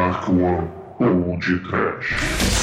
Dark 0.00 0.30
One 0.30 0.66
ou 0.98 1.36
de 1.36 1.58
Trash. 1.58 2.59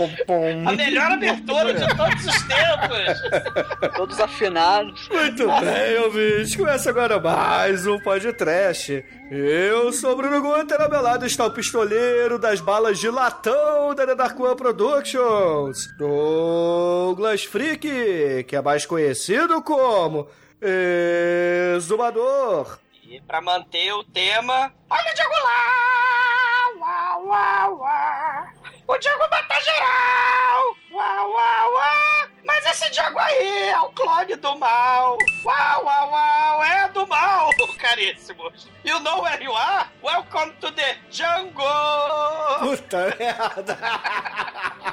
Pom, 0.00 0.08
pom. 0.26 0.66
A 0.66 0.72
melhor 0.72 1.12
abertura 1.12 1.74
de 1.74 1.86
todos 1.94 2.24
os 2.24 2.42
tempos. 2.44 3.92
Todos 3.96 4.18
afinados. 4.18 5.06
Muito 5.10 5.46
bem, 5.46 5.98
ouvintes. 5.98 6.56
Começa 6.56 6.88
agora 6.88 7.20
mais 7.20 7.86
um 7.86 8.00
podcast. 8.00 9.04
Eu 9.30 9.92
sou 9.92 10.12
o 10.12 10.16
Bruno 10.16 10.40
Gunter, 10.40 10.80
ao 10.80 10.88
meu 10.88 11.02
lado 11.02 11.26
está 11.26 11.44
o 11.44 11.50
pistoleiro 11.50 12.38
das 12.38 12.62
balas 12.62 12.98
de 12.98 13.10
latão 13.10 13.94
da 13.94 14.06
The 14.06 14.14
Dark 14.14 14.40
One 14.40 14.56
Productions, 14.56 15.86
Douglas 15.98 17.44
Freak, 17.44 18.44
que 18.44 18.56
é 18.56 18.62
mais 18.62 18.86
conhecido 18.86 19.60
como 19.60 20.28
Exumador. 21.76 22.78
E 23.04 23.20
pra 23.20 23.42
manter 23.42 23.92
o 23.92 24.02
tema, 24.02 24.72
olha 24.88 25.12
o 25.12 25.14
Diego 25.14 25.34
lá! 25.44 25.90
Uau, 26.80 27.26
uau, 27.26 27.78
uau! 27.80 28.59
O 28.90 28.98
Diego 28.98 29.22
mata 29.30 29.54
geral! 29.60 30.76
Uau, 30.90 31.30
uau, 31.30 31.74
uau! 31.74 32.28
Mas 32.44 32.66
esse 32.66 32.90
Diego 32.90 33.20
aí 33.20 33.68
é 33.68 33.78
o 33.78 33.88
clone 33.90 34.34
do 34.34 34.58
mal! 34.58 35.16
Uau, 35.44 35.84
uau, 35.84 36.10
uau! 36.10 36.64
É 36.64 36.88
do 36.88 37.06
mal, 37.06 37.50
caríssimos! 37.78 38.68
You 38.82 38.98
know 38.98 39.22
where 39.22 39.40
you 39.40 39.52
are? 39.52 39.86
Welcome 40.02 40.54
to 40.60 40.72
the 40.72 40.96
jungle! 41.08 42.58
Puta 42.58 43.14
merda. 43.16 43.78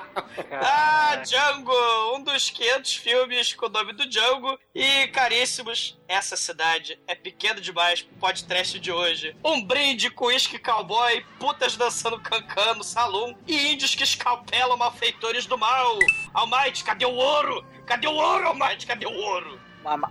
Ah, 0.51 1.15
Django! 1.23 1.71
Um 2.15 2.23
dos 2.23 2.49
500 2.49 2.95
filmes 2.95 3.53
com 3.53 3.67
o 3.67 3.69
nome 3.69 3.93
do 3.93 4.07
Django. 4.07 4.57
E, 4.73 5.07
caríssimos, 5.07 5.97
essa 6.07 6.35
cidade 6.35 6.99
é 7.07 7.15
pequena 7.15 7.59
demais 7.61 8.01
pro 8.01 8.17
podcast 8.17 8.79
de 8.79 8.91
hoje. 8.91 9.35
Um 9.43 9.63
brinde 9.63 10.09
com 10.09 10.25
uísque 10.25 10.57
cowboy, 10.59 11.23
putas 11.39 11.75
dançando 11.75 12.19
cancã 12.19 12.73
no 12.73 12.83
salão 12.83 13.37
e 13.47 13.73
índios 13.73 13.95
que 13.95 14.03
escalpelam 14.03 14.77
malfeitores 14.77 15.45
do 15.45 15.57
mal. 15.57 15.97
Almighty, 16.33 16.83
cadê 16.83 17.05
o 17.05 17.13
ouro? 17.13 17.65
Cadê 17.85 18.07
o 18.07 18.13
ouro, 18.13 18.47
Almighty? 18.47 18.85
Cadê 18.87 19.05
o 19.05 19.13
ouro? 19.13 19.59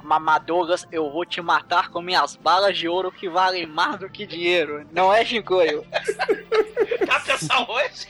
Mamadoras, 0.02 0.86
eu 0.90 1.10
vou 1.10 1.26
te 1.26 1.42
matar 1.42 1.90
com 1.90 2.00
minhas 2.00 2.34
balas 2.34 2.78
de 2.78 2.88
ouro 2.88 3.12
que 3.12 3.28
valem 3.28 3.66
mais 3.66 3.98
do 3.98 4.08
que 4.08 4.26
dinheiro. 4.26 4.86
Não 4.90 5.12
é, 5.12 5.24
Shinkoio? 5.24 5.84
Tá 7.06 7.20
pensando 7.20 7.70
hoje? 7.70 8.06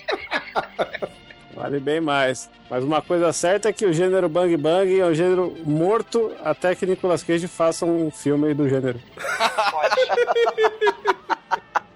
Vale 1.66 1.80
bem 1.80 2.00
mais. 2.00 2.48
Mas 2.70 2.84
uma 2.84 3.02
coisa 3.02 3.32
certa 3.32 3.68
é 3.68 3.72
que 3.72 3.84
o 3.84 3.92
gênero 3.92 4.28
Bang 4.28 4.56
Bang 4.56 5.00
é 5.00 5.04
um 5.04 5.14
gênero 5.14 5.52
morto 5.64 6.30
até 6.44 6.76
que 6.76 6.86
Nicolas 6.86 7.24
Cage 7.24 7.48
faça 7.48 7.84
um 7.84 8.08
filme 8.08 8.54
do 8.54 8.68
gênero. 8.68 9.00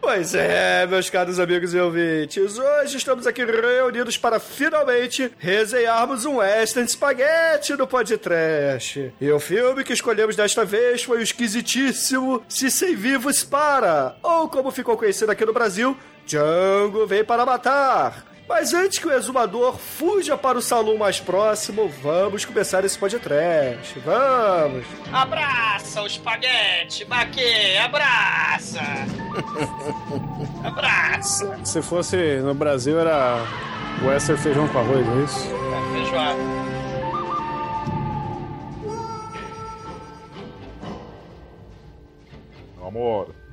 Pois 0.03 0.35
é, 0.35 0.89
meus 0.89 1.09
caros 1.09 1.39
amigos 1.39 1.73
e 1.73 1.79
ouvintes, 1.79 2.59
hoje 2.59 2.97
estamos 2.97 3.29
aqui 3.29 3.45
reunidos 3.45 4.19
para 4.19 4.41
finalmente 4.41 5.31
resenharmos 5.39 6.25
um 6.25 6.39
Western 6.39 6.89
Spaghetti 6.89 7.77
no 7.77 7.87
podcast. 7.87 9.13
E 9.21 9.31
o 9.31 9.39
filme 9.39 9.85
que 9.85 9.93
escolhemos 9.93 10.35
desta 10.35 10.65
vez 10.65 11.05
foi 11.05 11.19
o 11.19 11.23
esquisitíssimo 11.23 12.43
Se 12.49 12.73
Sem 12.73 12.97
Vivos 12.97 13.45
Para, 13.45 14.17
ou 14.21 14.49
como 14.49 14.73
ficou 14.73 14.97
conhecido 14.97 15.31
aqui 15.31 15.45
no 15.45 15.53
Brasil, 15.53 15.97
Django 16.27 17.07
Vem 17.07 17.23
Para 17.23 17.47
Matar. 17.47 18.25
Mas 18.51 18.75
antes 18.75 18.99
que 18.99 19.07
o 19.07 19.13
exumador 19.13 19.79
fuja 19.79 20.37
para 20.37 20.59
o 20.59 20.61
salão 20.61 20.99
mais 20.99 21.21
próximo, 21.21 21.89
vamos 22.03 22.45
começar 22.45 22.85
esse 22.85 22.99
podcast. 22.99 23.97
Vamos! 24.01 24.85
Abraça 25.13 26.03
o 26.03 26.07
espaguete, 26.09 27.05
Maquê, 27.05 27.79
abraça! 27.81 28.81
abraça! 30.67 31.61
Se 31.65 31.81
fosse 31.81 32.41
no 32.41 32.53
Brasil, 32.53 32.99
era 32.99 33.37
Western 34.03 34.43
feijão 34.43 34.67
com 34.67 34.81
arroz, 34.81 35.07
é 35.07 35.25
isso? 35.25 35.49
É, 35.55 35.93
feijoada. 35.93 36.41
Amor, 42.85 43.33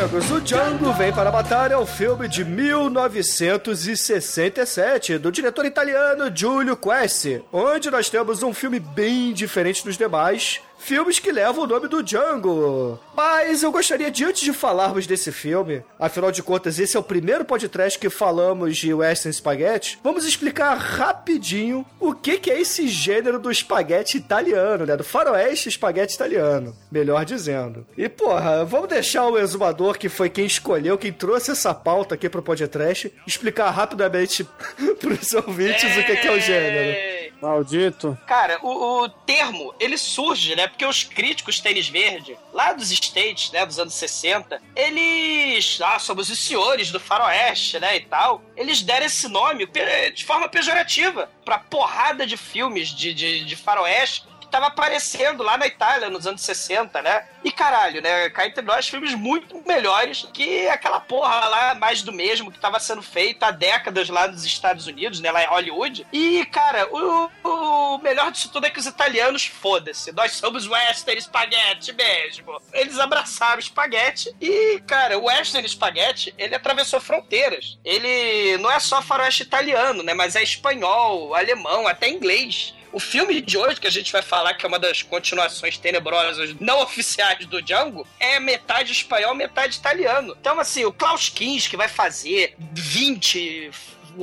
amigos, 0.00 0.30
o 0.30 0.40
Django 0.40 0.94
Vem 0.94 1.12
para 1.12 1.30
Matar 1.30 1.70
é 1.70 1.76
um 1.76 1.84
filme 1.84 2.26
de 2.26 2.42
1967 2.42 5.18
do 5.18 5.30
diretor 5.30 5.66
italiano 5.66 6.34
Giulio 6.34 6.74
Questi, 6.74 7.44
onde 7.52 7.90
nós 7.90 8.08
temos 8.08 8.42
um 8.42 8.54
filme 8.54 8.80
bem 8.80 9.34
diferente 9.34 9.84
dos 9.84 9.98
demais, 9.98 10.62
filmes 10.80 11.18
que 11.18 11.30
levam 11.30 11.64
o 11.64 11.66
nome 11.66 11.86
do 11.86 12.02
Django. 12.02 12.98
Mas 13.14 13.62
eu 13.62 13.70
gostaria 13.70 14.10
de, 14.10 14.24
antes 14.24 14.42
de 14.42 14.52
falarmos 14.52 15.06
desse 15.06 15.30
filme, 15.30 15.84
afinal 15.98 16.32
de 16.32 16.42
contas, 16.42 16.78
esse 16.78 16.96
é 16.96 17.00
o 17.00 17.04
primeiro 17.04 17.44
podcast 17.44 17.98
que 17.98 18.08
falamos 18.08 18.76
de 18.78 18.92
Western 18.92 19.32
Spaghetti, 19.32 19.98
vamos 20.02 20.24
explicar 20.24 20.74
rapidinho 20.74 21.84
o 22.00 22.14
que, 22.14 22.38
que 22.38 22.50
é 22.50 22.60
esse 22.60 22.88
gênero 22.88 23.38
do 23.38 23.50
espaguete 23.50 24.16
italiano, 24.16 24.86
né? 24.86 24.96
Do 24.96 25.04
faroeste 25.04 25.68
espaguete 25.68 26.14
italiano, 26.14 26.74
melhor 26.90 27.24
dizendo. 27.24 27.86
E, 27.96 28.08
porra, 28.08 28.64
vamos 28.64 28.88
deixar 28.88 29.28
o 29.28 29.38
exumador, 29.38 29.98
que 29.98 30.08
foi 30.08 30.30
quem 30.30 30.46
escolheu, 30.46 30.98
quem 30.98 31.12
trouxe 31.12 31.50
essa 31.50 31.74
pauta 31.74 32.14
aqui 32.14 32.28
pro 32.28 32.42
podcast, 32.42 33.12
explicar 33.26 33.70
rapidamente 33.70 34.44
pros 34.98 35.34
ouvintes 35.34 35.96
o 35.96 36.04
que, 36.04 36.16
que 36.16 36.26
é 36.26 36.32
o 36.32 36.40
gênero. 36.40 37.20
Maldito. 37.40 38.18
Cara, 38.26 38.58
o, 38.62 39.04
o 39.04 39.08
termo, 39.08 39.74
ele 39.80 39.96
surge, 39.96 40.54
né? 40.54 40.69
Porque 40.70 40.86
os 40.86 41.04
críticos 41.04 41.60
tênis 41.60 41.88
verde, 41.88 42.36
lá 42.52 42.72
dos 42.72 42.90
States, 42.90 43.50
né, 43.50 43.66
dos 43.66 43.78
anos 43.78 43.94
60, 43.94 44.60
eles, 44.74 45.80
ah, 45.82 45.98
somos 45.98 46.30
os 46.30 46.38
senhores 46.38 46.90
do 46.90 46.98
faroeste, 46.98 47.78
né, 47.78 47.96
e 47.96 48.00
tal, 48.00 48.42
eles 48.56 48.82
deram 48.82 49.06
esse 49.06 49.28
nome 49.28 49.66
de 50.14 50.24
forma 50.24 50.48
pejorativa 50.48 51.30
pra 51.44 51.58
porrada 51.58 52.26
de 52.26 52.36
filmes 52.36 52.88
de, 52.88 53.12
de, 53.12 53.44
de 53.44 53.56
faroeste 53.56 54.29
tava 54.50 54.66
aparecendo 54.66 55.42
lá 55.42 55.56
na 55.56 55.66
Itália 55.66 56.10
nos 56.10 56.26
anos 56.26 56.42
60, 56.42 57.00
né? 57.02 57.24
E 57.42 57.50
caralho, 57.50 58.02
né? 58.02 58.28
Cá 58.30 58.46
entre 58.46 58.62
nós, 58.62 58.88
filmes 58.88 59.14
muito 59.14 59.62
melhores 59.66 60.28
que 60.32 60.68
aquela 60.68 61.00
porra 61.00 61.48
lá, 61.48 61.74
mais 61.74 62.02
do 62.02 62.12
mesmo, 62.12 62.50
que 62.50 62.58
tava 62.58 62.78
sendo 62.80 63.02
feita 63.02 63.46
há 63.46 63.50
décadas 63.50 64.08
lá 64.08 64.28
nos 64.28 64.44
Estados 64.44 64.86
Unidos, 64.86 65.20
né? 65.20 65.30
Lá 65.30 65.42
em 65.42 65.46
Hollywood. 65.46 66.06
E, 66.12 66.44
cara, 66.46 66.88
o, 66.92 67.30
o 67.44 67.98
melhor 67.98 68.30
disso 68.30 68.50
tudo 68.50 68.66
é 68.66 68.70
que 68.70 68.78
os 68.78 68.86
italianos, 68.86 69.46
foda-se, 69.46 70.12
nós 70.12 70.32
somos 70.32 70.66
western 70.66 71.20
spaghetti 71.20 71.92
mesmo. 71.92 72.60
Eles 72.72 72.98
abraçaram 72.98 73.56
o 73.56 73.60
espaguete 73.60 74.34
e, 74.40 74.80
cara, 74.86 75.18
o 75.18 75.24
western 75.24 75.66
spaghetti, 75.68 76.34
ele 76.36 76.54
atravessou 76.54 77.00
fronteiras. 77.00 77.78
Ele 77.84 78.58
não 78.58 78.70
é 78.70 78.78
só 78.80 79.00
faroeste 79.00 79.42
italiano, 79.42 80.02
né? 80.02 80.12
Mas 80.14 80.36
é 80.36 80.42
espanhol, 80.42 81.34
alemão, 81.34 81.86
até 81.86 82.08
inglês. 82.08 82.74
O 82.92 82.98
filme 82.98 83.40
de 83.40 83.56
hoje, 83.56 83.80
que 83.80 83.86
a 83.86 83.90
gente 83.90 84.10
vai 84.10 84.22
falar, 84.22 84.54
que 84.54 84.66
é 84.66 84.68
uma 84.68 84.78
das 84.78 85.02
continuações 85.02 85.78
tenebrosas 85.78 86.54
não 86.58 86.80
oficiais 86.82 87.46
do 87.46 87.62
Django, 87.62 88.06
é 88.18 88.40
metade 88.40 88.92
espanhol, 88.92 89.34
metade 89.34 89.76
italiano. 89.76 90.36
Então, 90.40 90.58
assim, 90.58 90.84
o 90.84 90.92
Klaus 90.92 91.28
Kinski 91.28 91.76
vai 91.76 91.88
fazer 91.88 92.56
20 92.58 93.70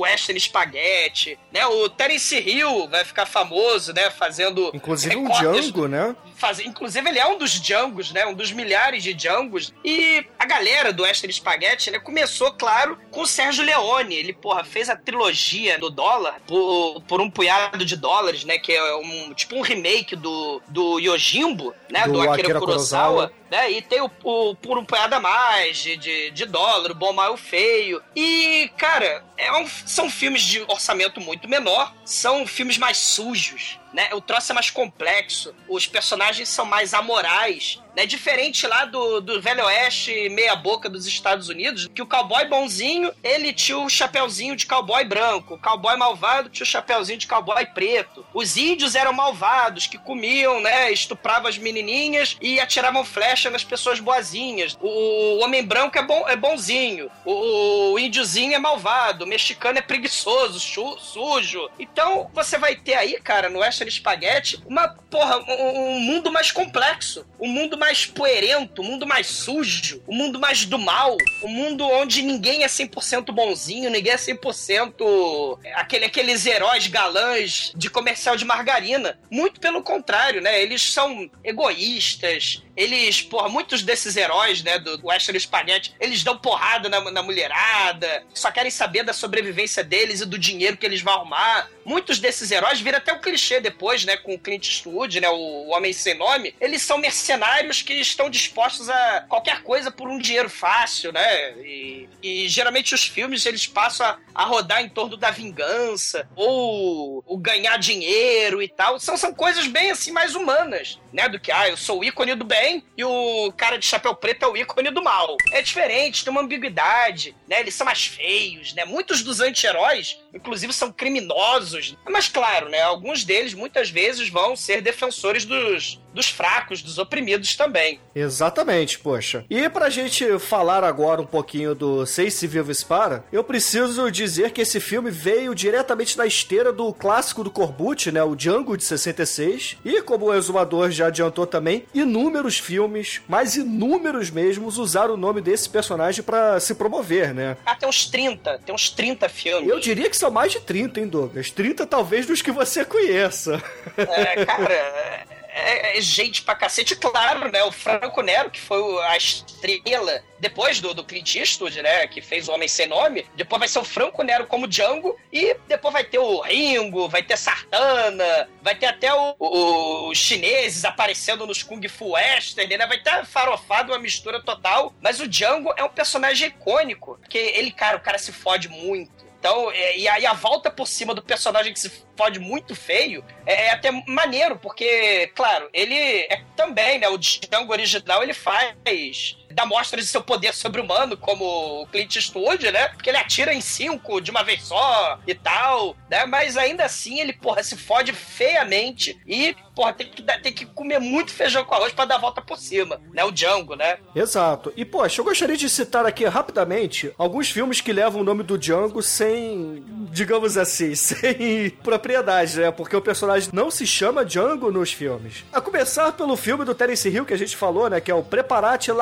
western 0.02 0.38
spaghetti, 0.40 1.38
né? 1.52 1.66
O 1.66 1.88
Terence 1.88 2.36
Hill 2.38 2.88
vai 2.88 3.04
ficar 3.04 3.26
famoso, 3.26 3.92
né? 3.92 4.10
Fazendo 4.10 4.70
Inclusive 4.74 5.16
um 5.16 5.28
Django, 5.30 5.86
né? 5.88 6.14
fazer. 6.36 6.64
Inclusive, 6.64 7.08
ele 7.08 7.18
é 7.18 7.26
um 7.26 7.36
dos 7.36 7.60
Djangos, 7.60 8.12
né? 8.12 8.24
Um 8.26 8.34
dos 8.34 8.52
milhares 8.52 9.02
de 9.02 9.12
Djangos. 9.12 9.72
E 9.84 10.24
a 10.38 10.44
galera 10.46 10.92
do 10.92 11.02
Western 11.02 11.32
Spaghetti, 11.32 11.90
né? 11.90 11.98
Começou, 11.98 12.52
claro, 12.52 12.96
com 13.10 13.22
o 13.22 13.26
Sérgio 13.26 13.64
Leone. 13.64 14.14
Ele, 14.14 14.32
porra, 14.32 14.62
fez 14.64 14.88
a 14.88 14.94
trilogia 14.96 15.78
do 15.78 15.90
dólar 15.90 16.40
por, 16.46 17.02
por 17.08 17.20
um 17.20 17.28
punhado 17.30 17.84
de 17.84 17.96
dólares, 17.96 18.44
né? 18.44 18.56
Que 18.58 18.72
é 18.72 18.94
um 18.96 19.34
tipo 19.34 19.56
um 19.56 19.62
remake 19.62 20.14
do, 20.14 20.62
do 20.68 20.98
Yojimbo, 21.00 21.74
né? 21.90 22.04
Do 22.06 22.12
Do, 22.12 22.20
Akira, 22.20 22.34
Akira 22.34 22.60
Kurosawa. 22.60 23.28
Kurosawa. 23.28 23.32
né? 23.50 23.70
E 23.72 23.82
tem 23.82 24.00
o, 24.00 24.10
o 24.22 24.54
Por 24.54 24.78
um 24.78 24.84
Punhado 24.84 25.14
a 25.16 25.20
Mais, 25.20 25.78
de, 25.78 25.96
de, 25.96 26.30
de 26.30 26.46
dólar, 26.46 26.92
o 26.92 26.94
Bom, 26.94 27.12
Mal 27.12 27.34
o 27.34 27.36
Feio. 27.36 28.00
E, 28.14 28.70
cara, 28.76 29.24
é 29.36 29.52
um- 29.52 29.66
são 29.88 30.10
filmes 30.10 30.42
de 30.42 30.60
orçamento 30.68 31.20
muito 31.20 31.48
menor, 31.48 31.94
são 32.04 32.46
filmes 32.46 32.76
mais 32.76 32.98
sujos, 32.98 33.78
né? 33.92 34.08
O 34.12 34.20
troço 34.20 34.52
é 34.52 34.54
mais 34.54 34.70
complexo, 34.70 35.54
os 35.68 35.86
personagens 35.86 36.48
são 36.48 36.64
mais 36.64 36.92
amorais, 36.94 37.80
né? 37.96 38.06
Diferente 38.06 38.66
lá 38.66 38.84
do, 38.84 39.20
do 39.20 39.40
Velho 39.40 39.64
Oeste 39.64 40.28
meia 40.30 40.54
boca 40.54 40.88
dos 40.88 41.06
Estados 41.06 41.48
Unidos, 41.48 41.88
que 41.94 42.02
o 42.02 42.06
cowboy 42.06 42.44
bonzinho, 42.46 43.12
ele 43.22 43.52
tinha 43.52 43.78
o 43.78 43.88
chapeuzinho 43.88 44.54
de 44.56 44.66
cowboy 44.66 45.04
branco, 45.04 45.54
o 45.54 45.58
cowboy 45.58 45.96
malvado 45.96 46.48
tinha 46.48 46.64
o 46.64 46.68
chapeuzinho 46.68 47.18
de 47.18 47.26
cowboy 47.26 47.64
preto. 47.66 48.24
Os 48.32 48.56
índios 48.56 48.94
eram 48.94 49.12
malvados, 49.12 49.86
que 49.86 49.98
comiam, 49.98 50.60
né? 50.60 50.92
Estupravam 50.92 51.48
as 51.48 51.58
menininhas 51.58 52.36
e 52.40 52.60
atiravam 52.60 53.04
flecha 53.04 53.50
nas 53.50 53.64
pessoas 53.64 54.00
boazinhas. 54.00 54.76
O, 54.80 55.38
homem 55.42 55.64
branco 55.64 55.98
é, 55.98 56.02
bom, 56.02 56.28
é 56.28 56.36
bonzinho, 56.36 57.10
o, 57.24 57.92
o 57.92 57.98
índiozinho 57.98 58.54
é 58.54 58.58
malvado, 58.58 59.24
o 59.24 59.28
mexicano 59.28 59.78
é 59.78 59.82
preguiçoso, 59.82 60.60
chu- 60.60 60.98
sujo. 60.98 61.68
Então 61.78 62.30
você 62.34 62.58
vai 62.58 62.76
ter 62.76 62.94
aí, 62.94 63.18
cara, 63.20 63.48
no 63.48 63.62
Spaghetti, 63.90 64.60
uma, 64.66 64.88
porra, 64.88 65.38
um, 65.38 65.96
um 65.96 66.00
mundo 66.00 66.32
mais 66.32 66.50
complexo, 66.50 67.26
um 67.40 67.48
mundo 67.48 67.76
mais 67.76 68.06
poerento, 68.06 68.82
um 68.82 68.84
mundo 68.84 69.06
mais 69.06 69.26
sujo, 69.26 70.02
um 70.08 70.14
mundo 70.14 70.38
mais 70.38 70.64
do 70.64 70.78
mal, 70.78 71.16
um 71.42 71.48
mundo 71.48 71.84
onde 71.84 72.22
ninguém 72.22 72.64
é 72.64 72.66
100% 72.66 73.32
bonzinho, 73.32 73.90
ninguém 73.90 74.12
é 74.12 74.16
100% 74.16 75.58
aquele, 75.74 76.04
aqueles 76.06 76.46
heróis 76.46 76.86
galãs 76.86 77.72
de 77.74 77.88
comercial 77.90 78.36
de 78.36 78.44
margarina. 78.44 79.18
Muito 79.30 79.60
pelo 79.60 79.82
contrário, 79.82 80.40
né? 80.40 80.60
Eles 80.62 80.92
são 80.92 81.30
egoístas, 81.44 82.62
eles, 82.78 83.20
porra, 83.20 83.48
muitos 83.48 83.82
desses 83.82 84.16
heróis, 84.16 84.62
né, 84.62 84.78
do 84.78 85.00
Western 85.04 85.38
Spaghetti, 85.40 85.92
eles 85.98 86.22
dão 86.22 86.38
porrada 86.38 86.88
na, 86.88 87.10
na 87.10 87.24
mulherada, 87.24 88.22
só 88.32 88.52
querem 88.52 88.70
saber 88.70 89.02
da 89.02 89.12
sobrevivência 89.12 89.82
deles 89.82 90.20
e 90.20 90.24
do 90.24 90.38
dinheiro 90.38 90.76
que 90.76 90.86
eles 90.86 91.02
vão 91.02 91.14
arrumar. 91.14 91.68
Muitos 91.84 92.20
desses 92.20 92.52
heróis 92.52 92.80
viram 92.80 92.98
até 92.98 93.12
um 93.12 93.20
clichê 93.20 93.60
depois, 93.70 94.04
né, 94.04 94.16
com 94.16 94.34
o 94.34 94.38
Clint 94.38 94.66
Eastwood, 94.66 95.20
né, 95.20 95.28
o 95.28 95.68
Homem 95.68 95.92
Sem 95.92 96.14
Nome. 96.14 96.54
Eles 96.60 96.82
são 96.82 96.98
mercenários 96.98 97.82
que 97.82 97.94
estão 97.94 98.30
dispostos 98.30 98.88
a 98.88 99.26
qualquer 99.28 99.62
coisa 99.62 99.90
por 99.90 100.08
um 100.08 100.18
dinheiro 100.18 100.50
fácil, 100.50 101.12
né, 101.12 101.52
e, 101.58 102.08
e 102.22 102.48
geralmente 102.48 102.94
os 102.94 103.04
filmes, 103.04 103.46
eles 103.46 103.66
passam 103.66 104.06
a, 104.06 104.18
a 104.34 104.44
rodar 104.44 104.82
em 104.82 104.88
torno 104.88 105.16
da 105.16 105.30
vingança, 105.30 106.28
ou 106.34 107.22
o 107.26 107.36
ganhar 107.36 107.76
dinheiro 107.78 108.62
e 108.62 108.68
tal. 108.68 108.98
São, 108.98 109.16
são 109.16 109.34
coisas 109.34 109.66
bem, 109.66 109.90
assim, 109.90 110.10
mais 110.10 110.34
humanas, 110.34 110.98
né, 111.12 111.28
do 111.28 111.38
que, 111.38 111.52
ah, 111.52 111.68
eu 111.68 111.76
sou 111.76 112.00
o 112.00 112.04
ícone 112.04 112.34
do 112.34 112.44
bem 112.44 112.82
e 112.96 113.04
o 113.04 113.52
cara 113.56 113.78
de 113.78 113.86
chapéu 113.86 114.14
preto 114.14 114.44
é 114.44 114.48
o 114.48 114.56
ícone 114.56 114.90
do 114.90 115.02
mal. 115.02 115.36
É 115.52 115.62
diferente, 115.62 116.24
tem 116.24 116.30
uma 116.30 116.40
ambiguidade, 116.40 117.34
né? 117.46 117.60
Eles 117.60 117.74
são 117.74 117.84
mais 117.84 118.06
feios, 118.06 118.72
né? 118.74 118.84
Muitos 118.84 119.22
dos 119.22 119.40
anti-heróis, 119.40 120.18
inclusive, 120.32 120.72
são 120.72 120.92
criminosos. 120.92 121.96
Mas, 122.08 122.28
claro, 122.28 122.68
né? 122.68 122.80
Alguns 122.82 123.24
deles, 123.24 123.54
muitas 123.54 123.90
vezes, 123.90 124.28
vão 124.28 124.56
ser 124.56 124.80
defensores 124.80 125.44
dos, 125.44 126.00
dos 126.18 126.28
fracos, 126.28 126.82
dos 126.82 126.98
oprimidos 126.98 127.54
também. 127.54 128.00
Exatamente, 128.12 128.98
poxa. 128.98 129.44
E 129.48 129.68
pra 129.68 129.88
gente 129.88 130.36
falar 130.40 130.82
agora 130.82 131.22
um 131.22 131.26
pouquinho 131.26 131.76
do 131.76 132.04
Sei 132.04 132.28
Se 132.28 132.44
Vives 132.48 132.82
Para, 132.82 133.22
eu 133.32 133.44
preciso 133.44 134.10
dizer 134.10 134.50
que 134.50 134.62
esse 134.62 134.80
filme 134.80 135.12
veio 135.12 135.54
diretamente 135.54 136.16
da 136.16 136.26
esteira 136.26 136.72
do 136.72 136.92
clássico 136.92 137.44
do 137.44 137.50
Corbucci, 137.52 138.10
né, 138.10 138.20
o 138.22 138.34
Django 138.34 138.76
de 138.76 138.82
66, 138.82 139.76
e 139.84 140.02
como 140.02 140.26
o 140.26 140.34
exumador 140.34 140.90
já 140.90 141.06
adiantou 141.06 141.46
também, 141.46 141.84
inúmeros 141.94 142.58
filmes, 142.58 143.20
mas 143.28 143.54
inúmeros 143.54 144.28
mesmos, 144.28 144.76
usaram 144.76 145.14
o 145.14 145.16
nome 145.16 145.40
desse 145.40 145.70
personagem 145.70 146.24
pra 146.24 146.58
se 146.58 146.74
promover, 146.74 147.32
né? 147.32 147.56
Ah, 147.64 147.76
tem 147.76 147.88
uns 147.88 148.06
30, 148.06 148.58
tem 148.66 148.74
uns 148.74 148.90
30 148.90 149.28
filmes. 149.28 149.68
Eu 149.68 149.78
diria 149.78 150.10
que 150.10 150.16
são 150.16 150.32
mais 150.32 150.50
de 150.50 150.60
30, 150.60 150.98
hein, 150.98 151.06
Douglas? 151.06 151.52
30 151.52 151.86
talvez 151.86 152.26
dos 152.26 152.42
que 152.42 152.50
você 152.50 152.84
conheça. 152.84 153.62
É, 153.96 154.44
cara, 154.44 155.24
é, 155.58 155.98
é 155.98 156.00
gente 156.00 156.42
pra 156.42 156.54
cacete. 156.54 156.96
Claro, 156.96 157.50
né? 157.50 157.62
O 157.64 157.72
Franco 157.72 158.22
Nero, 158.22 158.50
que 158.50 158.60
foi 158.60 158.80
a 159.04 159.16
estrela 159.16 160.22
depois 160.40 160.80
do, 160.80 160.94
do 160.94 161.04
Clint 161.04 161.34
Eastwood, 161.36 161.82
né? 161.82 162.06
Que 162.06 162.20
fez 162.20 162.48
o 162.48 162.52
Homem 162.52 162.68
Sem 162.68 162.86
Nome. 162.86 163.26
Depois 163.34 163.58
vai 163.58 163.68
ser 163.68 163.78
o 163.80 163.84
Franco 163.84 164.22
Nero 164.22 164.46
como 164.46 164.68
Django. 164.68 165.18
E 165.32 165.54
depois 165.66 165.92
vai 165.92 166.04
ter 166.04 166.18
o 166.18 166.40
Ringo, 166.40 167.08
vai 167.08 167.22
ter 167.22 167.36
Sartana, 167.36 168.48
vai 168.62 168.74
ter 168.74 168.86
até 168.86 169.12
o- 169.12 169.34
o- 169.38 170.10
os 170.10 170.18
chineses 170.18 170.84
aparecendo 170.84 171.46
nos 171.46 171.62
Kung 171.62 171.86
Fu 171.88 172.10
Western, 172.12 172.76
né? 172.76 172.86
Vai 172.86 172.98
ter 173.00 173.24
farofado, 173.26 173.92
uma 173.92 173.98
mistura 173.98 174.40
total. 174.42 174.92
Mas 175.00 175.20
o 175.20 175.26
Django 175.28 175.72
é 175.76 175.84
um 175.84 175.88
personagem 175.88 176.48
icônico. 176.48 177.18
Porque 177.20 177.38
ele, 177.38 177.70
cara, 177.72 177.96
o 177.96 178.00
cara 178.00 178.18
se 178.18 178.32
fode 178.32 178.68
muito. 178.68 179.17
Então, 179.38 179.70
é, 179.70 179.96
e 179.96 180.08
aí 180.08 180.26
a 180.26 180.32
volta 180.32 180.70
por 180.70 180.86
cima 180.86 181.14
do 181.14 181.22
personagem 181.22 181.72
que 181.72 181.78
se 181.78 181.90
fode 182.16 182.40
muito 182.40 182.74
feio 182.74 183.24
é, 183.46 183.66
é 183.66 183.70
até 183.70 183.90
maneiro, 184.06 184.58
porque, 184.58 185.30
claro, 185.34 185.68
ele 185.72 185.94
é 185.94 186.42
também, 186.56 186.98
né? 186.98 187.08
O 187.08 187.16
Django 187.16 187.72
original 187.72 188.22
ele 188.22 188.34
faz. 188.34 189.38
Dá 189.58 189.66
mostras 189.66 190.04
de 190.04 190.10
seu 190.10 190.22
poder 190.22 190.54
sobre-humano, 190.54 191.16
como 191.16 191.82
o 191.82 191.86
Clint 191.88 192.14
Eastwood, 192.14 192.70
né? 192.70 192.88
Porque 192.90 193.10
ele 193.10 193.16
atira 193.16 193.52
em 193.52 193.60
cinco 193.60 194.20
de 194.20 194.30
uma 194.30 194.44
vez 194.44 194.62
só 194.62 195.18
e 195.26 195.34
tal, 195.34 195.96
né? 196.08 196.24
Mas 196.26 196.56
ainda 196.56 196.84
assim 196.84 197.18
ele, 197.18 197.32
porra, 197.32 197.60
se 197.64 197.76
fode 197.76 198.12
feiamente 198.12 199.20
e, 199.26 199.56
porra, 199.74 199.92
tem 199.92 200.06
que, 200.06 200.22
tem 200.22 200.52
que 200.52 200.64
comer 200.64 201.00
muito 201.00 201.32
feijão 201.32 201.64
com 201.64 201.74
arroz 201.74 201.92
pra 201.92 202.04
dar 202.04 202.14
a 202.14 202.18
volta 202.18 202.40
por 202.40 202.56
cima, 202.56 203.00
né? 203.12 203.24
O 203.24 203.32
Django, 203.32 203.74
né? 203.74 203.98
Exato. 204.14 204.72
E, 204.76 204.84
poxa, 204.84 205.20
eu 205.20 205.24
gostaria 205.24 205.56
de 205.56 205.68
citar 205.68 206.06
aqui 206.06 206.24
rapidamente 206.24 207.12
alguns 207.18 207.50
filmes 207.50 207.80
que 207.80 207.92
levam 207.92 208.20
o 208.20 208.24
nome 208.24 208.44
do 208.44 208.56
Django 208.56 209.02
sem, 209.02 209.84
digamos 210.12 210.56
assim, 210.56 210.94
sem 210.96 211.70
propriedade, 211.82 212.60
né? 212.60 212.70
Porque 212.70 212.94
o 212.94 213.02
personagem 213.02 213.50
não 213.52 213.72
se 213.72 213.84
chama 213.84 214.24
Django 214.24 214.70
nos 214.70 214.92
filmes. 214.92 215.44
A 215.52 215.60
começar 215.60 216.12
pelo 216.12 216.36
filme 216.36 216.64
do 216.64 216.76
Terence 216.76 217.08
Hill 217.08 217.26
que 217.26 217.34
a 217.34 217.38
gente 217.38 217.56
falou, 217.56 217.90
né? 217.90 218.00
Que 218.00 218.12
é 218.12 218.14
o 218.14 218.22
Preparate 218.22 218.92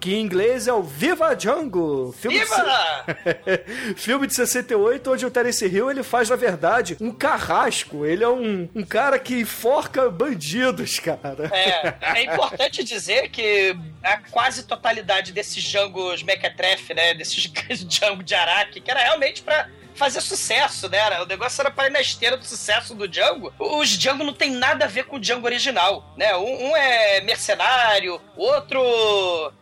Que 0.00 0.14
em 0.14 0.20
inglês 0.20 0.66
é 0.68 0.72
o 0.72 0.82
Viva 0.82 1.34
Django. 1.34 2.12
Filme 2.18 2.38
de 2.38 2.44
Viva! 2.44 3.04
filme 3.96 4.26
de 4.26 4.34
68, 4.34 5.12
onde 5.12 5.26
o 5.26 5.30
Terence 5.30 5.66
Hill 5.66 5.90
ele 5.90 6.02
faz, 6.02 6.28
na 6.28 6.36
verdade, 6.36 6.96
um 7.00 7.10
carrasco. 7.10 8.04
Ele 8.04 8.24
é 8.24 8.28
um, 8.28 8.68
um 8.74 8.84
cara 8.84 9.18
que 9.18 9.40
enforca 9.40 10.10
bandidos, 10.10 10.98
cara. 11.00 11.50
É, 11.52 12.18
é 12.20 12.24
importante 12.24 12.84
dizer 12.84 13.28
que 13.30 13.76
a 14.02 14.18
quase 14.18 14.64
totalidade 14.64 15.32
desses 15.32 15.62
Djangos 15.62 16.22
Mequetrefe, 16.22 16.94
né? 16.94 17.14
Desses 17.14 17.46
Django 17.84 18.22
de 18.22 18.34
Araque, 18.34 18.80
que 18.80 18.90
era 18.90 19.00
realmente 19.00 19.42
pra 19.42 19.68
fazer 19.96 20.20
sucesso, 20.20 20.88
né? 20.88 21.20
O 21.22 21.26
negócio 21.26 21.60
era 21.60 21.70
para 21.70 21.86
ir 21.86 21.90
na 21.90 22.00
esteira 22.00 22.36
do 22.36 22.44
sucesso 22.44 22.94
do 22.94 23.08
Django. 23.08 23.52
Os 23.58 23.88
Django 23.90 24.24
não 24.24 24.34
tem 24.34 24.50
nada 24.50 24.84
a 24.84 24.88
ver 24.88 25.04
com 25.04 25.16
o 25.16 25.20
Django 25.20 25.46
original, 25.46 26.12
né? 26.16 26.36
Um, 26.36 26.70
um 26.70 26.76
é 26.76 27.20
mercenário, 27.22 28.20
o 28.36 28.42
outro 28.42 28.80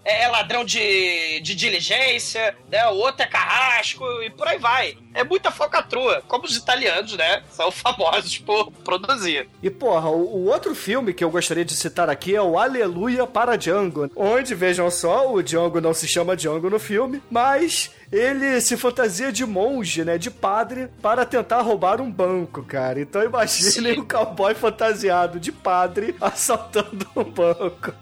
é 0.05 0.25
é 0.25 0.29
ladrão 0.29 0.65
de, 0.65 1.41
de 1.41 1.55
diligência, 1.55 2.57
né? 2.71 2.87
O 2.89 2.95
outro 2.95 3.23
é 3.23 3.27
carrasco 3.27 4.05
e 4.23 4.31
por 4.31 4.49
aí 4.49 4.59
vai. 4.59 4.97
É 5.13 5.23
muita 5.23 5.51
focatrua, 5.51 6.23
como 6.27 6.45
os 6.45 6.57
italianos, 6.57 7.17
né? 7.17 7.43
São 7.51 7.71
famosos 7.71 8.39
por 8.39 8.71
produzir. 8.85 9.49
E 9.63 9.71
porra, 9.71 10.09
o, 10.09 10.37
o 10.37 10.45
outro 10.47 10.75
filme 10.75 11.13
que 11.13 11.23
eu 11.23 11.31
gostaria 11.31 11.65
de 11.65 11.75
citar 11.75 12.09
aqui 12.09 12.35
é 12.35 12.43
o 12.43 12.59
Aleluia 12.59 13.27
para 13.27 13.57
Django, 13.57 14.11
onde, 14.17 14.55
vejam 14.55 14.91
só, 14.91 15.33
o 15.33 15.43
Django 15.43 15.81
não 15.81 15.95
se 15.95 16.09
chama 16.09 16.37
Django 16.37 16.71
no 16.71 16.79
filme, 16.79 17.23
mas 17.31 17.91
ele 18.17 18.61
se 18.61 18.77
fantasia 18.77 19.33
de 19.33 19.45
monge, 19.45 20.05
né, 20.05 20.17
de 20.19 20.31
padre, 20.31 20.89
para 21.03 21.25
tentar 21.25 21.61
roubar 21.63 22.01
um 22.01 22.11
banco, 22.11 22.63
cara. 22.63 23.01
Então 23.01 23.23
imagine 23.23 23.71
Sim. 23.71 24.01
um 24.01 24.05
cowboy 24.07 24.55
fantasiado 24.55 25.41
de 25.41 25.51
padre 25.51 26.15
assaltando 26.21 27.07
um 27.17 27.25
banco. 27.25 27.93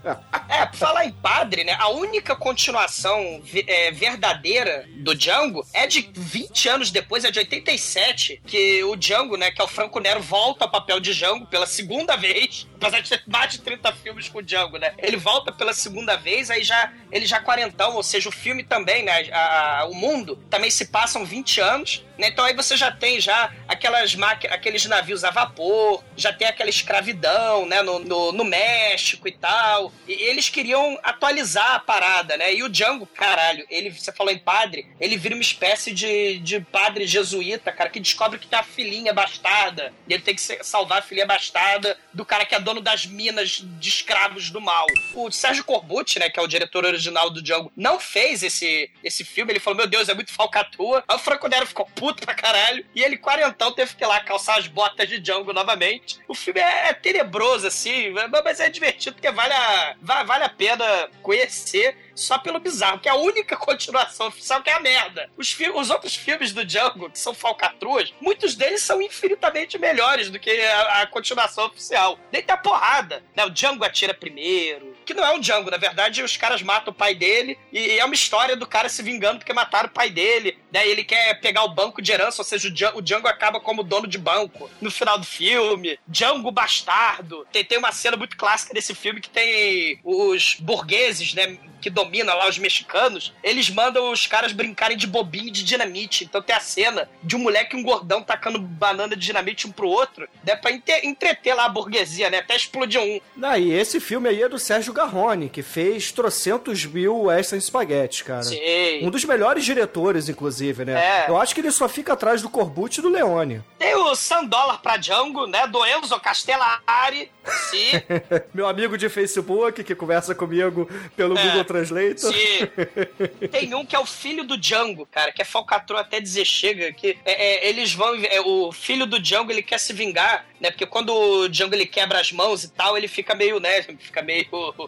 É, 0.49 0.67
pra 0.67 0.73
falar 0.75 1.05
em 1.07 1.13
padre, 1.13 1.65
né? 1.65 1.77
A 1.79 1.89
única 1.89 2.37
continuação 2.37 3.41
é, 3.67 3.91
verdadeira 3.93 4.85
do 4.97 5.15
Django 5.15 5.65
é 5.73 5.87
de 5.87 6.11
20 6.15 6.69
anos 6.69 6.91
depois, 6.91 7.25
é 7.25 7.31
de 7.31 7.39
87, 7.39 8.43
que 8.47 8.85
o 8.85 8.97
Django, 8.97 9.37
né, 9.37 9.51
que 9.51 9.61
é 9.61 9.65
o 9.65 9.69
Franco 9.69 9.99
Nero, 10.01 10.21
volta 10.21 10.65
ao 10.65 10.71
papel 10.71 11.01
de 11.01 11.15
Django 11.15 11.47
pela 11.47 11.67
segunda 11.67 12.17
vez. 12.17 12.67
Apesar 12.83 13.01
de 13.01 13.11
ter 13.11 13.23
mais 13.29 13.53
de 13.53 13.61
30 13.61 13.93
filmes 13.93 14.29
com 14.29 14.39
o 14.39 14.43
Django, 14.43 14.77
né? 14.77 14.93
Ele 14.99 15.17
volta 15.17 15.53
pela 15.53 15.73
segunda 15.73 16.17
vez, 16.17 16.51
aí 16.51 16.65
já 16.65 16.93
ele 17.13 17.27
já 17.27 17.39
quarentão, 17.41 17.95
ou 17.95 18.03
seja, 18.03 18.29
o 18.29 18.33
filme 18.33 18.65
também, 18.65 19.05
né? 19.05 19.29
a- 19.33 19.81
a- 19.83 19.85
o 19.87 19.95
mundo 20.03 20.37
também 20.51 20.71
se 20.71 20.87
passam 20.87 21.25
20 21.25 21.61
anos, 21.61 22.05
né? 22.19 22.29
Então 22.29 22.45
aí 22.45 22.55
você 22.55 22.77
já 22.77 22.91
tem 22.91 23.21
já 23.21 23.53
aquelas 23.69 24.17
aqueles 24.51 24.85
navios 24.87 25.25
a 25.25 25.31
vapor, 25.31 26.03
já 26.17 26.33
tem 26.33 26.49
aquela 26.49 26.69
escravidão, 26.69 27.67
né? 27.67 27.83
No, 27.83 28.01
no, 28.01 28.33
no 28.33 28.45
México 28.45 29.29
e 29.29 29.33
tal. 29.33 29.93
E 30.07 30.13
eles 30.13 30.49
queriam 30.49 30.99
atualizar 31.03 31.75
a 31.75 31.79
parada, 31.79 32.37
né? 32.37 32.53
E 32.53 32.63
o 32.63 32.69
Django, 32.69 33.07
caralho, 33.07 33.65
ele, 33.71 33.91
você 33.91 34.13
falou 34.13 34.33
em 34.33 34.39
padre, 34.39 34.87
ele 35.01 35.17
vira 35.17 35.35
uma 35.35 35.43
espécie 35.43 35.93
de, 35.93 36.39
de 36.39 36.61
padre 36.61 37.07
jesuíta, 37.07 37.71
cara, 37.71 37.91
que 37.91 38.01
descobre 38.01 38.39
que 38.39 38.47
tem 38.47 38.59
uma 38.59 38.65
filhinha 38.65 39.13
bastarda. 39.13 39.93
E 40.09 40.15
ele 40.15 40.23
tem 40.23 40.35
que 40.35 40.41
salvar 40.65 40.99
a 40.99 41.03
filhinha 41.03 41.27
bastarda 41.27 41.97
do 42.13 42.25
cara 42.25 42.45
que 42.45 42.55
é 42.55 42.61
dono 42.61 42.81
das 42.81 43.07
minas 43.07 43.63
de 43.63 43.89
escravos 43.89 44.51
do 44.51 44.61
mal. 44.61 44.87
O 45.15 45.31
Sérgio 45.31 45.65
Corbucci, 45.65 46.19
né, 46.19 46.29
que 46.29 46.39
é 46.39 46.43
o 46.43 46.47
diretor 46.47 46.85
original 46.85 47.31
do 47.31 47.43
Django, 47.43 47.73
não 47.77 48.01
fez 48.01 48.43
esse, 48.43 48.91
esse 49.03 49.25
filme. 49.25 49.53
Ele 49.53 49.61
falou, 49.61 49.77
meu 49.77 49.87
Deus, 49.93 50.09
é 50.09 50.15
muito 50.15 50.33
falcatrua. 50.33 51.05
Aí 51.07 51.17
o 51.17 51.19
Franco 51.19 51.47
Nero 51.49 51.67
ficou 51.67 51.85
puto 51.95 52.25
pra 52.25 52.35
caralho. 52.35 52.85
E 52.95 53.03
ele, 53.03 53.19
quarentão, 53.19 53.71
teve 53.73 53.95
que 53.95 54.03
ir 54.03 54.07
lá 54.07 54.21
calçar 54.21 54.59
as 54.59 54.67
botas 54.67 55.07
de 55.09 55.19
Django 55.19 55.53
novamente. 55.53 56.19
O 56.27 56.35
filme 56.35 56.61
é, 56.61 56.89
é 56.89 56.93
tenebroso, 56.95 57.67
assim, 57.67 58.11
mas 58.43 58.59
é 58.61 58.69
divertido 58.71 59.15
porque 59.17 59.31
vale 59.31 59.53
a, 59.53 59.95
va- 60.01 60.23
vale 60.23 60.45
a 60.45 60.49
pena 60.49 61.09
conhecer 61.21 61.97
só 62.15 62.39
pelo 62.39 62.59
bizarro, 62.61 63.01
que 63.01 63.09
é 63.09 63.13
a 63.13 63.17
única 63.17 63.57
continuação 63.57 64.29
oficial 64.29 64.63
que 64.63 64.71
é 64.71 64.75
a 64.75 64.81
merda. 64.81 65.31
Os, 65.37 65.55
os 65.75 65.91
outros 65.91 66.15
filmes 66.15 66.53
do 66.53 66.65
Django, 66.65 67.11
que 67.11 67.19
são 67.19 67.35
falcatruas, 67.35 68.13
muitos 68.21 68.55
deles 68.55 68.83
são 68.83 69.01
infinitamente 69.03 69.79
melhores 69.79 70.31
do 70.31 70.39
que 70.39 70.51
a, 70.51 71.03
a 71.03 71.07
continuação 71.07 71.67
oficial. 71.67 72.19
Deita 72.31 72.55
a 72.55 72.57
porrada, 72.57 73.23
né? 73.37 73.45
O 73.45 73.51
Django 73.51 73.85
atira 73.85 74.15
primeiro, 74.15 74.92
que 75.05 75.15
não 75.15 75.25
é 75.25 75.33
um 75.33 75.41
Django, 75.41 75.71
na 75.71 75.77
verdade, 75.77 76.23
os 76.23 76.37
caras 76.37 76.63
matam 76.63 76.93
o 76.93 76.97
pai 76.97 77.15
dele 77.15 77.59
e 77.73 77.99
é 77.99 78.05
uma 78.05 78.15
história 78.15 78.57
do 78.57 78.67
cara 78.67 78.89
se 78.89 79.03
vingando 79.03 79.39
porque 79.39 79.53
mataram 79.53 79.89
o 79.89 79.93
pai 79.93 80.11
dele. 80.11 80.59
Daí 80.71 80.91
ele 80.91 81.05
quer 81.05 81.41
pegar 81.41 81.65
o 81.65 81.75
banco 81.75 82.01
de 82.01 82.13
herança, 82.13 82.41
ou 82.41 82.45
seja, 82.45 82.69
o 82.69 82.71
Django, 82.71 82.99
o 82.99 83.03
Django 83.03 83.29
acaba 83.29 83.61
como 83.61 83.83
dono 83.83 84.07
de 84.07 84.19
banco 84.19 84.71
no 84.81 84.91
final 84.91 85.19
do 85.19 85.27
filme. 85.27 85.99
Django 86.07 86.51
bastardo. 86.51 87.47
Tem, 87.53 87.65
tem 87.65 87.79
uma 87.79 87.93
cena 87.93 88.17
muito 88.17 88.37
clássica 88.37 88.75
desse 88.75 88.95
filme 88.95 89.21
que 89.21 89.31
tem 89.31 90.01
os 90.05 90.57
burgueses, 90.61 91.35
né? 91.35 91.59
Que 91.83 91.91
dominam 91.91 92.35
lá 92.37 92.49
os 92.49 92.59
mexicanos, 92.59 93.35
eles 93.43 93.69
mandam 93.69 94.11
os 94.13 94.27
caras 94.27 94.53
brincarem 94.53 94.97
de 94.97 95.07
bobinho 95.07 95.51
de 95.53 95.65
dinamite. 95.65 96.25
Então 96.25 96.41
tem 96.41 96.55
a 96.55 96.61
cena 96.61 97.09
de 97.23 97.37
um 97.37 97.41
moleque 97.41 97.77
e 97.77 97.79
um 97.79 97.83
gordão 97.83 98.23
tacando 98.23 98.59
banana 98.59 99.17
de 99.17 99.27
dinamite 99.27 99.67
um 99.67 99.73
pro 99.73 99.89
outro, 99.89 100.29
né? 100.47 100.55
Pra 100.55 100.71
entreter 100.71 101.55
lá 101.55 101.65
a 101.65 101.69
burguesia, 101.69 102.31
né? 102.31 102.39
Até 102.39 102.55
explodir 102.55 103.01
um. 103.01 103.21
Ah, 103.43 103.59
e 103.59 103.73
esse 103.73 103.99
filme 103.99 104.29
aí 104.29 104.43
é 104.43 104.49
do 104.49 104.59
Sérgio 104.59 104.93
Garrone, 104.93 105.49
que 105.49 105.63
fez 105.63 106.13
trocentos 106.13 106.85
mil 106.87 107.23
Western 107.23 107.61
Spaghetti, 107.61 108.25
cara. 108.25 108.45
Sim. 108.45 109.05
Um 109.05 109.11
dos 109.11 109.25
melhores 109.25 109.65
diretores, 109.65 110.29
inclusive, 110.29 110.85
né? 110.85 111.25
É. 111.27 111.29
Eu 111.29 111.37
acho 111.41 111.55
que 111.55 111.61
ele 111.61 111.73
só 111.73 111.89
fica 111.89 112.13
atrás 112.13 112.41
do 112.41 112.49
Corbucci 112.49 113.01
e 113.01 113.03
do 113.03 113.09
Leone. 113.09 113.63
Tem 113.79 113.95
o 113.97 114.15
100 114.15 114.47
dólar 114.47 114.79
pra 114.81 114.97
Django, 114.97 115.47
né? 115.47 115.67
Do 115.67 115.85
Enzo 115.85 116.19
Castellari. 116.21 117.31
Meu 118.55 118.67
amigo 118.67 118.97
de 118.97 119.09
Facebook 119.09 119.83
que 119.83 119.95
conversa 119.95 120.35
comigo 120.35 120.89
pelo 121.17 121.37
É. 121.37 121.43
Google 121.43 121.65
Translator. 121.65 122.33
Sim. 122.33 123.49
Tem 123.51 123.75
um 123.75 123.85
que 123.85 123.97
é 123.97 123.99
o 123.99 124.07
filho 124.07 124.45
do 124.45 124.57
Django, 124.57 125.07
cara, 125.07 125.33
que 125.33 125.43
é 125.43 125.45
falcatrua 125.45 126.01
até 126.01 126.21
dizer 126.21 126.45
chega, 126.45 126.93
que 126.93 127.19
é, 127.25 127.67
é, 127.67 127.69
eles 127.69 127.93
vão. 127.93 128.15
é, 128.15 128.41
o 128.41 128.73
filho 128.73 129.07
do 129.07 129.19
Django 129.19 129.51
ele 129.51 129.63
quer 129.63 129.79
se 129.79 129.93
vingar, 129.93 130.47
né? 130.63 130.71
Porque 130.71 130.87
quando 130.87 131.13
o 131.13 131.49
Django 131.49 131.75
ele 131.75 131.85
quebra 131.85 132.21
as 132.21 132.31
mãos 132.31 132.63
e 132.63 132.69
tal, 132.69 132.97
ele 132.97 133.09
fica 133.09 133.35
meio, 133.35 133.59
né? 133.59 133.83
Fica 133.99 134.23
meio 134.23 134.47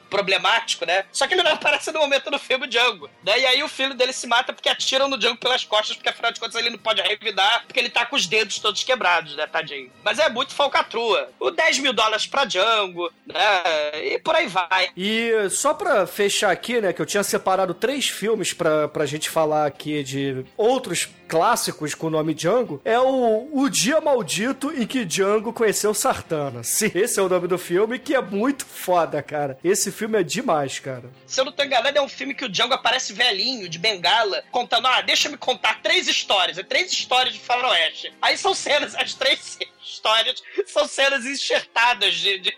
problemático, 0.08 0.86
né? 0.86 1.04
Só 1.12 1.26
que 1.26 1.34
ele 1.34 1.42
não 1.42 1.52
aparece 1.52 1.90
no 1.90 1.98
momento 1.98 2.30
do 2.30 2.38
filme 2.38 2.68
Django. 2.68 3.10
Né? 3.24 3.40
E 3.40 3.46
aí 3.46 3.62
o 3.62 3.68
filho 3.68 3.92
dele 3.92 4.12
se 4.12 4.26
mata 4.26 4.52
porque 4.52 4.68
atiram 4.68 5.08
no 5.08 5.18
Django 5.18 5.38
pelas 5.38 5.64
costas, 5.64 5.96
porque 5.96 6.08
afinal 6.08 6.30
de 6.30 6.38
contas 6.38 6.54
ele 6.54 6.70
não 6.70 6.78
pode 6.78 7.02
revidar, 7.02 7.64
porque 7.66 7.80
ele 7.80 7.90
tá 7.90 8.06
com 8.06 8.14
os 8.14 8.26
dedos 8.26 8.60
todos 8.60 8.84
quebrados, 8.84 9.34
né, 9.34 9.46
tadinho? 9.46 9.90
Mas 10.04 10.20
é 10.20 10.28
muito 10.28 10.54
falcatrua. 10.54 11.30
O 11.40 11.50
10 11.50 11.80
mil 11.80 11.92
dólares 11.92 12.26
pra 12.26 12.44
Django, 12.44 13.10
né? 13.26 14.12
E 14.12 14.18
por 14.20 14.36
aí 14.36 14.46
vai. 14.46 14.90
E 14.96 15.32
só 15.50 15.74
pra 15.74 16.06
fechar 16.06 16.52
aqui, 16.52 16.80
né, 16.80 16.92
que 16.92 17.02
eu 17.02 17.06
tinha 17.06 17.24
separado 17.24 17.74
três 17.74 18.08
filmes 18.08 18.52
pra, 18.52 18.86
pra 18.86 19.06
gente 19.06 19.28
falar 19.28 19.66
aqui 19.66 20.04
de 20.04 20.44
outros 20.56 21.08
clássicos 21.34 21.96
com 21.96 22.06
o 22.06 22.10
nome 22.10 22.32
Django, 22.32 22.80
é 22.84 22.96
o 22.96 23.48
O 23.52 23.68
Dia 23.68 24.00
Maldito 24.00 24.70
em 24.72 24.86
que 24.86 25.04
Django 25.04 25.52
conheceu 25.52 25.92
Sartana. 25.92 26.62
Sim, 26.62 26.92
esse 26.94 27.18
é 27.18 27.22
o 27.24 27.28
nome 27.28 27.48
do 27.48 27.58
filme, 27.58 27.98
que 27.98 28.14
é 28.14 28.22
muito 28.22 28.64
foda, 28.64 29.20
cara. 29.20 29.58
Esse 29.64 29.90
filme 29.90 30.16
é 30.20 30.22
demais, 30.22 30.78
cara. 30.78 31.10
Se 31.26 31.40
eu 31.40 31.44
não 31.44 31.50
tô 31.50 31.64
enganado, 31.64 31.98
é 31.98 32.00
um 32.00 32.08
filme 32.08 32.34
que 32.34 32.44
o 32.44 32.48
Django 32.48 32.74
aparece 32.74 33.12
velhinho, 33.12 33.68
de 33.68 33.80
bengala, 33.80 34.44
contando, 34.52 34.86
ah, 34.86 35.00
deixa 35.00 35.28
me 35.28 35.36
contar 35.36 35.82
três 35.82 36.06
histórias. 36.06 36.56
É 36.56 36.62
três 36.62 36.92
histórias 36.92 37.34
de 37.34 37.40
faroeste. 37.40 38.12
Aí 38.22 38.38
são 38.38 38.54
cenas, 38.54 38.94
as 38.94 39.12
três 39.14 39.58
histórias 39.84 40.40
são 40.68 40.86
cenas 40.86 41.26
enxertadas 41.26 42.14
de... 42.14 42.38
de- 42.38 42.56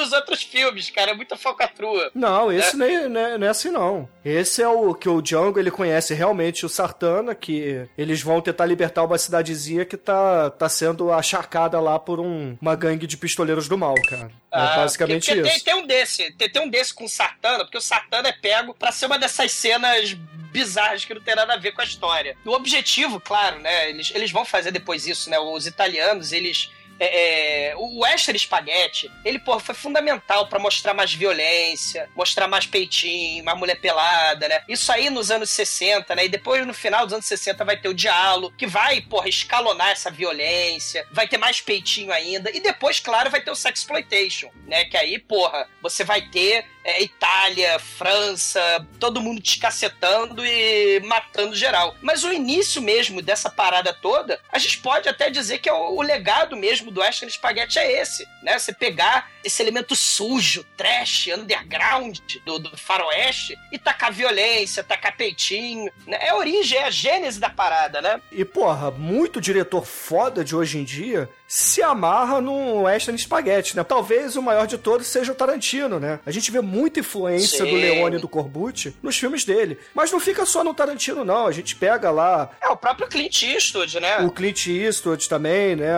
dos 0.00 0.12
outros 0.12 0.42
filmes, 0.42 0.90
cara. 0.90 1.12
É 1.12 1.14
muita 1.14 1.36
falcatrua. 1.36 2.10
Não, 2.14 2.50
esse 2.52 2.76
nem, 2.76 3.08
nem- 3.08 3.38
não 3.38 3.46
é 3.46 3.50
assim, 3.50 3.70
não. 3.70 4.08
Esse 4.24 4.62
é 4.62 4.68
o 4.68 4.94
que 4.94 5.08
o 5.08 5.20
Django, 5.22 5.58
ele 5.58 5.70
conhece 5.70 6.14
realmente 6.14 6.64
o 6.66 6.68
Sartana, 6.68 7.34
que 7.34 7.86
eles 7.96 8.22
vão 8.22 8.40
tentar 8.40 8.66
libertar 8.66 9.04
uma 9.04 9.18
cidadezinha 9.18 9.84
que 9.84 9.96
tá, 9.96 10.50
tá 10.50 10.68
sendo 10.68 11.12
acharcada 11.12 11.78
lá 11.80 11.98
por 11.98 12.20
um- 12.20 12.56
uma 12.60 12.74
gangue 12.74 13.06
de 13.06 13.16
pistoleiros 13.16 13.68
do 13.68 13.78
mal, 13.78 13.94
cara. 14.08 14.30
É 14.52 14.58
Ah, 14.58 14.76
basicamente 14.76 15.26
porque 15.26 15.40
isso. 15.40 15.50
Tem, 15.50 15.60
tem 15.60 15.74
um 15.82 15.86
desse, 15.86 16.32
tem, 16.32 16.50
tem 16.50 16.62
um 16.62 16.68
desse 16.68 16.92
com 16.92 17.04
o 17.04 17.08
Satana, 17.08 17.64
porque 17.64 17.78
o 17.78 17.80
Satana 17.80 18.28
é 18.28 18.32
pego 18.32 18.74
pra 18.74 18.90
ser 18.90 19.06
uma 19.06 19.18
dessas 19.18 19.52
cenas 19.52 20.12
bizarras 20.52 21.04
que 21.04 21.14
não 21.14 21.20
tem 21.22 21.36
nada 21.36 21.54
a 21.54 21.56
ver 21.56 21.72
com 21.72 21.80
a 21.80 21.84
história. 21.84 22.36
O 22.44 22.50
objetivo, 22.50 23.20
claro, 23.20 23.60
né? 23.60 23.88
Eles, 23.90 24.10
eles 24.14 24.30
vão 24.32 24.44
fazer 24.44 24.72
depois 24.72 25.06
isso, 25.06 25.30
né? 25.30 25.38
Os 25.38 25.66
italianos, 25.66 26.32
eles. 26.32 26.70
É, 27.00 27.70
é, 27.70 27.76
o 27.76 28.00
Western 28.00 28.38
Spaghetti, 28.38 29.10
ele, 29.24 29.38
pô, 29.38 29.58
foi 29.58 29.74
fundamental 29.74 30.46
pra 30.46 30.58
mostrar 30.58 30.92
mais 30.92 31.14
violência, 31.14 32.10
mostrar 32.14 32.46
mais 32.46 32.66
peitinho, 32.66 33.42
mais 33.42 33.58
mulher 33.58 33.80
pelada, 33.80 34.46
né? 34.46 34.62
Isso 34.68 34.92
aí 34.92 35.08
nos 35.08 35.30
anos 35.30 35.48
60, 35.48 36.14
né? 36.14 36.26
E 36.26 36.28
depois, 36.28 36.66
no 36.66 36.74
final 36.74 37.06
dos 37.06 37.14
anos 37.14 37.24
60, 37.24 37.64
vai 37.64 37.78
ter 37.78 37.88
o 37.88 37.94
diálogo, 37.94 38.54
que 38.54 38.66
vai, 38.66 39.00
porra, 39.00 39.30
escalonar 39.30 39.88
essa 39.88 40.10
violência, 40.10 41.06
vai 41.10 41.26
ter 41.26 41.38
mais 41.38 41.62
peitinho 41.62 42.12
ainda. 42.12 42.50
E 42.50 42.60
depois, 42.60 43.00
claro, 43.00 43.30
vai 43.30 43.40
ter 43.40 43.50
o 43.50 43.56
Sexploitation, 43.56 44.50
né? 44.66 44.84
Que 44.84 44.98
aí, 44.98 45.18
porra, 45.18 45.66
você 45.80 46.04
vai 46.04 46.28
ter 46.28 46.66
é, 46.84 47.02
Itália, 47.02 47.78
França, 47.78 48.60
todo 48.98 49.20
mundo 49.20 49.40
te 49.40 49.58
cacetando 49.58 50.44
e 50.44 51.00
matando 51.00 51.54
geral. 51.54 51.94
Mas 52.00 52.24
o 52.24 52.32
início 52.32 52.80
mesmo 52.80 53.20
dessa 53.20 53.50
parada 53.50 53.92
toda, 53.92 54.40
a 54.50 54.58
gente 54.58 54.78
pode 54.78 55.08
até 55.08 55.30
dizer 55.30 55.58
que 55.58 55.68
é 55.68 55.72
o, 55.72 55.96
o 55.96 56.02
legado 56.02 56.56
mesmo 56.56 56.90
do 56.90 57.00
Western 57.00 57.30
Spaghetti 57.30 57.78
é 57.78 58.00
esse, 58.00 58.26
né? 58.42 58.58
Você 58.58 58.72
pegar 58.72 59.30
esse 59.44 59.62
elemento 59.62 59.94
sujo, 59.94 60.64
trash, 60.76 61.28
underground 61.28 62.18
do, 62.44 62.58
do 62.58 62.76
faroeste 62.76 63.56
e 63.72 63.78
tacar 63.78 64.12
violência, 64.12 64.84
tacar 64.84 65.16
peitinho, 65.16 65.90
né? 66.06 66.18
É 66.20 66.30
a 66.30 66.36
origem, 66.36 66.78
é 66.78 66.84
a 66.84 66.90
gênese 66.90 67.38
da 67.38 67.50
parada, 67.50 68.00
né? 68.00 68.20
E, 68.32 68.44
porra, 68.44 68.90
muito 68.90 69.40
diretor 69.40 69.84
foda 69.84 70.44
de 70.44 70.54
hoje 70.56 70.78
em 70.78 70.84
dia 70.84 71.28
se 71.50 71.82
amarra 71.82 72.40
no 72.40 72.82
Western 72.82 73.18
Spaghetti, 73.18 73.76
né? 73.76 73.82
Talvez 73.82 74.36
o 74.36 74.42
maior 74.42 74.68
de 74.68 74.78
todos 74.78 75.08
seja 75.08 75.32
o 75.32 75.34
Tarantino, 75.34 75.98
né? 75.98 76.20
A 76.24 76.30
gente 76.30 76.48
vê 76.48 76.60
muita 76.70 77.00
influência 77.00 77.64
Sim. 77.64 77.70
do 77.70 77.76
Leone 77.76 78.16
e 78.16 78.20
do 78.20 78.28
Corbucci 78.28 78.94
nos 79.02 79.16
filmes 79.18 79.44
dele. 79.44 79.78
Mas 79.94 80.10
não 80.12 80.20
fica 80.20 80.46
só 80.46 80.62
no 80.64 80.72
Tarantino, 80.72 81.24
não. 81.24 81.46
A 81.46 81.52
gente 81.52 81.74
pega 81.76 82.10
lá 82.10 82.50
É 82.60 82.68
o 82.68 82.76
próprio 82.76 83.08
Clint 83.08 83.42
Eastwood, 83.42 83.98
né? 84.00 84.18
o 84.18 84.30
Clint 84.30 84.66
Eastwood 84.66 85.28
também, 85.28 85.76
né? 85.76 85.88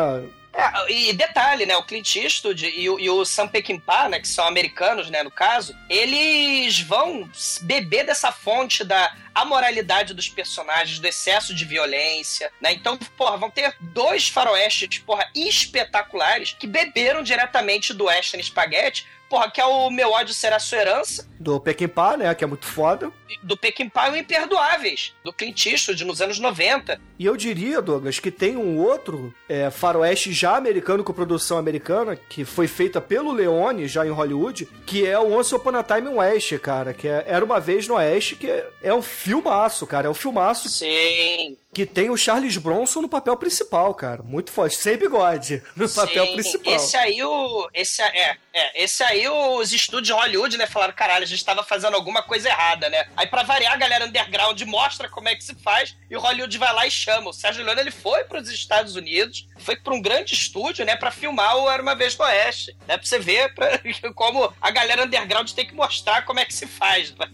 É, 0.54 0.92
e 0.92 1.14
detalhe, 1.14 1.64
né? 1.64 1.74
O 1.78 1.82
Clint 1.82 2.14
Eastwood 2.16 2.66
e, 2.66 2.90
o- 2.90 3.00
e 3.00 3.08
o 3.08 3.24
Sam 3.24 3.48
Peckinpah, 3.48 4.10
né? 4.10 4.20
Que 4.20 4.28
são 4.28 4.46
americanos, 4.46 5.08
né? 5.08 5.22
No 5.22 5.30
caso, 5.30 5.74
eles 5.88 6.78
vão 6.80 7.26
beber 7.62 8.04
dessa 8.04 8.30
fonte 8.30 8.84
da 8.84 9.14
amoralidade 9.34 10.12
dos 10.12 10.28
personagens, 10.28 10.98
do 10.98 11.06
excesso 11.06 11.54
de 11.54 11.64
violência, 11.64 12.50
né? 12.60 12.70
Então, 12.70 12.98
porra, 13.16 13.38
vão 13.38 13.48
ter 13.50 13.74
dois 13.80 14.28
faroestes, 14.28 14.98
porra, 14.98 15.26
espetaculares 15.34 16.54
que 16.58 16.66
beberam 16.66 17.22
diretamente 17.22 17.94
do 17.94 18.04
Western 18.04 18.42
Spaghetti, 18.44 19.06
porra, 19.32 19.50
que 19.50 19.62
é 19.62 19.64
o 19.64 19.88
Meu 19.88 20.10
Ódio 20.10 20.34
Será 20.34 20.58
Sua 20.58 20.76
Herança, 20.76 21.26
Do 21.40 21.58
Peckinpah, 21.58 22.18
né? 22.18 22.34
Que 22.34 22.44
é 22.44 22.46
muito 22.46 22.66
foda. 22.66 23.10
do 23.42 23.56
Peckinpah 23.56 24.08
e 24.08 24.12
o 24.12 24.16
Imperdoáveis, 24.16 25.14
do 25.24 25.32
Clint 25.32 25.64
Eastwood, 25.64 26.04
nos 26.04 26.20
anos 26.20 26.38
90. 26.38 27.00
E 27.18 27.24
eu 27.24 27.34
diria, 27.34 27.80
Douglas, 27.80 28.18
que 28.18 28.30
tem 28.30 28.58
um 28.58 28.78
outro 28.78 29.34
é, 29.48 29.70
faroeste 29.70 30.34
já 30.34 30.54
americano 30.54 31.02
com 31.02 31.14
produção 31.14 31.56
americana, 31.56 32.14
que 32.14 32.44
foi 32.44 32.68
feita 32.68 33.00
pelo 33.00 33.32
Leone, 33.32 33.88
já 33.88 34.06
em 34.06 34.10
Hollywood, 34.10 34.68
que 34.84 35.06
é 35.06 35.18
o 35.18 35.32
Once 35.32 35.54
Upon 35.54 35.76
a 35.76 35.82
Time 35.82 36.10
in 36.10 36.16
West, 36.16 36.58
cara, 36.58 36.92
que 36.92 37.08
é 37.08 37.24
Era 37.26 37.42
Uma 37.42 37.58
Vez 37.58 37.88
no 37.88 37.94
Oeste, 37.94 38.36
que 38.36 38.50
é, 38.50 38.68
é 38.82 38.92
um 38.92 39.00
filmaço, 39.00 39.86
cara, 39.86 40.08
é 40.08 40.10
um 40.10 40.14
filmaço 40.14 40.68
Sim. 40.68 41.56
Que 41.72 41.86
tem 41.86 42.10
o 42.10 42.16
Charles 42.16 42.58
Bronson 42.58 43.00
no 43.00 43.08
papel 43.08 43.34
principal, 43.36 43.94
cara, 43.94 44.22
muito 44.22 44.52
forte, 44.52 44.76
sem 44.76 44.96
bigode, 44.96 45.62
no 45.74 45.88
papel 45.88 46.26
Sim, 46.26 46.32
principal. 46.34 46.74
Esse 46.74 46.96
aí, 46.96 47.22
o. 47.24 47.70
Esse, 47.72 48.02
é, 48.02 48.36
é, 48.52 48.84
esse 48.84 49.02
aí, 49.02 49.26
os 49.26 49.72
estúdios 49.72 50.08
de 50.08 50.12
Hollywood, 50.12 50.58
né, 50.58 50.66
falaram: 50.66 50.92
caralho, 50.92 51.24
a 51.24 51.26
gente 51.26 51.44
tava 51.44 51.62
fazendo 51.62 51.94
alguma 51.94 52.22
coisa 52.22 52.48
errada, 52.48 52.90
né? 52.90 53.08
Aí, 53.16 53.26
pra 53.26 53.42
variar, 53.42 53.72
a 53.72 53.76
galera 53.76 54.04
underground 54.04 54.60
mostra 54.62 55.08
como 55.08 55.28
é 55.28 55.34
que 55.34 55.42
se 55.42 55.54
faz 55.54 55.96
e 56.10 56.16
o 56.16 56.20
Hollywood 56.20 56.58
vai 56.58 56.74
lá 56.74 56.86
e 56.86 56.90
chama. 56.90 57.30
O 57.30 57.32
Sérgio 57.32 57.64
Leone, 57.64 57.80
ele 57.80 57.90
foi 57.90 58.24
pros 58.24 58.50
Estados 58.50 58.94
Unidos, 58.94 59.46
foi 59.62 59.76
pra 59.76 59.94
um 59.94 60.00
grande 60.02 60.34
estúdio, 60.34 60.84
né, 60.84 60.96
pra 60.96 61.10
filmar 61.10 61.56
o 61.56 61.70
Era 61.70 61.82
Uma 61.82 61.94
Vez 61.94 62.16
no 62.16 62.24
Oeste. 62.24 62.76
Né, 62.86 62.96
pra 62.96 63.06
você 63.06 63.18
ver 63.18 63.54
pra, 63.54 63.80
como 64.14 64.52
a 64.60 64.70
galera 64.70 65.04
underground 65.04 65.50
tem 65.52 65.66
que 65.66 65.74
mostrar 65.74 66.24
como 66.24 66.40
é 66.40 66.44
que 66.44 66.54
se 66.54 66.66
faz. 66.66 67.14
né? 67.14 67.26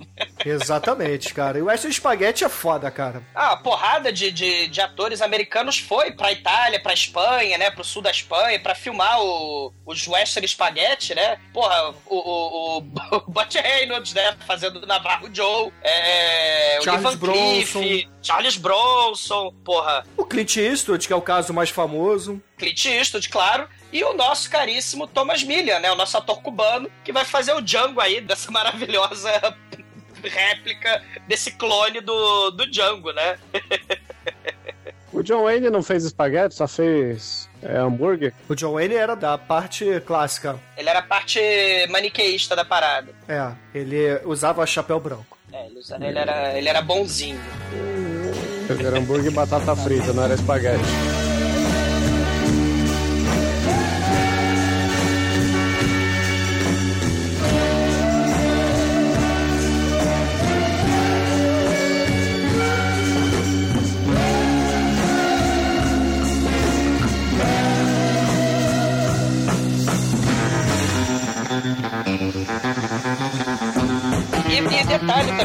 Exatamente, 0.44 1.32
cara. 1.34 1.58
E 1.58 1.62
o 1.62 1.66
Western 1.66 1.94
Spaghetti 1.94 2.44
é 2.44 2.48
foda, 2.48 2.90
cara. 2.90 3.22
Ah, 3.34 3.52
a 3.52 3.56
porrada 3.56 4.12
de, 4.12 4.30
de, 4.30 4.68
de 4.68 4.80
atores 4.80 5.20
americanos 5.22 5.78
foi 5.78 6.12
pra 6.12 6.32
Itália, 6.32 6.80
pra 6.80 6.92
Espanha, 6.92 7.56
né? 7.58 7.70
Pro 7.70 7.84
sul 7.84 8.02
da 8.02 8.10
Espanha, 8.10 8.58
pra 8.60 8.74
filmar 8.74 9.20
o, 9.20 9.72
os 9.86 10.06
Western 10.06 10.46
Spaghetti, 10.46 11.14
né? 11.14 11.38
Porra, 11.52 11.94
o, 12.06 12.16
o, 12.16 12.78
o, 12.78 12.82
o 13.16 13.20
Butch 13.30 13.54
Reynolds, 13.56 14.12
né? 14.14 14.36
Fazendo 14.46 14.82
o 14.82 14.86
Navarro 14.86 15.28
Joe, 15.32 15.72
é, 15.82 16.78
o 16.80 16.84
Charles 16.84 17.04
Lee 17.04 17.16
Van 17.16 17.18
Cleef, 17.32 17.72
Bronson. 17.72 18.08
Charles 18.22 18.56
Bronson, 18.56 19.54
porra, 19.64 20.04
O 20.16 20.24
Clint 20.24 20.56
Eastwood, 20.56 21.06
que 21.06 21.12
é 21.12 21.16
o 21.16 21.22
caso 21.22 21.52
mais 21.52 21.70
famoso. 21.70 22.17
Clint 22.58 22.84
Eastwood, 22.86 23.28
claro. 23.28 23.68
E 23.92 24.02
o 24.04 24.12
nosso 24.14 24.50
caríssimo 24.50 25.06
Thomas 25.06 25.42
Millian, 25.42 25.78
né? 25.78 25.90
O 25.90 25.94
nosso 25.94 26.16
ator 26.16 26.42
cubano, 26.42 26.90
que 27.04 27.12
vai 27.12 27.24
fazer 27.24 27.52
o 27.54 27.60
Django 27.60 28.00
aí, 28.00 28.20
dessa 28.20 28.50
maravilhosa 28.52 29.30
réplica 30.22 31.02
desse 31.28 31.52
clone 31.52 32.00
do, 32.00 32.50
do 32.50 32.66
Django, 32.70 33.12
né? 33.12 33.38
O 35.10 35.22
John 35.22 35.44
Wayne 35.44 35.70
não 35.70 35.82
fez 35.82 36.04
espaguete, 36.04 36.54
só 36.54 36.68
fez 36.68 37.48
é, 37.62 37.78
hambúrguer. 37.78 38.34
O 38.46 38.54
John 38.54 38.74
Wayne 38.74 38.94
era 38.94 39.16
da 39.16 39.38
parte 39.38 40.00
clássica. 40.06 40.60
Ele 40.76 40.86
era 40.88 40.98
a 40.98 41.02
parte 41.02 41.40
maniqueísta 41.88 42.54
da 42.54 42.62
parada. 42.62 43.10
É, 43.26 43.50
ele 43.74 44.20
usava 44.26 44.66
chapéu 44.66 45.00
branco. 45.00 45.38
É, 45.50 45.64
ele, 45.66 45.78
usa- 45.78 45.96
ele 45.96 46.18
era, 46.18 46.56
ele 46.58 46.68
era 46.68 46.82
bonzinho. 46.82 47.40
Era 48.68 48.98
hambúrguer 48.98 49.32
e 49.32 49.34
batata 49.34 49.74
frita, 49.74 50.12
não 50.12 50.24
era 50.24 50.34
espaguete. 50.34 50.84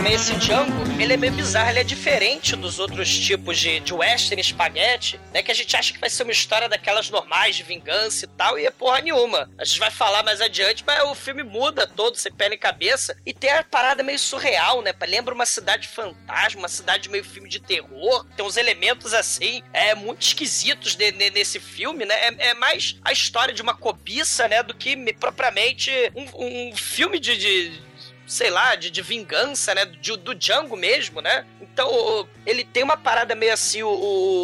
Também, 0.03 0.15
esse 0.15 0.35
Django, 0.35 1.01
ele 1.01 1.13
é 1.13 1.17
meio 1.17 1.31
bizarro, 1.31 1.69
ele 1.69 1.79
é 1.79 1.83
diferente 1.83 2.57
dos 2.57 2.77
outros 2.77 3.17
tipos 3.17 3.57
de, 3.57 3.79
de 3.79 3.93
western 3.93 4.41
espaguete, 4.41 5.17
né? 5.33 5.41
Que 5.41 5.49
a 5.49 5.55
gente 5.55 5.73
acha 5.77 5.93
que 5.93 5.99
vai 5.99 6.09
ser 6.09 6.23
uma 6.23 6.31
história 6.33 6.67
daquelas 6.67 7.09
normais 7.09 7.55
de 7.55 7.63
vingança 7.63 8.25
e 8.25 8.27
tal, 8.27 8.59
e 8.59 8.65
é 8.65 8.71
porra 8.71 8.99
nenhuma. 8.99 9.49
A 9.57 9.63
gente 9.63 9.79
vai 9.79 9.89
falar 9.89 10.21
mais 10.21 10.41
adiante, 10.41 10.83
mas 10.85 11.01
o 11.09 11.15
filme 11.15 11.41
muda 11.41 11.87
todo, 11.87 12.17
sem 12.17 12.33
pé 12.33 12.49
nem 12.49 12.57
cabeça, 12.59 13.15
e 13.25 13.33
tem 13.33 13.49
a 13.49 13.63
parada 13.63 14.03
meio 14.03 14.19
surreal, 14.19 14.81
né? 14.81 14.93
Lembra 15.07 15.33
uma 15.33 15.45
cidade 15.45 15.87
fantasma, 15.87 16.59
uma 16.59 16.67
cidade 16.67 17.07
meio 17.09 17.23
filme 17.23 17.47
de 17.47 17.61
terror, 17.61 18.25
tem 18.35 18.45
uns 18.45 18.57
elementos 18.57 19.13
assim, 19.13 19.63
é 19.71 19.95
muito 19.95 20.21
esquisitos 20.21 20.97
de- 20.97 21.13
de- 21.13 21.29
nesse 21.29 21.61
filme, 21.61 22.03
né? 22.03 22.15
É, 22.15 22.47
é 22.49 22.53
mais 22.55 22.97
a 23.05 23.13
história 23.13 23.53
de 23.53 23.61
uma 23.61 23.73
cobiça, 23.73 24.49
né? 24.49 24.61
Do 24.63 24.73
que 24.73 24.97
me- 24.97 25.13
propriamente 25.13 25.89
um, 26.13 26.71
um 26.71 26.75
filme 26.75 27.19
de- 27.21 27.37
de 27.37 27.92
sei 28.25 28.49
lá, 28.49 28.75
de, 28.75 28.89
de 28.89 29.01
vingança, 29.01 29.73
né? 29.75 29.85
Do, 29.85 30.17
do 30.17 30.35
Django 30.35 30.75
mesmo, 30.75 31.21
né? 31.21 31.45
Então, 31.61 32.27
ele 32.45 32.63
tem 32.63 32.83
uma 32.83 32.97
parada 32.97 33.35
meio 33.35 33.53
assim, 33.53 33.83
o, 33.83 33.89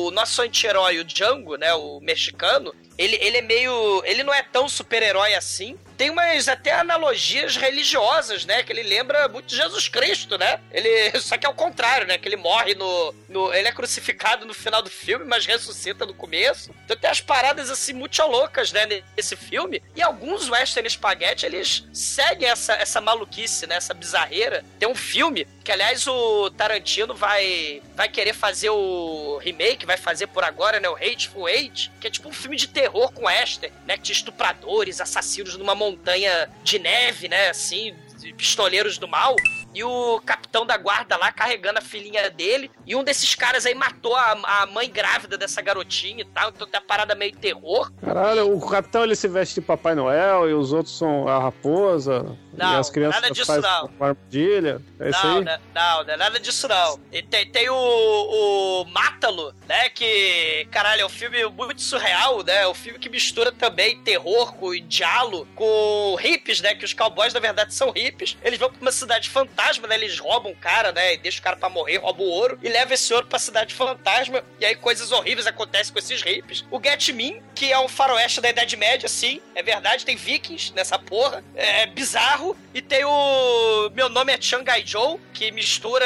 o 0.08 0.12
nosso 0.12 0.42
anti-herói, 0.42 1.00
o 1.00 1.04
Django, 1.04 1.56
né? 1.56 1.74
O 1.74 2.00
mexicano, 2.02 2.74
ele, 3.00 3.18
ele 3.22 3.38
é 3.38 3.42
meio. 3.42 4.04
Ele 4.04 4.24
não 4.24 4.34
é 4.34 4.44
tão 4.44 4.68
super-herói 4.68 5.34
assim. 5.34 5.80
Tem 5.98 6.10
umas 6.10 6.50
até 6.50 6.74
analogias 6.74 7.56
religiosas, 7.56 8.44
né? 8.44 8.62
Que 8.62 8.74
ele 8.74 8.84
lembra 8.84 9.26
muito 9.30 9.48
de 9.48 9.56
Jesus 9.56 9.88
Cristo, 9.88 10.38
né? 10.38 10.60
Ele. 10.70 11.18
Só 11.22 11.38
que 11.38 11.46
é 11.46 11.50
o 11.50 11.54
contrário, 11.54 12.06
né? 12.06 12.18
Que 12.18 12.28
ele 12.28 12.36
morre 12.36 12.76
no, 12.76 13.16
no. 13.30 13.54
Ele 13.54 13.70
é 13.70 13.72
crucificado 13.72 14.46
no 14.46 14.54
final 14.54 14.82
do 14.82 14.90
filme, 14.90 15.24
mas 15.24 15.46
ressuscita 15.46 16.06
no 16.06 16.14
começo. 16.14 16.72
Então 16.84 16.98
tem 16.98 17.10
as 17.10 17.22
paradas 17.22 17.70
assim 17.70 17.94
muito 17.94 18.22
loucas, 18.22 18.74
né? 18.74 18.86
Nesse 19.16 19.38
filme. 19.38 19.82
E 19.96 20.02
alguns 20.02 20.50
western 20.50 20.90
spaghetti, 20.90 21.46
eles 21.46 21.86
seguem 21.94 22.50
essa, 22.50 22.74
essa 22.74 23.00
maluquice, 23.00 23.66
né? 23.66 23.76
Essa 23.76 23.94
bizarreira. 23.94 24.66
Tem 24.78 24.90
um 24.90 24.96
filme 24.96 25.48
que, 25.64 25.72
aliás, 25.72 26.06
o 26.06 26.50
Tarantino 26.52 27.16
vai, 27.16 27.82
vai 27.96 28.10
querer 28.10 28.34
fazer 28.34 28.72
o 28.72 29.38
remake, 29.38 29.86
vai 29.86 29.98
fazer 29.98 30.28
por 30.28 30.44
agora, 30.44 30.82
né? 30.82 30.90
O 30.90 30.96
Hateful 30.96 31.48
Eight, 31.48 31.90
que 32.02 32.08
é 32.08 32.12
tipo 32.12 32.28
um 32.28 32.34
filme 32.34 32.58
de 32.58 32.68
terror 32.68 32.89
com 32.90 33.26
western, 33.26 33.74
né? 33.86 33.98
Que 33.98 34.04
tinha 34.04 34.16
estupradores, 34.16 35.02
assassinos 35.02 35.58
numa 35.58 35.76
montanha 35.76 36.50
de 36.64 36.80
neve, 36.80 37.28
né? 37.28 37.50
Assim, 37.50 37.96
pistoleiros 38.36 38.98
do 38.98 39.08
mal. 39.08 39.36
E 39.74 39.84
o 39.84 40.20
capitão 40.26 40.66
da 40.66 40.76
guarda 40.78 41.16
lá 41.16 41.32
carregando 41.32 41.78
a 41.78 41.82
filhinha 41.82 42.30
dele. 42.30 42.72
E 42.86 42.96
um 42.96 43.04
desses 43.04 43.36
caras 43.36 43.66
aí 43.66 43.76
matou 43.76 44.16
a, 44.16 44.32
a 44.62 44.66
mãe 44.66 44.90
grávida 44.90 45.38
dessa 45.38 45.62
garotinha 45.62 46.22
e 46.22 46.26
tal. 46.26 46.50
Então 46.50 46.68
tem 46.68 46.82
parada 46.82 47.14
meio 47.14 47.36
terror. 47.36 47.92
Caralho, 48.04 48.56
o 48.56 48.68
capitão 48.68 49.04
ele 49.04 49.16
se 49.16 49.28
veste 49.28 49.56
de 49.56 49.62
Papai 49.62 49.94
Noel 49.94 50.50
e 50.50 50.54
os 50.54 50.74
outros 50.74 50.98
são 50.98 51.28
a 51.28 51.38
raposa. 51.38 52.36
Não, 52.60 52.74
e 52.74 52.78
as 52.78 52.90
crianças 52.90 53.22
nada 53.22 53.34
disso 53.34 53.62
não. 53.62 53.86
uma 53.98 54.08
armadilha. 54.10 54.82
É 55.00 55.10
isso 55.10 55.28
não, 55.28 55.42
né, 55.42 55.60
não, 55.74 56.04
não 56.04 56.14
é 56.14 56.18
nada 56.18 56.40
disso 56.40 56.68
não. 56.68 57.00
E 57.12 57.22
tem, 57.22 57.50
tem 57.50 57.70
o, 57.70 57.76
o 57.76 58.86
Mátalo, 58.86 59.54
né? 59.68 59.90
Que, 59.90 60.68
caralho, 60.72 61.02
é 61.02 61.06
um 61.06 61.10
filme 61.10 61.44
muito 61.46 61.82
surreal, 61.82 62.44
né? 62.44 62.64
É 62.64 62.68
um 62.68 62.74
filme 62.74 63.00
que 63.00 63.10
mistura 63.10 63.52
também 63.52 64.02
terror 64.02 64.54
com 64.54 64.72
diálogo, 64.88 65.48
com 65.56 66.16
hippies, 66.20 66.62
né? 66.62 66.76
Que 66.76 66.86
os 66.86 66.94
cowboys, 66.94 67.34
na 67.34 67.40
verdade, 67.40 67.74
são 67.74 67.92
hippies. 67.92 68.38
Eles 68.44 68.60
vão 68.60 68.70
pra 68.70 68.82
uma 68.82 68.92
cidade 68.92 69.30
fantasma, 69.30 69.88
né? 69.88 69.96
Eles 69.96 70.20
roubam 70.20 70.52
o 70.52 70.56
cara, 70.56 70.92
né? 70.92 71.14
E 71.14 71.18
deixam 71.18 71.40
o 71.40 71.44
cara 71.44 71.56
pra 71.56 71.70
morrer, 71.70 71.98
roubam 71.98 72.26
o 72.26 72.30
ouro 72.30 72.60
e 72.62 72.70
levam 72.70 72.94
esse 72.94 73.14
ouro 73.14 73.28
pra 73.28 73.40
cidade 73.40 73.74
fantasma. 73.74 74.44
E 74.60 74.66
aí 74.66 74.76
coisas 74.76 75.12
horríveis 75.12 75.48
acontecem 75.48 75.94
com 75.94 76.00
esses 76.00 76.22
hippies. 76.22 76.66
O 76.72 76.82
Get 76.82 77.10
Me, 77.10 77.42
que 77.60 77.74
é 77.74 77.78
um 77.78 77.90
faroeste 77.90 78.40
da 78.40 78.50
Idade 78.50 78.78
Média, 78.78 79.10
sim, 79.10 79.42
é 79.54 79.62
verdade, 79.62 80.06
tem 80.06 80.16
vikings 80.16 80.72
nessa 80.74 80.98
porra. 80.98 81.44
É 81.54 81.86
bizarro. 81.88 82.56
E 82.74 82.82
tem 82.82 83.04
o 83.04 83.90
Meu 83.94 84.08
Nome 84.08 84.32
é 84.32 84.40
Shanghai 84.40 84.82
Joe, 84.86 85.20
que 85.34 85.52
mistura 85.52 86.06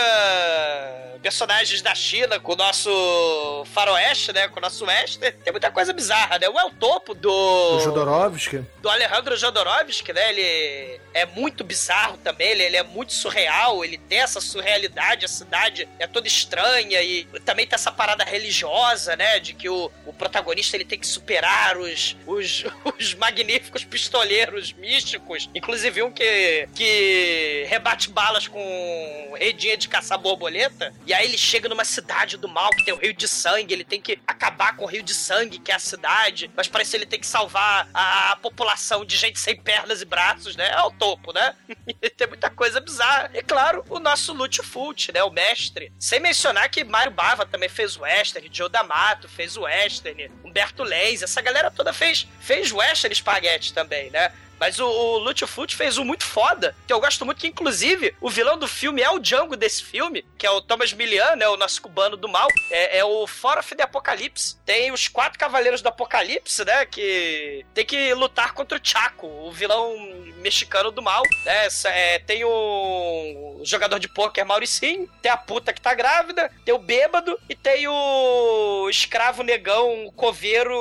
personagens 1.24 1.82
da 1.82 1.96
China 1.96 2.38
com 2.38 2.52
o 2.52 2.56
nosso 2.56 3.64
faroeste, 3.74 4.34
né? 4.34 4.50
Com 4.50 4.60
o 4.60 4.62
nosso 4.62 4.86
western. 4.86 5.38
Tem 5.38 5.54
muita 5.54 5.72
coisa 5.72 5.94
bizarra, 5.94 6.38
né? 6.38 6.50
O 6.50 6.60
El 6.60 6.70
Topo 6.72 7.14
do... 7.14 7.32
O 7.32 7.80
Jodorowsky. 7.80 8.62
do 8.82 8.90
Alejandro 8.90 9.38
Jodorowsky, 9.38 10.12
né? 10.12 10.30
Ele 10.30 11.00
é 11.14 11.26
muito 11.26 11.64
bizarro 11.64 12.18
também, 12.18 12.50
ele, 12.50 12.64
ele 12.64 12.76
é 12.76 12.84
muito 12.84 13.14
surreal, 13.14 13.86
ele 13.86 13.98
tem 13.98 14.20
essa 14.20 14.42
surrealidade, 14.42 15.26
a 15.26 15.30
cidade 15.30 15.88
é 15.98 16.08
toda 16.08 16.28
estranha 16.28 17.02
e 17.02 17.24
também 17.46 17.66
tem 17.66 17.76
essa 17.76 17.92
parada 17.92 18.26
religiosa, 18.26 19.16
né? 19.16 19.40
De 19.40 19.54
que 19.54 19.70
o, 19.70 19.90
o 20.06 20.12
protagonista 20.12 20.76
ele 20.76 20.86
tem 20.86 21.00
que 21.00 21.08
superar 21.08 21.78
os, 21.78 22.18
os, 22.28 22.66
os 23.00 23.14
magníficos 23.14 23.86
pistoleiros 23.86 24.74
místicos, 24.74 25.50
inclusive 25.56 26.04
um 26.04 26.12
que, 26.12 26.68
que 26.76 27.66
rebate 27.70 28.10
balas 28.10 28.48
com 28.48 29.34
redinha 29.40 29.78
de 29.78 29.88
caçar 29.88 30.18
borboleta, 30.18 30.94
e 31.06 31.13
aí 31.14 31.26
ele 31.26 31.38
chega 31.38 31.70
numa 31.70 31.86
cidade 31.86 32.38
do 32.38 32.48
mal 32.48 32.70
que 32.72 32.86
tem 32.86 32.94
o 32.94 32.98
rio 32.98 33.14
de 33.14 33.28
sangue, 33.28 33.74
ele 33.74 33.84
tem 33.84 34.02
que 34.02 34.20
acabar 34.28 34.76
com 34.76 34.86
o 34.86 34.88
rio 34.88 35.04
de 35.04 35.14
sangue, 35.14 35.60
que 35.60 35.72
é 35.72 35.76
a 35.76 35.80
cidade, 35.80 36.50
mas 36.56 36.68
parece 36.68 36.92
que 36.92 36.98
ele 36.98 37.06
tem 37.06 37.20
que 37.20 37.28
salvar 37.28 37.88
a, 37.94 38.36
população 38.42 39.06
de 39.06 39.16
gente 39.16 39.40
sem 39.40 39.56
pernas 39.56 40.02
e 40.02 40.06
braços, 40.06 40.56
né? 40.56 40.70
É 40.72 40.82
o 40.82 40.92
topo, 40.92 41.32
né? 41.34 41.56
tem 42.18 42.28
muita 42.28 42.50
coisa 42.50 42.80
bizarra. 42.80 43.32
E 43.34 43.42
claro, 43.42 43.86
o 43.90 44.00
nosso 44.00 44.34
Fulci, 44.64 45.12
né? 45.12 45.24
O 45.24 45.30
mestre. 45.30 45.92
Sem 46.00 46.20
mencionar 46.20 46.70
que 46.70 46.84
Mário 46.84 47.12
Bava 47.12 47.46
também 47.46 47.70
fez 47.70 47.98
western, 47.98 48.50
Joe 48.52 48.70
D'Amato 48.70 49.28
fez 49.28 49.56
western, 49.56 50.32
Humberto 50.44 50.84
Lenz, 50.84 51.22
essa 51.22 51.42
galera 51.42 51.72
toda 51.72 51.94
fez, 51.94 52.28
fez 52.40 52.72
western 52.72 53.14
espaguete 53.14 53.74
também, 53.74 54.10
né? 54.10 54.32
Mas 54.64 54.80
o, 54.80 54.88
o 54.88 55.48
Fulci 55.48 55.76
fez 55.76 55.98
um 55.98 56.06
muito 56.06 56.24
foda, 56.24 56.74
que 56.88 56.94
eu 56.94 57.00
gosto 57.02 57.26
muito, 57.26 57.42
que 57.42 57.48
inclusive 57.48 58.16
o 58.22 58.30
vilão 58.30 58.58
do 58.58 58.66
filme 58.66 59.02
é 59.02 59.10
o 59.10 59.20
Django 59.20 59.58
desse 59.58 59.84
filme, 59.84 60.26
que 60.38 60.48
é 60.48 60.50
o 60.50 60.62
Thomas 60.62 60.94
Milian, 60.94 61.36
né, 61.36 61.46
o 61.50 61.58
nosso 61.58 61.82
cubano 61.82 62.16
do 62.16 62.30
mal. 62.30 62.48
É, 62.72 63.00
é 63.00 63.04
o 63.04 63.28
Fora 63.28 63.60
of 63.60 63.76
the 63.76 63.84
Apocalipse. 63.84 64.56
Tem 64.66 64.90
os 64.94 65.10
quatro 65.10 65.38
cavaleiros 65.38 65.82
do 65.82 65.90
Apocalipse, 65.90 66.64
né, 66.64 66.86
que 66.86 67.66
tem 67.74 67.86
que 67.86 68.14
lutar 68.14 68.54
contra 68.54 68.78
o 68.78 68.82
Chaco, 68.82 69.28
o 69.28 69.52
vilão 69.52 69.98
mexicano 70.38 70.92
do 70.92 71.02
mal. 71.02 71.24
Né, 71.44 71.68
é, 71.88 72.20
tem 72.20 72.46
o, 72.46 73.54
jogador 73.64 74.00
de 74.00 74.08
pôquer 74.08 74.46
Mauricinho, 74.46 75.10
tem 75.22 75.32
a 75.32 75.38
puta 75.38 75.74
que 75.74 75.82
tá 75.82 75.94
grávida, 75.94 76.52
tem 76.64 76.74
o 76.74 76.80
bêbado 76.80 77.38
e 77.50 77.56
tem 77.56 77.88
o 77.88 78.88
escravo 78.90 79.44
negão 79.44 80.12
coveiro 80.16 80.74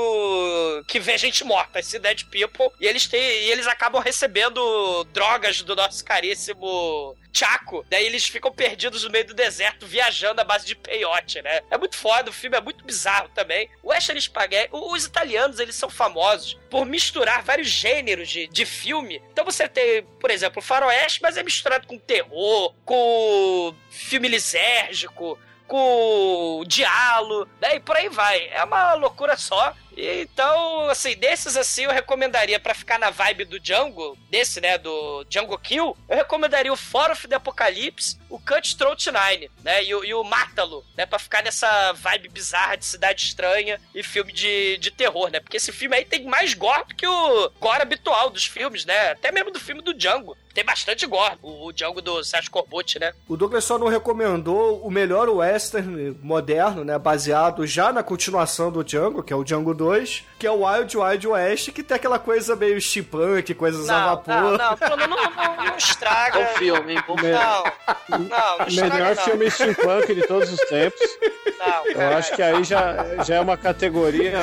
que 0.87 1.01
vê 1.01 1.17
gente 1.17 1.45
morta, 1.45 1.81
esse 1.81 1.99
Dead 1.99 2.25
People. 2.25 2.71
E 2.81 2.87
eles 2.87 3.07
têm. 3.07 3.21
E 3.21 3.51
eles 3.51 3.67
acabam 3.73 4.03
recebendo 4.03 5.05
drogas 5.13 5.63
do 5.63 5.75
nosso 5.75 6.05
caríssimo 6.05 7.17
Chaco. 7.33 7.85
Daí 7.89 8.05
eles 8.05 8.27
ficam 8.27 8.53
perdidos 8.53 9.05
no 9.05 9.11
meio 9.11 9.27
do 9.27 9.35
deserto, 9.35 9.87
viajando 9.87 10.41
à 10.41 10.45
base 10.45 10.67
de 10.67 10.75
peiote, 10.75 11.41
né? 11.41 11.63
É 11.71 11.79
muito 11.79 11.97
foda, 11.97 12.31
o 12.31 12.33
filme 12.33 12.57
é 12.57 12.61
muito 12.61 12.85
bizarro 12.85 13.29
também. 13.35 13.69
O 13.83 13.89
Western 13.89 14.21
Spaghetti, 14.21 14.69
os 14.73 15.05
italianos, 15.05 15.59
eles 15.59 15.75
são 15.75 15.89
famosos 15.89 16.59
por 16.71 16.85
misturar 16.85 17.43
vários 17.43 17.69
gêneros 17.69 18.29
de, 18.29 18.47
de 18.49 18.67
filme. 18.67 19.23
Então 19.33 19.45
você 19.45 19.67
tem, 19.69 20.03
por 20.21 20.31
exemplo, 20.31 20.59
o 20.59 20.65
faroeste, 20.65 21.21
mas 21.23 21.37
é 21.37 21.43
misturado 21.43 21.87
com 21.87 21.99
terror, 21.99 22.75
com 22.85 23.75
filme 23.91 24.29
lisérgico, 24.29 25.39
com 25.67 26.65
diálogo, 26.67 27.49
né? 27.61 27.77
E 27.77 27.81
por 27.81 27.97
aí 27.97 28.09
vai. 28.11 28.49
É 28.49 28.63
uma 28.63 28.93
loucura 28.95 29.37
só. 29.39 29.75
Então, 29.97 30.89
assim, 30.89 31.15
desses 31.17 31.57
assim, 31.57 31.85
eu 31.85 31.93
recomendaria 31.93 32.59
pra 32.59 32.75
ficar 32.75 32.99
na 32.99 33.11
vibe 33.11 33.45
do 33.45 33.61
Django, 33.61 34.17
desse, 34.31 34.61
né, 34.61 34.79
do 34.79 35.25
Django 35.29 35.59
Kill, 35.59 35.97
eu 36.09 36.17
recomendaria 36.17 36.73
o 36.73 36.77
For 36.77 37.11
of 37.11 37.29
the 37.29 37.37
Apocalypse, 37.37 38.19
o 38.29 38.39
Cutthroat 38.39 39.11
Nine, 39.11 39.51
né, 39.63 39.85
e 39.85 39.95
o, 39.95 40.05
e 40.05 40.15
o 40.15 40.25
Mátalo, 40.25 40.85
né, 40.97 41.05
pra 41.05 41.19
ficar 41.19 41.43
nessa 41.43 41.93
vibe 41.93 42.29
bizarra 42.29 42.77
de 42.77 42.87
cidade 42.87 43.23
estranha 43.23 43.81
e 43.95 44.03
filme 44.03 44.33
de, 44.33 44.79
de 44.79 44.91
terror, 44.91 45.31
né, 45.31 45.41
porque 45.41 45.59
esse 45.59 45.73
filme 45.73 45.97
aí 45.97 46.05
tem 46.05 46.25
mais 46.25 46.55
gore 46.55 46.89
do 46.89 46.95
que 46.95 47.07
o 47.07 47.51
gore 47.61 47.83
habitual 47.83 48.31
dos 48.31 48.47
filmes, 48.47 48.85
né, 48.85 49.13
até 49.13 49.31
mesmo 49.31 49.51
do 49.51 49.61
filme 49.61 49.83
do 49.83 49.95
Django. 49.95 50.37
Tem 50.55 50.65
bastante 50.65 51.07
gore, 51.07 51.39
o, 51.41 51.69
o 51.69 51.73
Django 51.73 52.03
do 52.03 52.23
Sérgio 52.23 52.51
Corbucci, 52.51 52.99
né. 52.99 53.15
O 53.27 53.39
Douglas 53.39 53.65
só 53.65 53.79
não 53.79 53.89
recomendou 53.89 54.87
o 54.87 54.91
melhor 54.91 55.29
western 55.31 56.15
moderno, 56.23 56.85
né? 56.85 56.99
Baseado 56.99 57.67
já 57.67 57.91
na 57.91 58.03
continuação 58.03 58.71
do 58.71 58.85
Django, 58.85 59.23
que 59.23 59.33
é 59.33 59.37
o 59.37 59.45
Django 59.45 59.73
2, 59.83 60.25
que 60.39 60.47
é 60.47 60.51
o 60.51 60.65
Wild 60.65 60.97
Wild 60.97 61.27
West, 61.29 61.71
que 61.73 61.83
tem 61.83 61.97
aquela 61.97 62.19
coisa 62.19 62.55
meio 62.55 62.81
steampunk, 62.81 63.53
coisas 63.55 63.89
a 63.91 63.99
Não, 63.99 64.07
vapor. 64.11 64.35
não, 64.35 64.57
não, 64.57 64.77
pelo 64.77 64.97
menos 64.97 65.17
não, 65.17 65.31
não, 65.35 65.57
não 65.67 65.77
estraga. 65.77 66.39
É 66.39 66.45
o 66.45 66.47
filme, 66.59 66.95
Não, 66.95 67.65
não, 68.19 68.59
não 68.59 68.63
estraga 68.69 68.95
Melhor 68.95 69.17
não. 69.17 69.23
filme 69.25 69.51
steampunk 69.51 70.15
de 70.15 70.23
todos 70.27 70.53
os 70.53 70.61
tempos. 70.69 71.01
Não, 71.59 71.87
Eu 71.87 71.95
cara, 71.95 72.17
acho 72.19 72.35
que 72.37 72.43
aí 72.43 72.63
já, 72.65 73.05
já 73.25 73.35
é 73.37 73.41
uma 73.41 73.57
categoria. 73.57 74.39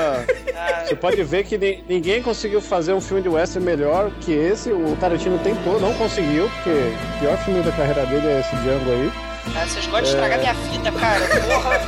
Você 0.86 0.96
pode 0.96 1.24
ver 1.24 1.46
que 1.46 1.58
ni- 1.58 1.84
ninguém 1.88 2.22
conseguiu 2.22 2.62
fazer 2.62 2.92
um 2.94 3.02
filme 3.02 3.22
de 3.24 3.30
western 3.30 3.66
melhor 3.66 4.12
que 4.22 4.34
esse. 4.34 4.72
O 4.72 4.96
Tarantino 5.00 5.38
tentou, 5.40 5.80
não 5.80 5.94
conseguiu, 5.94 6.50
porque 6.56 6.70
o 6.70 7.20
pior 7.20 7.38
filme 7.40 7.62
da 7.62 7.72
carreira 7.72 8.06
dele 8.06 8.28
é 8.28 8.40
esse 8.42 8.56
Django 8.58 8.92
aí. 8.92 9.12
ah, 9.56 9.66
vocês 9.66 9.86
gostam 9.88 10.02
de 10.02 10.10
estragar 10.10 10.40
minha 10.40 10.54
vida, 10.54 10.92
cara. 10.92 11.26
Porra. 11.46 11.80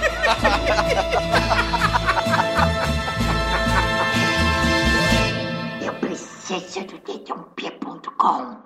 dedãopia.com. 7.32 8.58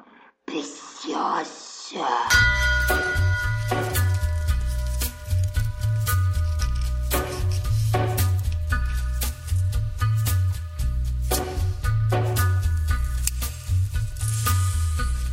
Preciosa. 0.46 2.00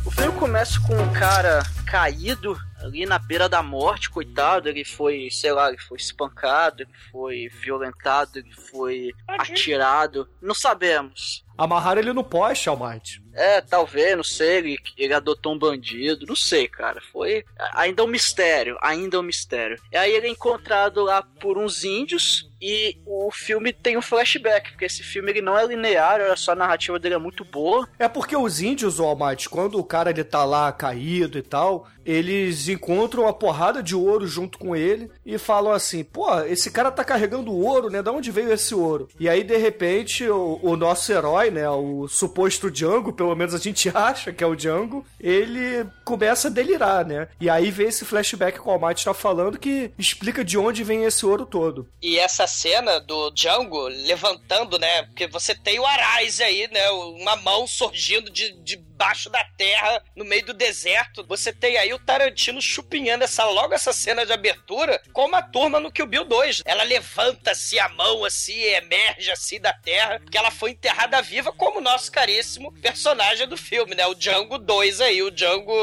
O 0.05 0.11
filme 0.11 0.39
começa 0.39 0.79
com 0.81 0.95
um 0.95 1.13
cara 1.13 1.63
caído 1.85 2.57
ali 2.83 3.05
na 3.05 3.17
beira 3.17 3.47
da 3.47 3.63
morte, 3.63 4.09
coitado. 4.09 4.69
Ele 4.69 4.83
foi, 4.83 5.29
sei 5.31 5.51
lá, 5.51 5.69
ele 5.69 5.77
foi 5.77 5.97
espancado, 5.97 6.83
ele 6.83 6.93
foi 7.11 7.49
violentado, 7.49 8.39
ele 8.39 8.51
foi 8.51 9.11
atirado. 9.27 10.29
Não 10.41 10.53
sabemos. 10.53 11.43
Amarraram 11.57 12.01
ele 12.01 12.13
no 12.13 12.23
poste, 12.23 12.69
Almighty. 12.69 13.23
É, 13.35 13.61
talvez, 13.61 14.15
não 14.15 14.23
sei, 14.23 14.57
ele, 14.57 14.77
ele 14.97 15.13
adotou 15.13 15.53
um 15.53 15.57
bandido, 15.57 16.25
não 16.25 16.35
sei, 16.35 16.67
cara. 16.67 17.01
Foi 17.11 17.43
ainda 17.73 18.03
um 18.03 18.07
mistério, 18.07 18.77
ainda 18.81 19.19
um 19.19 19.23
mistério. 19.23 19.77
E 19.91 19.97
aí 19.97 20.11
ele 20.11 20.27
é 20.27 20.29
encontrado 20.29 21.03
lá 21.03 21.21
por 21.21 21.57
uns 21.57 21.83
índios 21.83 22.49
e 22.61 22.97
o 23.05 23.29
filme 23.31 23.73
tem 23.73 23.97
um 23.97 24.01
flashback, 24.01 24.71
porque 24.71 24.85
esse 24.85 25.03
filme 25.03 25.31
ele 25.31 25.41
não 25.41 25.57
é 25.57 25.65
linear, 25.65 26.21
olha 26.21 26.35
só, 26.35 26.51
a 26.51 26.55
narrativa 26.55 26.99
dele 26.99 27.15
é 27.15 27.17
muito 27.17 27.43
boa. 27.43 27.87
É 27.99 28.07
porque 28.07 28.37
os 28.37 28.61
índios, 28.61 28.99
o 28.99 29.03
Almighty, 29.03 29.49
quando 29.49 29.77
o 29.77 29.83
cara 29.83 30.11
ele 30.11 30.23
tá 30.23 30.45
lá 30.45 30.71
caído 30.71 31.37
e 31.37 31.41
tal, 31.41 31.87
eles 32.05 32.67
encontram 32.69 33.23
uma 33.23 33.33
porrada 33.33 33.81
de 33.81 33.95
ouro 33.95 34.27
junto 34.27 34.57
com 34.57 34.75
ele 34.75 35.09
e 35.25 35.37
falam 35.37 35.73
assim: 35.73 36.03
pô, 36.03 36.39
esse 36.41 36.71
cara 36.71 36.91
tá 36.91 37.03
carregando 37.03 37.51
ouro, 37.51 37.89
né? 37.89 38.01
Da 38.01 38.11
onde 38.11 38.31
veio 38.31 38.53
esse 38.53 38.75
ouro? 38.75 39.09
E 39.19 39.27
aí, 39.27 39.43
de 39.43 39.57
repente, 39.57 40.27
o, 40.29 40.59
o 40.61 40.77
nosso 40.77 41.11
herói, 41.11 41.42
né? 41.51 41.69
O 41.69 42.07
suposto 42.07 42.71
Django, 42.71 43.13
pelo 43.13 43.35
menos 43.35 43.53
a 43.53 43.57
gente 43.57 43.89
acha 43.93 44.31
que 44.31 44.43
é 44.43 44.47
o 44.47 44.55
Django, 44.55 45.05
ele 45.19 45.85
começa 46.03 46.47
a 46.47 46.51
delirar, 46.51 47.05
né? 47.05 47.27
E 47.39 47.49
aí 47.49 47.71
vem 47.71 47.87
esse 47.87 48.05
flashback 48.05 48.59
que 48.59 48.67
o 48.67 48.71
Almighty 48.71 49.05
tá 49.05 49.13
falando 49.13 49.59
que 49.59 49.91
explica 49.97 50.43
de 50.43 50.57
onde 50.57 50.83
vem 50.83 51.03
esse 51.03 51.25
ouro 51.25 51.45
todo. 51.45 51.87
E 52.01 52.17
essa 52.17 52.47
cena 52.47 52.99
do 52.99 53.31
Django 53.31 53.87
levantando, 53.87 54.77
né? 54.77 55.03
Porque 55.03 55.27
você 55.27 55.55
tem 55.55 55.79
o 55.79 55.85
Arise 55.85 56.43
aí, 56.43 56.69
né? 56.71 56.89
Uma 56.91 57.35
mão 57.37 57.67
surgindo 57.67 58.29
de, 58.29 58.53
de 58.61 58.77
baixo 58.95 59.29
da 59.29 59.43
terra, 59.57 60.03
no 60.15 60.23
meio 60.23 60.45
do 60.45 60.53
deserto. 60.53 61.25
Você 61.27 61.51
tem 61.51 61.77
aí 61.77 61.93
o 61.93 61.99
Tarantino 61.99 62.61
chupinhando 62.61 63.23
essa, 63.23 63.45
logo 63.45 63.73
essa 63.73 63.91
cena 63.91 64.25
de 64.25 64.33
abertura, 64.33 65.01
como 65.11 65.35
a 65.35 65.41
turma 65.41 65.79
no 65.79 65.91
Kill 65.91 66.07
Bill 66.07 66.25
2. 66.25 66.61
Ela 66.65 66.83
levanta-se 66.83 67.79
a 67.79 67.89
mão 67.89 68.23
assim, 68.23 68.61
emerge 68.61 69.31
assim 69.31 69.59
da 69.59 69.73
terra, 69.73 70.19
porque 70.19 70.37
ela 70.37 70.51
foi 70.51 70.71
enterrada 70.71 71.21
viva 71.21 71.51
como 71.51 71.79
o 71.79 71.83
nosso 71.83 72.11
caríssimo 72.11 72.71
personagem 72.79 73.47
do 73.47 73.57
filme, 73.57 73.95
né? 73.95 74.05
O 74.05 74.15
Django 74.15 74.57
2 74.57 75.01
aí, 75.01 75.21
o 75.23 75.31
Django 75.31 75.73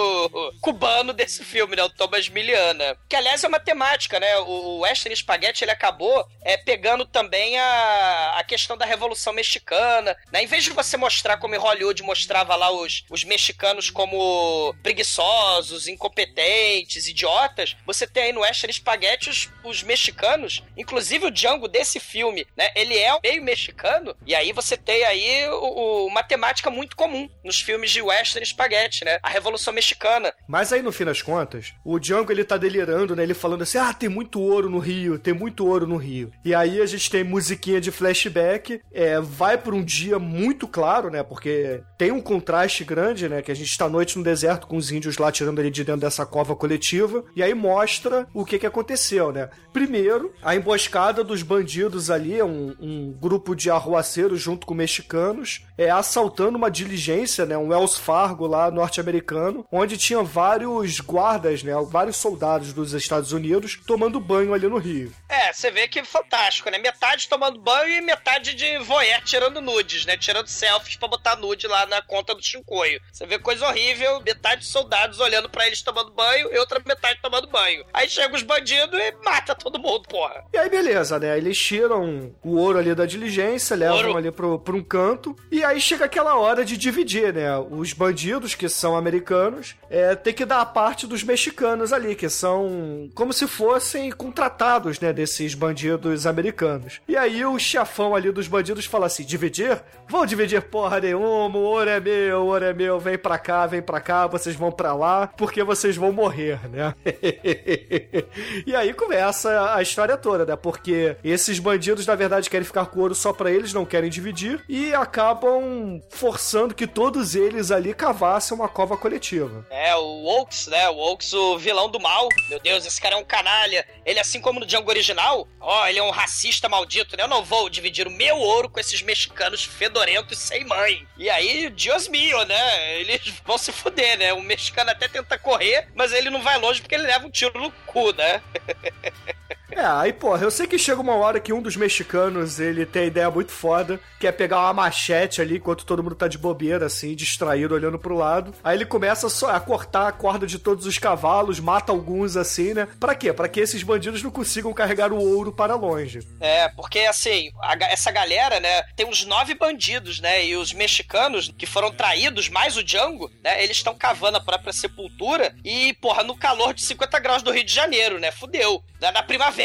cubano 0.61 1.13
desse 1.13 1.45
filme, 1.45 1.77
né? 1.77 1.83
O 1.83 1.91
Thomas 1.91 2.29
Miliana. 2.29 2.97
Que, 3.09 3.17
aliás, 3.17 3.43
é 3.43 3.49
uma 3.49 3.61
temática, 3.61 4.21
né? 4.21 4.39
O 4.39 4.61
o 4.61 4.79
Western 4.81 5.15
Spaghetti, 5.15 5.65
ele 5.65 5.71
acabou 5.71 6.27
é, 6.43 6.57
pegando 6.57 7.05
também 7.05 7.59
a, 7.59 8.35
a 8.39 8.45
questão 8.45 8.77
da 8.77 8.85
Revolução 8.85 9.33
Mexicana, 9.33 10.17
né? 10.33 10.43
Em 10.43 10.47
vez 10.47 10.65
de 10.65 10.71
você 10.71 10.97
mostrar 10.97 11.39
como 11.39 11.55
em 11.55 11.59
Hollywood 11.59 12.03
mostrava 12.03 12.55
lá 12.57 12.71
os, 12.71 13.00
os 13.11 13.25
mexicanos 13.25 13.91
como 13.91 14.75
preguiçosos, 14.83 15.89
incompetentes, 15.89 17.07
idiotas, 17.09 17.77
você 17.87 18.07
tem 18.07 18.25
aí 18.25 18.33
no 18.33 18.41
Western 18.41 18.73
Spaghetti 18.73 19.31
os, 19.31 19.49
os 19.65 19.83
mexicanos, 19.83 20.63
inclusive 20.77 21.27
o 21.27 21.31
Django 21.31 21.69
desse 21.69 21.99
filme, 22.01 22.47
né? 22.57 22.69
Ele 22.75 22.97
é 22.97 23.19
meio 23.23 23.43
mexicano, 23.43 24.15
e 24.27 24.35
aí 24.35 24.53
você 24.53 24.77
tem 24.77 25.05
aí 25.05 25.49
o, 25.49 25.55
o- 25.55 26.07
uma 26.07 26.23
temática 26.23 26.71
muito 26.71 26.97
comum 26.97 27.29
nos 27.45 27.61
filmes 27.61 27.91
de 27.91 28.03
Western 28.03 28.45
Spaghetti, 28.47 29.05
né? 29.05 29.19
A 29.23 29.29
Revolução 29.29 29.73
Mexicana. 29.73 30.33
Mas 30.49 30.73
aí, 30.73 30.83
no 30.83 30.93
fim 30.93 31.05
das 31.05 31.23
contas, 31.23 31.73
o 31.85 31.99
Django 31.99 32.33
ele 32.33 32.45
tá 32.45 32.57
delirando, 32.57 33.15
né? 33.17 33.23
Ele 33.23 33.35
falando 33.35 33.63
assim: 33.63 33.79
ah, 33.79 33.93
tem 33.93 34.09
muito 34.09 34.41
ouro 34.41 34.69
no 34.69 34.79
Rio, 34.79 35.19
tem 35.19 35.33
muito 35.35 35.67
ouro 35.67 35.87
no 35.87 35.97
Rio. 35.97 36.33
E 36.45 36.55
aí 36.55 36.81
a 36.81 36.87
gente 36.87 37.11
tem 37.11 37.25
musiquinha 37.25 37.81
de 37.81 37.91
flashback, 37.91 38.81
é, 38.93 39.21
vai 39.21 39.57
por 39.59 39.75
um 39.75 39.83
dia 39.85 40.19
muito 40.19 40.67
claro, 40.69 41.11
né? 41.11 41.23
Porque 41.23 41.83
tem 41.99 42.11
um 42.13 42.21
contraste 42.21 42.85
grande, 42.91 43.29
né? 43.29 43.41
Que 43.41 43.53
a 43.53 43.55
gente 43.55 43.79
tá 43.79 43.85
à 43.85 43.89
noite 43.89 44.19
no 44.19 44.25
deserto 44.25 44.67
com 44.67 44.77
os 44.77 44.91
índios 44.91 45.17
lá 45.17 45.31
tirando 45.31 45.61
ele 45.61 45.71
de 45.71 45.85
dentro 45.85 46.01
dessa 46.01 46.27
cova 46.27 46.57
coletiva. 46.57 47.25
E 47.37 47.43
aí 47.43 47.55
mostra 47.55 48.27
o 48.35 48.45
que 48.45 48.59
que 48.59 48.67
aconteceu, 48.67 49.31
né? 49.31 49.49
Primeiro, 49.73 50.35
a 50.43 50.57
emboscada 50.57 51.23
dos 51.23 51.45
bandidos 51.45 52.11
ali, 52.11 52.43
um, 52.43 52.75
um 52.81 53.13
grupo 53.13 53.55
de 53.55 53.71
arruaceiros 53.71 54.41
junto 54.41 54.67
com 54.67 54.75
mexicanos, 54.75 55.65
é 55.79 55.89
assaltando 55.89 56.59
uma 56.59 56.69
diligência, 56.69 57.47
né? 57.47 57.57
Um 57.57 57.69
Wells 57.69 57.97
Fargo 57.97 58.49
lá 58.49 58.69
norte-americano, 58.73 59.65
onde 59.71 59.97
tinha 59.97 60.23
vários 60.23 60.99
guardas, 60.99 61.63
né? 61.63 61.73
Vários 61.89 62.17
soldados 62.17 62.73
dos 62.73 62.93
Estados 62.93 63.31
Unidos 63.31 63.81
tomando 63.87 64.19
banho 64.19 64.53
ali 64.53 64.67
no 64.67 64.79
Rio. 64.79 65.13
É, 65.29 65.53
você 65.53 65.71
vê 65.71 65.87
que 65.87 66.03
fantástico, 66.03 66.69
né? 66.71 66.79
Metade 66.79 67.29
tomando 67.29 67.61
banho 67.61 67.95
e 67.97 68.01
metade 68.01 68.53
de 68.55 68.79
voyeur 68.79 69.23
tirando 69.23 69.61
nudes, 69.61 70.05
né? 70.05 70.17
Tirando 70.17 70.49
selfies 70.49 70.97
pra 70.97 71.07
botar 71.07 71.37
nude 71.37 71.69
lá 71.69 71.87
na 71.87 72.03
conta 72.03 72.35
do 72.35 72.43
Chincoio. 72.81 73.01
Você 73.13 73.27
vê 73.27 73.39
coisa 73.39 73.67
horrível, 73.67 74.21
metade 74.21 74.63
de 74.63 74.67
soldados 74.67 75.21
olhando 75.21 75.49
pra 75.49 75.67
eles 75.67 75.83
tomando 75.83 76.13
banho 76.13 76.49
e 76.53 76.59
outra 76.59 76.81
metade 76.87 77.19
tomando 77.23 77.47
banho. 77.49 77.85
Aí 77.93 78.09
chega 78.09 78.35
os 78.35 78.43
bandidos 78.43 78.99
e 78.99 79.15
mata 79.25 79.55
todo 79.55 79.79
mundo, 79.79 80.03
porra. 80.09 80.45
E 80.53 80.59
aí, 80.59 80.69
beleza, 80.69 81.19
né? 81.19 81.37
Eles 81.37 81.59
tiram 81.59 82.33
o 82.43 82.57
ouro 82.57 82.79
ali 82.79 82.95
da 82.95 83.07
diligência, 83.07 83.77
levam 83.77 83.97
Ouro. 83.97 84.17
ali 84.17 84.31
pro, 84.31 84.59
pro 84.59 84.77
um 84.77 84.83
canto. 84.83 85.37
E 85.51 85.63
aí 85.65 85.81
chega 85.81 86.05
aquela 86.05 86.37
hora 86.37 86.65
de 86.65 86.77
dividir, 86.77 87.35
né? 87.35 87.59
Os 87.59 87.93
bandidos, 87.93 88.55
que 88.55 88.69
são 88.69 88.97
americanos, 88.97 89.77
é, 89.89 90.15
tem 90.15 90.33
que 90.33 90.45
dar 90.45 90.61
a 90.61 90.67
parte 90.67 91.07
dos 91.07 91.23
mexicanos 91.23 91.93
ali, 91.93 92.15
que 92.15 92.29
são 92.29 93.11
como 93.15 93.33
se 93.33 93.47
fossem 93.47 94.11
contratados, 94.11 94.99
né? 95.01 95.13
Desses 95.13 95.55
bandidos 95.55 96.27
americanos. 96.27 97.01
E 97.07 97.17
aí 97.17 97.45
o 97.45 97.59
chefão 97.59 98.15
ali 98.15 98.31
dos 98.31 98.49
bandidos 98.49 98.87
fala 98.87 99.07
assim: 99.07 99.25
dividir? 99.25 99.83
Vão 100.09 100.25
dividir 100.25 100.63
porra 100.63 101.01
nenhuma, 101.01 101.59
o 101.59 101.63
ouro 101.63 101.91
é 101.91 102.01
meu, 102.01 102.41
o 102.41 102.47
ouro 102.47 102.65
é 102.65 102.70
é 102.71 102.75
meu, 102.75 102.99
vem 102.99 103.19
pra 103.19 103.39
cá, 103.39 103.67
vem 103.67 103.83
pra 103.83 104.01
cá, 104.01 104.27
vocês 104.27 104.57
vão 104.57 104.71
pra 104.73 104.95
lá, 104.95 105.27
porque 105.27 105.63
vocês 105.63 105.97
vão 105.97 106.13
morrer, 106.13 106.69
né? 106.69 106.95
e 108.67 108.75
aí 108.75 108.95
começa 108.95 109.75
a 109.75 109.83
história 109.83 110.17
toda, 110.17 110.47
né? 110.47 110.57
Porque 110.57 111.17
esses 111.23 111.59
bandidos, 111.59 112.07
na 112.07 112.15
verdade, 112.15 112.49
querem 112.49 112.65
ficar 112.65 112.87
com 112.87 113.01
ouro 113.01 113.15
só 113.15 113.33
pra 113.33 113.51
eles, 113.51 113.73
não 113.73 113.85
querem 113.85 114.11
dividir, 114.11 114.65
e 114.69 114.95
acabam 114.95 116.01
forçando 116.11 116.75
que 116.75 116.87
todos 116.87 117.35
eles 117.35 117.71
ali 117.71 117.93
cavassem 117.93 118.57
uma 118.57 118.69
cova 118.69 118.97
coletiva. 118.97 119.67
É, 119.71 119.95
o 119.97 120.25
Oaks, 120.25 120.67
né? 120.69 120.89
O 120.89 120.97
Oaks, 120.97 121.33
o 121.33 121.59
vilão 121.59 121.89
do 121.91 122.01
mal. 122.01 122.29
Meu 122.49 122.61
Deus, 122.61 122.87
esse 122.87 123.01
cara 123.01 123.15
é 123.17 123.19
um 123.19 123.25
canalha. 123.25 123.87
Ele, 124.05 124.19
assim 124.19 124.41
como 124.41 124.61
no 124.61 124.67
Django 124.67 124.91
original, 124.91 125.47
ó, 125.61 125.87
ele 125.87 125.99
é 125.99 126.03
um 126.03 126.11
racista 126.11 126.69
maldito, 126.69 127.17
né? 127.17 127.25
Eu 127.25 127.29
não 127.29 127.45
vou 127.45 127.69
dividir 127.69 128.07
o 128.07 128.11
meu 128.11 128.37
ouro 128.37 128.69
com 128.69 128.81
esses 128.81 129.03
mexicanos 129.03 129.65
fedorentos 129.65 130.39
sem 130.39 130.65
mãe. 130.65 131.07
E 131.19 131.29
aí, 131.29 131.71
Dios 131.71 132.09
mio, 132.09 132.45
né? 132.45 132.60
Eles 132.99 133.43
vão 133.45 133.59
se 133.59 133.73
fuder, 133.73 134.19
né? 134.19 134.33
O 134.33 134.43
mexicano 134.43 134.91
até 134.91 135.09
tenta 135.09 135.39
correr, 135.39 135.89
mas 135.95 136.13
ele 136.13 136.31
não 136.31 136.43
vai 136.43 136.59
longe 136.59 136.81
porque 136.81 136.95
ele 136.95 137.07
leva 137.07 137.27
um 137.27 137.31
tiro 137.31 137.59
no 137.61 137.71
cu, 137.87 138.13
né? 138.13 138.43
É, 139.73 139.85
aí, 139.85 140.13
porra, 140.13 140.45
eu 140.45 140.51
sei 140.51 140.67
que 140.67 140.79
chega 140.79 141.01
uma 141.01 141.15
hora 141.15 141.41
que 141.41 141.53
um 141.53 141.63
dos 141.63 141.77
mexicanos, 141.77 142.59
ele 142.61 142.85
tem 142.85 143.03
a 143.03 143.07
ideia 143.07 143.31
muito 143.31 143.53
foda, 143.53 144.01
que 144.19 144.27
é 144.27 144.33
pegar 144.33 144.61
uma 144.61 144.75
machete 144.75 145.41
ali, 145.41 145.57
enquanto 145.57 145.85
todo 145.85 146.03
mundo 146.03 146.15
tá 146.15 146.29
de 146.29 146.39
bobeira, 146.39 146.87
assim, 146.87 147.15
distraído, 147.15 147.75
olhando 147.75 147.99
pro 147.99 148.17
lado. 148.17 148.55
Aí 148.63 148.77
ele 148.77 148.85
começa 148.85 149.27
a 149.49 149.61
cortar 149.61 150.09
a 150.09 150.13
corda 150.13 150.47
de 150.47 150.59
todos 150.59 150.87
os 150.87 150.99
cavalos, 150.99 151.61
mata 151.61 151.93
alguns, 151.93 152.37
assim, 152.37 152.75
né? 152.75 152.89
Pra 152.99 153.15
quê? 153.15 153.33
Pra 153.33 153.49
que 153.49 153.61
esses 153.61 153.83
bandidos 153.83 154.23
não 154.23 154.31
consigam 154.31 154.73
carregar 154.73 155.13
o 155.13 155.19
ouro 155.19 155.53
para 155.53 155.75
longe. 155.75 156.21
É, 156.41 156.69
porque 156.71 157.01
assim, 157.01 157.51
a 157.61 157.77
essa 157.91 158.11
galera, 158.11 158.61
né, 158.61 158.83
tem 158.97 159.07
uns 159.07 159.25
nove 159.25 159.55
bandidos, 159.55 160.21
né, 160.21 160.45
e 160.45 160.57
os 160.57 160.73
mexicanos 160.73 161.53
que 161.57 161.67
foram 161.67 161.91
traídos, 161.91 162.49
mais 162.49 162.77
o 162.77 162.85
Django, 162.85 163.31
né, 163.43 163.63
eles 163.63 163.79
estão 163.79 163.95
cavando 163.95 164.39
a 164.39 164.41
própria 164.41 164.73
sepultura 164.73 165.55
e, 165.65 165.95
porra, 165.95 166.23
no 166.23 166.37
calor 166.37 166.75
de 166.75 166.83
50 166.83 167.19
graus 167.21 167.43
do 167.43 167.51
Rio 167.51 167.65
de 167.65 167.73
Janeiro, 167.73 168.19
né, 168.19 168.31
fudeu, 168.31 168.83
né, 169.01 169.11
na 169.11 169.23
primavera, 169.23 169.60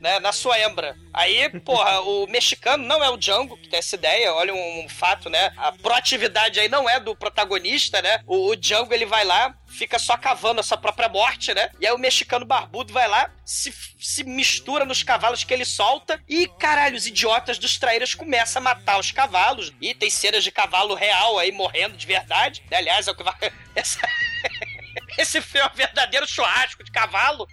né, 0.00 0.18
na 0.20 0.32
Soembra. 0.32 0.96
Aí, 1.12 1.48
porra, 1.60 2.00
o 2.00 2.26
mexicano 2.26 2.84
não 2.84 3.02
é 3.02 3.08
o 3.10 3.16
Django 3.16 3.56
que 3.56 3.68
tem 3.68 3.78
essa 3.78 3.96
ideia, 3.96 4.32
olha 4.32 4.54
um, 4.54 4.84
um 4.84 4.88
fato, 4.88 5.28
né, 5.28 5.52
a 5.56 5.72
proatividade 5.72 6.60
aí 6.60 6.68
não 6.68 6.88
é 6.88 7.00
do 7.00 7.16
protagonista, 7.16 8.00
né, 8.02 8.20
o, 8.26 8.50
o 8.50 8.56
Django 8.56 8.92
ele 8.94 9.06
vai 9.06 9.24
lá, 9.24 9.54
fica 9.68 9.98
só 9.98 10.16
cavando 10.16 10.60
a 10.60 10.62
sua 10.62 10.76
própria 10.76 11.08
morte, 11.08 11.52
né? 11.54 11.70
E 11.80 11.86
aí 11.86 11.92
o 11.92 11.98
mexicano 11.98 12.44
barbudo 12.44 12.92
vai 12.92 13.06
lá, 13.06 13.30
se, 13.44 13.72
se 13.98 14.24
mistura 14.24 14.84
nos 14.84 15.02
cavalos 15.02 15.44
que 15.44 15.52
ele 15.52 15.64
solta 15.64 16.22
e, 16.28 16.48
caralho, 16.58 16.96
os 16.96 17.06
idiotas 17.06 17.58
dos 17.58 17.78
traíras 17.78 18.14
começam 18.14 18.60
a 18.60 18.64
matar 18.64 18.98
os 18.98 19.12
cavalos. 19.12 19.72
E 19.80 19.94
tem 19.94 20.10
cenas 20.10 20.42
de 20.42 20.50
cavalo 20.50 20.94
real 20.94 21.38
aí 21.38 21.52
morrendo 21.52 21.96
de 21.96 22.06
verdade. 22.06 22.62
né? 22.70 22.78
Aliás, 22.78 23.06
é 23.06 23.10
o 23.10 23.14
que 23.14 23.22
vai... 23.22 23.34
Essa... 23.74 24.00
Esse 25.16 25.40
filme 25.40 25.66
é 25.66 25.70
um 25.70 25.76
verdadeiro 25.76 26.26
churrasco 26.26 26.82
de 26.84 26.90
cavalo. 26.90 27.48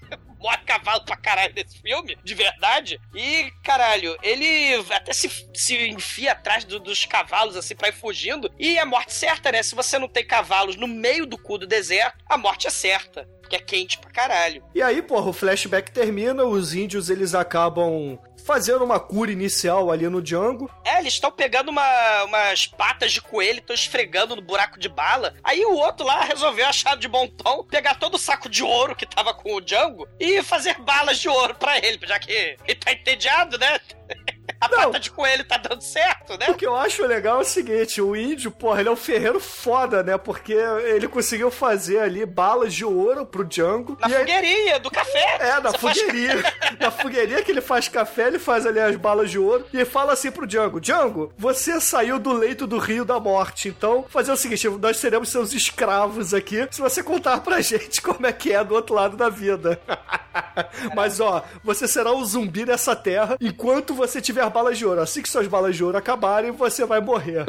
Morre 0.46 0.58
cavalo 0.64 1.04
pra 1.04 1.16
caralho 1.18 1.54
nesse 1.56 1.82
filme, 1.82 2.16
de 2.24 2.36
verdade. 2.36 3.00
E, 3.16 3.50
caralho, 3.64 4.16
ele 4.22 4.76
até 4.92 5.12
se, 5.12 5.28
se 5.56 5.88
enfia 5.88 6.34
atrás 6.34 6.64
do- 6.64 6.80
dos 6.80 7.04
cavalos, 7.04 7.56
assim, 7.58 7.76
pra 7.76 7.90
ir 7.90 7.94
fugindo. 7.94 8.52
E 8.60 8.78
é 8.78 8.86
morte 8.86 9.12
certa, 9.12 9.52
né? 9.52 9.64
Se 9.64 9.74
você 9.74 9.98
não 9.98 10.08
tem 10.08 10.24
cavalos 10.24 10.76
no 10.76 10.88
meio 10.88 11.26
do 11.26 11.36
cu 11.36 11.58
do 11.58 11.66
deserto, 11.66 12.24
a 12.30 12.38
morte 12.38 12.68
é 12.68 12.70
certa. 12.70 13.28
Porque 13.42 13.56
é 13.56 13.60
quente 13.60 13.98
pra 13.98 14.12
caralho. 14.12 14.64
E 14.76 14.82
aí, 14.84 15.02
porra, 15.02 15.30
o 15.30 15.34
flashback 15.34 15.92
termina, 15.92 16.44
os 16.44 16.74
índios 16.76 17.10
eles 17.10 17.34
acabam 17.34 18.20
fazendo 18.46 18.84
uma 18.84 19.00
cura 19.00 19.32
inicial 19.32 19.92
ali 19.92 20.08
no 20.08 20.22
Django. 20.22 20.70
É, 20.84 21.00
eles 21.00 21.14
estão 21.14 21.32
pegando 21.32 21.70
uma- 21.70 22.24
umas 22.24 22.68
patas 22.68 23.12
de 23.12 23.22
coelho, 23.22 23.60
estão 23.60 23.74
esfregando 23.74 24.36
no 24.36 24.42
buraco 24.42 24.80
de 24.80 24.88
bala. 24.88 25.34
Aí 25.44 25.66
o 25.66 25.74
outro 25.74 26.06
lá 26.06 26.22
resolveu 26.22 26.68
achar 26.68 26.96
de 26.96 27.08
bom 27.08 27.28
tom 27.28 27.64
pegar 27.64 27.96
todo 27.96 28.16
o 28.16 28.20
saco 28.20 28.48
de 28.48 28.64
ouro 28.64 28.96
que 28.96 29.06
tava 29.06 29.34
com 29.34 29.56
o 29.56 29.62
Django 29.62 30.08
e 30.20 30.44
fazer 30.44 30.78
balas 30.80 31.18
de 31.20 31.28
ouro 31.28 31.56
pra 31.56 31.78
ele, 31.78 32.00
já 32.06 32.20
que 32.20 32.32
ele 32.66 32.76
tá 32.76 32.92
entediado, 32.92 33.58
né? 33.58 33.80
A 34.62 34.68
Não. 34.70 34.78
pata 34.92 35.00
de 35.00 35.12
coelho 35.12 35.44
tá 35.44 35.58
dando 35.58 35.82
certo, 35.82 36.38
né? 36.38 36.48
O 36.50 36.56
que 36.56 36.66
eu 36.66 36.76
acho 36.76 37.06
legal 37.06 37.40
é 37.40 37.42
o 37.42 37.46
seguinte, 37.46 38.02
o 38.02 38.16
índio, 38.16 38.50
porra, 38.52 38.80
ele 38.80 38.90
é 38.90 38.92
um 38.92 38.96
ferreiro 38.96 39.40
foda, 39.40 40.02
né? 40.04 40.18
Porque 40.18 40.54
ele 40.54 41.08
conseguiu 41.08 41.52
fazer 41.52 42.00
ali 42.00 42.26
balas 42.26 42.74
de 42.74 42.84
ouro 42.86 43.26
pro 43.26 43.44
Django. 43.44 43.98
Na 44.02 44.08
e 44.10 44.14
aí- 44.16 44.20
fogueirinha 44.20 44.80
do 44.80 44.90
café. 44.92 45.38
É, 45.40 45.60
na 45.60 45.72
Você 45.72 45.78
faz- 45.78 45.98
fogueirinha. 46.00 46.36
na 46.80 46.92
fogueirinha 46.92 47.44
que 47.44 47.52
ele 47.52 47.62
faz 47.62 47.88
café, 47.88 48.28
ele 48.28 48.40
faz 48.40 48.66
ali 48.66 48.80
as 48.80 48.96
balas 48.96 49.30
de 49.30 49.38
ouro 49.40 49.66
e 49.74 49.84
fala 49.86 50.14
assim 50.14 50.32
pro 50.32 50.48
Django: 50.48 50.80
Django, 50.80 51.32
você 51.38 51.80
saiu 51.82 52.18
do 52.20 52.34
leito 52.34 52.66
do 52.68 52.78
rio 52.78 53.06
da 53.06 53.20
morte. 53.20 53.68
Então, 53.68 54.06
fazer 54.10 54.32
o 54.32 54.38
seguinte: 54.38 54.68
nós 54.70 54.98
seremos 54.98 55.30
seus 55.30 55.54
escravos 55.54 56.34
aqui 56.34 56.68
se 56.72 56.82
você 56.82 57.04
contar 57.04 57.42
pra 57.42 57.62
gente 57.62 58.02
como 58.02 58.26
é 58.26 58.32
que 58.34 58.52
é 58.54 58.64
do 58.64 58.74
outro 58.76 58.96
lado 58.96 59.16
da 59.18 59.30
vida. 59.30 59.80
Mas 60.96 61.20
ó, 61.20 61.44
você 61.64 61.88
será 61.88 62.12
um 62.12 62.24
zumbi 62.24 62.66
nessa 62.66 62.96
terra 62.96 63.38
enquanto 63.40 63.94
você 63.94 64.22
tiver 64.22 64.35
balas 64.50 64.78
de 64.78 64.86
ouro. 64.86 65.02
Assim 65.02 65.22
que 65.22 65.30
suas 65.30 65.48
balas 65.48 65.76
de 65.76 65.84
ouro 65.84 65.98
acabarem, 65.98 66.52
você 66.52 66.86
vai 66.86 67.00
morrer. 67.00 67.46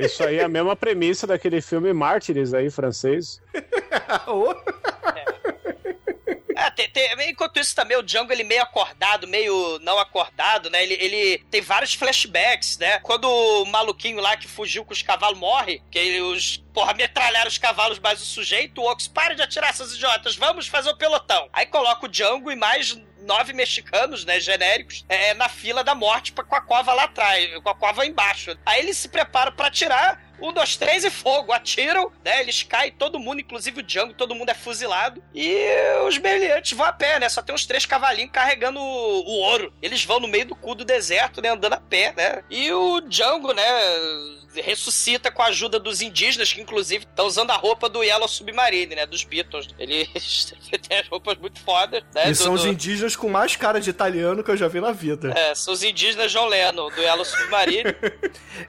Isso 0.00 0.22
aí 0.24 0.38
é 0.38 0.44
a 0.44 0.48
mesma 0.48 0.74
premissa 0.76 1.26
daquele 1.26 1.60
filme 1.60 1.92
Mártires 1.92 2.52
aí, 2.54 2.70
francês. 2.70 3.40
Ô, 4.26 4.54
É, 6.60 6.70
tem- 6.70 6.90
tem- 6.90 7.30
enquanto 7.30 7.60
isso 7.60 7.72
também 7.72 7.96
o 7.96 8.02
Django 8.02 8.32
ele 8.32 8.42
meio 8.42 8.60
acordado, 8.62 9.28
meio 9.28 9.78
não 9.80 9.96
acordado, 9.96 10.68
né? 10.68 10.82
Ele, 10.82 10.94
ele 10.94 11.38
tem 11.52 11.60
vários 11.60 11.94
flashbacks, 11.94 12.76
né? 12.78 12.98
Quando 12.98 13.26
o 13.30 13.64
maluquinho 13.64 14.20
lá 14.20 14.36
que 14.36 14.48
fugiu 14.48 14.84
com 14.84 14.92
os 14.92 15.00
cavalos 15.00 15.38
morre, 15.38 15.80
que 15.88 15.96
ele, 15.96 16.20
os 16.20 16.56
porra 16.74 16.94
metralharam 16.94 17.46
os 17.46 17.58
cavalos, 17.58 18.00
mas 18.00 18.20
o 18.20 18.24
sujeito, 18.24 18.80
o 18.80 18.90
Ox, 18.90 19.06
para 19.06 19.34
de 19.34 19.42
atirar 19.42 19.72
seus 19.72 19.94
idiotas, 19.94 20.34
vamos 20.34 20.66
fazer 20.66 20.90
o 20.90 20.96
pelotão. 20.96 21.48
Aí 21.52 21.64
coloca 21.64 22.06
o 22.06 22.08
Django 22.08 22.50
e 22.50 22.56
mais 22.56 23.00
nove 23.28 23.52
mexicanos, 23.52 24.24
né, 24.24 24.40
genéricos, 24.40 25.04
é, 25.08 25.34
na 25.34 25.48
fila 25.48 25.84
da 25.84 25.94
morte 25.94 26.32
pra, 26.32 26.42
com 26.42 26.56
a 26.56 26.60
cova 26.62 26.94
lá 26.94 27.04
atrás, 27.04 27.54
com 27.62 27.68
a 27.68 27.74
cova 27.74 28.06
embaixo. 28.06 28.56
Aí 28.64 28.80
eles 28.80 28.96
se 28.96 29.08
preparam 29.08 29.52
pra 29.52 29.66
atirar, 29.68 30.27
um, 30.40 30.52
dois, 30.52 30.76
três 30.76 31.04
e 31.04 31.10
fogo. 31.10 31.52
Atiram, 31.52 32.10
né? 32.24 32.40
Eles 32.40 32.62
caem, 32.62 32.92
todo 32.92 33.18
mundo, 33.18 33.40
inclusive 33.40 33.80
o 33.80 33.82
Django, 33.82 34.14
todo 34.14 34.34
mundo 34.34 34.48
é 34.50 34.54
fuzilado. 34.54 35.22
E 35.34 35.56
os 36.06 36.18
meliantes 36.18 36.72
vão 36.76 36.86
a 36.86 36.92
pé, 36.92 37.18
né? 37.20 37.28
Só 37.28 37.42
tem 37.42 37.54
uns 37.54 37.66
três 37.66 37.84
cavalinhos 37.86 38.30
carregando 38.32 38.80
o, 38.80 38.82
o 38.82 39.32
ouro. 39.42 39.72
Eles 39.82 40.04
vão 40.04 40.20
no 40.20 40.28
meio 40.28 40.46
do 40.46 40.54
cu 40.54 40.74
do 40.74 40.84
deserto, 40.84 41.40
né? 41.42 41.48
Andando 41.50 41.74
a 41.74 41.80
pé, 41.80 42.12
né? 42.16 42.42
E 42.50 42.72
o 42.72 43.00
Django, 43.00 43.52
né? 43.52 43.64
Ressuscita 44.54 45.30
com 45.30 45.42
a 45.42 45.46
ajuda 45.46 45.78
dos 45.78 46.00
indígenas, 46.00 46.52
que 46.52 46.60
inclusive 46.60 47.04
estão 47.04 47.26
usando 47.26 47.50
a 47.50 47.54
roupa 47.56 47.88
do 47.88 48.02
Yellow 48.02 48.26
Submarine, 48.26 48.94
né? 48.94 49.06
Dos 49.06 49.22
Beatles. 49.22 49.68
Eles 49.78 50.52
têm 50.88 50.98
as 50.98 51.06
roupas 51.08 51.36
muito 51.38 51.60
fodas, 51.60 52.02
né? 52.14 52.24
e 52.26 52.30
do- 52.30 52.34
são 52.36 52.54
os 52.54 52.62
do- 52.62 52.68
indígenas 52.68 53.14
com 53.14 53.28
mais 53.28 53.54
cara 53.56 53.80
de 53.80 53.90
italiano 53.90 54.42
que 54.42 54.50
eu 54.50 54.56
já 54.56 54.66
vi 54.66 54.80
na 54.80 54.90
vida. 54.90 55.32
É, 55.36 55.54
são 55.54 55.72
os 55.74 55.82
indígenas 55.82 56.32
John 56.32 56.46
Lennon, 56.46 56.88
do 56.90 57.00
Yellow 57.00 57.24
Submarine. 57.24 57.84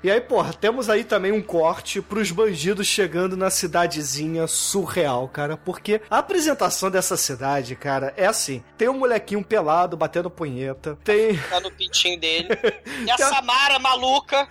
E 0.04 0.12
aí, 0.12 0.22
porra, 0.22 0.54
temos 0.54 0.88
aí 0.90 1.04
também 1.04 1.32
um 1.32 1.42
corte 1.60 2.02
pros 2.02 2.32
bandidos 2.32 2.88
chegando 2.88 3.36
na 3.36 3.50
cidadezinha 3.50 4.48
surreal, 4.48 5.28
cara. 5.28 5.58
Porque 5.58 6.02
a 6.10 6.20
apresentação 6.20 6.90
dessa 6.90 7.18
cidade, 7.18 7.76
cara, 7.76 8.14
é 8.16 8.26
assim: 8.26 8.64
tem 8.78 8.88
um 8.88 8.98
molequinho 8.98 9.44
pelado 9.44 9.98
batendo 9.98 10.30
punheta, 10.30 10.98
tem, 11.04 11.38
tá 11.38 11.60
no 11.60 11.70
pintinho 11.70 12.18
dele. 12.18 12.48
E 13.00 13.12
a 13.12 13.18
Samara 13.18 13.80
maluca. 13.80 14.48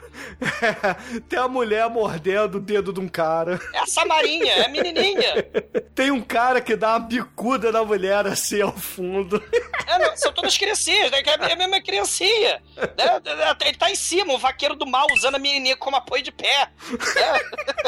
tem 1.29 1.38
a 1.38 1.49
mulher 1.49 1.88
mordendo 1.90 2.57
o 2.57 2.61
dedo 2.61 2.92
de 2.92 3.01
um 3.01 3.09
cara, 3.09 3.61
É 3.75 3.79
a 3.79 3.87
Samarinha, 3.87 4.53
é 4.53 4.64
a 4.66 4.68
menininha. 4.68 5.44
tem 5.94 6.11
um 6.11 6.21
cara 6.21 6.61
que 6.61 6.75
dá 6.75 6.90
uma 6.90 7.01
bicuda 7.01 7.71
na 7.71 7.85
mulher 7.85 8.27
assim 8.27 8.61
ao 8.61 8.73
fundo. 8.73 9.42
É, 9.87 9.99
não, 9.99 10.16
são 10.16 10.33
todas 10.33 10.57
criancinhas, 10.57 11.11
né? 11.11 11.23
É 11.25 11.53
a 11.53 11.57
mesma 11.57 11.81
criancinha. 11.83 12.62
Né? 12.77 13.57
Ele 13.66 13.77
tá 13.77 13.90
em 13.90 13.94
cima, 13.94 14.33
o 14.33 14.38
vaqueiro 14.38 14.75
do 14.75 14.87
mal 14.87 15.07
usando 15.12 15.37
a 15.37 15.38
menininha 15.38 15.77
como 15.77 15.97
apoio 15.97 16.23
de 16.23 16.33
pé. 16.33 16.71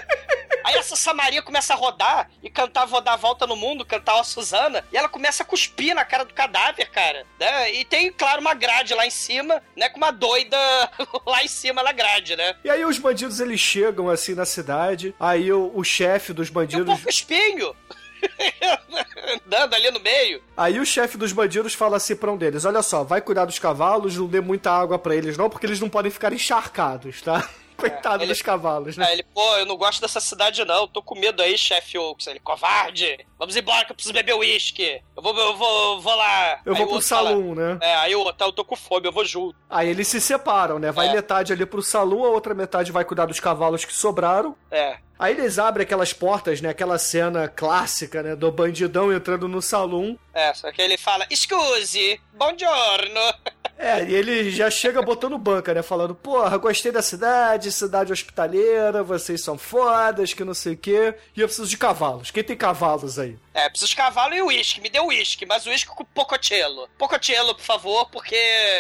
Aí 0.63 0.77
essa 0.77 0.95
Samaria 0.95 1.43
começa 1.43 1.73
a 1.73 1.77
rodar 1.77 2.31
e 2.43 2.51
cantar 2.51 2.85
Vou 2.85 3.01
dar 3.01 3.15
a 3.15 3.17
volta 3.17 3.47
no 3.47 3.57
mundo, 3.57 3.85
cantar 3.85 4.21
a 4.21 4.25
Suzana, 4.25 4.85
e 4.93 4.97
ela 4.97 5.09
começa 5.09 5.43
a 5.43 5.47
cuspir 5.47 5.95
na 5.95 6.05
cara 6.05 6.25
do 6.25 6.33
cadáver, 6.35 6.89
cara. 6.91 7.27
Né? 7.41 7.73
E 7.75 7.85
tem, 7.85 8.13
claro, 8.13 8.41
uma 8.41 8.55
grade 8.55 8.95
lá 8.95 9.05
em 9.07 9.11
cima, 9.11 9.61
né? 9.75 9.89
Com 9.89 9.97
uma 9.97 10.13
doida 10.13 10.57
lá 11.27 11.43
em 11.43 11.49
cima 11.49 11.83
na 11.83 11.91
grade, 11.93 12.37
né? 12.37 12.55
E 12.63 12.71
aí 12.71 12.85
os 12.85 12.99
bandidos 12.99 13.41
eles 13.41 13.59
chegam 13.59 14.09
assim 14.09 14.35
na 14.35 14.45
cidade, 14.45 15.15
aí 15.19 15.53
o, 15.53 15.73
o 15.75 15.83
chefe 15.83 16.33
dos 16.33 16.49
E 16.49 16.51
um 16.51 16.55
bandidos. 16.55 16.87
pouco 16.87 17.09
espinho. 17.09 17.75
Andando 19.47 19.75
ali 19.75 19.91
no 19.91 19.99
meio. 20.01 20.43
Aí 20.57 20.79
o 20.79 20.85
chefe 20.85 21.17
dos 21.17 21.33
bandidos 21.33 21.75
fala 21.75 21.97
assim 21.97 22.15
pra 22.15 22.31
um 22.31 22.37
deles: 22.37 22.65
Olha 22.65 22.83
só, 22.83 23.03
vai 23.03 23.21
cuidar 23.21 23.45
dos 23.47 23.59
cavalos, 23.59 24.17
não 24.17 24.27
dê 24.27 24.41
muita 24.41 24.71
água 24.71 24.99
pra 24.99 25.17
eles, 25.17 25.37
não, 25.37 25.49
porque 25.49 25.67
eles 25.67 25.81
não 25.81 25.89
podem 25.89 26.11
ficar 26.13 26.33
encharcados, 26.33 27.23
tá? 27.23 27.49
Coitado 27.81 28.23
Ele- 28.25 28.33
dos 28.33 28.43
cavalos, 28.43 28.97
né? 28.97 29.07
Aí 29.07 29.13
ele, 29.15 29.23
pô, 29.23 29.57
eu 29.57 29.67
não 29.67 29.77
gosto 29.77 30.01
dessa 30.01 30.21
cidade 30.21 30.65
não, 30.65 30.87
tô 30.87 31.03
com 31.03 31.15
medo 31.19 31.43
aí, 31.43 31.57
chefe 31.57 31.99
Oaks. 31.99 32.27
Ele, 32.27 32.41
covarde, 32.41 33.27
vamos 33.39 33.57
embora 33.57 33.85
que 33.85 33.93
eu 33.93 33.95
preciso 33.97 34.13
beber 34.13 34.35
uísque. 34.35 35.01
Eu 35.17 35.23
vou, 35.23 35.37
eu 35.39 35.57
vou, 35.57 36.01
vou 36.01 36.15
lá. 36.15 36.61
Eu 36.65 36.75
Aí 36.75 36.79
vou 36.79 36.89
pro 36.89 37.03
salão, 37.03 37.55
né? 37.55 37.79
É, 37.81 37.95
aí 37.97 38.15
o 38.15 38.21
outro, 38.21 38.47
eu 38.47 38.53
tô 38.53 38.65
com 38.65 38.77
fome, 38.77 39.07
eu 39.07 39.13
vou 39.13 39.25
junto. 39.25 39.57
Aí 39.69 39.89
eles 39.89 40.09
se 40.09 40.21
separam, 40.21 40.79
né? 40.79 40.93
Vai 40.93 41.09
É. 41.09 41.13
metade 41.13 41.53
ali 41.53 41.65
pro 41.67 41.83
salão, 41.83 42.25
a 42.25 42.29
outra 42.31 42.55
metade 42.55 42.93
vai 42.93 43.05
cuidar 43.05 43.27
dos 43.27 43.41
cavalos 43.41 43.85
que 43.85 43.93
sobraram. 43.95 44.57
É. 44.71 44.99
Aí 45.21 45.35
eles 45.35 45.59
abrem 45.59 45.85
aquelas 45.85 46.15
portas, 46.15 46.63
né? 46.63 46.71
Aquela 46.71 46.99
cena 46.99 47.47
clássica, 47.47 48.23
né? 48.23 48.35
Do 48.35 48.51
bandidão 48.51 49.13
entrando 49.13 49.47
no 49.47 49.61
salão. 49.61 50.19
É, 50.33 50.55
só 50.55 50.73
que 50.73 50.81
ele 50.81 50.97
fala, 50.97 51.27
excuse, 51.29 52.19
buongiorno. 52.33 53.21
É, 53.83 54.05
e 54.05 54.15
ele 54.15 54.51
já 54.51 54.71
chega 54.71 55.01
botando 55.01 55.39
banca, 55.39 55.73
né? 55.73 55.81
Falando, 55.81 56.15
porra, 56.15 56.59
gostei 56.59 56.93
da 56.93 57.01
cidade, 57.01 57.73
cidade 57.73 58.13
hospitaleira, 58.13 59.03
vocês 59.03 59.43
são 59.43 59.57
fodas, 59.57 60.35
que 60.35 60.45
não 60.45 60.53
sei 60.53 60.75
o 60.75 60.77
quê. 60.77 61.15
E 61.35 61.41
eu 61.41 61.47
preciso 61.47 61.67
de 61.67 61.79
cavalos. 61.79 62.31
Quem 62.31 62.45
tem 62.45 62.55
cavalos 62.55 63.19
aí? 63.19 63.39
É, 63.61 63.69
preciso 63.69 63.91
de 63.91 63.97
cavalo 63.97 64.35
e 64.35 64.41
uísque, 64.43 64.81
me 64.81 64.89
dê 64.89 65.01
uísque, 65.01 65.45
mas 65.45 65.67
uísque 65.67 65.91
com 65.91 66.05
pococello. 66.05 66.89
Pococello, 66.97 67.55
por 67.55 67.65
favor, 67.65 68.09
porque 68.11 68.35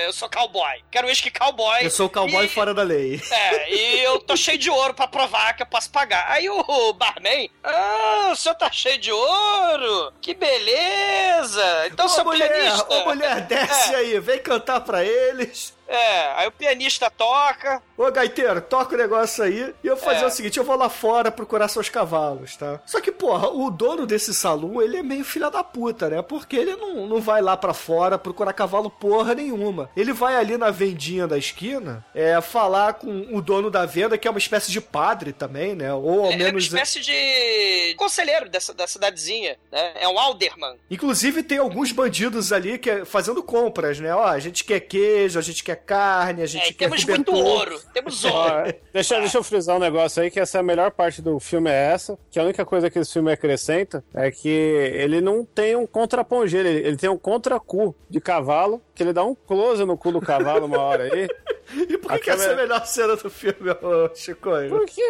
eu 0.05 0.13
sou 0.13 0.29
cowboy. 0.29 0.83
Quero 0.91 1.07
uísque 1.07 1.31
cowboy. 1.31 1.85
Eu 1.85 1.91
sou 1.91 2.09
cowboy 2.09 2.47
e... 2.47 2.49
fora 2.49 2.73
da 2.73 2.83
lei. 2.83 3.21
É, 3.31 3.71
e 3.75 4.01
eu 4.01 4.19
tô 4.21 4.37
cheio 4.37 4.57
de 4.59 4.71
ouro 4.71 4.95
pra 4.95 5.07
provar 5.07 5.55
que 5.55 5.63
eu 5.63 5.67
posso 5.67 5.91
pagar. 5.91 6.25
Aí 6.31 6.49
o 6.49 6.93
barman, 6.95 7.51
ah, 7.63 8.31
o 8.33 8.37
senhor 8.37 8.55
tá 8.55 8.71
cheio 8.71 8.99
de 8.99 9.13
ouro? 9.13 10.13
Que 10.21 10.35
beleza! 10.35 11.87
Então, 11.87 12.07
Ô 12.07 12.09
seu 12.09 12.25
mulher, 12.25 12.51
pianista... 12.53 12.95
ô 12.95 13.05
mulher, 13.05 13.41
desce 13.43 13.93
É. 13.93 13.97
aí, 13.97 14.21
vem 14.21 14.39
cantar 14.39 14.81
pra 14.81 15.05
eles. 15.05 15.75
É, 15.93 16.33
aí 16.37 16.47
o 16.47 16.53
pianista 16.53 17.11
toca. 17.11 17.83
Ô, 17.99 18.09
gaiteiro, 18.13 18.61
toca 18.61 18.95
o 18.95 18.99
negócio 18.99 19.43
aí 19.43 19.75
e 19.83 19.87
eu 19.89 19.97
vou 19.97 20.05
fazer 20.05 20.23
É. 20.23 20.27
o 20.27 20.31
seguinte: 20.31 20.57
eu 20.57 20.65
vou 20.65 20.77
lá 20.77 20.89
fora 20.89 21.33
procurar 21.33 21.67
seus 21.67 21.89
cavalos, 21.89 22.57
tá? 22.57 22.81
Só 22.87 23.01
que, 23.01 23.11
porra, 23.11 23.49
o 23.49 23.71
dono 23.71 24.07
desse 24.07 24.33
salão, 24.33 24.81
ele 24.81 24.97
é 24.99 25.03
meio 25.03 25.25
filha 25.25 25.51
da 25.51 25.65
puta, 25.65 26.09
né? 26.09 26.23
Porque 26.23 26.55
ele 26.57 26.77
não, 26.77 27.07
não 27.09 27.21
vai 27.21 27.43
lá 27.43 27.57
pra 27.57 27.75
fora 27.75 28.17
procurar 28.17 28.53
cavalo 28.53 28.89
porra 28.89 29.35
nenhuma. 29.35 29.91
Ele 29.97 30.13
vai 30.13 30.37
ali 30.37 30.57
na 30.57 30.71
vendinha 30.71 31.27
da 31.27 31.37
esquina, 31.37 32.05
é, 32.15 32.41
falar 32.41 32.95
com 32.95 33.27
o 33.33 33.43
dono 33.43 33.69
da 33.71 33.85
venda, 33.85 34.17
que 34.17 34.29
é 34.29 34.31
uma 34.31 34.39
espécie 34.39 34.71
de 34.71 34.81
padre 34.81 35.33
também, 35.33 35.75
né? 35.75 35.93
Ou 35.93 36.21
ao 36.27 36.31
É 36.33 36.37
uma 36.37 36.45
menos. 36.45 36.65
espécie 36.65 37.01
de 37.01 37.95
conselheiro 37.97 38.49
dessa, 38.49 38.73
da 38.73 38.87
cidadezinha, 38.87 39.57
né? 39.73 39.93
É 39.97 40.09
um 40.09 40.19
alderman. 40.19 40.77
Inclusive, 40.89 41.43
tem 41.43 41.59
alguns 41.59 41.91
bandidos 41.91 42.53
ali 42.53 42.79
que 42.79 42.89
é 42.91 43.05
fazendo 43.05 43.43
compras, 43.43 43.99
né? 43.99 44.15
Ó, 44.15 44.23
a 44.25 44.39
gente 44.39 44.63
quer 44.63 44.79
queijo, 44.81 45.39
a 45.39 45.43
gente 45.43 45.65
quer 45.65 45.80
carne, 45.81 46.43
a 46.43 46.47
gente 46.47 46.69
É, 46.69 46.73
quer 46.73 46.85
temos 46.89 47.05
muito 47.05 47.33
cobertor. 47.33 47.51
ouro. 47.57 47.81
Temos 47.93 48.23
ouro. 48.25 48.75
deixa, 48.93 49.19
deixa 49.21 49.39
eu 49.39 49.43
frisar 49.43 49.77
um 49.77 49.81
negócio 49.81 50.23
aí, 50.23 50.31
que 50.31 50.39
essa 50.41 50.59
é 50.59 50.61
a 50.61 50.63
melhor 50.63 50.91
parte 50.93 51.21
do 51.21 51.39
filme 51.41 51.69
é 51.71 51.93
essa, 51.93 52.17
que 52.31 52.39
a 52.39 52.45
única 52.45 52.65
coisa 52.65 52.89
que 52.91 52.99
esse 52.99 53.13
filme 53.13 53.33
acrescenta 53.33 54.05
é 54.15 54.31
que 54.31 54.49
ele 54.49 55.21
não 55.21 55.45
tem 55.45 55.75
um 55.77 55.87
contrapongeiro, 55.87 56.69
ele, 56.69 56.87
ele 56.87 56.97
tem 56.97 57.11
um 57.11 57.19
contracu 57.19 57.95
de 58.09 58.21
cavalo, 58.21 58.81
que 58.95 59.03
ele 59.03 59.13
dá 59.13 59.25
um 59.25 59.35
close 59.35 59.85
no 59.85 59.97
cu 59.97 60.13
do 60.13 60.21
cavalo 60.21 60.67
uma 60.67 60.79
hora 60.81 61.05
aí, 61.05 61.29
E 61.73 61.97
por 61.99 62.11
que, 62.15 62.19
que 62.19 62.31
essa 62.31 62.47
é 62.47 62.53
a 62.53 62.57
melhor 62.57 62.85
cena 62.85 63.15
do 63.15 63.31
filme, 63.31 63.71
ô, 63.71 64.11
Chico? 64.13 64.51
porque 64.71 65.01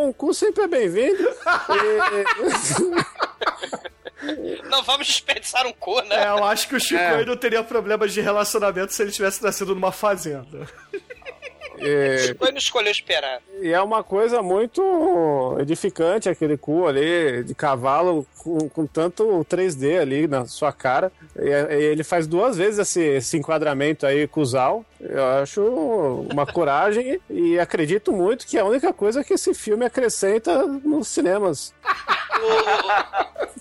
um 0.00 0.12
cu 0.12 0.32
sempre 0.32 0.62
é 0.62 0.68
bem-vindo. 0.68 1.24
E- 1.68 1.98
Não 4.68 4.82
vamos 4.82 5.06
desperdiçar 5.06 5.66
um 5.66 5.72
cu, 5.72 6.00
né? 6.02 6.24
É, 6.24 6.28
eu 6.28 6.44
acho 6.44 6.68
que 6.68 6.74
o 6.76 6.80
Chico 6.80 7.00
É. 7.00 7.24
não 7.24 7.36
teria 7.36 7.62
problemas 7.62 8.12
de 8.12 8.20
relacionamento 8.20 8.92
se 8.92 9.02
ele 9.02 9.12
tivesse 9.12 9.42
nascido 9.42 9.74
numa 9.74 9.92
fazenda. 9.92 10.66
e- 11.78 12.34
Foi 12.38 12.50
não 12.50 12.58
escolheu 12.58 12.90
esperar. 12.90 13.40
E 13.62 13.72
é 13.72 13.80
uma 13.80 14.02
coisa 14.02 14.42
muito 14.42 15.56
edificante 15.60 16.28
aquele 16.28 16.56
cu 16.56 16.86
ali 16.88 17.44
de 17.44 17.54
cavalo 17.54 18.26
com, 18.38 18.68
com 18.68 18.86
tanto 18.86 19.44
3D 19.48 20.00
ali 20.00 20.26
na 20.26 20.44
sua 20.46 20.72
cara. 20.72 21.12
E, 21.38 21.48
e 21.48 21.84
ele 21.84 22.02
faz 22.02 22.26
duas 22.26 22.56
vezes 22.56 22.80
esse, 22.80 23.00
esse 23.00 23.36
enquadramento 23.36 24.04
aí 24.06 24.26
com 24.26 24.40
o 24.40 24.44
Zal. 24.46 24.84
Eu 25.00 25.24
acho 25.40 25.62
uma 26.30 26.44
coragem 26.44 27.20
e 27.30 27.58
acredito 27.58 28.12
muito 28.12 28.46
que 28.46 28.58
é 28.58 28.60
a 28.60 28.64
única 28.64 28.92
coisa 28.92 29.22
que 29.22 29.34
esse 29.34 29.54
filme 29.54 29.84
acrescenta 29.84 30.66
nos 30.66 31.06
cinemas. 31.08 31.72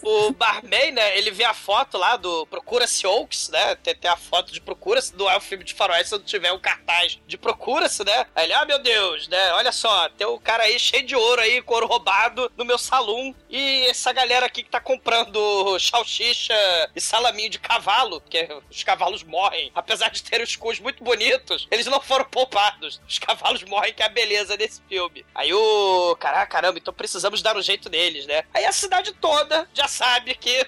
O, 0.04 0.28
o 0.28 0.32
barman, 0.32 0.92
né, 0.92 1.18
ele 1.18 1.32
vê 1.32 1.44
a 1.44 1.54
foto 1.54 1.98
lá 1.98 2.16
do 2.16 2.46
Procura-se 2.48 3.06
Oaks, 3.06 3.50
né? 3.50 3.76
Tem, 3.76 3.96
tem 3.96 4.10
a 4.10 4.18
foto 4.18 4.52
de 4.52 4.62
Procura-se, 4.62 5.16
não 5.16 5.30
é 5.30 5.36
o 5.36 5.42
filme 5.42 5.64
de 5.64 5.74
faroeste 5.74 6.10
se 6.10 6.16
não 6.16 6.24
tiver 6.24 6.52
um 6.52 6.60
cartaz 6.60 7.20
de 7.28 7.38
Procura-se, 7.38 8.04
né? 8.04 8.26
Aí 8.36 8.46
ele, 8.46 8.54
ah, 8.54 8.66
meu 8.66 8.80
Deus, 8.80 9.28
né? 9.28 9.54
Olha 9.54 9.72
só, 9.72 10.10
tem 10.10 10.28
um 10.28 10.40
cara 10.40 10.64
aí 10.64 10.80
cheio 10.80 11.06
de 11.06 11.16
ouro 11.16 11.42
aí, 11.42 11.62
couro 11.62 11.88
roubado 11.88 12.52
no 12.56 12.66
meu 12.66 12.78
salão. 12.78 13.36
E 13.50 13.86
essa 13.88 14.14
galera 14.14 14.46
aqui 14.46 14.64
que 14.64 14.70
tá 14.70 14.80
comprando 14.80 15.78
salsicha 15.80 16.54
e 16.96 17.02
salaminho 17.02 17.50
de 17.50 17.60
cavalo, 17.60 18.22
porque 18.22 18.48
os 18.70 18.84
cavalos 18.84 19.24
morrem. 19.24 19.72
Apesar 19.74 20.10
de 20.10 20.24
terem 20.24 20.44
os 20.44 20.56
cus 20.56 20.80
muito 20.80 21.04
bonitos, 21.04 21.68
eles 21.72 21.86
não 21.88 22.02
foram 22.02 22.26
poupados. 22.26 23.02
Os 23.08 23.20
cavalos 23.20 23.64
morrem, 23.64 23.94
que 23.94 24.04
é 24.04 24.06
a 24.06 24.10
beleza 24.10 24.58
desse 24.58 24.82
filme. 24.88 25.26
Aí 25.34 25.54
o. 25.54 26.16
Caraca, 26.20 26.48
caramba, 26.48 26.80
então 26.80 26.94
precisamos 26.94 27.42
dar 27.42 27.56
um 27.56 27.62
jeito 27.62 27.90
neles, 27.90 28.26
né? 28.26 28.44
Aí 28.54 28.66
a 28.68 28.72
cidade 28.72 29.14
toda 29.14 29.68
já 29.74 29.88
sabe 29.88 30.36
que, 30.36 30.68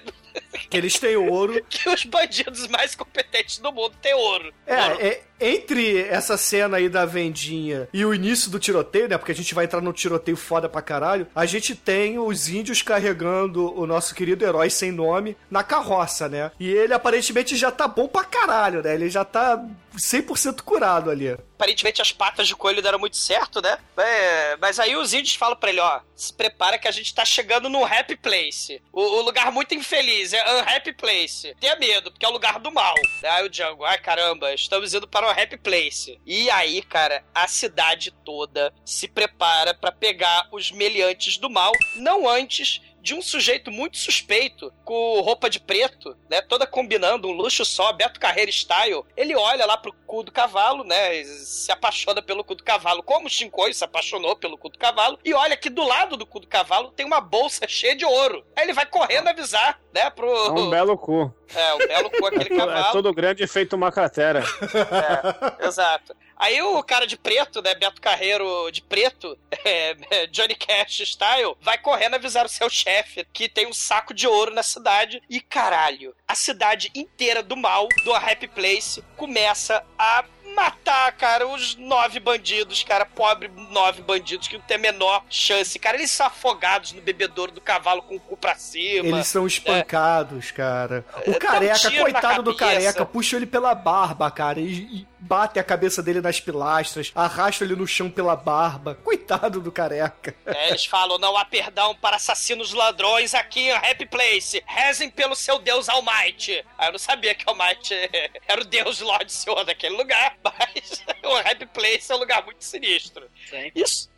Que 0.68 0.76
eles 0.76 0.98
têm 0.98 1.16
ouro. 1.16 1.62
que 1.68 1.88
os 1.88 2.04
bandidos 2.04 2.66
mais 2.68 2.94
competentes 2.94 3.58
do 3.58 3.72
mundo 3.72 3.94
têm 4.00 4.14
ouro. 4.14 4.52
É, 4.66 4.82
Ouro. 4.84 4.98
é, 5.00 5.20
entre 5.40 6.02
essa 6.02 6.36
cena 6.36 6.76
aí 6.76 6.88
da 6.88 7.06
vendinha 7.06 7.88
e 7.92 8.04
o 8.04 8.12
início 8.12 8.50
do 8.50 8.58
tiroteio, 8.58 9.08
né? 9.08 9.16
Porque 9.16 9.32
a 9.32 9.34
gente 9.34 9.54
vai 9.54 9.64
entrar 9.64 9.80
num 9.80 9.92
tiroteio 9.92 10.36
foda 10.36 10.68
pra 10.68 10.82
caralho. 10.82 11.26
A 11.34 11.46
gente 11.46 11.74
tem 11.74 12.18
os 12.18 12.48
índios 12.48 12.82
carregando 12.82 13.74
o 13.74 13.86
nosso 13.86 14.14
querido 14.14 14.44
herói 14.44 14.68
sem 14.68 14.92
nome 14.92 15.36
na 15.50 15.64
carroça, 15.64 16.28
né? 16.28 16.52
E 16.60 16.68
ele 16.68 16.92
aparentemente 16.92 17.56
já 17.56 17.70
tá 17.70 17.88
bom 17.88 18.06
pra 18.06 18.22
caralho, 18.24 18.82
né? 18.82 18.94
Ele 18.94 19.08
já 19.08 19.24
tá 19.24 19.64
100% 19.96 20.60
curado 20.62 21.10
ali. 21.10 21.30
Aparentemente 21.30 22.02
as 22.02 22.12
patas 22.12 22.46
de 22.46 22.54
coelho 22.54 22.82
deram 22.82 22.98
muito 22.98 23.16
certo, 23.16 23.62
né? 23.62 23.78
É, 23.96 24.56
mas 24.56 24.78
aí 24.78 24.94
os 24.96 25.12
índios 25.14 25.34
falam 25.34 25.56
pra 25.56 25.70
ele, 25.70 25.80
ó, 25.80 26.00
se 26.14 26.32
prepara 26.32 26.78
que 26.78 26.88
a 26.88 26.90
gente 26.90 27.14
tá 27.14 27.24
chegando 27.24 27.68
no 27.68 27.84
Happy 27.84 28.16
Place. 28.16 28.80
O, 28.92 29.00
o 29.00 29.22
lugar 29.22 29.50
muito 29.50 29.74
infeliz, 29.74 30.19
é 30.32 30.60
Unhappy 30.60 30.92
Place. 30.92 31.54
Tenha 31.60 31.76
medo, 31.76 32.10
porque 32.10 32.24
é 32.24 32.28
o 32.28 32.32
lugar 32.32 32.58
do 32.58 32.70
mal. 32.70 32.94
Aí 33.24 33.44
o 33.44 33.48
Django, 33.48 33.84
ai 33.84 33.98
caramba, 33.98 34.52
estamos 34.52 34.92
indo 34.92 35.08
para 35.08 35.26
o 35.26 35.30
Happy 35.30 35.56
Place. 35.56 36.20
E 36.26 36.50
aí, 36.50 36.82
cara, 36.82 37.24
a 37.34 37.48
cidade 37.48 38.10
toda 38.24 38.72
se 38.84 39.08
prepara 39.08 39.72
pra 39.74 39.90
pegar 39.90 40.48
os 40.52 40.70
meliantes 40.70 41.38
do 41.38 41.48
mal, 41.48 41.72
não 41.96 42.28
antes 42.28 42.80
de 43.00 43.14
um 43.14 43.22
sujeito 43.22 43.70
muito 43.70 43.96
suspeito, 43.96 44.72
com 44.84 45.20
roupa 45.20 45.48
de 45.48 45.58
preto, 45.60 46.16
né? 46.28 46.40
Toda 46.42 46.66
combinando, 46.66 47.28
um 47.28 47.32
luxo 47.32 47.64
só, 47.64 47.92
Beto 47.92 48.20
Carreira 48.20 48.50
style. 48.50 49.04
Ele 49.16 49.34
olha 49.34 49.64
lá 49.66 49.76
pro 49.76 49.92
cu 50.06 50.22
do 50.22 50.30
cavalo, 50.32 50.84
né? 50.84 51.22
Se 51.24 51.70
apaixona 51.72 52.20
pelo 52.20 52.44
cu 52.44 52.54
do 52.54 52.64
cavalo, 52.64 53.02
como 53.02 53.26
o 53.26 53.30
Shinkoi 53.30 53.72
se 53.72 53.84
apaixonou 53.84 54.36
pelo 54.36 54.58
cu 54.58 54.68
do 54.68 54.78
cavalo. 54.78 55.18
E 55.24 55.32
olha 55.32 55.56
que 55.56 55.70
do 55.70 55.82
lado 55.84 56.16
do 56.16 56.26
cu 56.26 56.40
do 56.40 56.46
cavalo 56.46 56.90
tem 56.92 57.06
uma 57.06 57.20
bolsa 57.20 57.66
cheia 57.68 57.96
de 57.96 58.04
ouro. 58.04 58.44
Aí 58.56 58.64
ele 58.64 58.72
vai 58.72 58.86
correndo 58.86 59.28
avisar, 59.28 59.80
né? 59.94 60.10
Pro. 60.10 60.30
É 60.30 60.50
um 60.50 60.70
belo 60.70 60.96
cu. 60.98 61.32
É, 61.54 61.72
o 61.74 61.78
belo 61.78 62.10
cu, 62.10 62.26
aquele 62.26 62.54
É 62.54 62.56
cavalo. 62.56 62.92
todo 62.92 63.12
grande 63.14 63.42
e 63.42 63.46
feito 63.46 63.74
uma 63.74 63.90
cratera. 63.90 64.42
É, 65.60 65.66
exato. 65.66 66.14
Aí 66.40 66.62
o 66.62 66.82
cara 66.82 67.06
de 67.06 67.18
preto, 67.18 67.60
né, 67.60 67.74
Beto 67.74 68.00
Carreiro 68.00 68.70
de 68.70 68.80
preto, 68.80 69.36
é, 69.62 69.94
é, 70.10 70.26
Johnny 70.28 70.54
Cash 70.54 71.00
style, 71.00 71.54
vai 71.60 71.76
correndo 71.76 72.14
avisar 72.14 72.46
o 72.46 72.48
seu 72.48 72.70
chefe 72.70 73.26
que 73.30 73.46
tem 73.46 73.66
um 73.66 73.74
saco 73.74 74.14
de 74.14 74.26
ouro 74.26 74.54
na 74.54 74.62
cidade 74.62 75.22
e 75.28 75.38
caralho, 75.38 76.14
a 76.26 76.34
cidade 76.34 76.90
inteira 76.94 77.42
do 77.42 77.56
mal, 77.56 77.86
do 78.04 78.14
Happy 78.14 78.48
Place, 78.48 79.04
começa 79.18 79.84
a 79.98 80.24
matar, 80.54 81.12
cara, 81.12 81.46
os 81.46 81.76
nove 81.76 82.18
bandidos, 82.18 82.82
cara, 82.82 83.04
pobre 83.04 83.48
nove 83.70 84.02
bandidos 84.02 84.48
que 84.48 84.56
não 84.56 84.64
tem 84.64 84.76
a 84.76 84.80
menor 84.80 85.24
chance, 85.28 85.78
cara, 85.78 85.96
eles 85.96 86.10
são 86.10 86.26
afogados 86.26 86.92
no 86.92 87.02
bebedouro 87.02 87.52
do 87.52 87.60
cavalo 87.60 88.02
com 88.02 88.16
o 88.16 88.20
cu 88.20 88.36
pra 88.36 88.54
cima. 88.54 89.08
Eles 89.08 89.26
são 89.26 89.46
espancados, 89.46 90.50
cara. 90.50 91.04
O 91.26 91.30
É, 91.30 91.36
um 91.36 91.38
careca, 91.38 91.90
na 91.90 92.00
coitado 92.00 92.42
do 92.42 92.56
cabeça. 92.56 92.80
careca, 92.80 93.06
puxa 93.06 93.36
ele 93.36 93.46
pela 93.46 93.74
barba, 93.74 94.30
cara, 94.30 94.60
e, 94.60 95.06
bate 95.20 95.58
a 95.58 95.64
cabeça 95.64 96.02
dele 96.02 96.20
nas 96.20 96.40
pilastras, 96.40 97.12
arrasta 97.14 97.64
ele 97.64 97.76
no 97.76 97.86
chão 97.86 98.10
pela 98.10 98.34
barba. 98.34 98.96
Coitado 99.04 99.60
do 99.60 99.70
careca. 99.70 100.34
É, 100.46 100.70
eles 100.70 100.86
falam, 100.86 101.18
não 101.18 101.36
há 101.36 101.44
perdão 101.44 101.94
para 101.94 102.16
assassinos 102.16 102.72
ladrões 102.72 103.34
aqui 103.34 103.68
em 103.68 103.72
Happy 103.72 104.06
Place. 104.06 104.62
Rezem 104.66 105.10
pelo 105.10 105.34
seu 105.34 105.58
Deus 105.58 105.88
Almighty. 105.88 106.64
Aí 106.78 106.88
eu 106.88 106.92
não 106.92 106.98
sabia 106.98 107.34
que 107.34 107.48
Almighty 107.48 107.94
era 108.48 108.60
o 108.60 108.64
Deus 108.64 109.00
Lorde 109.00 109.32
Senhor 109.32 109.64
daquele 109.64 109.96
lugar, 109.96 110.36
mas 110.42 111.04
o 111.22 111.36
Happy 111.36 111.66
Place 111.66 112.10
é 112.10 112.14
um 112.14 112.18
lugar 112.18 112.44
muito 112.44 112.64
sinistro. 112.64 113.28
Sim. 113.48 113.70
Isso, 113.74 114.10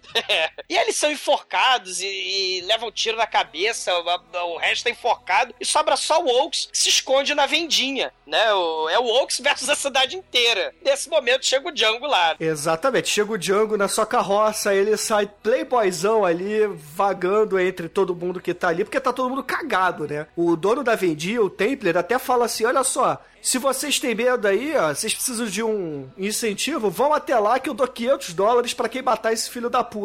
E 0.68 0.76
eles 0.76 0.96
são 0.96 1.10
enforcados 1.10 2.00
e, 2.00 2.06
e 2.06 2.60
levam 2.62 2.88
um 2.88 2.92
tiro 2.92 3.16
na 3.16 3.26
cabeça, 3.26 3.92
o, 3.94 4.54
o 4.54 4.58
resto 4.58 4.86
é 4.86 4.90
enforcado, 4.90 5.54
e 5.60 5.64
sobra 5.64 5.96
só 5.96 6.22
o 6.22 6.28
Oaks 6.28 6.68
que 6.72 6.78
se 6.78 6.88
esconde 6.88 7.34
na 7.34 7.46
vendinha, 7.46 8.12
né? 8.26 8.52
O, 8.52 8.88
é 8.88 8.98
o 8.98 9.04
Oaks 9.04 9.40
versus 9.40 9.68
a 9.68 9.74
cidade 9.74 10.16
inteira. 10.16 10.74
Nesse 10.82 11.08
momento 11.08 11.46
chega 11.46 11.68
o 11.68 11.72
Django 11.72 12.06
lá. 12.06 12.36
Exatamente. 12.40 13.08
Chega 13.08 13.32
o 13.32 13.38
Django 13.38 13.76
na 13.76 13.88
sua 13.88 14.06
carroça, 14.06 14.74
ele 14.74 14.96
sai 14.96 15.26
playboyzão 15.26 16.24
ali, 16.24 16.66
vagando 16.66 17.58
entre 17.58 17.88
todo 17.88 18.16
mundo 18.16 18.40
que 18.40 18.54
tá 18.54 18.68
ali, 18.68 18.84
porque 18.84 19.00
tá 19.00 19.12
todo 19.12 19.30
mundo 19.30 19.42
cagado, 19.42 20.06
né? 20.06 20.26
O 20.36 20.56
dono 20.56 20.82
da 20.82 20.94
vendia, 20.94 21.42
o 21.42 21.50
Templar, 21.50 21.96
até 21.96 22.18
fala 22.18 22.46
assim: 22.46 22.64
olha 22.64 22.84
só. 22.84 23.20
Se 23.42 23.58
vocês 23.58 23.98
têm 23.98 24.14
medo 24.14 24.46
aí, 24.46 24.72
ó, 24.76 24.94
vocês 24.94 25.12
precisam 25.12 25.46
de 25.46 25.64
um 25.64 26.08
incentivo, 26.16 26.88
vão 26.88 27.12
até 27.12 27.36
lá 27.36 27.58
que 27.58 27.68
eu 27.68 27.74
dou 27.74 27.88
500 27.88 28.34
dólares 28.34 28.72
pra 28.72 28.88
quem 28.88 29.02
matar 29.02 29.32
esse 29.32 29.50
filho 29.50 29.68
da 29.68 29.82
puta. 29.82 30.01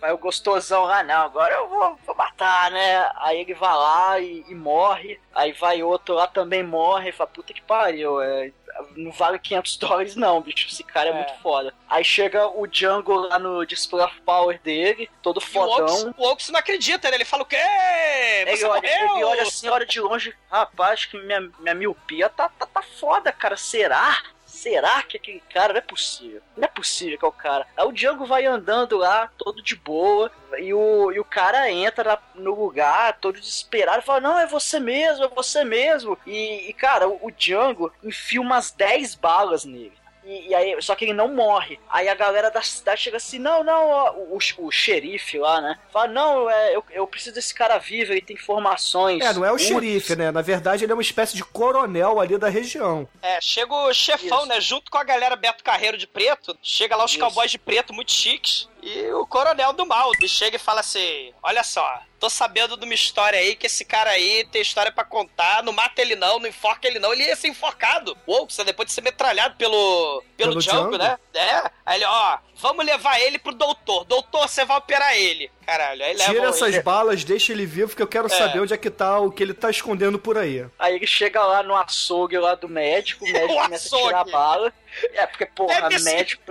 Vai 0.00 0.12
o 0.12 0.18
gostosão 0.18 0.84
lá, 0.84 1.02
não, 1.02 1.22
agora 1.22 1.54
eu 1.54 1.68
vou, 1.68 1.98
vou 2.06 2.14
matar, 2.16 2.70
né? 2.70 3.10
Aí 3.16 3.40
ele 3.40 3.54
vai 3.54 3.74
lá 3.74 4.18
e, 4.20 4.44
e 4.48 4.54
morre. 4.54 5.20
Aí 5.34 5.52
vai 5.52 5.82
outro 5.82 6.14
lá 6.14 6.26
também 6.26 6.62
morre. 6.62 7.10
E 7.10 7.12
fala, 7.12 7.30
puta 7.30 7.52
que 7.54 7.62
pariu, 7.62 8.20
é, 8.20 8.50
não 8.96 9.12
vale 9.12 9.38
500 9.38 9.76
dólares 9.78 10.16
não, 10.16 10.40
bicho. 10.40 10.66
Esse 10.68 10.82
cara 10.82 11.10
é, 11.10 11.12
É. 11.12 11.14
muito 11.14 11.32
foda. 11.42 11.72
Aí 11.88 12.02
chega 12.04 12.46
o 12.48 12.66
Django 12.66 13.14
lá 13.14 13.38
no 13.38 13.64
Display 13.64 14.04
of 14.04 14.20
Power 14.22 14.60
dele, 14.62 15.08
todo 15.22 15.40
E 15.40 15.42
o 15.44 15.46
fodão. 15.46 16.14
o 16.16 16.26
Oaks 16.28 16.48
não 16.50 16.58
acredita, 16.58 17.08
né? 17.10 17.16
Ele 17.16 17.24
fala 17.24 17.42
o 17.42 17.46
quê? 17.46 17.56
Ele 17.56 18.56
Você 18.56 18.64
olha, 18.66 18.80
morreu? 18.82 19.14
ele 19.16 19.24
olha 19.24 19.42
assim, 19.42 19.68
olha 19.68 19.86
de 19.86 20.00
longe, 20.00 20.34
rapaz, 20.50 21.04
que 21.04 21.16
minha, 21.18 21.40
minha 21.60 21.74
miopia 21.74 22.28
tá, 22.28 22.48
tá, 22.58 22.66
tá 22.66 22.82
foda, 22.82 23.30
cara. 23.32 23.56
Será? 23.56 24.16
Será 24.62 25.02
que 25.02 25.16
aquele 25.16 25.42
cara 25.52 25.72
não 25.72 25.78
é 25.78 25.82
possível? 25.82 26.40
Não 26.56 26.62
é 26.62 26.68
possível 26.68 27.18
que 27.18 27.24
é 27.24 27.28
o 27.28 27.32
cara. 27.32 27.66
Aí 27.76 27.84
o 27.84 27.90
Django 27.90 28.24
vai 28.24 28.46
andando 28.46 28.96
lá, 28.96 29.28
todo 29.36 29.60
de 29.60 29.74
boa, 29.74 30.30
e 30.56 30.72
o, 30.72 31.10
e 31.10 31.18
o 31.18 31.24
cara 31.24 31.68
entra 31.68 32.16
no 32.36 32.54
lugar, 32.54 33.18
todo 33.20 33.40
desesperado, 33.40 33.98
e 33.98 34.04
fala: 34.04 34.20
Não, 34.20 34.38
é 34.38 34.46
você 34.46 34.78
mesmo, 34.78 35.24
é 35.24 35.28
você 35.28 35.64
mesmo. 35.64 36.16
E, 36.24 36.68
e, 36.70 36.72
cara, 36.74 37.08
o, 37.08 37.18
o 37.26 37.32
Django 37.32 37.92
enfia 38.04 38.40
umas 38.40 38.70
10 38.70 39.16
balas 39.16 39.64
nele. 39.64 40.00
E, 40.24 40.48
e 40.48 40.54
aí, 40.54 40.80
só 40.80 40.94
que 40.94 41.04
ele 41.04 41.12
não 41.12 41.28
morre. 41.28 41.78
Aí 41.90 42.08
a 42.08 42.14
galera 42.14 42.50
da 42.50 42.62
cidade 42.62 43.00
chega 43.00 43.16
assim: 43.16 43.38
não, 43.38 43.64
não, 43.64 43.88
ó, 43.88 44.12
o, 44.12 44.38
o, 44.38 44.66
o 44.66 44.70
xerife 44.70 45.38
lá, 45.38 45.60
né? 45.60 45.78
Fala: 45.92 46.08
não, 46.08 46.50
é, 46.50 46.76
eu, 46.76 46.84
eu 46.90 47.06
preciso 47.06 47.34
desse 47.34 47.54
cara 47.54 47.78
vivo, 47.78 48.12
ele 48.12 48.22
tem 48.22 48.36
informações. 48.36 49.22
É, 49.24 49.32
não 49.32 49.44
é 49.44 49.50
o 49.50 49.54
úteis." 49.54 49.68
xerife, 49.68 50.16
né? 50.16 50.30
Na 50.30 50.42
verdade, 50.42 50.84
ele 50.84 50.92
é 50.92 50.94
uma 50.94 51.02
espécie 51.02 51.36
de 51.36 51.44
coronel 51.44 52.20
ali 52.20 52.38
da 52.38 52.48
região. 52.48 53.08
É, 53.20 53.40
chega 53.40 53.74
o 53.74 53.92
chefão, 53.92 54.38
Isso. 54.38 54.46
né? 54.46 54.60
Junto 54.60 54.90
com 54.90 54.98
a 54.98 55.04
galera 55.04 55.36
Beto 55.36 55.64
Carreiro 55.64 55.98
de 55.98 56.06
preto. 56.06 56.56
Chega 56.62 56.96
lá 56.96 57.04
os 57.04 57.12
Isso. 57.12 57.20
cowboys 57.20 57.50
de 57.50 57.58
preto 57.58 57.92
muito 57.92 58.12
chiques. 58.12 58.68
E 58.82 59.10
o 59.12 59.26
coronel 59.26 59.72
do 59.72 59.86
mal. 59.86 60.10
E 60.20 60.28
chega 60.28 60.56
e 60.56 60.58
fala 60.58 60.80
assim: 60.80 61.32
Olha 61.42 61.62
só, 61.62 62.00
tô 62.22 62.30
sabendo 62.30 62.76
de 62.76 62.84
uma 62.84 62.94
história 62.94 63.36
aí 63.36 63.56
que 63.56 63.66
esse 63.66 63.84
cara 63.84 64.10
aí 64.10 64.44
tem 64.44 64.62
história 64.62 64.92
pra 64.92 65.04
contar. 65.04 65.60
Não 65.64 65.72
mata 65.72 66.00
ele 66.00 66.14
não, 66.14 66.38
não 66.38 66.46
enforca 66.46 66.86
ele 66.86 67.00
não. 67.00 67.12
Ele 67.12 67.24
ia 67.24 67.34
ser 67.34 67.48
enforcado. 67.48 68.16
Ou 68.24 68.46
depois 68.64 68.86
de 68.86 68.92
ser 68.92 69.00
metralhado 69.00 69.56
pelo, 69.56 70.22
pelo, 70.36 70.50
Pelo 70.50 70.60
Django, 70.60 70.96
Django. 70.96 70.98
né? 70.98 71.18
É. 71.34 71.70
Aí 71.84 71.98
ele, 71.98 72.04
ó, 72.04 72.38
vamos 72.54 72.86
levar 72.86 73.20
ele 73.20 73.40
pro 73.40 73.52
doutor. 73.52 74.04
Doutor, 74.04 74.48
você 74.48 74.64
vai 74.64 74.78
operar 74.78 75.16
ele. 75.16 75.50
Caralho, 75.66 76.04
aí 76.04 76.14
leva 76.14 76.32
Tira 76.32 76.48
essas 76.48 76.74
ele. 76.74 76.82
balas, 76.82 77.24
deixa 77.24 77.50
ele 77.52 77.66
vivo, 77.66 77.96
que 77.96 78.02
eu 78.02 78.06
quero 78.06 78.28
saber 78.28 78.60
onde 78.60 78.72
é 78.72 78.76
que 78.76 78.90
tá 78.90 79.18
o 79.18 79.32
que 79.32 79.42
ele 79.42 79.54
tá 79.54 79.68
escondendo 79.68 80.16
por 80.16 80.38
aí. 80.38 80.64
Aí 80.78 80.94
ele 80.94 81.06
chega 81.08 81.42
lá 81.44 81.64
no 81.64 81.76
açougue 81.76 82.38
lá 82.38 82.54
do 82.54 82.68
médico, 82.68 83.24
o 83.24 83.26
médico 83.32 83.52
O 83.52 83.62
começa 83.62 83.96
a 83.96 84.00
tirar 84.00 84.20
a 84.20 84.24
bala. 84.24 84.72
É, 85.14 85.26
porque, 85.26 85.46
porra, 85.46 85.90
ser. 85.98 86.04
médico, 86.04 86.42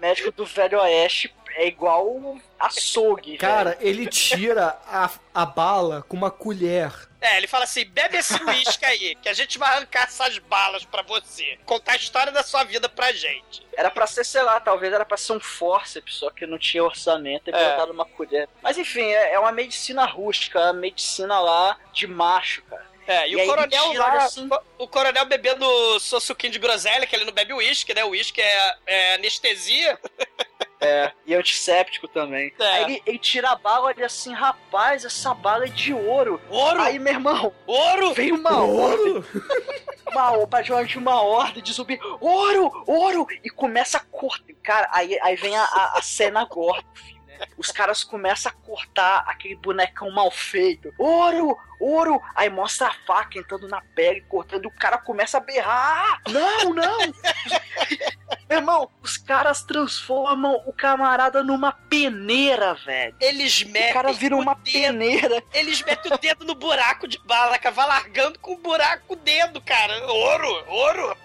médico 0.00 0.32
do 0.32 0.44
Velho 0.44 0.80
Oeste 0.80 1.32
é 1.56 1.66
igual 1.66 2.08
um 2.16 2.40
açougue. 2.58 3.36
Cara, 3.38 3.70
velho. 3.70 3.86
ele 3.88 4.06
tira 4.06 4.78
a, 4.86 5.10
a 5.32 5.46
bala 5.46 6.02
com 6.08 6.16
uma 6.16 6.30
colher. 6.30 6.92
É, 7.20 7.38
ele 7.38 7.46
fala 7.46 7.64
assim: 7.64 7.84
bebe 7.86 8.16
esse 8.18 8.34
uísque 8.44 8.84
aí, 8.84 9.14
que 9.16 9.28
a 9.28 9.32
gente 9.32 9.58
vai 9.58 9.70
arrancar 9.72 10.04
essas 10.04 10.38
balas 10.38 10.84
pra 10.84 11.02
você. 11.02 11.58
Contar 11.64 11.92
a 11.92 11.96
história 11.96 12.30
da 12.32 12.42
sua 12.42 12.64
vida 12.64 12.88
pra 12.88 13.12
gente. 13.12 13.66
Era 13.76 13.90
pra 13.90 14.06
ser, 14.06 14.24
sei 14.24 14.42
lá, 14.42 14.60
talvez 14.60 14.92
era 14.92 15.04
pra 15.04 15.16
ser 15.16 15.32
um 15.32 15.40
forceps, 15.40 16.16
só 16.16 16.30
que 16.30 16.46
não 16.46 16.58
tinha 16.58 16.84
orçamento 16.84 17.48
e 17.48 17.54
É. 17.54 17.70
botaram 17.70 17.92
uma 17.92 18.04
colher. 18.04 18.48
Mas 18.62 18.76
enfim, 18.76 19.02
é, 19.10 19.32
é 19.34 19.38
uma 19.38 19.52
medicina 19.52 20.04
rústica, 20.04 20.58
é 20.58 20.64
uma 20.64 20.72
medicina 20.74 21.40
lá 21.40 21.78
de 21.92 22.06
macho, 22.06 22.62
cara. 22.62 22.92
É, 23.06 23.28
e, 23.28 23.32
E 23.32 23.36
o 23.36 23.46
coronel 23.46 23.92
lá, 23.94 24.14
assim- 24.24 24.48
o 24.78 24.88
coronel 24.88 25.26
bebendo 25.26 25.66
seu 26.00 26.18
suquinho 26.20 26.52
de 26.54 26.58
groselha, 26.58 27.06
que 27.06 27.14
ele 27.14 27.26
não 27.26 27.34
bebe 27.34 27.52
uísque, 27.52 27.92
né? 27.92 28.02
O 28.02 28.10
uísque 28.10 28.40
é, 28.40 28.76
é 28.86 29.14
anestesia. 29.16 29.98
É, 30.84 31.12
e 31.26 31.34
antisséptico 31.34 32.06
também. 32.08 32.52
É. 32.58 32.66
Aí 32.66 32.82
ele, 32.84 33.02
ele 33.06 33.18
tira 33.18 33.50
a 33.50 33.56
bala 33.56 33.94
e 33.96 34.02
assim, 34.02 34.32
rapaz, 34.34 35.04
essa 35.04 35.32
bala 35.34 35.64
é 35.64 35.68
de 35.68 35.94
ouro. 35.94 36.40
Ouro! 36.50 36.80
Aí, 36.82 36.98
meu 36.98 37.12
irmão, 37.14 37.52
Ouro! 37.66 38.12
vem 38.14 38.32
uma 38.32 38.62
ordem, 38.62 39.14
Ouro! 39.14 39.26
uma, 40.10 40.46
praticamente 40.46 40.98
uma 40.98 41.20
ordem 41.22 41.62
de 41.62 41.72
zumbi, 41.72 41.98
ouro, 42.20 42.84
ouro, 42.86 43.26
e 43.42 43.50
começa 43.50 43.98
a 43.98 44.00
cortar. 44.00 44.44
Cara, 44.62 44.88
aí, 44.92 45.18
aí 45.20 45.36
vem 45.36 45.56
a, 45.56 45.62
a, 45.64 45.98
a 45.98 46.02
cena 46.02 46.44
gore 46.44 46.82
do 46.82 46.98
filme, 47.00 47.20
né? 47.26 47.46
Os 47.58 47.70
caras 47.70 48.02
começam 48.04 48.50
a 48.50 48.54
cortar 48.66 49.24
aquele 49.26 49.56
bonecão 49.56 50.10
mal 50.10 50.30
feito. 50.30 50.92
Ouro, 50.98 51.58
ouro! 51.80 52.22
Aí 52.34 52.48
mostra 52.48 52.88
a 52.88 52.94
faca 53.06 53.38
entrando 53.38 53.68
na 53.68 53.82
pele, 53.94 54.22
cortando, 54.22 54.64
e 54.64 54.68
o 54.68 54.70
cara 54.70 54.96
começa 54.98 55.36
a 55.36 55.40
berrar. 55.40 56.20
"Ah, 56.24 56.30
Não, 56.30 56.72
não! 56.72 56.98
Meu 58.48 58.58
irmão, 58.58 58.90
caras 59.34 59.62
transformam 59.62 60.62
o 60.64 60.72
camarada 60.72 61.42
numa 61.42 61.72
peneira, 61.72 62.74
velho. 62.74 63.16
Eles 63.18 63.64
metem. 63.64 63.90
O 63.90 63.94
cara 63.94 64.12
vira 64.12 64.36
o 64.36 64.40
uma 64.40 64.54
dedo, 64.54 64.72
peneira. 64.72 65.42
Eles 65.52 65.82
metem 65.82 66.12
o 66.12 66.18
dedo 66.18 66.44
no 66.44 66.54
buraco 66.54 67.08
de 67.08 67.18
bala, 67.18 67.58
cara. 67.58 67.74
Vai 67.74 67.86
largando 67.86 68.38
com 68.38 68.52
o 68.52 68.58
buraco 68.58 69.14
o 69.14 69.16
dedo, 69.16 69.60
cara. 69.60 70.06
Ouro! 70.06 70.64
Ouro! 70.68 71.16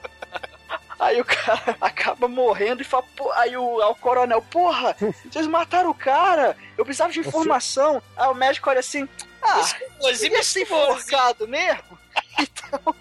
Aí 1.00 1.22
o 1.22 1.26
cara 1.26 1.78
acaba 1.80 2.28
morrendo 2.28 2.82
e 2.82 2.86
fala, 2.86 3.04
pô, 3.16 3.32
aí 3.34 3.56
o, 3.56 3.78
o 3.78 3.96
coronel, 3.96 4.42
porra, 4.42 4.96
vocês 5.30 5.46
mataram 5.48 5.92
o 5.92 5.96
cara, 5.96 6.58
eu 6.78 6.84
precisava 6.84 7.14
de 7.14 7.20
informação. 7.20 8.02
Aí 8.18 8.28
o 8.28 8.34
médico 8.34 8.70
olha 8.70 8.80
assim, 8.82 9.08
ah, 9.42 9.62
esse 10.02 10.62
enforcado 10.64 11.48
mesmo? 11.48 11.99
Então, 12.40 12.96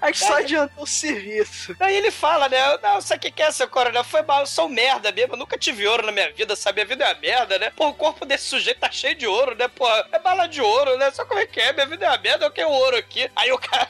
a 0.00 0.06
gente 0.06 0.18
só 0.18 0.34
adiantou 0.38 0.84
o 0.84 0.86
serviço. 0.86 1.74
Aí 1.80 1.96
ele 1.96 2.10
fala, 2.10 2.48
né? 2.48 2.58
Não, 2.82 3.00
sabe 3.00 3.18
o 3.18 3.20
que 3.22 3.30
que 3.30 3.42
é, 3.42 3.50
seu 3.50 3.68
coronel? 3.68 4.04
Foi 4.04 4.22
mal, 4.22 4.40
eu 4.40 4.46
sou 4.46 4.66
um 4.66 4.68
merda 4.68 5.10
mesmo. 5.10 5.34
Eu 5.34 5.38
nunca 5.38 5.56
tive 5.58 5.86
ouro 5.86 6.04
na 6.06 6.12
minha 6.12 6.30
vida, 6.32 6.54
sabe? 6.54 6.82
A 6.82 6.84
vida 6.84 7.04
é 7.04 7.12
uma 7.12 7.20
merda, 7.20 7.58
né? 7.58 7.70
Pô, 7.70 7.88
o 7.88 7.94
corpo 7.94 8.24
desse 8.24 8.44
sujeito 8.44 8.80
tá 8.80 8.90
cheio 8.90 9.14
de 9.14 9.26
ouro, 9.26 9.56
né? 9.56 9.66
Pô, 9.68 9.88
é 9.88 10.18
bala 10.18 10.46
de 10.46 10.60
ouro, 10.60 10.96
né? 10.98 11.10
Só 11.10 11.24
como 11.24 11.40
é 11.40 11.46
que 11.46 11.60
é? 11.60 11.72
Minha 11.72 11.86
vida 11.86 12.06
é 12.06 12.08
uma 12.10 12.18
merda, 12.18 12.44
eu 12.46 12.50
quero 12.50 12.68
ouro 12.70 12.96
aqui. 12.96 13.30
Aí 13.34 13.50
o 13.52 13.58
cara, 13.58 13.88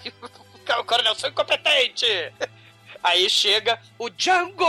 o 0.80 0.84
coronel, 0.84 1.14
sou 1.14 1.28
incompetente. 1.28 2.06
Aí 3.02 3.28
chega 3.28 3.78
o 3.98 4.08
Django! 4.08 4.64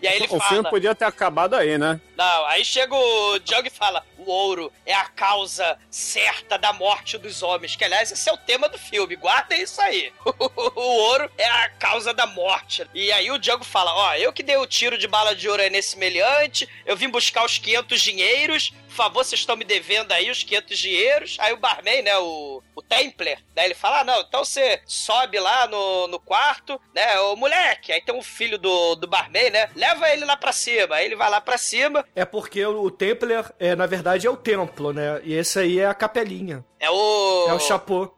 E 0.00 0.06
aí 0.06 0.16
ele 0.16 0.26
O 0.26 0.38
fala. 0.38 0.42
filme 0.48 0.70
podia 0.70 0.94
ter 0.94 1.06
acabado 1.06 1.54
aí, 1.54 1.76
né? 1.76 2.00
Não, 2.18 2.46
aí 2.46 2.64
chega 2.64 2.96
o 2.96 3.38
Django 3.38 3.68
e 3.68 3.70
fala: 3.70 4.04
o 4.18 4.28
ouro 4.28 4.72
é 4.84 4.92
a 4.92 5.04
causa 5.04 5.78
certa 5.88 6.58
da 6.58 6.72
morte 6.72 7.16
dos 7.16 7.44
homens. 7.44 7.76
Que, 7.76 7.84
aliás, 7.84 8.10
esse 8.10 8.28
é 8.28 8.32
o 8.32 8.36
tema 8.36 8.68
do 8.68 8.76
filme. 8.76 9.14
Guardem 9.14 9.62
isso 9.62 9.80
aí. 9.80 10.12
o 10.26 10.80
ouro 10.80 11.30
é 11.38 11.46
a 11.46 11.68
causa 11.70 12.12
da 12.12 12.26
morte. 12.26 12.84
E 12.92 13.12
aí 13.12 13.30
o 13.30 13.38
Django 13.38 13.64
fala: 13.64 13.94
Ó, 13.94 14.14
eu 14.14 14.32
que 14.32 14.42
dei 14.42 14.56
o 14.56 14.66
tiro 14.66 14.98
de 14.98 15.06
bala 15.06 15.32
de 15.32 15.48
ouro 15.48 15.62
aí 15.62 15.70
nesse 15.70 15.96
meliante, 15.96 16.68
eu 16.84 16.96
vim 16.96 17.08
buscar 17.08 17.44
os 17.44 17.56
500 17.56 18.00
dinheiros. 18.00 18.72
Por 18.88 18.94
favor, 18.94 19.24
vocês 19.24 19.40
estão 19.40 19.54
me 19.54 19.64
devendo 19.64 20.10
aí 20.10 20.28
os 20.28 20.42
500 20.42 20.78
dinheiros. 20.78 21.36
Aí 21.38 21.52
o 21.52 21.56
barman, 21.56 22.02
né, 22.02 22.18
o, 22.18 22.60
o 22.74 22.82
Templar, 22.82 23.38
daí 23.54 23.66
ele 23.66 23.74
fala: 23.74 24.00
ah, 24.00 24.04
não, 24.04 24.20
então 24.22 24.44
você 24.44 24.82
sobe 24.84 25.38
lá 25.38 25.68
no, 25.68 26.08
no 26.08 26.18
quarto, 26.18 26.80
né, 26.92 27.20
ô 27.20 27.36
moleque. 27.36 27.92
Aí 27.92 28.00
tem 28.00 28.14
um 28.14 28.22
filho 28.22 28.58
do, 28.58 28.96
do 28.96 29.06
barman, 29.06 29.50
né, 29.50 29.70
leva 29.76 30.10
ele 30.10 30.24
lá 30.24 30.36
pra 30.36 30.50
cima. 30.50 30.96
Aí 30.96 31.04
ele 31.04 31.14
vai 31.14 31.30
lá 31.30 31.40
pra 31.40 31.56
cima. 31.56 32.04
É 32.14 32.24
porque 32.24 32.64
o, 32.64 32.90
Templar, 32.90 33.52
é, 33.58 33.76
na 33.76 33.86
verdade, 33.86 34.26
é 34.26 34.30
o 34.30 34.36
templo, 34.36 34.92
né? 34.92 35.20
E 35.24 35.34
esse 35.34 35.58
aí 35.58 35.78
é 35.78 35.86
a 35.86 35.94
capelinha. 35.94 36.64
É 36.80 36.90
o. 36.90 37.46
É 37.48 37.52
o 37.52 37.60
chapô. 37.60 38.12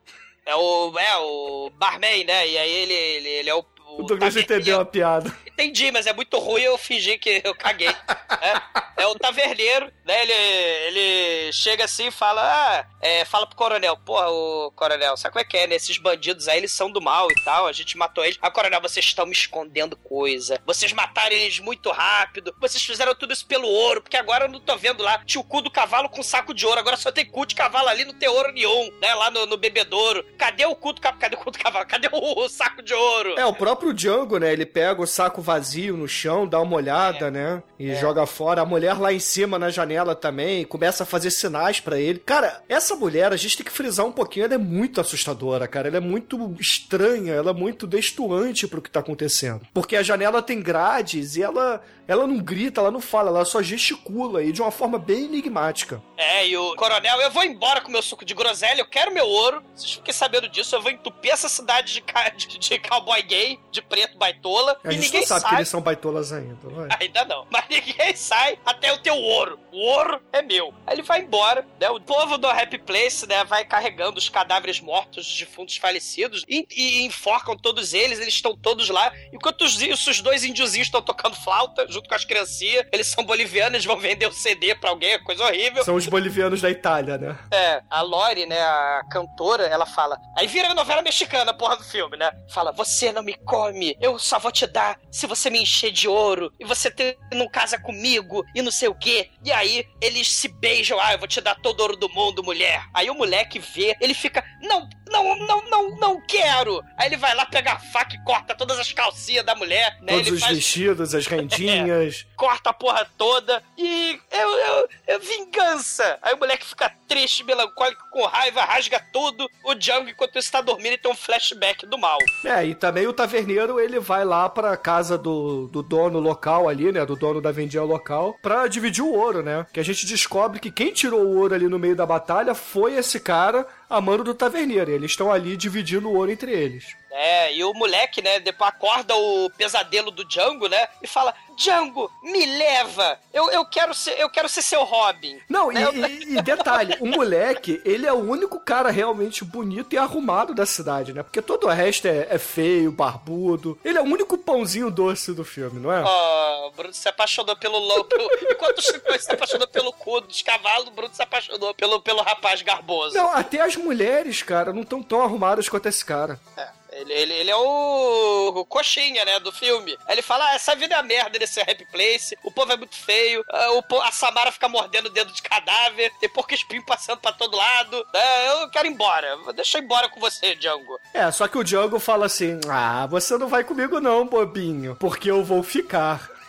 É 0.47 0.55
o. 0.55 0.99
É 0.99 1.16
o 1.18 1.70
barman, 1.76 2.24
né? 2.24 2.49
E 2.49 2.59
aí 2.59 2.70
ele, 2.70 2.95
ele, 2.95 3.28
ele 3.28 3.51
é 3.51 3.55
o. 3.55 3.64
O 3.99 4.03
Douglas 4.03 4.34
taverneiro. 4.34 4.41
entendeu 4.41 4.80
a 4.80 4.84
piada. 4.84 5.36
Entendi, 5.47 5.91
mas 5.93 6.07
é 6.07 6.12
muito 6.12 6.38
ruim 6.38 6.62
eu 6.62 6.78
fingi 6.78 7.18
que 7.18 7.43
eu 7.45 7.55
caguei. 7.55 7.88
é, 7.88 9.03
é 9.03 9.07
o 9.07 9.14
taverneiro, 9.14 9.93
né? 10.07 10.22
Ele, 10.22 10.32
ele 10.32 11.53
chega 11.53 11.84
assim 11.84 12.07
e 12.07 12.11
fala: 12.11 12.41
Ah, 12.43 12.86
é, 13.01 13.24
fala 13.24 13.47
pro 13.47 13.57
coronel, 13.57 13.97
porra, 13.99 14.30
o 14.30 14.72
coronel, 14.74 15.16
sabe 15.16 15.32
como 15.34 15.43
é 15.43 15.45
que 15.45 15.57
é, 15.57 15.66
né? 15.66 15.74
Esses 15.74 15.99
bandidos 15.99 16.49
aí, 16.49 16.59
eles 16.59 16.72
são 16.72 16.91
do 16.91 17.01
mal 17.01 17.30
e 17.30 17.45
tal, 17.45 17.66
a 17.66 17.72
gente 17.72 17.97
matou 17.99 18.24
eles. 18.24 18.38
Ah, 18.41 18.51
coronel, 18.51 18.80
vocês 18.80 19.05
estão 19.05 19.26
me 19.26 19.32
escondendo 19.32 19.97
coisa. 19.97 20.61
Vocês 20.64 20.93
mataram 20.93 21.36
eles 21.36 21.59
muito 21.59 21.91
rápido. 21.91 22.55
Vocês 22.61 22.82
fizeram 22.82 23.14
tudo 23.14 23.32
isso 23.32 23.47
pelo 23.47 23.68
ouro, 23.68 24.01
porque 24.01 24.16
agora 24.16 24.47
eu 24.47 24.49
não 24.49 24.61
tô 24.61 24.76
vendo 24.76 25.03
lá. 25.03 25.22
Tinha 25.24 25.41
o 25.41 25.45
cu 25.45 25.61
do 25.61 25.70
cavalo 25.70 26.09
com 26.09 26.22
saco 26.22 26.55
de 26.55 26.64
ouro, 26.66 26.80
agora 26.80 26.97
só 26.97 27.12
tem 27.12 27.26
cu 27.26 27.45
de 27.45 27.55
cavalo 27.55 27.88
ali, 27.88 28.05
não 28.05 28.14
tem 28.14 28.28
ouro 28.28 28.53
nenhum, 28.53 28.91
né? 29.01 29.14
Lá 29.14 29.30
no, 29.30 29.47
no 29.47 29.57
bebedouro. 29.57 30.24
Cadê 30.38 30.64
o 30.64 30.74
cu 30.74 30.93
do 30.95 31.01
cavalo? 31.01 31.20
Cadê 31.20 31.36
o 31.36 31.38
cu 31.38 31.51
do 31.51 31.59
cavalo? 31.59 31.86
Cadê 31.86 32.09
o, 32.11 32.45
o 32.45 32.49
saco 32.49 32.82
de 32.82 32.95
ouro? 32.95 33.38
É, 33.38 33.45
o 33.45 33.53
próprio 33.55 33.80
próprio 33.81 33.95
Django, 33.95 34.39
né? 34.39 34.53
Ele 34.53 34.66
pega 34.66 35.01
o 35.01 35.07
saco 35.07 35.41
vazio 35.41 35.97
no 35.97 36.07
chão, 36.07 36.47
dá 36.47 36.61
uma 36.61 36.76
olhada, 36.76 37.31
né? 37.31 37.62
E 37.78 37.95
joga 37.95 38.26
fora. 38.26 38.61
A 38.61 38.66
mulher 38.66 38.99
lá 38.99 39.12
em 39.12 39.18
cima 39.18 39.59
na 39.59 39.70
janela 39.70 40.14
também 40.14 40.64
começa 40.64 41.03
a 41.03 41.07
fazer 41.07 41.31
sinais 41.31 41.81
pra 41.81 41.99
ele. 41.99 42.18
Cara, 42.18 42.62
essa 42.68 42.95
mulher, 42.95 43.33
a 43.33 43.37
gente 43.37 43.57
tem 43.57 43.64
que 43.64 43.72
frisar 43.72 44.05
um 44.05 44.12
pouquinho, 44.12 44.45
ela 44.45 44.55
é 44.55 44.59
muito 44.59 45.01
assustadora, 45.01 45.66
cara. 45.66 45.89
Ela 45.89 45.97
é 45.97 46.01
muito 46.01 46.55
estranha, 46.61 47.33
ela 47.33 47.51
é 47.51 47.55
muito 47.55 47.87
destoante 47.87 48.66
pro 48.66 48.83
que 48.83 48.91
tá 48.91 49.01
acontecendo. 49.01 49.62
Porque 49.72 49.97
a 49.97 50.03
janela 50.03 50.43
tem 50.43 50.61
grades 50.61 51.37
e 51.37 51.43
ela, 51.43 51.83
ela 52.11 52.26
não 52.26 52.38
grita, 52.38 52.80
ela 52.80 52.90
não 52.90 53.00
fala, 53.00 53.30
ela 53.30 53.44
só 53.44 53.62
gesticula 53.62 54.42
e 54.42 54.52
de 54.52 54.61
uma 54.61 54.70
forma 54.70 54.98
bem 54.98 55.24
enigmática. 55.24 56.02
É, 56.16 56.46
e 56.48 56.56
o 56.56 56.74
coronel, 56.76 57.20
eu 57.20 57.30
vou 57.30 57.44
embora 57.44 57.80
com 57.80 57.90
meu 57.90 58.02
suco 58.02 58.24
de 58.24 58.34
groselha, 58.34 58.80
eu 58.80 58.86
quero 58.86 59.12
meu 59.12 59.26
ouro. 59.26 59.62
Vocês 59.74 59.92
fiquem 59.92 60.12
sabendo 60.12 60.48
disso, 60.48 60.74
eu 60.74 60.82
vou 60.82 60.90
entupir 60.90 61.30
essa 61.32 61.48
cidade 61.48 61.92
de, 61.94 62.00
ca- 62.02 62.28
de, 62.30 62.78
cowboy 62.80 63.22
gay, 63.22 63.58
de 63.70 63.80
preto 63.80 64.18
baitola. 64.18 64.78
A 64.84 64.88
e 64.88 64.92
gente 64.94 65.04
ninguém 65.04 65.20
não 65.20 65.26
sabe 65.28 65.40
sai. 65.42 65.50
que 65.50 65.56
eles 65.56 65.68
são 65.68 65.80
baitolas 65.80 66.32
ainda, 66.32 66.56
vai. 66.68 66.88
Ainda 67.00 67.24
não. 67.24 67.46
Mas 67.50 67.64
ninguém 67.70 68.14
sai 68.16 68.58
até 68.64 68.92
o 68.92 68.98
teu 68.98 69.16
ouro. 69.16 69.58
O 69.72 69.78
ouro 69.78 70.20
é 70.32 70.42
meu. 70.42 70.74
Aí 70.86 70.96
ele 70.96 71.02
vai 71.02 71.20
embora, 71.20 71.66
né? 71.80 71.88
O 71.90 72.00
povo 72.00 72.36
do 72.36 72.48
Happy 72.48 72.78
Place, 72.78 73.26
né? 73.26 73.44
Vai 73.44 73.64
carregando 73.64 74.18
os 74.18 74.28
cadáveres 74.28 74.80
mortos 74.80 75.24
de 75.26 75.44
defuntos 75.44 75.76
falecidos 75.76 76.44
e, 76.48 76.66
e 76.70 77.02
enforcam 77.04 77.56
todos 77.56 77.94
eles. 77.94 78.18
Eles 78.18 78.34
estão 78.34 78.56
todos 78.56 78.88
lá. 78.88 79.12
Enquanto 79.32 79.62
os, 79.62 79.76
os 80.06 80.20
dois 80.20 80.44
índiozinhos 80.44 80.88
estão 80.88 81.00
tocando 81.00 81.36
flauta 81.36 81.86
junto 81.88 81.99
com 82.09 82.14
as 82.14 82.24
criancinhas. 82.24 82.86
Eles 82.92 83.07
são 83.07 83.24
bolivianos, 83.24 83.84
vão 83.84 83.98
vender 83.98 84.26
o 84.26 84.32
CD 84.32 84.74
pra 84.74 84.90
alguém. 84.90 85.12
é 85.12 85.18
Coisa 85.18 85.44
horrível. 85.44 85.84
São 85.84 85.94
os 85.94 86.07
bolivianos 86.07 86.61
da 86.61 86.70
Itália, 86.70 87.18
né? 87.18 87.38
É, 87.53 87.82
a 87.90 88.03
Lori, 88.03 88.46
né, 88.46 88.61
a 88.61 89.03
cantora, 89.11 89.64
ela 89.64 89.86
fala. 89.86 90.18
Aí 90.36 90.46
vira 90.46 90.74
novela 90.74 91.03
mexicana, 91.03 91.53
porra 91.55 91.76
do 91.76 91.84
filme, 91.84 92.16
né? 92.16 92.30
Fala: 92.53 92.72
Você 92.72 93.12
não 93.12 93.22
me 93.22 93.34
come, 93.34 93.96
eu 94.01 94.18
só 94.18 94.38
vou 94.38 94.53
te 94.53 94.66
dar 94.66 94.98
se 95.11 95.26
você 95.26 95.51
me 95.51 95.61
encher 95.62 95.90
de 95.90 96.09
ouro 96.09 96.53
e 96.59 96.64
você 96.64 96.90
ter, 96.90 97.16
não 97.32 97.48
casa 97.48 97.78
comigo 97.78 98.44
e 98.55 98.62
não 98.62 98.70
sei 98.72 98.88
o 98.88 98.94
quê. 98.94 99.30
E 99.44 99.53
aí 99.53 99.84
eles 100.01 100.32
se 100.32 100.48
beijam: 100.48 100.98
Ah, 101.01 101.12
eu 101.12 101.18
vou 101.18 101.28
te 101.28 101.40
dar 101.40 101.55
todo 101.57 101.80
o 101.80 101.82
ouro 101.82 101.96
do 101.96 102.09
mundo, 102.09 102.42
mulher. 102.42 102.84
Aí 102.94 103.11
o 103.11 103.14
moleque 103.14 103.59
vê, 103.59 103.96
ele 104.01 104.14
fica: 104.14 104.44
Não, 104.62 104.88
não, 105.11 105.36
não, 105.46 105.70
não, 105.70 105.96
não 105.96 106.20
quero. 106.26 106.82
Aí 106.96 107.08
ele 107.08 107.16
vai 107.16 107.34
lá 107.34 107.44
pegar 107.46 107.72
a 107.74 107.78
faca 107.78 108.14
e 108.16 108.24
corta 108.24 108.54
todas 108.54 108.78
as 108.78 108.92
calcinhas 108.92 109.44
da 109.44 109.54
mulher, 109.54 109.98
né? 110.00 110.12
Todos 110.12 110.26
ele 110.28 110.36
os 110.36 110.42
faz- 110.42 110.56
vestidos, 110.56 111.14
as 111.14 111.26
rendinhas. 111.28 112.26
corta 112.36 112.70
a 112.70 112.72
porra 112.72 113.06
toda 113.18 113.62
e 113.76 114.18
eu, 114.30 114.48
eu, 114.50 114.88
eu 115.08 115.20
vingança. 115.20 116.18
Aí 116.22 116.34
o 116.34 116.38
moleque 116.38 116.64
fica 116.66 116.90
triste, 117.08 117.42
melancólico, 117.44 118.02
com 118.11 118.24
raiva, 118.26 118.62
rasga 118.64 119.00
tudo. 119.12 119.46
O 119.64 119.74
Django, 119.74 120.08
enquanto 120.08 120.38
isso 120.38 120.50
tá 120.52 120.61
dormindo, 120.61 120.88
ele 120.88 120.98
tem 120.98 121.11
um 121.11 121.16
flashback 121.16 121.84
do 121.86 121.98
mal. 121.98 122.18
É, 122.44 122.64
e 122.64 122.74
também 122.74 123.06
o 123.06 123.12
taverneiro, 123.12 123.80
ele 123.80 123.98
vai 123.98 124.24
lá 124.24 124.48
pra 124.48 124.76
casa 124.76 125.18
do, 125.18 125.66
do 125.68 125.82
dono 125.82 126.18
local 126.20 126.68
ali, 126.68 126.92
né? 126.92 127.04
Do 127.04 127.16
dono 127.16 127.40
da 127.40 127.50
vendinha 127.50 127.82
local, 127.82 128.36
pra 128.40 128.66
dividir 128.68 129.02
o 129.02 129.12
ouro, 129.12 129.42
né? 129.42 129.66
Que 129.72 129.80
a 129.80 129.84
gente 129.84 130.06
descobre 130.06 130.61
que 130.61 130.70
quem 130.70 130.92
tirou 130.92 131.20
o 131.22 131.38
ouro 131.38 131.54
ali 131.54 131.66
no 131.68 131.78
meio 131.78 131.96
da 131.96 132.06
batalha 132.06 132.54
foi 132.54 132.94
esse 132.94 133.18
cara, 133.18 133.66
a 133.91 134.01
mano 134.01 134.22
do 134.22 134.32
taverneiro. 134.32 134.91
Eles 134.91 135.11
estão 135.11 135.32
ali 135.32 135.57
dividindo 135.57 136.09
o 136.09 136.14
ouro 136.14 136.30
entre 136.30 136.53
eles. 136.53 136.97
É, 137.12 137.52
e 137.54 137.64
o 137.64 137.74
moleque, 137.74 138.22
né, 138.22 138.38
depois 138.40 138.68
acorda 138.70 139.14
o 139.16 139.50
pesadelo 139.56 140.11
do 140.11 140.24
Django, 140.24 140.68
né? 140.68 140.88
E 141.02 141.06
fala: 141.06 141.34
Django, 141.56 142.11
me 142.22 142.46
leva! 142.46 143.18
Eu, 143.32 143.50
eu, 143.50 143.64
quero, 143.64 143.92
ser, 143.94 144.18
eu 144.18 144.30
quero 144.30 144.48
ser 144.48 144.62
seu 144.62 144.84
Robin. 144.84 145.40
Não, 145.48 145.70
e, 145.72 145.74
Né? 145.74 146.08
e- 146.08 146.36
e 146.38 146.42
detalhe, 146.42 146.96
o 147.00 147.06
moleque, 147.06 147.80
ele 147.84 148.06
é 148.06 148.12
o 148.12 148.16
único 148.18 148.61
cara 148.61 148.90
realmente 148.90 149.44
bonito 149.44 149.92
e 149.94 149.98
arrumado 149.98 150.54
da 150.54 150.64
cidade, 150.64 151.12
né? 151.12 151.22
Porque 151.22 151.42
todo 151.42 151.66
o 151.66 151.70
resto 151.70 152.06
é, 152.06 152.28
é 152.30 152.38
feio, 152.38 152.92
barbudo. 152.92 153.78
Ele 153.84 153.98
é 153.98 154.00
o 154.00 154.04
único 154.04 154.38
pãozinho 154.38 154.90
doce 154.90 155.32
do 155.32 155.44
filme, 155.44 155.80
não 155.80 155.92
é? 155.92 156.02
Ó, 156.04 156.68
o 156.68 156.70
Bruno 156.72 156.94
se 156.94 157.08
apaixonou 157.08 157.56
pelo 157.56 157.78
louco. 157.78 158.11
Enquanto 158.50 158.78
o 158.78 158.82
Chico 158.82 159.18
se 159.20 159.32
apaixonou 159.32 159.66
pelo 159.68 159.92
cu 159.92 160.20
dos 160.20 160.42
cavalos, 160.42 160.88
o 160.88 160.92
Bruno 160.92 161.14
se 161.14 161.22
apaixonou 161.22 161.74
pelo, 161.74 162.00
pelo 162.00 162.22
rapaz 162.22 162.62
garboso. 162.62 163.16
Não, 163.16 163.32
até 163.32 163.61
as 163.61 163.74
mulheres, 163.76 164.42
cara, 164.42 164.72
não 164.72 164.82
estão 164.82 165.02
tão 165.02 165.22
arrumadas 165.22 165.68
quanto 165.68 165.86
esse 165.88 166.04
cara. 166.04 166.38
É, 166.56 166.68
ele, 166.93 167.12
ele, 167.12 167.32
ele 167.32 167.51
é 167.51 167.57
o, 167.57 168.53
o 168.57 168.64
coxinha, 168.64 169.24
né, 169.24 169.38
do 169.41 169.53
filme. 169.53 169.97
Ele 170.09 170.22
fala, 170.22 170.45
ah, 170.47 170.55
essa 170.55 170.74
vida 170.74 170.95
é 170.95 170.99
a 170.99 171.03
merda 171.03 171.38
desse 171.38 171.61
Happy 171.61 171.86
Place, 171.86 172.36
o 172.43 172.51
povo 172.51 172.72
é 172.72 172.76
muito 172.76 172.97
feio, 172.97 173.45
ah, 173.49 173.72
o 173.72 174.01
a 174.01 174.12
Samara 174.12 174.53
fica 174.53 174.68
mordendo 174.68 175.07
o 175.07 175.11
dedo 175.11 175.32
de 175.32 175.43
cadáver, 175.43 176.12
tem 176.20 176.28
porco 176.28 176.55
espinho 176.55 176.84
passando 176.84 177.18
pra 177.18 177.32
todo 177.32 177.57
lado, 177.57 178.07
né, 178.12 178.49
eu 178.62 178.70
quero 178.70 178.88
ir 178.88 178.93
embora, 178.93 179.36
deixa 179.55 179.78
eu 179.78 179.82
ir 179.82 179.84
embora 179.84 180.09
com 180.09 180.20
você, 180.20 180.55
Django. 180.55 180.99
É, 181.12 181.30
só 181.30 181.47
que 181.49 181.59
o 181.59 181.64
Django 181.64 181.99
fala 181.99 182.26
assim: 182.26 182.61
Ah, 182.68 183.07
você 183.07 183.36
não 183.36 183.49
vai 183.49 183.64
comigo 183.64 184.01
não, 184.01 184.26
bobinho, 184.26 184.97
porque 184.97 185.30
eu 185.30 185.45
vou 185.45 185.62
ficar. 185.62 186.39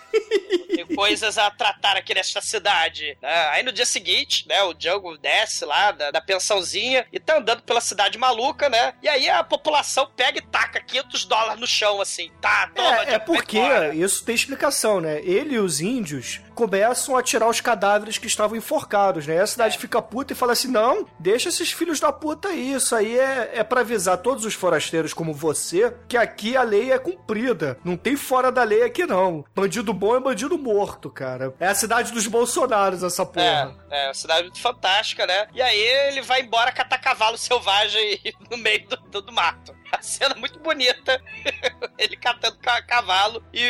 Tem 0.75 0.85
coisas 0.95 1.37
a 1.37 1.49
tratar 1.51 1.97
aqui 1.97 2.13
nesta 2.13 2.41
cidade. 2.41 3.17
né? 3.21 3.49
Aí 3.51 3.63
no 3.63 3.71
dia 3.71 3.85
seguinte, 3.85 4.47
né, 4.47 4.63
o 4.63 4.73
Django 4.73 5.17
desce 5.17 5.65
lá 5.65 5.91
da, 5.91 6.11
da 6.11 6.21
pensãozinha 6.21 7.05
e 7.11 7.19
tá 7.19 7.37
andando 7.37 7.61
pela 7.63 7.81
cidade 7.81 8.17
maluca, 8.17 8.69
né? 8.69 8.93
E 9.01 9.07
aí 9.07 9.29
a 9.29 9.43
população 9.43 10.09
pega 10.15 10.39
e 10.39 10.41
taca 10.41 10.79
500 10.79 11.25
dólares 11.25 11.59
no 11.59 11.67
chão, 11.67 12.01
assim. 12.01 12.31
Tá, 12.41 12.69
toma, 12.73 13.03
É, 13.03 13.13
é 13.15 13.19
porque 13.19 13.59
isso 13.93 14.23
tem 14.23 14.35
explicação, 14.35 15.01
né? 15.01 15.19
Ele 15.23 15.55
e 15.55 15.59
os 15.59 15.81
índios 15.81 16.39
começam 16.55 17.15
a 17.17 17.23
tirar 17.23 17.47
os 17.49 17.59
cadáveres 17.61 18.17
que 18.17 18.27
estavam 18.27 18.57
enforcados, 18.57 19.25
né? 19.27 19.35
E 19.35 19.39
a 19.39 19.47
cidade 19.47 19.77
fica 19.77 20.01
puta 20.01 20.33
e 20.33 20.35
fala 20.35 20.53
assim: 20.53 20.67
não, 20.69 21.07
deixa 21.19 21.49
esses 21.49 21.71
filhos 21.71 21.99
da 21.99 22.11
puta 22.11 22.49
aí. 22.49 22.73
Isso 22.73 22.95
aí 22.95 23.17
é, 23.17 23.51
é 23.55 23.63
pra 23.63 23.81
avisar 23.81 24.17
todos 24.17 24.45
os 24.45 24.53
forasteiros 24.53 25.13
como 25.13 25.33
você 25.33 25.93
que 26.07 26.17
aqui 26.17 26.55
a 26.55 26.63
lei 26.63 26.91
é 26.91 26.97
cumprida. 26.99 27.77
Não 27.83 27.97
tem 27.97 28.15
fora 28.15 28.51
da 28.51 28.63
lei 28.63 28.83
aqui, 28.83 29.05
não. 29.05 29.43
Bandido 29.55 29.93
bom 30.01 30.15
é 30.15 30.19
bandido 30.19 30.57
morto, 30.57 31.11
cara. 31.11 31.53
É 31.59 31.67
a 31.67 31.75
cidade 31.75 32.11
dos 32.11 32.25
Bolsonaros, 32.25 33.03
essa 33.03 33.23
porra. 33.23 33.77
É, 33.91 34.05
é, 34.05 34.07
uma 34.07 34.13
cidade 34.15 34.41
muito 34.41 34.59
fantástica, 34.59 35.27
né? 35.27 35.47
E 35.53 35.61
aí 35.61 35.79
ele 35.79 36.23
vai 36.23 36.41
embora 36.41 36.71
catar 36.71 36.97
cavalo 36.97 37.37
selvagem 37.37 38.19
no 38.49 38.57
meio 38.57 38.87
do, 38.87 38.97
do, 38.97 39.21
do 39.21 39.31
mato. 39.31 39.75
A 39.91 40.01
cena 40.01 40.33
muito 40.33 40.57
bonita. 40.57 41.21
ele 41.99 42.17
catando 42.17 42.57
ca- 42.57 42.81
cavalo. 42.81 43.43
E, 43.53 43.61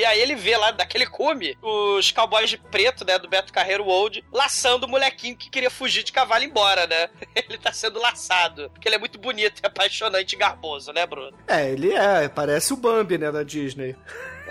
e 0.00 0.04
aí 0.04 0.20
ele 0.20 0.36
vê 0.36 0.56
lá 0.56 0.70
daquele 0.70 1.06
cume 1.06 1.58
os 1.60 2.12
cowboys 2.12 2.48
de 2.50 2.56
preto, 2.56 3.04
né? 3.04 3.18
Do 3.18 3.28
Beto 3.28 3.52
Carreiro 3.52 3.86
Old, 3.86 4.24
laçando 4.32 4.86
o 4.86 4.88
molequinho 4.88 5.36
que 5.36 5.50
queria 5.50 5.70
fugir 5.70 6.04
de 6.04 6.12
cavalo 6.12 6.44
e 6.44 6.46
embora, 6.46 6.86
né? 6.86 7.08
Ele 7.34 7.58
tá 7.58 7.72
sendo 7.72 7.98
laçado. 7.98 8.70
Porque 8.70 8.86
ele 8.86 8.94
é 8.96 8.98
muito 8.98 9.18
bonito, 9.18 9.60
é 9.64 9.66
apaixonante 9.66 10.34
e 10.34 10.38
garboso, 10.38 10.92
né, 10.92 11.04
Bruno? 11.06 11.36
É, 11.48 11.70
ele 11.70 11.92
é, 11.92 12.28
parece 12.28 12.72
o 12.72 12.76
Bambi, 12.76 13.18
né, 13.18 13.32
da 13.32 13.42
Disney. 13.42 13.96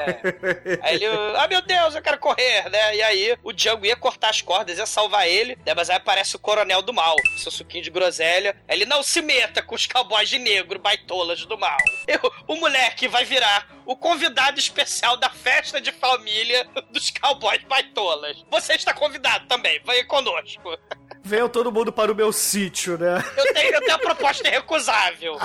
É. 0.02 0.80
Aí 0.82 0.96
ele, 0.96 1.06
ah 1.36 1.48
meu 1.48 1.62
Deus, 1.62 1.96
eu 1.96 2.02
quero 2.02 2.18
correr, 2.18 2.70
né? 2.70 2.96
E 2.96 3.02
aí 3.02 3.38
o 3.44 3.52
Django 3.52 3.86
ia 3.86 3.96
cortar 3.96 4.30
as 4.30 4.42
cordas, 4.42 4.78
ia 4.78 4.86
salvar 4.86 5.28
ele, 5.28 5.58
né? 5.66 5.74
Mas 5.76 5.90
aí 5.90 5.98
aparece 5.98 6.36
o 6.36 6.40
coronel 6.40 6.82
do 6.82 6.94
mal, 6.94 7.16
seu 7.38 7.52
suquinho 7.52 7.84
de 7.84 7.90
groselha. 7.90 8.56
Aí 8.68 8.78
Ele 8.78 8.86
não 8.86 9.04
se 9.04 9.22
meta 9.22 9.62
com 9.62 9.76
os 9.76 9.86
cowboys 9.86 10.30
de 10.30 10.40
negro, 10.40 10.80
baitolas 10.80 11.46
do 11.46 11.58
mal. 11.58 11.78
Eu- 12.08 12.32
o 12.48 12.56
moleque 12.56 13.08
vai 13.08 13.26
virar 13.26 13.68
o 13.86 13.96
convidado 13.96 14.60
especial 14.60 15.18
da 15.18 15.30
festa 15.30 15.82
de 15.82 15.92
família 15.92 16.68
dos 16.92 17.10
cowboys 17.12 17.64
baitolas. 17.64 18.44
Você 18.50 18.74
está 18.74 18.94
convidado 18.94 19.48
também, 19.48 19.80
venha 19.86 20.06
conosco. 20.06 20.78
Venham 21.24 21.50
todo 21.50 21.72
mundo 21.72 21.92
para 21.92 22.12
o 22.12 22.16
meu 22.16 22.32
sítio, 22.32 22.98
né? 22.98 23.24
Eu 23.38 23.54
tenho, 23.54 23.74
eu 23.74 23.82
tenho 23.82 23.96
a 23.96 24.00
proposta 24.00 24.48
irrecusável. 24.48 25.38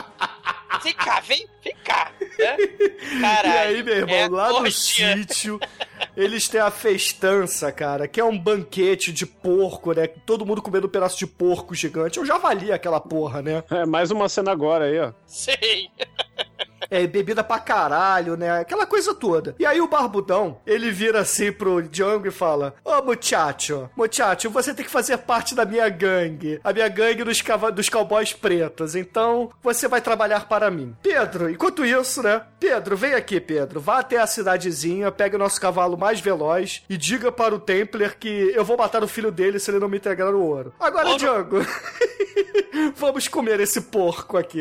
Vem 0.82 0.92
cá, 0.94 1.20
vem, 1.20 1.46
vem 1.62 1.76
cá. 1.84 2.12
Né? 2.38 2.56
Caralho, 3.20 3.72
e 3.74 3.76
aí, 3.76 3.82
meu 3.82 3.94
irmão, 3.96 4.14
é 4.14 4.28
lá 4.28 4.60
no 4.60 4.70
sítio, 4.70 5.60
eles 6.16 6.48
têm 6.48 6.61
a 6.61 6.70
festança, 6.70 7.70
cara, 7.72 8.07
que 8.09 8.20
é 8.20 8.24
um 8.24 8.38
banquete 8.38 9.12
de 9.12 9.26
porco, 9.26 9.92
né? 9.92 10.07
Todo 10.07 10.46
mundo 10.46 10.62
comendo 10.62 10.86
um 10.86 10.90
pedaço 10.90 11.18
de 11.18 11.26
porco 11.26 11.74
gigante. 11.74 12.18
Eu 12.18 12.26
já 12.26 12.38
valia 12.38 12.74
aquela 12.74 13.00
porra, 13.00 13.42
né? 13.42 13.62
É, 13.70 13.84
mais 13.84 14.11
uma 14.11 14.28
cena 14.28 14.52
agora 14.52 14.86
aí, 14.86 14.98
ó. 14.98 15.12
Sim. 15.26 15.88
É, 16.90 17.07
bebida 17.07 17.42
pra 17.42 17.59
caralho, 17.59 18.36
né? 18.36 18.61
Aquela 18.61 18.86
coisa 18.86 19.14
toda. 19.14 19.55
E 19.59 19.66
aí 19.66 19.80
o 19.80 19.88
barbudão, 19.88 20.59
ele 20.66 20.90
vira 20.90 21.20
assim 21.20 21.52
pro 21.52 21.82
Django 21.82 22.28
e 22.28 22.30
fala: 22.30 22.74
Ô 22.84 23.02
muchacho, 23.02 23.88
muchacho, 23.96 24.50
você 24.50 24.74
tem 24.74 24.84
que 24.84 24.90
fazer 24.90 25.18
parte 25.18 25.55
da 25.55 25.64
minha 25.64 25.88
gangue. 25.88 26.61
A 26.62 26.72
minha 26.72 26.88
gangue 26.88 27.24
dos, 27.24 27.42
dos 27.74 27.88
cowboys 27.88 28.32
pretos. 28.32 28.94
Então, 28.94 29.50
você 29.62 29.88
vai 29.88 30.00
trabalhar 30.00 30.46
para 30.46 30.70
mim. 30.70 30.94
Pedro, 31.02 31.50
enquanto 31.50 31.84
isso, 31.84 32.22
né? 32.22 32.42
Pedro, 32.61 32.96
vem 32.96 33.14
aqui, 33.14 33.40
Pedro. 33.40 33.80
Vá 33.80 33.98
até 33.98 34.18
a 34.18 34.26
cidadezinha, 34.26 35.11
pegue 35.11 35.36
o 35.36 35.38
nosso 35.38 35.61
cavalo 35.61 35.93
mais 35.97 36.20
veloz 36.20 36.82
e 36.88 36.97
diga 36.97 37.30
para 37.32 37.55
o 37.55 37.59
Templar 37.59 38.16
que 38.18 38.28
eu 38.55 38.64
vou 38.64 38.76
matar 38.76 39.03
o 39.03 39.09
filho 39.09 39.30
dele 39.30 39.59
se 39.59 39.70
ele 39.70 39.78
não 39.78 39.88
me 39.88 39.97
entregar 39.97 40.34
o 40.34 40.42
ouro. 40.42 40.72
Agora, 40.78 41.07
Ouro? 41.09 41.18
Django, 41.18 41.57
vamos 42.97 43.28
comer 43.28 43.61
esse 43.61 43.80
porco 43.82 44.36
aqui. 44.36 44.61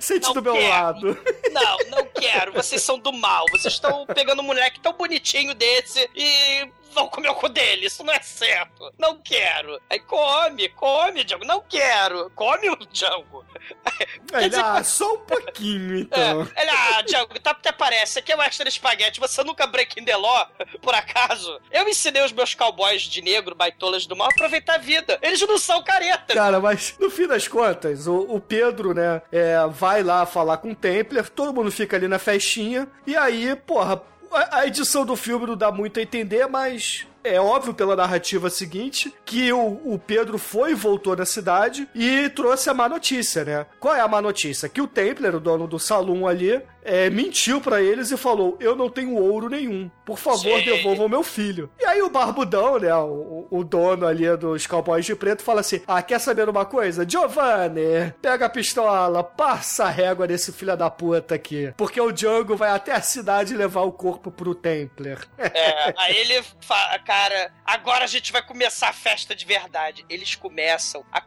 Sente 0.00 0.26
Não 0.26 0.34
do 0.34 0.42
meu 0.42 0.54
quero. 0.54 0.68
lado. 0.68 1.18
Não, 1.52 1.78
não 1.90 2.06
quero. 2.06 2.52
Vocês 2.52 2.82
são 2.82 2.98
do 2.98 3.12
mal. 3.12 3.44
Vocês 3.50 3.74
estão 3.74 4.06
pegando 4.06 4.40
um 4.42 4.44
moleque 4.44 4.80
tão 4.80 4.92
bonitinho 4.92 5.54
desse 5.54 6.08
e 6.14 6.68
vão 6.96 7.08
comer 7.08 7.28
o 7.28 7.34
cu 7.34 7.48
dele. 7.48 7.86
Isso 7.86 8.02
não 8.02 8.12
é 8.12 8.20
certo. 8.20 8.92
Não 8.98 9.20
quero. 9.22 9.80
Aí 9.88 10.00
come, 10.00 10.68
come, 10.70 11.22
Django. 11.22 11.44
Não 11.44 11.60
quero. 11.60 12.30
Come 12.34 12.70
o 12.70 12.76
Django. 12.90 13.44
Ele, 14.32 14.56
ah, 14.56 14.82
só 14.82 15.14
um 15.14 15.18
pouquinho, 15.18 15.96
É, 15.96 16.00
então. 16.00 16.40
ele, 16.56 16.70
ah, 16.70 17.02
Django, 17.02 17.38
tá, 17.40 17.50
até 17.52 17.72
parece, 17.72 18.18
aqui 18.18 18.32
é 18.32 18.36
o 18.36 18.42
extra 18.42 18.68
espaguete, 18.68 19.20
você 19.20 19.42
nunca 19.42 19.66
breaking 19.66 20.04
the 20.04 20.16
law, 20.16 20.48
por 20.82 20.94
acaso? 20.94 21.60
Eu 21.70 21.88
ensinei 21.88 22.22
os 22.24 22.32
meus 22.32 22.54
cowboys 22.54 23.02
de 23.02 23.22
negro, 23.22 23.54
baitolas 23.54 24.06
do 24.06 24.16
mal, 24.16 24.28
a 24.28 24.30
aproveitar 24.30 24.74
a 24.74 24.78
vida. 24.78 25.18
Eles 25.22 25.40
não 25.40 25.58
são 25.58 25.82
careta. 25.82 26.34
Cara, 26.34 26.60
mas 26.60 26.96
no 26.98 27.10
fim 27.10 27.26
das 27.26 27.46
contas, 27.48 28.06
o, 28.06 28.20
o 28.28 28.40
Pedro, 28.40 28.94
né, 28.94 29.22
é, 29.30 29.56
vai 29.68 30.02
lá 30.02 30.26
falar 30.26 30.58
com 30.58 30.72
o 30.72 30.76
Templar, 30.76 31.28
todo 31.30 31.52
mundo 31.52 31.70
fica 31.70 31.96
ali 31.96 32.08
na 32.08 32.18
festinha, 32.18 32.88
e 33.06 33.16
aí, 33.16 33.54
porra, 33.56 34.02
a, 34.32 34.66
edição 34.66 35.04
do 35.04 35.16
filme 35.16 35.46
não 35.46 35.56
dá 35.56 35.70
muito 35.70 35.98
a 35.98 36.02
entender, 36.02 36.46
mas 36.46 37.06
é 37.22 37.40
óbvio 37.40 37.74
pela 37.74 37.96
narrativa 37.96 38.48
seguinte 38.48 39.12
que 39.24 39.52
o, 39.52 39.80
o 39.84 39.98
Pedro 39.98 40.38
foi 40.38 40.72
e 40.72 40.74
voltou 40.74 41.16
na 41.16 41.24
cidade 41.24 41.88
e 41.94 42.28
trouxe 42.30 42.70
a 42.70 42.74
má 42.74 42.88
notícia, 42.88 43.44
né? 43.44 43.66
Qual 43.80 43.94
é 43.94 44.00
a 44.00 44.08
má 44.08 44.22
notícia? 44.22 44.68
Que 44.68 44.80
o 44.80 44.86
Templar, 44.86 45.34
o 45.34 45.40
dono 45.40 45.66
do 45.66 45.78
salão 45.78 46.26
ali, 46.26 46.62
é, 46.86 47.10
mentiu 47.10 47.60
pra 47.60 47.82
eles 47.82 48.12
e 48.12 48.16
falou: 48.16 48.56
Eu 48.60 48.76
não 48.76 48.88
tenho 48.88 49.16
ouro 49.16 49.48
nenhum. 49.48 49.90
Por 50.04 50.16
favor, 50.16 50.58
Sim. 50.60 50.64
devolvam 50.64 51.08
meu 51.08 51.24
filho. 51.24 51.68
E 51.80 51.84
aí 51.84 52.00
o 52.00 52.08
Barbudão, 52.08 52.78
né? 52.78 52.94
O, 52.94 53.48
o 53.50 53.64
dono 53.64 54.06
ali 54.06 54.24
dos 54.36 54.66
Cowboys 54.66 55.04
de 55.04 55.16
Preto, 55.16 55.42
fala 55.42 55.60
assim: 55.60 55.82
Ah, 55.86 56.00
quer 56.00 56.20
saber 56.20 56.48
uma 56.48 56.64
coisa? 56.64 57.08
Giovanni, 57.08 58.14
pega 58.22 58.46
a 58.46 58.48
pistola, 58.50 59.24
passa 59.24 59.86
a 59.86 59.90
régua 59.90 60.26
nesse 60.28 60.52
filho 60.52 60.76
da 60.76 60.88
puta 60.88 61.34
aqui. 61.34 61.74
Porque 61.76 62.00
o 62.00 62.12
Django 62.12 62.56
vai 62.56 62.70
até 62.70 62.92
a 62.92 63.02
cidade 63.02 63.56
levar 63.56 63.82
o 63.82 63.92
corpo 63.92 64.30
pro 64.30 64.54
Templar. 64.54 65.26
É, 65.36 65.92
aí 65.98 66.16
ele 66.16 66.44
fala, 66.60 66.98
cara, 67.00 67.52
agora 67.64 68.04
a 68.04 68.08
gente 68.08 68.30
vai 68.30 68.42
começar 68.42 68.90
a 68.90 68.92
festa 68.92 69.34
de 69.34 69.44
verdade. 69.44 70.04
Eles 70.08 70.36
começam 70.36 71.04
a, 71.12 71.22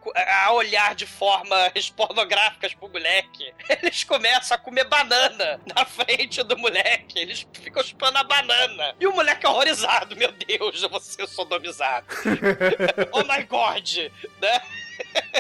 a 0.46 0.54
olhar 0.54 0.96
de 0.96 1.06
formas 1.06 1.90
pornográficas 1.92 2.74
pro 2.74 2.88
moleque. 2.88 3.54
Eles 3.68 4.06
começam 4.06 4.56
a 4.56 4.60
comer 4.60 4.86
banana 4.86 5.49
na 5.76 5.86
frente 5.86 6.44
do 6.44 6.58
moleque. 6.58 7.20
Eles 7.20 7.48
ficam 7.54 7.84
chupando 7.84 8.18
a 8.18 8.24
banana. 8.24 8.96
E 9.00 9.08
o 9.08 9.14
moleque 9.14 9.46
é 9.46 9.50
horrorizado, 9.50 10.16
meu 10.16 10.32
Deus, 10.32 10.84
eu 10.84 10.90
vou 10.90 11.00
ser 11.00 11.28
sodomizado. 11.28 12.06
oh 13.12 13.24
my 13.24 13.44
god, 13.44 14.12
né? 14.42 14.62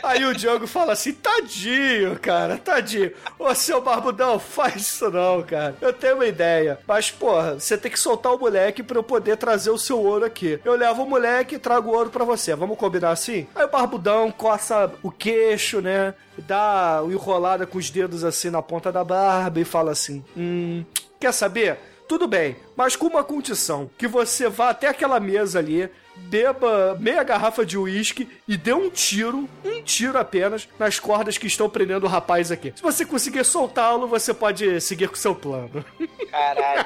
Aí 0.03 0.25
o 0.25 0.33
Django 0.33 0.67
fala 0.67 0.93
assim: 0.93 1.13
tadinho, 1.13 2.17
cara, 2.19 2.57
tadinho. 2.57 3.11
Ô 3.37 3.53
seu 3.53 3.81
barbudão, 3.81 4.39
faz 4.39 4.81
isso 4.81 5.09
não, 5.09 5.43
cara. 5.43 5.75
Eu 5.81 5.93
tenho 5.93 6.15
uma 6.15 6.25
ideia. 6.25 6.79
Mas, 6.87 7.11
porra, 7.11 7.59
você 7.59 7.77
tem 7.77 7.91
que 7.91 7.99
soltar 7.99 8.33
o 8.33 8.39
moleque 8.39 8.81
pra 8.83 8.97
eu 8.97 9.03
poder 9.03 9.37
trazer 9.37 9.69
o 9.69 9.77
seu 9.77 9.99
ouro 9.99 10.25
aqui. 10.25 10.59
Eu 10.63 10.75
levo 10.75 11.03
o 11.03 11.09
moleque 11.09 11.55
e 11.55 11.59
trago 11.59 11.89
o 11.89 11.93
ouro 11.93 12.09
pra 12.09 12.25
você. 12.25 12.55
Vamos 12.55 12.77
combinar 12.77 13.11
assim? 13.11 13.47
Aí 13.55 13.65
o 13.65 13.69
barbudão 13.69 14.31
coça 14.31 14.91
o 15.03 15.11
queixo, 15.11 15.81
né? 15.81 16.13
Dá 16.37 17.01
uma 17.03 17.13
enrolada 17.13 17.67
com 17.67 17.77
os 17.77 17.89
dedos 17.89 18.23
assim 18.23 18.49
na 18.49 18.61
ponta 18.61 18.91
da 18.91 19.03
barba 19.03 19.59
e 19.59 19.65
fala 19.65 19.91
assim: 19.91 20.23
Hum, 20.35 20.83
quer 21.19 21.33
saber? 21.33 21.77
Tudo 22.07 22.27
bem, 22.27 22.55
mas 22.75 22.95
com 22.95 23.05
uma 23.05 23.23
condição: 23.23 23.87
que 23.95 24.07
você 24.07 24.49
vá 24.49 24.69
até 24.69 24.87
aquela 24.87 25.19
mesa 25.19 25.59
ali, 25.59 25.87
beba 26.19 26.95
meia 26.99 27.23
garrafa 27.23 27.65
de 27.65 27.77
uísque 27.77 28.27
e 28.47 28.55
dê 28.57 28.73
um 28.73 28.89
tiro, 28.89 29.49
um 29.63 29.81
tiro 29.81 30.17
apenas, 30.17 30.67
nas 30.77 30.99
cordas 30.99 31.37
que 31.37 31.47
estão 31.47 31.69
prendendo 31.69 32.05
o 32.05 32.09
rapaz 32.09 32.51
aqui. 32.51 32.73
Se 32.75 32.81
você 32.81 33.05
conseguir 33.05 33.43
soltá-lo, 33.43 34.07
você 34.07 34.33
pode 34.33 34.79
seguir 34.81 35.07
com 35.07 35.15
o 35.15 35.17
seu 35.17 35.33
plano. 35.33 35.83
Caralho. 36.29 36.85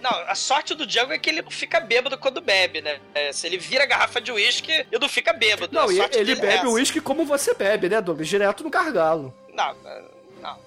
Não, 0.00 0.10
a 0.28 0.34
sorte 0.34 0.74
do 0.74 0.86
Django 0.86 1.12
é 1.12 1.18
que 1.18 1.30
ele 1.30 1.42
não 1.42 1.50
fica 1.50 1.80
bêbado 1.80 2.16
quando 2.18 2.40
bebe, 2.40 2.80
né? 2.80 3.00
É, 3.14 3.32
se 3.32 3.46
ele 3.46 3.58
vira 3.58 3.84
a 3.84 3.86
garrafa 3.86 4.20
de 4.20 4.30
uísque, 4.30 4.70
ele 4.72 5.00
não 5.00 5.08
fica 5.08 5.32
bêbado. 5.32 5.74
Não, 5.74 5.90
ele 5.90 6.32
é 6.32 6.36
bebe 6.36 6.46
o 6.46 6.46
essa. 6.46 6.68
uísque 6.68 7.00
como 7.00 7.24
você 7.24 7.54
bebe, 7.54 7.88
né, 7.88 8.00
Douglas? 8.00 8.28
Direto 8.28 8.62
no 8.62 8.70
gargalo. 8.70 9.34
Não, 9.52 9.74
não. 10.40 10.58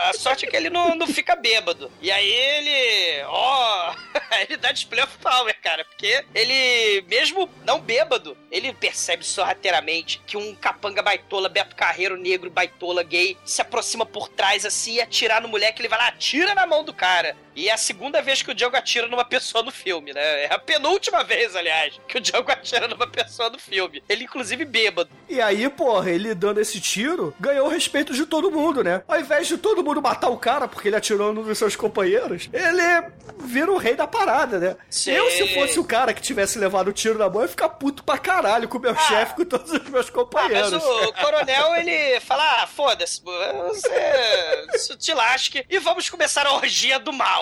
A 0.00 0.12
sorte 0.14 0.46
é 0.46 0.48
que 0.48 0.56
ele 0.56 0.70
não, 0.70 0.94
não 0.94 1.06
fica 1.06 1.36
bêbado. 1.36 1.90
E 2.00 2.10
aí 2.10 2.30
ele. 2.30 3.24
Ó. 3.26 3.94
ele 4.48 4.56
dá 4.56 4.72
display 4.72 5.02
of 5.02 5.18
power, 5.18 5.54
cara. 5.60 5.84
Porque 5.84 6.24
ele, 6.34 7.02
mesmo 7.08 7.48
não 7.64 7.80
bêbado, 7.80 8.36
ele 8.50 8.72
percebe 8.72 9.24
sorrateiramente 9.24 10.20
que 10.26 10.36
um 10.36 10.54
capanga 10.54 11.02
baitola, 11.02 11.48
Beto 11.48 11.76
Carreiro, 11.76 12.16
negro, 12.16 12.50
baitola, 12.50 13.02
gay, 13.02 13.36
se 13.44 13.60
aproxima 13.60 14.06
por 14.06 14.28
trás 14.28 14.64
assim 14.64 14.94
e 14.94 15.00
atirar 15.00 15.42
no 15.42 15.48
moleque. 15.48 15.80
Ele 15.80 15.88
vai 15.88 15.98
lá, 15.98 16.08
atira 16.08 16.54
na 16.54 16.66
mão 16.66 16.84
do 16.84 16.94
cara. 16.94 17.36
E 17.58 17.68
é 17.68 17.72
a 17.72 17.76
segunda 17.76 18.22
vez 18.22 18.40
que 18.40 18.52
o 18.52 18.54
Django 18.54 18.76
atira 18.76 19.08
numa 19.08 19.24
pessoa 19.24 19.64
no 19.64 19.72
filme, 19.72 20.12
né? 20.12 20.44
É 20.44 20.54
a 20.54 20.60
penúltima 20.60 21.24
vez, 21.24 21.56
aliás, 21.56 22.00
que 22.06 22.16
o 22.16 22.20
Django 22.20 22.52
atira 22.52 22.86
numa 22.86 23.06
pessoa 23.08 23.50
no 23.50 23.58
filme. 23.58 24.00
Ele, 24.08 24.22
inclusive, 24.22 24.64
bêbado. 24.64 25.10
E 25.28 25.40
aí, 25.40 25.68
porra, 25.68 26.08
ele 26.08 26.36
dando 26.36 26.60
esse 26.60 26.80
tiro, 26.80 27.34
ganhou 27.40 27.66
o 27.66 27.70
respeito 27.70 28.14
de 28.14 28.26
todo 28.26 28.48
mundo, 28.48 28.84
né? 28.84 29.02
Ao 29.08 29.18
invés 29.18 29.47
de 29.48 29.58
todo 29.58 29.82
mundo 29.82 30.00
matar 30.02 30.28
o 30.28 30.36
cara 30.38 30.66
porque 30.68 30.88
ele 30.88 30.96
atirou 30.96 31.32
num 31.32 31.42
dos 31.42 31.58
seus 31.58 31.74
companheiros, 31.76 32.48
ele 32.52 33.12
vira 33.40 33.70
o 33.72 33.76
rei 33.78 33.94
da 33.94 34.06
parada, 34.06 34.58
né? 34.58 34.76
Sim. 34.90 35.12
Eu, 35.12 35.30
se 35.30 35.54
fosse 35.54 35.78
o 35.80 35.84
cara 35.84 36.12
que 36.14 36.20
tivesse 36.22 36.58
levado 36.58 36.88
o 36.88 36.92
tiro 36.92 37.18
na 37.18 37.26
mão, 37.28 37.36
eu 37.38 37.42
ia 37.42 37.48
ficar 37.48 37.68
puto 37.70 38.02
pra 38.04 38.18
caralho 38.18 38.68
com 38.68 38.78
o 38.78 38.80
meu 38.80 38.94
chefe, 38.96 39.34
com 39.34 39.44
todos 39.44 39.70
os 39.72 39.82
meus 39.88 40.08
Ah, 40.08 40.12
companheiros. 40.12 40.72
mas 40.72 40.84
o 40.84 41.12
coronel, 41.14 41.74
ele 41.76 42.20
fala, 42.20 42.62
ah, 42.62 42.66
foda-se, 42.66 43.20
você 43.22 44.96
te 44.96 45.12
lasque 45.14 45.64
e 45.68 45.78
vamos 45.78 46.08
começar 46.08 46.46
a 46.46 46.52
orgia 46.54 46.98
do 46.98 47.12
mal, 47.12 47.40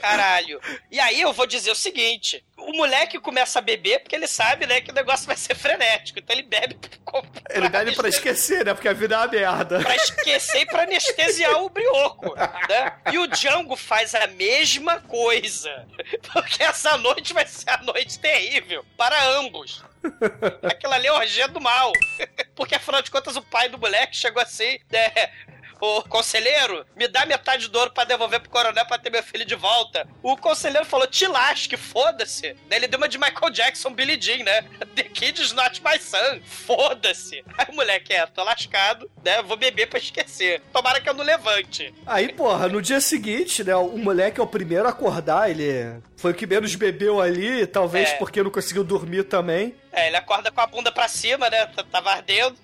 caralho. 0.00 0.60
E 0.90 0.98
aí 1.00 1.20
eu 1.20 1.32
vou 1.32 1.46
dizer 1.46 1.70
o 1.70 1.76
seguinte, 1.76 2.44
o 2.68 2.76
moleque 2.76 3.18
começa 3.18 3.58
a 3.58 3.62
beber 3.62 4.00
porque 4.00 4.14
ele 4.14 4.26
sabe, 4.26 4.66
né, 4.66 4.80
que 4.80 4.90
o 4.90 4.94
negócio 4.94 5.26
vai 5.26 5.36
ser 5.36 5.54
frenético, 5.54 6.18
então 6.18 6.36
ele 6.36 6.42
bebe 6.42 6.76
Ele 7.48 7.68
bebe 7.68 7.96
pra 7.96 8.08
esquecer, 8.10 8.64
né? 8.64 8.74
Porque 8.74 8.88
a 8.88 8.92
vida 8.92 9.14
é 9.14 9.18
uma 9.18 9.26
merda. 9.26 9.80
pra 9.80 9.96
esquecer 9.96 10.60
e 10.60 10.66
pra 10.66 10.82
anestesiar 10.82 11.62
o 11.62 11.70
brioco, 11.70 12.34
né? 12.36 12.92
E 13.10 13.18
o 13.18 13.26
Django 13.26 13.74
faz 13.74 14.14
a 14.14 14.26
mesma 14.26 15.00
coisa. 15.00 15.86
Porque 16.32 16.62
essa 16.62 16.96
noite 16.98 17.32
vai 17.32 17.46
ser 17.46 17.70
a 17.70 17.78
noite 17.78 18.18
terrível 18.18 18.84
para 18.96 19.18
ambos. 19.38 19.82
Aquela 20.62 20.96
ali 20.96 21.06
é 21.06 21.12
orgia 21.12 21.48
do 21.48 21.60
mal. 21.60 21.90
Porque 22.54 22.74
afinal 22.74 23.00
de 23.02 23.10
contas 23.10 23.36
o 23.36 23.42
pai 23.42 23.68
do 23.68 23.78
moleque 23.78 24.14
chegou 24.16 24.42
assim, 24.42 24.78
né? 24.90 25.10
Ô, 25.80 26.02
conselheiro, 26.02 26.84
me 26.96 27.06
dá 27.06 27.24
metade 27.24 27.68
do 27.68 27.78
ouro 27.78 27.90
pra 27.92 28.04
devolver 28.04 28.40
pro 28.40 28.50
coronel 28.50 28.84
pra 28.86 28.98
ter 28.98 29.10
meu 29.10 29.22
filho 29.22 29.44
de 29.44 29.54
volta. 29.54 30.06
O 30.22 30.36
conselheiro 30.36 30.84
falou, 30.84 31.06
te 31.06 31.26
lasque, 31.26 31.76
foda-se. 31.76 32.56
Daí 32.68 32.78
ele 32.78 32.88
deu 32.88 32.98
uma 32.98 33.08
de 33.08 33.18
Michael 33.18 33.50
Jackson, 33.50 33.94
Billie 33.94 34.20
Jean, 34.20 34.42
né? 34.42 34.62
The 34.96 35.04
kid 35.04 35.40
is 35.40 35.52
not 35.52 35.80
my 35.84 35.98
son. 35.98 36.40
Foda-se. 36.44 37.44
Aí 37.56 37.66
o 37.68 37.76
moleque, 37.76 38.12
é, 38.12 38.26
tô 38.26 38.42
lascado, 38.42 39.08
né? 39.24 39.40
Vou 39.42 39.56
beber 39.56 39.88
pra 39.88 39.98
esquecer. 39.98 40.60
Tomara 40.72 41.00
que 41.00 41.08
eu 41.08 41.14
não 41.14 41.24
levante. 41.24 41.94
Aí, 42.06 42.32
porra, 42.32 42.68
no 42.68 42.82
dia 42.82 43.00
seguinte, 43.00 43.62
né? 43.62 43.76
O 43.76 43.96
moleque 43.98 44.40
é 44.40 44.42
o 44.42 44.46
primeiro 44.46 44.86
a 44.86 44.90
acordar, 44.90 45.50
ele 45.50 46.00
foi 46.18 46.32
o 46.32 46.34
que 46.34 46.46
menos 46.46 46.74
bebeu 46.74 47.18
ali, 47.20 47.66
talvez 47.66 48.10
É. 48.10 48.14
porque 48.16 48.42
não 48.42 48.50
conseguiu 48.50 48.84
dormir 48.84 49.22
também. 49.24 49.74
É, 49.90 50.08
ele 50.08 50.16
acorda 50.16 50.50
com 50.52 50.60
a 50.60 50.66
bunda 50.66 50.92
pra 50.92 51.08
cima, 51.08 51.48
né? 51.48 51.66
Tava 51.90 52.10
ardendo. 52.10 52.54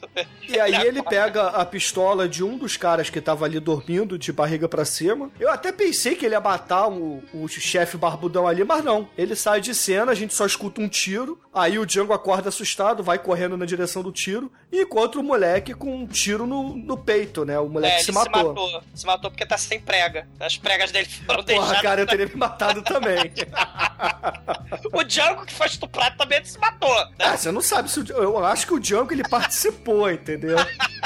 E 0.47 0.61
aí 0.61 0.75
ele 0.87 1.03
pega 1.03 1.49
a 1.49 1.65
pistola 1.65 2.29
de 2.29 2.45
um 2.45 2.57
dos 2.59 2.77
caras 2.77 3.09
que 3.11 3.21
tava 3.21 3.45
ali 3.47 3.59
dormindo, 3.59 4.19
de 4.19 4.31
barriga 4.31 4.69
pra 4.69 4.85
cima. 4.85 5.31
Eu 5.41 5.51
até 5.51 5.73
pensei 5.73 6.15
que 6.15 6.27
ele 6.27 6.35
ia 6.35 6.41
matar 6.41 6.87
o, 6.89 7.25
o 7.33 7.49
chefe 7.49 7.97
barbudão 7.97 8.47
ali, 8.47 8.63
mas 8.63 8.85
não. 8.85 9.09
Ele 9.17 9.35
sai 9.35 9.61
de 9.61 9.75
cena, 9.75 10.13
a 10.13 10.15
gente 10.15 10.35
só 10.35 10.45
escuta 10.47 10.81
um 10.81 10.89
tiro. 10.89 11.41
Aí 11.53 11.79
o 11.79 11.87
Django 11.87 12.13
acorda 12.13 12.51
assustado, 12.51 13.03
vai 13.03 13.19
correndo 13.19 13.57
na 13.57 13.65
direção 13.65 14.03
do 14.03 14.13
tiro 14.13 14.53
e 14.71 14.83
encontra 14.83 15.19
o 15.19 15.25
moleque 15.25 15.73
com 15.75 15.93
um 16.03 16.07
tiro 16.07 16.47
no, 16.47 16.77
no 16.77 16.97
peito, 16.97 17.45
né? 17.45 17.59
O 17.59 17.69
moleque 17.69 17.97
É, 17.97 17.99
se 18.01 18.11
ele 18.11 18.19
matou. 18.19 18.41
se 18.43 18.47
matou. 18.49 18.83
Se 18.95 19.07
matou 19.07 19.31
porque 19.31 19.47
tá 19.47 19.57
sem 19.57 19.81
prega. 19.81 20.29
As 20.39 20.57
pregas 20.59 20.93
dele 20.93 21.09
foram 21.27 21.43
deixadas. 21.43 21.71
Porra, 21.71 21.83
cara, 21.83 22.01
eu 22.03 22.07
teria 22.07 22.27
me 22.27 22.37
matado 22.37 22.83
também. 22.83 23.33
O 24.93 25.03
Django 25.03 25.47
que 25.47 25.53
foi 25.53 25.67
estuprado 25.67 26.17
também 26.17 26.45
se 26.45 26.59
matou. 26.59 26.95
Né? 27.11 27.15
Ah, 27.21 27.37
você 27.37 27.51
não 27.51 27.61
sabe 27.61 27.91
se 27.91 28.01
o, 28.01 28.07
eu 28.13 28.45
acho 28.45 28.67
que 28.67 28.75
o 28.75 28.81
Django 28.81 29.13
ele 29.13 29.27
participou, 29.29 30.11
entendeu? 30.11 30.57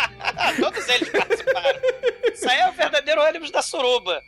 Todos 0.60 0.88
eles 0.88 1.08
participaram. 1.08 1.80
Isso 2.32 2.48
aí 2.48 2.58
é 2.58 2.68
o 2.68 2.72
verdadeiro 2.72 3.22
ônibus 3.22 3.50
da 3.50 3.62
suruba. 3.62 4.22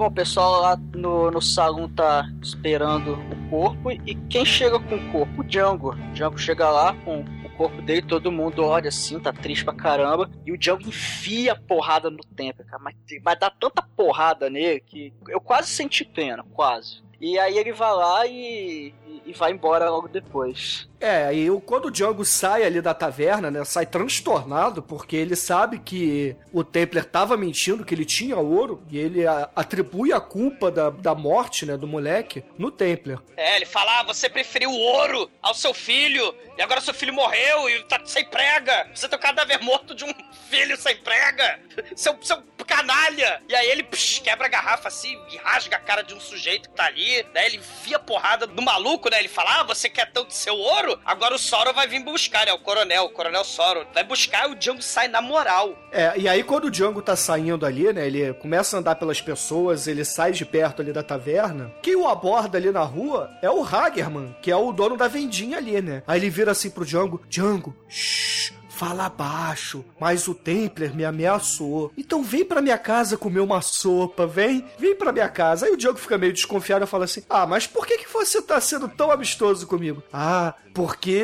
Bom, 0.00 0.06
o 0.06 0.10
pessoal 0.10 0.62
lá 0.62 0.76
no, 0.94 1.30
no 1.30 1.42
salão 1.42 1.86
tá 1.86 2.26
esperando 2.42 3.18
o 3.18 3.50
corpo 3.50 3.90
e 3.90 4.14
quem 4.30 4.46
chega 4.46 4.80
com 4.80 4.94
o 4.94 5.12
corpo? 5.12 5.42
O 5.42 5.44
Django. 5.44 5.90
O 5.90 6.12
Django 6.14 6.38
chega 6.38 6.70
lá 6.70 6.94
com 7.04 7.20
o 7.20 7.50
corpo 7.54 7.82
dele, 7.82 8.00
todo 8.00 8.32
mundo 8.32 8.64
olha 8.64 8.88
assim, 8.88 9.20
tá 9.20 9.30
triste 9.30 9.62
pra 9.62 9.74
caramba. 9.74 10.30
E 10.46 10.52
o 10.52 10.56
Django 10.56 10.88
enfia 10.88 11.52
a 11.52 11.54
porrada 11.54 12.08
no 12.08 12.24
tempo, 12.34 12.64
cara. 12.64 12.82
Mas, 12.82 12.94
mas 13.22 13.38
dá 13.38 13.50
tanta 13.50 13.82
porrada 13.94 14.48
nele 14.48 14.80
que 14.80 15.12
eu 15.28 15.38
quase 15.38 15.68
senti 15.68 16.02
pena, 16.02 16.42
quase. 16.50 17.02
E 17.20 17.38
aí 17.38 17.58
ele 17.58 17.72
vai 17.72 17.92
lá 17.92 18.26
e, 18.26 18.94
e- 19.06 19.22
e 19.26 19.32
vai 19.34 19.52
embora 19.52 19.90
logo 19.90 20.08
depois. 20.08 20.88
É, 20.98 21.32
e 21.32 21.48
quando 21.64 21.86
o 21.86 21.90
Django 21.90 22.24
sai 22.26 22.62
ali 22.64 22.80
da 22.80 22.92
taverna, 22.92 23.50
né, 23.50 23.64
sai 23.64 23.86
transtornado, 23.86 24.82
porque 24.82 25.16
ele 25.16 25.34
sabe 25.36 25.78
que 25.78 26.36
o 26.52 26.62
Templar 26.62 27.04
tava 27.06 27.36
mentindo, 27.36 27.84
que 27.84 27.94
ele 27.94 28.04
tinha 28.04 28.36
ouro, 28.36 28.82
e 28.90 28.98
ele 28.98 29.26
a- 29.26 29.48
atribui 29.56 30.12
a 30.12 30.20
culpa 30.20 30.70
da, 30.70 30.90
da 30.90 31.14
morte, 31.14 31.64
né, 31.64 31.76
do 31.76 31.86
moleque 31.86 32.44
no 32.58 32.70
Templar. 32.70 33.22
É, 33.36 33.56
ele 33.56 33.64
fala: 33.66 34.00
ah, 34.00 34.02
você 34.02 34.28
preferiu 34.28 34.70
o 34.70 34.78
ouro 34.78 35.30
ao 35.42 35.54
seu 35.54 35.72
filho, 35.72 36.34
e 36.58 36.62
agora 36.62 36.80
seu 36.82 36.92
filho 36.92 37.14
morreu 37.14 37.68
e 37.70 37.82
tá 37.84 38.00
sem 38.04 38.24
prega. 38.26 38.88
Você 38.94 39.08
tem 39.08 39.18
o 39.18 39.22
cadáver 39.22 39.62
morto 39.62 39.94
de 39.94 40.04
um 40.04 40.12
filho 40.50 40.76
sem 40.76 40.96
prega. 40.96 41.58
Seu, 41.96 42.14
seu 42.22 42.42
canalha. 42.70 43.42
E 43.48 43.54
aí 43.54 43.68
ele 43.68 43.82
psh, 43.82 44.20
quebra 44.20 44.46
a 44.46 44.48
garrafa 44.48 44.86
assim 44.86 45.18
e 45.32 45.36
rasga 45.38 45.76
a 45.76 45.80
cara 45.80 46.02
de 46.02 46.14
um 46.14 46.20
sujeito 46.20 46.68
que 46.70 46.76
tá 46.76 46.86
ali, 46.86 47.26
né? 47.34 47.46
Ele 47.46 47.56
enfia 47.56 47.98
porrada 47.98 48.46
do 48.46 48.62
maluco, 48.62 49.10
né? 49.10 49.18
Ele 49.18 49.28
fala: 49.28 49.60
ah, 49.60 49.64
você 49.64 49.88
quer 49.88 50.12
tanto 50.12 50.32
seu 50.32 50.54
ouro? 50.54 50.98
Agora 51.04 51.34
o 51.34 51.38
Soro 51.38 51.74
vai 51.74 51.88
vir 51.88 52.04
buscar, 52.04 52.46
né? 52.46 52.52
O 52.52 52.58
coronel, 52.60 53.04
o 53.04 53.10
coronel 53.10 53.44
Soro. 53.44 53.86
Vai 53.92 54.04
buscar 54.04 54.48
e 54.48 54.52
o 54.52 54.54
Django 54.54 54.82
sai 54.82 55.08
na 55.08 55.20
moral. 55.20 55.76
É, 55.90 56.14
e 56.16 56.28
aí 56.28 56.42
quando 56.44 56.66
o 56.66 56.70
Django 56.70 57.02
tá 57.02 57.16
saindo 57.16 57.66
ali, 57.66 57.92
né, 57.92 58.06
ele 58.06 58.32
começa 58.34 58.76
a 58.76 58.80
andar 58.80 58.94
pelas 58.94 59.20
pessoas, 59.20 59.88
ele 59.88 60.04
sai 60.04 60.32
de 60.32 60.44
perto 60.44 60.82
ali 60.82 60.92
da 60.92 61.02
taverna, 61.02 61.72
quem 61.82 61.96
o 61.96 62.08
aborda 62.08 62.56
ali 62.56 62.70
na 62.70 62.82
rua 62.82 63.30
é 63.42 63.50
o 63.50 63.64
Hagerman, 63.64 64.36
que 64.40 64.50
é 64.50 64.56
o 64.56 64.72
dono 64.72 64.96
da 64.96 65.08
vendinha 65.08 65.58
ali, 65.58 65.80
né? 65.82 66.02
Aí 66.06 66.20
ele 66.20 66.30
vira 66.30 66.52
assim 66.52 66.70
pro 66.70 66.84
Django, 66.84 67.20
Django, 67.28 67.74
shh, 67.88 68.52
fala 68.80 69.10
baixo, 69.10 69.84
mas 70.00 70.26
o 70.26 70.34
Templar 70.34 70.94
me 70.94 71.04
ameaçou. 71.04 71.92
Então 71.98 72.22
vem 72.22 72.46
pra 72.46 72.62
minha 72.62 72.78
casa 72.78 73.18
comer 73.18 73.40
uma 73.40 73.60
sopa, 73.60 74.26
vem, 74.26 74.64
vem 74.78 74.96
pra 74.96 75.12
minha 75.12 75.28
casa. 75.28 75.66
Aí 75.66 75.72
o 75.72 75.76
Django 75.76 75.98
fica 75.98 76.16
meio 76.16 76.32
desconfiado 76.32 76.82
e 76.82 76.88
fala 76.88 77.04
assim, 77.04 77.22
ah, 77.28 77.46
mas 77.46 77.66
por 77.66 77.86
que, 77.86 77.98
que 77.98 78.08
você 78.08 78.40
tá 78.40 78.58
sendo 78.58 78.88
tão 78.88 79.10
amistoso 79.10 79.66
comigo? 79.66 80.02
Ah, 80.10 80.54
porque 80.72 81.22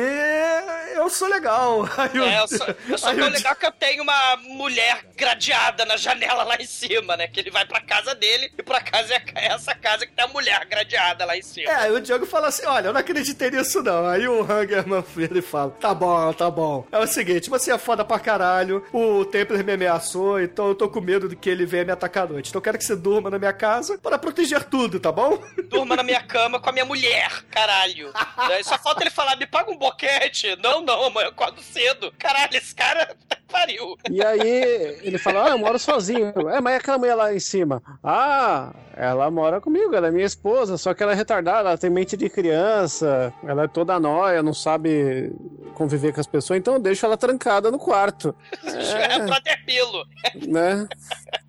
eu 0.93 1.09
sou 1.09 1.27
legal. 1.27 1.87
Aí 1.97 2.21
É, 2.21 2.39
eu 2.41 2.47
sou, 2.47 2.67
eu 2.89 2.97
sou 2.97 3.09
tão 3.15 3.27
o 3.27 3.29
legal 3.29 3.55
que 3.55 3.65
eu 3.65 3.71
tenho 3.71 4.03
uma 4.03 4.37
mulher 4.37 5.05
gradeada 5.15 5.85
na 5.85 5.97
janela 5.97 6.43
lá 6.43 6.55
em 6.57 6.65
cima, 6.65 7.17
né? 7.17 7.27
Que 7.27 7.39
ele 7.39 7.49
vai 7.49 7.65
pra 7.65 7.81
casa 7.81 8.13
dele 8.13 8.51
e 8.57 8.61
por 8.61 8.75
acaso 8.75 9.11
é 9.13 9.17
é 9.35 9.47
essa 9.47 9.73
casa 9.73 10.05
que 10.05 10.13
tem 10.13 10.25
a 10.25 10.27
mulher 10.27 10.65
gradeada 10.65 11.25
lá 11.25 11.37
em 11.37 11.41
cima. 11.41 11.69
É, 11.69 11.75
aí 11.75 11.91
o 11.91 11.99
Diogo 11.99 12.25
fala 12.25 12.47
assim: 12.47 12.65
olha, 12.65 12.87
eu 12.87 12.93
não 12.93 12.99
acreditei 12.99 13.51
nisso 13.51 13.81
não. 13.81 14.05
Aí 14.07 14.27
o 14.27 14.41
Hungerman 14.41 15.03
ele 15.17 15.41
fala: 15.41 15.71
tá 15.71 15.93
bom, 15.93 16.33
tá 16.33 16.49
bom. 16.49 16.85
É 16.91 16.99
o 16.99 17.07
seguinte, 17.07 17.46
você 17.49 17.71
é 17.71 17.77
foda 17.77 18.03
pra 18.03 18.19
caralho, 18.19 18.83
o 18.91 19.25
Templar 19.25 19.63
me 19.63 19.73
ameaçou, 19.73 20.39
então 20.39 20.67
eu 20.67 20.75
tô 20.75 20.89
com 20.89 21.01
medo 21.01 21.27
de 21.27 21.35
que 21.35 21.49
ele 21.49 21.65
venha 21.65 21.85
me 21.85 21.91
atacar 21.91 22.25
à 22.25 22.27
noite. 22.27 22.49
Então 22.49 22.59
eu 22.59 22.63
quero 22.63 22.77
que 22.77 22.83
você 22.85 22.95
durma 22.95 23.29
na 23.29 23.39
minha 23.39 23.53
casa 23.53 23.97
para 23.97 24.17
proteger 24.17 24.63
tudo, 24.65 24.99
tá 24.99 25.11
bom? 25.11 25.37
Durma 25.69 25.95
na 25.95 26.03
minha 26.03 26.21
cama 26.21 26.59
com 26.59 26.69
a 26.69 26.71
minha 26.71 26.85
mulher, 26.85 27.43
caralho. 27.49 28.11
Só 28.63 28.77
falta 28.77 29.03
ele 29.03 29.09
falar, 29.09 29.35
me 29.35 29.45
paga 29.47 29.71
um 29.71 29.77
boquete. 29.77 30.55
Não, 30.61 30.81
não, 30.81 31.05
amanhã 31.05 31.27
eu 31.27 31.31
acordo 31.31 31.61
cedo. 31.61 32.13
Caralho, 32.17 32.55
esse 32.55 32.73
cara 32.73 33.15
pariu. 33.47 33.97
E 34.09 34.23
aí 34.23 34.99
ele 35.01 35.17
fala, 35.17 35.45
ah, 35.45 35.49
eu 35.49 35.57
moro 35.57 35.79
sozinho. 35.79 36.33
É, 36.49 36.61
mas 36.61 36.73
e 36.73 36.77
aquela 36.77 36.97
mulher 36.97 37.15
lá 37.15 37.33
em 37.33 37.39
cima? 37.39 37.81
Ah, 38.03 38.73
ela 38.95 39.29
mora 39.29 39.61
comigo, 39.61 39.93
ela 39.95 40.07
é 40.07 40.11
minha 40.11 40.25
esposa, 40.25 40.77
só 40.77 40.93
que 40.93 41.03
ela 41.03 41.11
é 41.11 41.15
retardada, 41.15 41.69
ela 41.69 41.77
tem 41.77 41.89
mente 41.89 42.17
de 42.17 42.29
criança, 42.29 43.31
ela 43.45 43.63
é 43.63 43.67
toda 43.67 43.99
nóia, 43.99 44.41
não 44.41 44.53
sabe 44.53 45.31
conviver 45.75 46.11
com 46.11 46.19
as 46.19 46.25
pessoas, 46.25 46.57
então 46.57 46.73
eu 46.73 46.79
deixo 46.79 47.05
ela 47.05 47.15
trancada 47.15 47.36
no 47.71 47.79
quarto, 47.79 48.35
É 48.63 49.19
brother 49.19 49.65
Pilo. 49.65 50.03
né? 50.47 50.87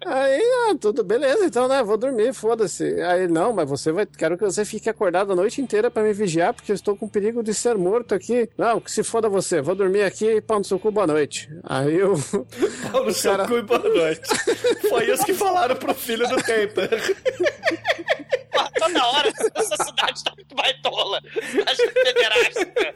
Aí, 0.06 0.40
ah, 0.70 0.74
tudo 0.80 1.02
beleza, 1.02 1.44
então, 1.44 1.66
né, 1.68 1.82
vou 1.82 1.96
dormir, 1.96 2.32
foda-se. 2.32 2.84
Aí, 3.02 3.26
não, 3.28 3.52
mas 3.52 3.68
você 3.68 3.90
vai, 3.92 4.06
quero 4.06 4.38
que 4.38 4.44
você 4.44 4.64
fique 4.64 4.88
acordado 4.88 5.32
a 5.32 5.36
noite 5.36 5.60
inteira 5.60 5.90
pra 5.90 6.02
me 6.02 6.12
vigiar, 6.12 6.54
porque 6.54 6.70
eu 6.72 6.74
estou 6.76 6.96
com 6.96 7.08
perigo 7.08 7.42
de 7.42 7.52
ser 7.52 7.76
morto 7.76 8.14
aqui. 8.14 8.48
Não, 8.56 8.80
que 8.80 8.90
se 8.90 9.02
foda 9.02 9.28
você, 9.28 9.60
vou 9.60 9.74
dormir 9.74 10.02
aqui, 10.02 10.40
pau 10.40 10.58
no 10.58 10.64
seu 10.64 10.78
cu, 10.78 10.90
boa 10.90 11.06
noite. 11.06 11.48
Aí 11.64 11.96
eu... 11.96 12.14
Pau 12.90 13.04
no 13.04 13.12
seu 13.12 13.36
cu 13.46 13.58
e 13.58 13.62
boa 13.62 13.78
noite. 13.80 14.28
Foi 14.88 15.10
isso 15.10 15.24
que 15.24 15.34
falaram 15.34 15.76
pro 15.76 15.94
filho 15.94 16.28
do 16.28 16.36
Templar. 16.42 16.88
Porra, 18.58 18.70
toda 18.78 19.06
hora 19.06 19.28
essa 19.54 19.84
cidade 19.84 20.24
tá 20.24 20.32
muito 20.36 20.54
baitola. 20.54 21.20
Cidade 21.50 21.90
pederástica. 21.92 22.94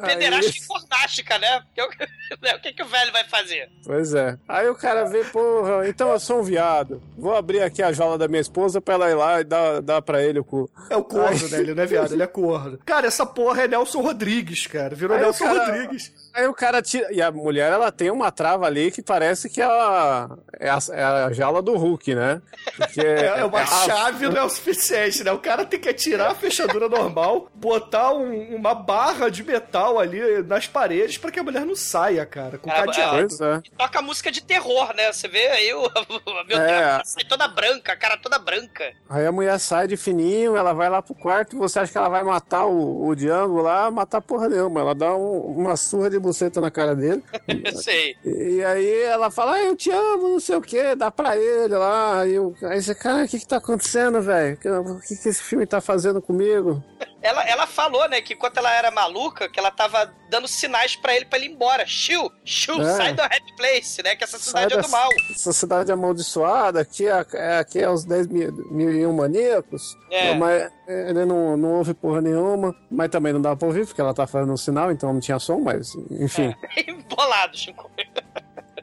Pederástica 0.00 0.58
e 0.58 0.66
fornástica, 0.66 1.38
né? 1.38 1.60
Porque 1.60 1.82
o- 1.82 2.38
né, 2.42 2.54
O 2.56 2.60
que, 2.60 2.72
que 2.72 2.82
o 2.82 2.86
velho 2.86 3.12
vai 3.12 3.24
fazer? 3.24 3.68
Pois 3.84 4.14
é. 4.14 4.36
Aí 4.48 4.68
o 4.68 4.74
cara 4.74 5.04
vê, 5.04 5.22
porra, 5.24 5.86
então 5.88 6.10
eu 6.10 6.18
sou 6.20 6.40
um 6.40 6.42
viado. 6.42 7.02
Vou 7.16 7.34
abrir 7.34 7.62
aqui 7.62 7.82
a 7.82 7.92
jaula 7.92 8.18
da 8.18 8.26
minha 8.28 8.40
esposa 8.40 8.80
pra 8.80 8.94
ela 8.94 9.10
ir 9.10 9.14
lá 9.14 9.40
e 9.40 9.44
dar, 9.44 9.80
dar 9.80 10.02
pra 10.02 10.22
ele 10.22 10.38
o 10.40 10.44
cu. 10.44 10.68
É 10.90 10.96
o 10.96 11.04
corno, 11.04 11.48
né? 11.48 11.58
Ele 11.60 11.74
não 11.74 11.82
é 11.82 11.86
viado, 11.86 12.12
ele 12.12 12.22
é 12.22 12.26
corno. 12.26 12.78
Cara, 12.84 13.06
essa 13.06 13.24
porra 13.26 13.62
é 13.62 13.68
Nelson 13.68 14.00
Rodrigues, 14.00 14.66
cara. 14.66 14.94
Virou 14.96 15.16
Aí 15.16 15.22
Nelson 15.22 15.44
cara- 15.44 15.64
Rodrigues. 15.66 16.12
Aí 16.34 16.46
o 16.46 16.54
cara 16.54 16.80
tira. 16.82 17.12
E 17.12 17.20
a 17.20 17.30
mulher, 17.30 17.72
ela 17.72 17.90
tem 17.92 18.10
uma 18.10 18.30
trava 18.30 18.66
ali 18.66 18.90
que 18.90 19.02
parece 19.02 19.48
que 19.50 19.60
ela 19.60 20.36
é 20.58 20.68
a, 20.70 20.78
é 20.92 21.02
a 21.04 21.32
jaula 21.32 21.60
do 21.60 21.76
Hulk, 21.76 22.14
né? 22.14 22.40
Porque 22.76 23.00
É, 23.04 23.40
é 23.40 23.44
uma 23.44 23.60
a- 23.60 23.66
chave 23.66 24.28
não 24.28 24.36
é 24.38 24.42
o 24.44 24.48
suficiente, 24.48 25.22
né? 25.24 25.32
O 25.32 25.38
cara 25.38 25.64
tem 25.64 25.78
que 25.80 25.88
atirar 25.88 26.30
a 26.30 26.34
fechadura 26.34 26.88
normal, 26.88 27.48
botar 27.54 28.12
um- 28.12 28.54
uma 28.56 28.74
barra 28.74 29.28
de 29.30 29.42
metal 29.44 29.98
ali 29.98 30.42
nas 30.44 30.66
paredes 30.66 31.18
pra 31.18 31.30
que 31.30 31.38
a 31.40 31.42
mulher 31.42 31.66
não 31.66 31.76
saia, 31.76 32.24
cara, 32.24 32.58
com 32.58 32.70
Cara, 32.70 32.86
cadeado. 32.86 33.26
É. 33.44 33.60
Toca 33.76 34.00
música 34.02 34.30
de 34.30 34.42
terror, 34.42 34.94
né? 34.96 35.12
Você 35.12 35.28
vê 35.28 35.46
aí 35.48 35.74
o. 35.74 35.82
Meu 36.48 36.58
É. 36.58 36.66
Deus, 36.66 36.80
ela 36.82 37.04
sai 37.04 37.24
toda 37.24 37.46
branca, 37.48 37.92
a 37.92 37.96
cara 37.96 38.16
toda 38.16 38.38
branca. 38.38 38.92
Aí 39.08 39.26
a 39.26 39.32
mulher 39.32 39.58
sai 39.58 39.86
de 39.86 39.96
fininho, 39.96 40.56
ela 40.56 40.72
vai 40.72 40.88
lá 40.88 41.02
pro 41.02 41.14
quarto, 41.14 41.58
você 41.58 41.78
acha 41.80 41.92
que 41.92 41.98
ela 41.98 42.08
vai 42.08 42.22
matar 42.22 42.64
o, 42.66 43.06
o 43.06 43.14
Django 43.14 43.60
lá, 43.60 43.90
matar 43.90 44.20
porra 44.20 44.48
nenhuma. 44.48 44.80
Ela 44.80 44.94
dá 44.94 45.14
um- 45.14 45.40
uma 45.56 45.76
surra 45.76 46.08
de 46.08 46.21
buceta 46.22 46.60
na 46.60 46.70
cara 46.70 46.94
dele. 46.94 47.22
Sei. 47.82 48.16
E 48.24 48.62
aí 48.64 49.02
ela 49.02 49.30
fala, 49.30 49.54
ah, 49.54 49.62
eu 49.62 49.76
te 49.76 49.90
amo, 49.90 50.28
não 50.30 50.40
sei 50.40 50.56
o 50.56 50.62
que, 50.62 50.94
dá 50.94 51.10
pra 51.10 51.36
ele 51.36 51.74
lá. 51.74 52.20
Aí, 52.20 52.34
eu, 52.34 52.54
aí 52.62 52.82
você, 52.82 52.94
cara, 52.94 53.24
o 53.24 53.28
que 53.28 53.38
que 53.38 53.46
tá 53.46 53.58
acontecendo, 53.58 54.22
velho? 54.22 54.58
O 54.80 55.00
que 55.00 55.16
que 55.16 55.28
esse 55.28 55.42
filme 55.42 55.66
tá 55.66 55.80
fazendo 55.80 56.22
comigo? 56.22 56.82
Ela, 57.22 57.42
ela 57.48 57.66
falou, 57.66 58.08
né, 58.08 58.20
que 58.20 58.34
enquanto 58.34 58.58
ela 58.58 58.72
era 58.74 58.90
maluca, 58.90 59.48
que 59.48 59.58
ela 59.58 59.70
tava 59.70 60.12
dando 60.28 60.48
sinais 60.48 60.96
pra 60.96 61.14
ele 61.14 61.24
pra 61.24 61.38
ele 61.38 61.46
ir 61.48 61.52
embora. 61.52 61.86
Shiu, 61.86 62.30
shiu, 62.44 62.80
É. 62.82 62.96
sai 62.96 63.12
do 63.12 63.22
Happy 63.22 63.54
Place, 63.56 64.02
né? 64.02 64.16
Que 64.16 64.24
essa 64.24 64.38
cidade 64.38 64.74
é 64.74 64.80
do 64.80 64.88
mal. 64.88 65.08
Essa 65.30 65.52
cidade 65.52 65.92
amaldiçoada, 65.92 66.80
aqui 66.80 67.06
é, 67.06 67.24
é- 67.34 67.58
aqui 67.58 67.78
é 67.78 67.88
os 67.88 68.04
10 68.04 68.26
mil, 68.26 68.52
mil 68.72 68.92
e 68.92 69.06
um 69.06 69.12
maníacos. 69.12 69.96
É. 70.10 70.34
Mas 70.34 70.70
ele 70.88 71.24
não, 71.24 71.56
não 71.56 71.74
ouve 71.78 71.94
porra 71.94 72.20
nenhuma, 72.20 72.74
mas 72.90 73.08
também 73.10 73.32
não 73.32 73.40
dá 73.40 73.54
pra 73.54 73.68
ouvir, 73.68 73.86
porque 73.86 74.00
ela 74.00 74.12
tá 74.12 74.26
fazendo 74.26 74.52
um 74.52 74.56
sinal, 74.56 74.90
então 74.90 75.12
não 75.12 75.20
tinha 75.20 75.38
som, 75.38 75.60
mas 75.60 75.94
enfim. 76.10 76.52
Bolado, 77.08 77.56
Chico. 77.56 77.90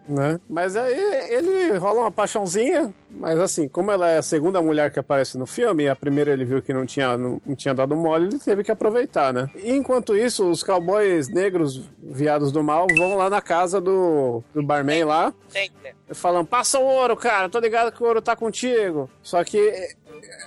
Né? 0.10 0.40
Mas 0.50 0.76
aí 0.76 1.00
ele 1.30 1.78
rola 1.78 2.02
uma 2.02 2.12
paixãozinha, 2.12 2.94
mas 3.12 3.40
assim, 3.40 3.68
como 3.68 3.92
ela 3.92 4.10
é 4.10 4.18
a 4.18 4.24
segunda 4.24 4.62
mulher 4.62 4.92
que 4.92 5.00
aparece 5.00 5.38
no 5.38 5.46
filme, 5.46 5.84
e 5.84 5.90
a 5.90 5.96
primeira 5.96 6.32
ele 6.32 6.44
viu 6.44 6.62
que 6.62 6.74
não 6.74 6.86
tinha, 6.86 7.18
não, 7.18 7.40
não 7.46 7.56
tinha 7.56 7.74
dado 7.74 7.96
mole, 7.96 8.26
ele 8.26 8.40
teve 8.40 8.64
que 8.64 8.72
aproveitar, 8.72 9.32
né? 9.32 9.50
E 9.56 9.72
enquanto 9.72 10.16
isso, 10.16 10.50
os 10.50 10.64
cowboys 10.64 11.30
negros, 11.30 11.90
viados 12.02 12.52
do 12.52 12.64
mal, 12.64 12.88
vão 12.98 13.16
lá 13.16 13.30
na 13.30 13.42
casa 13.42 13.80
do, 13.80 14.44
do 14.54 14.64
barman 14.64 15.06
lá, 15.06 15.34
falando, 16.12 16.48
passa 16.48 16.80
o 16.80 16.84
ouro, 16.84 17.16
cara, 17.16 17.48
tô 17.48 17.60
ligado 17.60 17.92
que 17.92 18.04
o 18.04 18.08
ouro 18.08 18.22
tá 18.22 18.36
contigo. 18.36 19.10
Só 19.22 19.44
que 19.44 19.96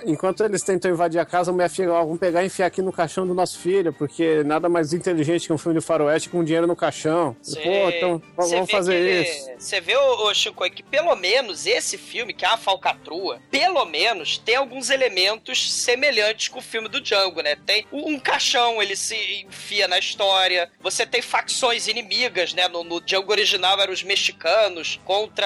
enquanto 0.05 0.43
eles 0.43 0.61
tentam 0.61 0.91
invadir 0.91 1.19
a 1.19 1.25
casa, 1.25 1.51
a 1.51 1.69
fica, 1.69 1.91
ó, 1.91 2.03
vamos 2.03 2.19
pegar 2.19 2.43
e 2.43 2.47
enfiar 2.47 2.67
aqui 2.67 2.81
no 2.81 2.91
caixão 2.91 3.25
do 3.25 3.33
nosso 3.33 3.59
filho, 3.59 3.93
porque 3.93 4.43
nada 4.43 4.67
mais 4.67 4.93
inteligente 4.93 5.47
que 5.47 5.53
um 5.53 5.57
filme 5.57 5.79
de 5.79 5.85
faroeste 5.85 6.29
com 6.29 6.43
dinheiro 6.43 6.67
no 6.67 6.75
caixão. 6.75 7.35
Pô, 7.63 7.89
então 7.89 8.21
Cê 8.47 8.55
vamos 8.55 8.71
fazer 8.71 9.23
isso. 9.23 9.51
Você 9.57 9.81
vê, 9.81 9.95
ô, 9.95 10.27
ô, 10.27 10.33
Chico, 10.33 10.69
que 10.69 10.83
pelo 10.83 11.15
menos 11.15 11.65
esse 11.65 11.97
filme, 11.97 12.33
que 12.33 12.45
é 12.45 12.47
a 12.47 12.57
Falcatrua, 12.57 13.39
pelo 13.49 13.85
menos 13.85 14.37
tem 14.37 14.55
alguns 14.55 14.89
elementos 14.89 15.73
semelhantes 15.73 16.47
com 16.47 16.59
o 16.59 16.61
filme 16.61 16.89
do 16.89 17.01
Django, 17.01 17.41
né? 17.41 17.55
Tem 17.65 17.85
um 17.91 18.19
caixão, 18.19 18.81
ele 18.81 18.95
se 18.95 19.45
enfia 19.47 19.87
na 19.87 19.97
história. 19.99 20.69
Você 20.81 21.05
tem 21.05 21.21
facções 21.21 21.87
inimigas, 21.87 22.53
né? 22.53 22.67
No, 22.67 22.83
no 22.83 22.99
Django 22.99 23.31
original 23.31 23.79
eram 23.79 23.93
os 23.93 24.03
mexicanos 24.03 24.99
contra 25.05 25.45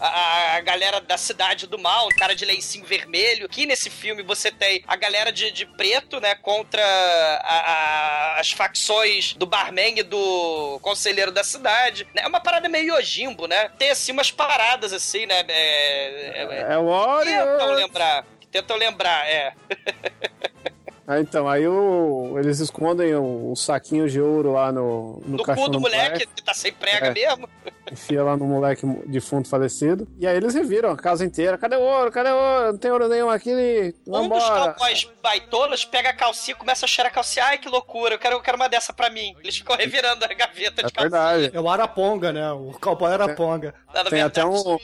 a, 0.00 0.56
a 0.56 0.60
galera 0.60 1.00
da 1.00 1.16
cidade 1.16 1.66
do 1.66 1.78
mal, 1.78 2.08
cara 2.16 2.34
de 2.34 2.44
lencinho 2.44 2.84
vermelho. 2.84 3.35
Aqui 3.44 3.66
nesse 3.66 3.90
filme 3.90 4.22
você 4.22 4.50
tem 4.50 4.82
a 4.86 4.96
galera 4.96 5.30
de, 5.30 5.50
de 5.50 5.66
preto, 5.66 6.20
né? 6.20 6.34
Contra 6.34 6.82
a- 6.82 8.34
a- 8.36 8.40
as 8.40 8.50
facções 8.52 9.34
do 9.34 9.46
barman 9.46 9.98
e 9.98 10.02
do 10.02 10.78
conselheiro 10.82 11.30
da 11.30 11.44
cidade. 11.44 12.06
né? 12.14 12.22
É 12.22 12.26
uma 12.26 12.40
parada 12.40 12.68
meio 12.68 12.94
Yojimbo, 12.96 13.46
né? 13.46 13.68
Tem 13.78 13.90
assim 13.90 14.12
umas 14.12 14.30
paradas 14.30 14.92
assim, 14.92 15.26
né? 15.26 15.44
É, 15.48 16.42
é, 16.42 16.42
É 16.72 16.78
o 16.78 16.84
tentam 16.84 16.86
Warrior. 16.86 17.74
lembrar. 17.74 18.26
Tentam 18.50 18.76
lembrar, 18.76 19.28
é. 19.28 19.52
Ah, 21.08 21.20
então, 21.20 21.46
aí 21.48 21.66
o- 21.68 22.36
eles 22.38 22.58
escondem 22.58 23.14
o, 23.14 23.52
o 23.52 23.54
saquinho 23.56 24.08
de 24.08 24.20
ouro 24.20 24.52
lá 24.54 24.72
no, 24.72 25.22
no, 25.24 25.36
No, 25.36 25.42
caixão 25.44 25.66
cu 25.66 25.70
do 25.70 25.80
moleque, 25.80 26.10
moleque. 26.10 26.26
que 26.34 26.42
tá 26.42 26.52
sem 26.52 26.72
prega 26.72 27.06
É. 27.06 27.14
mesmo. 27.14 27.48
enfia 27.92 28.24
lá 28.24 28.36
no 28.36 28.44
moleque 28.44 28.84
defunto 29.06 29.48
falecido. 29.48 30.08
E 30.18 30.26
aí 30.26 30.36
eles 30.36 30.54
reviram 30.54 30.90
a 30.90 30.96
casa 30.96 31.24
inteira. 31.24 31.56
Cadê 31.56 31.76
o 31.76 31.80
ouro? 31.80 32.10
Cadê 32.10 32.30
o 32.30 32.34
ouro? 32.36 32.72
Não 32.72 32.78
tem 32.78 32.90
ouro 32.90 33.08
nenhum 33.08 33.30
aqui. 33.30 33.94
Um 34.04 34.28
dos 34.28 34.42
cowboys 34.44 35.08
baitolas 35.22 35.84
pega 35.84 36.08
a 36.10 36.12
calcinha 36.12 36.56
e 36.56 36.58
começa 36.58 36.84
a 36.84 36.88
cheirar 36.88 37.12
a 37.12 37.14
calcinha. 37.14 37.44
Ai, 37.44 37.58
que 37.58 37.68
loucura, 37.68 38.14
eu 38.14 38.18
quero, 38.18 38.34
eu 38.36 38.40
quero 38.40 38.56
uma 38.56 38.68
dessa 38.68 38.92
pra 38.92 39.08
mim. 39.08 39.32
Eles 39.44 39.56
ficam 39.58 39.76
revirando 39.76 40.24
a 40.24 40.28
gaveta 40.28 40.82
de 40.82 40.88
É 40.88 40.90
calcinha. 40.90 41.02
verdade. 41.02 41.50
É 41.56 41.60
o 41.60 41.68
Araponga, 41.70 42.32
né? 42.32 42.50
O 42.50 42.72
cowboy 42.80 43.12
Araponga. 43.12 43.72
Nada 43.94 44.10
Tem 44.10 44.20
até, 44.22 44.44
um, 44.44 44.76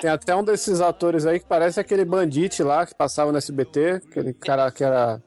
tem 0.00 0.08
até 0.10 0.34
um 0.36 0.44
desses 0.44 0.80
atores 0.80 1.26
aí 1.26 1.40
que 1.40 1.46
parece 1.46 1.80
aquele 1.80 2.04
bandite 2.04 2.62
lá 2.62 2.86
que 2.86 2.94
passava 2.94 3.32
no 3.32 3.38
SBT, 3.38 4.00
aquele 4.10 4.32
cara 4.32 4.70
que 4.70 4.84
era 4.84 5.20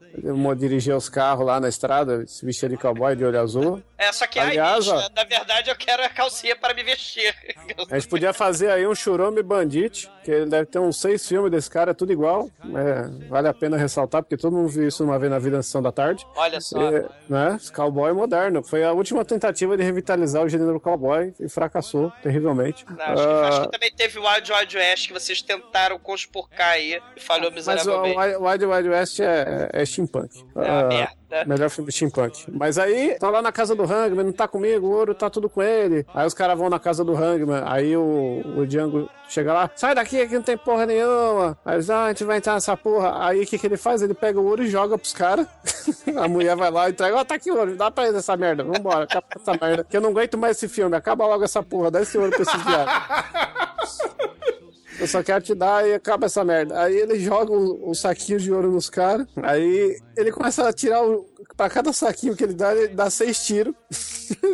dirigia 0.56 0.96
os 0.96 1.10
carros 1.10 1.46
lá 1.46 1.60
na 1.60 1.68
estrada, 1.70 2.26
se 2.28 2.46
vestia 2.46 2.70
de 2.70 2.78
cowboy 2.78 3.16
de 3.16 3.24
olho 3.26 3.40
azul. 3.40 3.82
É, 3.98 4.12
só 4.12 4.28
que, 4.28 4.40
Aliás, 4.40 4.88
ai, 4.88 4.94
ó. 4.94 4.98
bicho, 5.00 5.12
na 5.16 5.24
verdade 5.24 5.70
eu 5.70 5.76
quero 5.76 6.04
a 6.04 6.10
calcinha 6.10 6.56
para 6.56 6.74
me 6.74 6.84
vestir. 6.84 7.34
A 7.90 7.98
gente 7.98 8.08
podia 8.10 8.32
fazer 8.34 8.70
aí 8.72 8.86
um 8.88 8.94
Churume 8.94 9.42
Bandite, 9.42 10.10
que 10.24 10.30
ele 10.32 10.46
deve 10.46 10.66
ter 10.68 10.80
uns 10.80 11.00
seis 11.00 11.28
filmes 11.28 11.50
desse 11.52 11.70
cara, 11.70 11.94
tudo 11.94 12.12
igual. 12.12 12.50
É, 12.64 13.28
vale 13.28 13.48
a 13.48 13.54
pena 13.54 13.76
ressaltar, 13.78 14.22
porque 14.22 14.38
todo 14.38 14.54
mundo 14.56 14.70
viu 14.70 14.88
isso 14.88 15.04
uma 15.04 15.18
vez 15.18 15.32
na 15.32 15.40
vida 15.40 15.58
na 15.58 15.64
sessão 15.64 15.82
da 15.82 15.92
tarde. 15.92 16.26
Olha 16.36 16.62
só. 16.62 16.80
É, 16.82 17.06
né? 17.28 17.58
Cowboy 17.74 18.14
moderno. 18.14 18.64
Foi 18.64 18.84
a 18.84 18.92
última 18.92 19.26
tentativa 19.26 19.76
de 19.76 19.84
revitalizar 19.84 20.44
o 20.44 20.50
gênero 20.50 20.80
cowboy 20.80 21.34
e 21.40 21.50
fracassou 21.50 22.12
terrivelmente. 22.22 22.86
Não, 22.88 23.04
acho, 23.06 23.16
que, 23.24 23.30
acho 23.30 23.58
Ah, 23.58 23.66
que 23.66 23.72
também 23.72 23.92
teve 23.96 24.20
o 24.20 24.28
Wild 24.28 24.52
Wild 24.52 24.78
West 24.78 25.08
que 25.08 25.14
vocês 25.14 25.42
tentaram 25.42 25.98
conspurcar 25.98 26.70
aí 26.74 27.02
e 27.16 27.20
falhou 27.20 27.50
mas 27.52 27.68
o 27.68 27.72
miseravelmente. 27.72 28.38
Wild 28.38 28.66
Wild 28.66 28.90
West 28.90 29.20
é, 29.20 29.70
é 29.74 29.86
steampunk. 29.86 30.27
É 30.56 30.60
uma 30.60 30.80
Ah, 30.82 30.88
merda. 30.88 31.18
Melhor 31.46 31.70
filme 31.70 31.90
de 31.90 31.96
steampunk. 31.96 32.46
Mas 32.52 32.78
aí, 32.78 33.16
tá 33.20 33.30
lá 33.30 33.42
na 33.42 33.52
casa 33.52 33.76
do 33.76 33.84
Hangman, 33.84 34.26
não 34.26 34.32
tá 34.32 34.48
comigo, 34.48 34.88
o 34.88 34.92
ouro 34.92 35.14
tá 35.14 35.30
tudo 35.30 35.50
com 35.50 35.62
ele. 35.62 36.06
Aí 36.14 36.26
os 36.26 36.34
caras 36.34 36.58
vão 36.58 36.70
na 36.70 36.80
casa 36.80 37.04
do 37.04 37.14
Hangman, 37.16 37.64
aí 37.66 37.96
o, 37.98 38.42
o 38.58 38.66
Django 38.66 39.10
chega 39.28 39.52
lá, 39.54 39.70
sai 39.76 39.94
daqui, 39.94 40.22
aqui 40.22 40.36
não 40.36 40.42
tem 40.42 40.58
porra 40.58 40.86
nenhuma. 40.86 41.58
Aí 41.66 41.76
eles, 41.76 41.90
ah, 41.90 42.06
a 42.06 42.08
gente 42.10 42.24
vai 42.24 42.38
entrar 42.38 42.54
nessa 42.54 42.78
porra. 42.78 43.26
Aí 43.28 43.42
o 43.42 43.46
que, 43.46 43.58
que 43.58 43.68
ele 43.68 43.76
faz? 43.78 44.02
Ele 44.02 44.14
pega 44.14 44.40
o 44.40 44.46
ouro 44.46 44.64
e 44.64 44.70
joga 44.70 44.98
pros 44.98 45.12
caras. 45.14 45.46
a 46.18 46.28
mulher 46.30 46.56
vai 46.56 46.72
lá 46.72 46.88
e 46.88 46.92
entrega, 46.92 47.18
ó, 47.18 47.24
tá 47.26 47.36
aqui 47.36 47.52
o 47.52 47.58
ouro, 47.58 47.76
dá 47.76 47.92
pra 47.92 48.08
ele 48.08 48.18
essa 48.18 48.38
merda, 48.38 48.64
vambora, 48.64 49.04
acaba 49.04 49.26
com 49.34 49.40
essa 49.42 49.66
merda. 49.66 49.84
Que 49.84 49.98
eu 49.98 50.02
não 50.02 50.12
aguento 50.12 50.38
mais 50.38 50.56
esse 50.58 50.70
filme, 50.70 50.96
acaba 50.96 51.28
logo 51.28 51.44
essa 51.44 51.62
porra, 51.62 51.92
dá 51.92 52.02
esse 52.02 52.18
ouro 52.18 52.32
pra 52.32 52.42
esses 52.42 52.64
viados. 52.64 52.94
Eu 55.00 55.08
só 55.08 55.22
quero 55.22 55.44
te 55.44 55.54
dar 55.54 55.88
e 55.88 55.94
acaba 55.94 56.26
essa 56.26 56.44
merda. 56.44 56.82
Aí 56.82 56.96
ele 56.96 57.20
joga 57.20 57.52
o, 57.52 57.92
o 57.92 57.94
saquinho 57.94 58.40
de 58.40 58.52
ouro 58.52 58.72
nos 58.72 58.90
caras. 58.90 59.28
Aí 59.44 59.98
ele 60.16 60.32
começa 60.32 60.68
a 60.68 60.74
tirar 60.74 61.04
o. 61.04 61.26
Pra 61.56 61.70
cada 61.70 61.94
saquinho 61.94 62.36
que 62.36 62.44
ele 62.44 62.54
dá, 62.54 62.76
ele 62.76 62.90
dá 62.90 63.10
seis 63.10 63.46
tiros. 63.46 63.74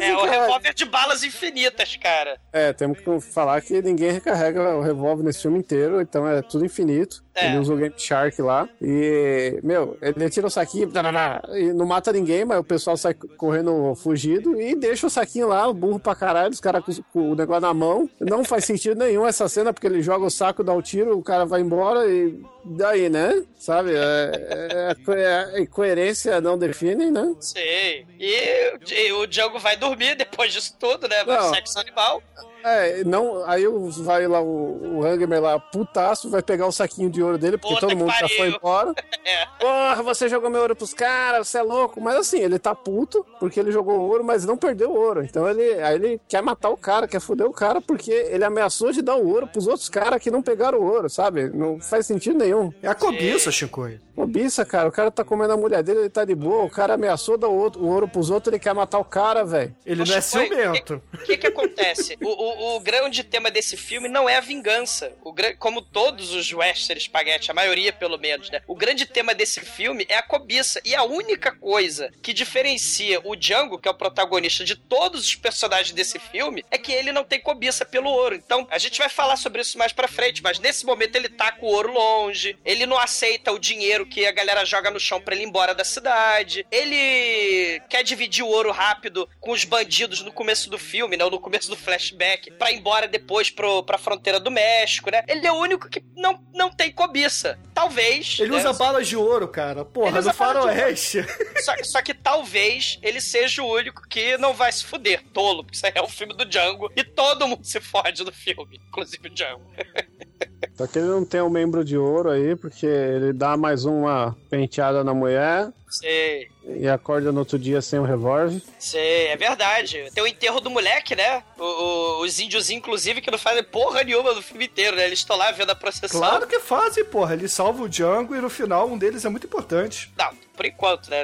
É, 0.02 0.16
o 0.16 0.26
revólver 0.26 0.74
de 0.74 0.86
balas 0.86 1.24
infinitas, 1.24 1.96
cara. 1.96 2.38
É, 2.52 2.74
temos 2.74 3.00
que 3.00 3.22
falar 3.22 3.62
que 3.62 3.82
ninguém 3.82 4.12
recarrega 4.12 4.76
o 4.76 4.82
revólver 4.82 5.24
nesse 5.24 5.42
filme 5.42 5.60
inteiro, 5.60 6.02
então 6.02 6.28
é 6.28 6.42
tudo 6.42 6.66
infinito. 6.66 7.24
É. 7.36 7.48
Ele 7.48 7.60
usa 7.60 7.74
o 7.74 7.78
Game 7.78 7.96
Shark 7.98 8.42
lá. 8.42 8.70
E, 8.82 9.60
meu, 9.64 9.98
ele 10.02 10.30
tira 10.30 10.48
o 10.48 10.52
saquinho 10.52 10.92
tarará, 10.92 11.42
e 11.54 11.74
não 11.74 11.86
mata 11.86 12.14
ninguém, 12.14 12.46
mas 12.46 12.60
o 12.60 12.64
pessoal 12.64 12.96
sai 12.96 13.14
correndo 13.14 13.96
fugido 13.96 14.60
e 14.60 14.76
deixa 14.76 15.08
o 15.08 15.10
saquinho 15.10 15.48
lá, 15.48 15.72
burro 15.74 16.00
pra 16.00 16.16
caralho, 16.16 16.52
os 16.52 16.60
caras 16.60 16.84
com 17.12 17.32
o 17.32 17.36
negócio 17.36 17.62
na 17.62 17.74
mão. 17.74 18.10
Não 18.20 18.44
faz 18.44 18.66
sentido 18.66 19.00
nenhum 19.00 19.26
essa 19.26 19.48
cena, 19.48 19.74
porque 19.74 19.88
ele 19.88 20.02
joga 20.02 20.26
o 20.26 20.32
saco, 20.32 20.64
dá 20.64 20.74
o 20.74 20.82
tiro, 20.82 21.18
o 21.18 21.24
cara 21.24 21.46
vai 21.46 21.62
embora 21.62 22.08
e 22.08 22.40
daí, 22.64 23.10
né? 23.10 23.44
Sabe? 23.58 23.92
É, 23.96 24.96
é, 24.96 25.62
é, 25.62 25.66
coerência 25.66 26.42
não 26.42 26.58
define, 26.58 27.12
né? 27.12 27.36
Sei. 27.40 28.06
E, 28.20 28.78
e 28.92 29.12
o 29.14 29.26
Django 29.26 29.60
vai 29.60 29.76
dormir 29.78 30.16
depois 30.16 30.54
disso 30.54 30.76
tudo, 30.80 31.08
né? 31.08 31.24
Vai 31.24 31.42
sexo 31.50 31.80
animal. 31.80 32.22
É, 32.64 33.04
não, 33.04 33.44
aí 33.46 33.64
vai 34.04 34.28
lá 34.28 34.42
o, 34.42 34.98
o 35.00 35.06
Hangman 35.06 35.40
lá, 35.40 35.60
putaço, 35.60 36.30
vai 36.30 36.42
pegar 36.42 36.66
o 36.68 36.72
saquinho 36.72 37.10
de 37.10 37.22
ouro 37.22 37.38
dele, 37.38 37.58
porque 37.58 37.74
Puta 37.76 37.82
todo 37.88 37.90
que 37.90 37.96
mundo 37.96 38.12
já 38.12 38.22
pariu. 38.22 38.38
foi 38.38 38.48
embora. 38.50 38.94
É. 39.26 39.46
Porra, 39.58 40.04
você 40.04 40.28
jogou 40.28 40.50
meu 40.50 40.60
ouro 40.60 40.76
pros 40.76 40.94
caras, 40.94 41.48
você 41.48 41.58
é 41.58 41.62
louco. 41.62 42.02
Mas 42.02 42.18
assim, 42.18 42.40
ele 42.42 42.60
tá 42.60 42.76
puto 42.76 43.26
porque 43.40 43.58
ele 43.58 43.72
jogou 43.72 43.98
ouro, 43.98 44.22
mas 44.22 44.44
não 44.44 44.58
perdeu 44.58 44.92
o 44.92 44.96
ouro. 44.98 45.24
Então 45.24 45.48
ele, 45.50 45.82
aí 45.82 45.96
ele 45.96 46.22
quer 46.28 46.42
matar 46.44 46.70
o 46.70 46.76
cara, 46.76 47.08
quer 47.08 47.22
foder 47.22 47.48
o 47.48 47.54
cara, 47.54 47.80
porque 47.80 48.12
ele 48.12 48.44
ameaçou 48.44 48.92
de 48.92 49.02
dar 49.02 49.16
o 49.16 49.26
ouro 49.26 49.48
pros 49.48 49.66
outros 49.66 49.88
caras 49.88 50.22
que 50.22 50.30
não 50.30 50.42
pegaram 50.42 50.78
o 50.78 50.84
ouro, 50.92 51.10
sabe? 51.10 51.50
Não 51.56 51.80
faz 51.80 52.06
sentido 52.06 52.38
nenhum. 52.38 52.70
É 52.84 52.90
a 52.90 52.94
cobiça, 52.96 53.50
Chicoio. 53.50 54.02
Cobiça, 54.14 54.66
cara. 54.66 54.90
O 54.90 54.92
cara 54.92 55.10
tá 55.10 55.24
comendo 55.24 55.54
a 55.54 55.58
mulher 55.58 55.82
dele, 55.82 56.00
ele 56.02 56.10
tá 56.10 56.26
de 56.26 56.36
boa. 56.36 56.66
O 56.66 56.70
cara 56.70 56.96
ameaçou 56.96 57.38
dar 57.38 57.48
o, 57.48 57.56
outro- 57.58 57.82
o 57.82 57.88
ouro 57.88 58.10
pros 58.10 58.30
outros, 58.30 58.52
ele 58.52 58.60
quer 58.60 58.74
matar 58.76 59.00
o 59.00 59.06
cara, 59.06 59.46
velho. 59.46 59.74
Ele 59.86 60.04
não 60.04 60.16
é 60.16 60.20
ciumento. 60.20 61.02
O 61.14 61.18
que 61.20 61.38
que 61.38 61.48
acontece? 61.48 62.18
O, 62.22 62.28
o, 62.28 62.53
o 62.58 62.80
grande 62.80 63.24
tema 63.24 63.50
desse 63.50 63.78
filme 63.78 64.08
não 64.08 64.28
é 64.28 64.38
a 64.38 64.42
vingança. 64.42 65.14
O, 65.24 65.34
como 65.58 65.82
todos 65.82 66.32
os 66.32 66.52
western 66.52 67.00
spaghetti, 67.00 67.52
a 67.52 67.54
maioria 67.54 67.92
pelo 67.94 68.18
menos, 68.18 68.50
né? 68.50 68.62
O 68.68 68.76
grande 68.76 69.06
tema 69.06 69.34
desse 69.34 69.62
filme 69.62 70.06
é 70.10 70.16
a 70.16 70.22
cobiça. 70.22 70.82
E 70.84 70.96
a 70.96 71.04
única 71.04 71.52
coisa 71.52 72.12
que 72.22 72.34
diferencia 72.34 73.22
o 73.24 73.36
Django, 73.36 73.80
que 73.80 73.88
é 73.88 73.92
o 73.92 73.96
protagonista 73.96 74.64
de 74.64 74.76
todos 74.76 75.26
os 75.26 75.36
personagens 75.36 75.92
desse 75.92 76.20
filme, 76.20 76.64
é 76.70 76.78
que 76.78 76.92
ele 76.92 77.12
não 77.12 77.24
tem 77.24 77.40
cobiça 77.40 77.86
pelo 77.86 78.10
ouro. 78.10 78.36
Então, 78.36 78.68
a 78.70 78.78
gente 78.78 78.98
vai 79.00 79.10
falar 79.10 79.38
sobre 79.38 79.62
isso 79.62 79.78
mais 79.78 79.92
pra 79.92 80.08
frente, 80.08 80.44
mas 80.44 80.60
nesse 80.60 80.86
momento 80.86 81.16
ele 81.16 81.30
tá 81.30 81.52
com 81.52 81.66
o 81.66 81.70
ouro 81.70 81.92
longe, 81.92 82.58
ele 82.66 82.86
não 82.86 82.98
aceita 82.98 83.52
o 83.52 83.60
dinheiro 83.60 84.06
que 84.06 84.26
a 84.26 84.32
galera 84.32 84.66
joga 84.66 84.92
no 84.92 85.00
chão 85.00 85.22
pra 85.22 85.36
ele 85.36 85.44
ir 85.44 85.48
embora 85.48 85.76
da 85.76 85.84
cidade, 85.84 86.66
ele 86.72 87.82
quer 87.90 88.04
dividir 88.04 88.44
o 88.44 88.50
ouro 88.50 88.72
rápido 88.72 89.30
com 89.40 89.52
os 89.52 89.64
bandidos 89.64 90.22
no 90.22 90.32
começo 90.32 90.70
do 90.70 90.78
filme, 90.78 91.18
né? 91.18 91.24
Ou 91.24 91.32
no 91.32 91.40
começo 91.40 91.70
do 91.70 91.78
flashback, 91.78 92.43
pra 92.52 92.72
ir 92.72 92.78
embora 92.78 93.08
depois 93.08 93.50
pro, 93.50 93.84
pra 93.84 93.98
fronteira 93.98 94.40
do 94.40 94.52
México, 94.52 95.12
né? 95.12 95.24
Ele 95.28 95.46
é 95.46 95.52
o 95.52 95.56
único 95.56 95.90
que 95.90 96.04
não, 96.16 96.40
não 96.54 96.70
tem 96.70 96.92
cobiça. 96.92 97.58
Talvez. 97.74 98.38
Ele 98.40 98.52
né? 98.52 98.58
usa 98.58 98.74
balas 98.74 99.08
de 99.08 99.16
ouro, 99.16 99.48
cara. 99.48 99.84
Porra, 99.84 100.22
no 100.22 100.34
faroeste. 100.34 101.26
Só, 101.64 101.74
só 101.84 102.02
que 102.02 102.14
talvez 102.14 103.00
ele 103.02 103.22
seja 103.22 103.64
o 103.64 103.72
único 103.72 104.08
que 104.08 104.38
não 104.38 104.54
vai 104.54 104.72
se 104.72 104.84
fuder. 104.84 105.24
Tolo, 105.34 105.64
porque 105.64 105.76
isso 105.76 105.86
aí 105.86 105.94
é 105.96 106.02
o 106.02 106.08
filme 106.08 106.34
do 106.36 106.46
Django. 106.46 106.92
E 106.96 107.04
todo 107.04 107.48
mundo 107.48 107.66
se 107.66 107.80
fode 107.80 108.24
no 108.24 108.32
filme, 108.32 108.80
inclusive 108.88 109.28
o 109.28 109.32
Django. 109.32 109.64
Só 110.76 110.88
que 110.88 110.98
ele 110.98 111.08
não 111.08 111.24
tem 111.24 111.42
um 111.42 111.50
membro 111.50 111.84
de 111.84 111.98
ouro 111.98 112.32
aí, 112.32 112.56
porque 112.56 112.86
ele 112.86 113.32
dá 113.32 113.56
mais 113.56 113.86
uma 113.86 114.36
penteada 114.50 115.04
na 115.04 115.14
mulher 115.14 115.72
Sei, 115.94 116.48
e 116.68 116.88
acorda 116.88 117.32
no 117.32 117.40
outro 117.40 117.60
dia 117.60 117.82
sem 117.82 118.00
o 118.00 118.04
revólver. 118.04 118.62
sei, 118.80 119.28
é 119.28 119.36
verdade. 119.38 120.10
Tem 120.14 120.24
o 120.24 120.28
enterro 120.28 120.60
do 120.62 120.70
moleque, 120.70 121.16
né? 121.16 121.44
O- 121.58 121.64
o- 121.64 122.22
os 122.24 122.40
índios, 122.40 122.70
inclusive, 122.70 123.22
que 123.22 123.30
não 123.32 123.38
fazem 123.38 123.64
porra 123.64 124.04
nenhuma 124.04 124.34
no 124.34 124.42
filme 124.42 124.66
inteiro, 124.66 124.96
né? 124.96 125.06
Eles 125.06 125.20
estão 125.20 125.36
lá 125.38 125.52
vendo 125.52 125.70
a 125.72 125.76
processão. 125.76 126.20
Claro 126.20 126.48
que 126.48 126.60
fazem, 126.60 127.04
porra. 127.06 127.34
Ele 127.34 127.48
salva 127.48 127.84
o 127.84 127.90
Django 127.90 128.36
e 128.36 128.42
no 128.42 128.50
final 128.50 128.88
um 128.90 128.98
deles 128.98 129.26
é 129.26 129.30
muito 129.30 129.46
importante. 129.48 130.12
Não, 130.18 130.30
por 130.56 130.66
enquanto, 130.66 131.10
né? 131.10 131.24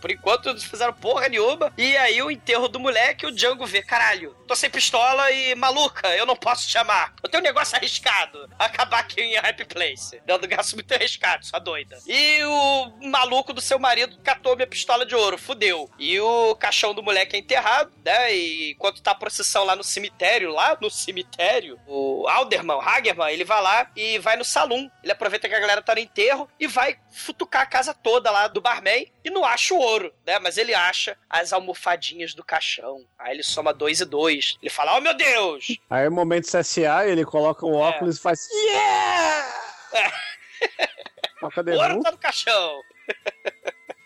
Por 0.00 0.10
enquanto 0.10 0.48
eles 0.48 0.64
fizeram 0.64 0.92
porra 0.92 1.28
nenhuma. 1.28 1.72
E 1.76 1.96
aí 1.96 2.22
o 2.22 2.30
enterro 2.30 2.68
do 2.68 2.80
moleque, 2.80 3.26
o 3.26 3.30
Django 3.30 3.66
vê, 3.66 3.82
caralho, 3.82 4.34
tô 4.46 4.54
sem 4.54 4.70
pistola 4.70 5.30
e 5.30 5.54
maluca, 5.54 6.08
eu 6.16 6.26
não 6.26 6.36
posso 6.36 6.68
chamar. 6.68 7.14
Eu 7.22 7.28
tenho 7.28 7.42
um 7.42 7.46
negócio 7.46 7.76
arriscado. 7.76 8.48
Acabar 8.58 9.00
aqui 9.00 9.20
em 9.20 9.36
Happy 9.36 9.64
Place. 9.64 10.20
Dando 10.26 10.48
gasto 10.48 10.74
muito 10.74 10.92
arriscado, 10.92 11.44
sua 11.44 11.58
doida. 11.58 11.98
E 12.06 12.42
o 12.44 13.08
maluco 13.08 13.52
do 13.52 13.60
seu 13.60 13.78
marido 13.78 14.18
catou 14.22 14.56
minha 14.56 14.66
pistola 14.66 15.04
de 15.04 15.14
ouro, 15.14 15.38
fudeu. 15.38 15.90
E 15.98 16.18
o 16.20 16.54
caixão 16.56 16.94
do 16.94 17.02
moleque 17.02 17.36
é 17.36 17.38
enterrado, 17.38 17.92
né? 18.04 18.34
E 18.34 18.72
enquanto 18.72 19.02
tá 19.02 19.12
a 19.12 19.14
procissão 19.14 19.64
lá 19.64 19.76
no 19.76 19.84
cemitério, 19.84 20.52
lá 20.52 20.76
no 20.80 20.90
cemitério, 20.90 21.78
o 21.86 22.26
Alderman, 22.28 22.76
o 22.76 22.80
Hagerman, 22.80 23.32
ele 23.32 23.44
vai 23.44 23.62
lá 23.62 23.90
e 23.94 24.18
vai 24.18 24.36
no 24.36 24.44
salão. 24.44 24.90
Ele 25.02 25.12
aproveita 25.12 25.48
que 25.48 25.54
a 25.54 25.60
galera 25.60 25.82
tá 25.82 25.94
no 25.94 26.00
enterro 26.00 26.48
e 26.58 26.66
vai 26.66 26.98
futucar 27.10 27.62
a 27.62 27.66
casa 27.66 27.94
toda 27.94 28.30
lá 28.30 28.48
do 28.48 28.60
barman 28.70 29.10
e 29.24 29.30
não 29.30 29.44
acha 29.44 29.74
o 29.74 29.78
ouro, 29.78 30.14
né? 30.24 30.38
Mas 30.38 30.56
ele 30.56 30.72
acha 30.72 31.16
as 31.28 31.52
almofadinhas 31.52 32.34
do 32.34 32.44
caixão. 32.44 33.04
Aí 33.18 33.34
ele 33.34 33.42
soma 33.42 33.74
dois 33.74 34.00
e 34.00 34.04
dois. 34.04 34.56
Ele 34.62 34.70
fala, 34.70 34.96
oh 34.96 35.00
meu 35.00 35.14
Deus! 35.14 35.78
Aí, 35.88 36.08
momento 36.08 36.46
CSA, 36.46 37.06
ele 37.06 37.24
coloca 37.24 37.66
o 37.66 37.74
óculos 37.74 38.18
e 38.18 38.20
faz. 38.20 38.48
Yeah! 38.50 39.54
Cadê 41.54 41.72
O 41.74 41.80
ouro 41.80 41.98
o 41.98 42.02
tá 42.02 42.12
no 42.12 42.18
caixão! 42.18 42.80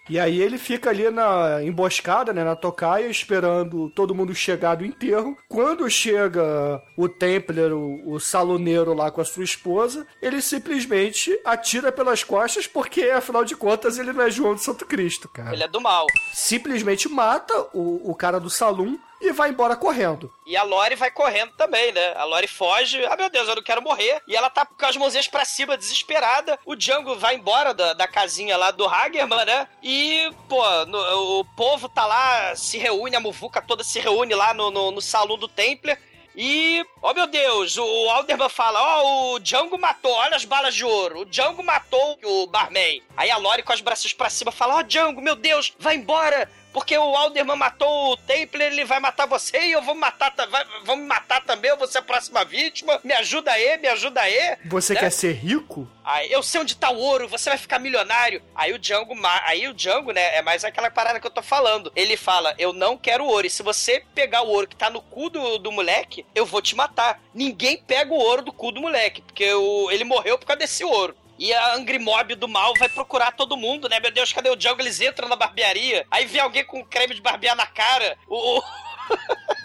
E 0.09 0.19
aí 0.19 0.41
ele 0.41 0.59
fica 0.59 0.91
ali 0.91 1.11
na 1.11 1.63
emboscada, 1.63 2.33
né, 2.33 2.45
na 2.45 2.55
tocaia, 2.55 3.07
esperando 3.07 3.91
todo 3.91 4.15
mundo 4.15 4.35
chegar 4.35 4.75
do 4.75 4.85
enterro. 4.85 5.37
Quando 5.49 5.89
chega 5.89 6.83
o 6.97 7.09
Templar, 7.09 7.73
o, 7.73 8.13
o 8.15 8.21
saloneiro 8.21 8.93
lá 8.93 9.11
com 9.11 9.21
a 9.21 9.25
sua 9.25 9.45
esposa, 9.45 10.07
ele 10.21 10.43
simplesmente 10.43 11.39
atira 11.45 11.91
pelas 11.91 12.23
costas 12.23 12.67
porque, 12.67 13.05
afinal 13.05 13.45
de 13.45 13.57
contas, 13.57 13.99
ele 13.99 14.13
não 14.13 14.23
é 14.23 14.31
João 14.31 14.55
de 14.55 14.63
Santo 14.63 14.85
Cristo, 14.85 15.29
cara. 15.29 15.53
Ele 15.53 15.65
é 15.65 15.69
do 15.69 15.81
mal. 15.81 16.07
Simplesmente 16.33 17.09
mata 17.09 17.55
o, 17.73 18.11
o 18.11 18.15
cara 18.15 18.39
do 18.39 18.51
salão 18.51 18.99
e 19.27 19.33
vai 19.33 19.51
embora 19.51 19.77
correndo. 19.77 20.33
E 20.47 20.57
a 20.57 20.63
Lori 20.63 20.95
vai 20.95 21.11
correndo 21.11 21.53
também, 21.57 21.93
né? 21.93 22.13
A 22.17 22.25
Lori 22.25 22.47
foge. 22.47 23.05
Ah, 23.07 23.17
meu 23.17 23.29
Deus, 23.31 23.49
eu 23.49 23.57
não 23.57 23.63
quero 23.63 23.83
morrer. 23.83 24.23
E 24.29 24.37
ela 24.37 24.51
tá 24.51 24.65
com 24.67 24.87
as 24.87 24.97
mãozinhas 24.97 25.27
pra 25.29 25.45
cima, 25.45 25.77
desesperada. 25.77 26.59
O 26.65 26.75
Django 26.77 27.15
vai 27.17 27.35
embora 27.37 27.73
da, 27.75 27.93
da 27.93 28.07
casinha 28.07 28.57
lá 28.57 28.71
do 28.71 28.87
Hagerman, 28.87 29.45
né? 29.45 29.69
E, 29.83 30.31
pô, 30.49 30.63
no- 30.87 31.41
o 31.41 31.45
povo 31.57 31.89
tá 31.89 32.05
lá, 32.07 32.55
se 32.57 32.79
reúne, 32.79 33.17
a 33.17 33.21
muvuca 33.21 33.63
toda 33.63 33.83
se 33.85 33.99
reúne 34.01 34.35
lá 34.35 34.53
no, 34.55 34.71
no, 34.71 34.91
no 34.91 35.01
salão 35.01 35.39
do 35.39 35.49
Templar. 35.49 35.99
E, 36.37 36.85
ó 37.01 37.15
meu 37.15 37.29
Deus, 37.29 37.77
o 37.79 38.11
Alderman 38.11 38.49
fala: 38.49 38.83
Ó, 38.83 39.35
o 39.35 39.39
Django 39.39 39.79
matou, 39.79 40.11
olha 40.11 40.35
as 40.35 40.45
balas 40.45 40.75
de 40.75 40.85
ouro. 40.85 41.21
O 41.21 41.25
Django 41.25 41.63
matou 41.63 42.19
o 42.25 42.47
barman. 42.49 43.01
Aí 43.17 43.31
a 43.31 43.37
Lori 43.37 43.63
com 43.63 43.73
os 43.73 43.81
braços 43.81 44.13
pra 44.13 44.29
cima 44.29 44.51
fala: 44.51 44.75
Ó, 44.79 44.83
Django, 44.83 45.21
meu 45.23 45.37
Deus, 45.37 45.73
vai 45.79 45.95
embora. 45.95 46.51
Porque 46.75 46.99
o 46.99 47.17
Alderman 47.17 47.57
matou 47.57 48.13
o 48.13 48.17
Templar, 48.17 48.67
ele 48.67 48.85
vai 48.85 48.99
matar 48.99 49.27
você 49.27 49.69
e 49.69 49.73
eu 49.73 49.81
vou 49.81 49.95
matar, 49.95 50.35
vai, 50.51 50.67
vão 50.83 50.97
me 50.97 51.05
matar 51.05 51.41
também, 51.45 51.71
eu 51.71 51.77
vou 51.77 51.87
ser 51.87 51.99
a 51.99 52.03
próxima 52.03 52.45
vítima. 52.45 52.99
Me 53.05 53.15
ajuda 53.15 53.53
aí, 53.53 53.79
me 53.79 53.87
ajuda 53.87 54.21
aí. 54.21 54.57
Você 54.67 54.93
né? 54.93 54.99
quer 54.99 55.11
ser 55.11 55.33
rico? 55.35 55.89
Aí, 56.05 56.33
eu 56.33 56.43
sei 56.43 56.61
onde 56.61 56.77
tá 56.77 56.91
o 56.91 56.99
ouro, 56.99 57.29
você 57.29 57.49
vai 57.49 57.57
ficar 57.57 57.79
milionário. 57.79 58.43
Aí 58.57 58.73
o 58.73 58.79
Django, 58.79 59.15
aí 59.47 59.69
o 59.69 59.73
Django, 59.73 60.11
né, 60.11 60.37
é 60.37 60.43
mais 60.43 60.65
aquela 60.65 60.91
parada 60.91 61.21
que 61.21 61.27
eu 61.27 61.31
tô 61.31 61.43
falando. 61.43 61.93
Ele 61.95 62.17
fala: 62.17 62.53
"Eu 62.59 62.73
não 62.73 62.99
quero 62.99 63.25
ouro, 63.25 63.47
e 63.47 63.51
se 63.51 63.63
você 63.63 64.03
pegar 64.13 64.43
o 64.43 64.49
ouro 64.49 64.67
que 64.67 64.75
tá 64.75 64.91
no 64.91 65.01
cu 65.01 65.31
do, 65.31 65.59
do 65.59 65.71
moleque, 65.71 66.27
eu 66.35 66.45
vou 66.45 66.61
te 66.61 66.75
matar". 66.75 67.23
Ninguém 67.33 67.77
pega 67.77 68.13
o 68.13 68.19
ouro 68.19 68.43
do 68.43 68.53
cu 68.53 68.73
do 68.73 68.81
moleque, 68.81 69.23
porque 69.23 69.55
o, 69.55 69.93
ele 69.93 70.03
morreu 70.03 70.37
por 70.37 70.47
causa 70.47 70.59
desse 70.59 70.83
ouro. 70.83 71.15
E 71.39 71.53
a 71.53 71.75
Angry 71.75 71.99
Mob 71.99 72.35
do 72.35 72.49
mal 72.49 72.73
vai 72.79 72.89
procurar 72.89 73.33
todo 73.33 73.57
mundo, 73.57 73.89
né? 73.89 73.99
Meu 74.01 74.11
Deus, 74.11 74.33
cadê 74.33 74.51
o 74.51 74.57
Django? 74.57 74.81
Eles 74.81 75.01
entram 75.01 75.29
na 75.29 75.37
barbearia. 75.37 76.07
Aí 76.11 76.27
vê 76.27 76.41
alguém 76.41 76.65
com 76.65 76.85
creme 76.85 77.15
de 77.15 77.21
barbear 77.21 77.57
na 77.57 77.67
cara. 77.67 78.17
O. 78.29 78.63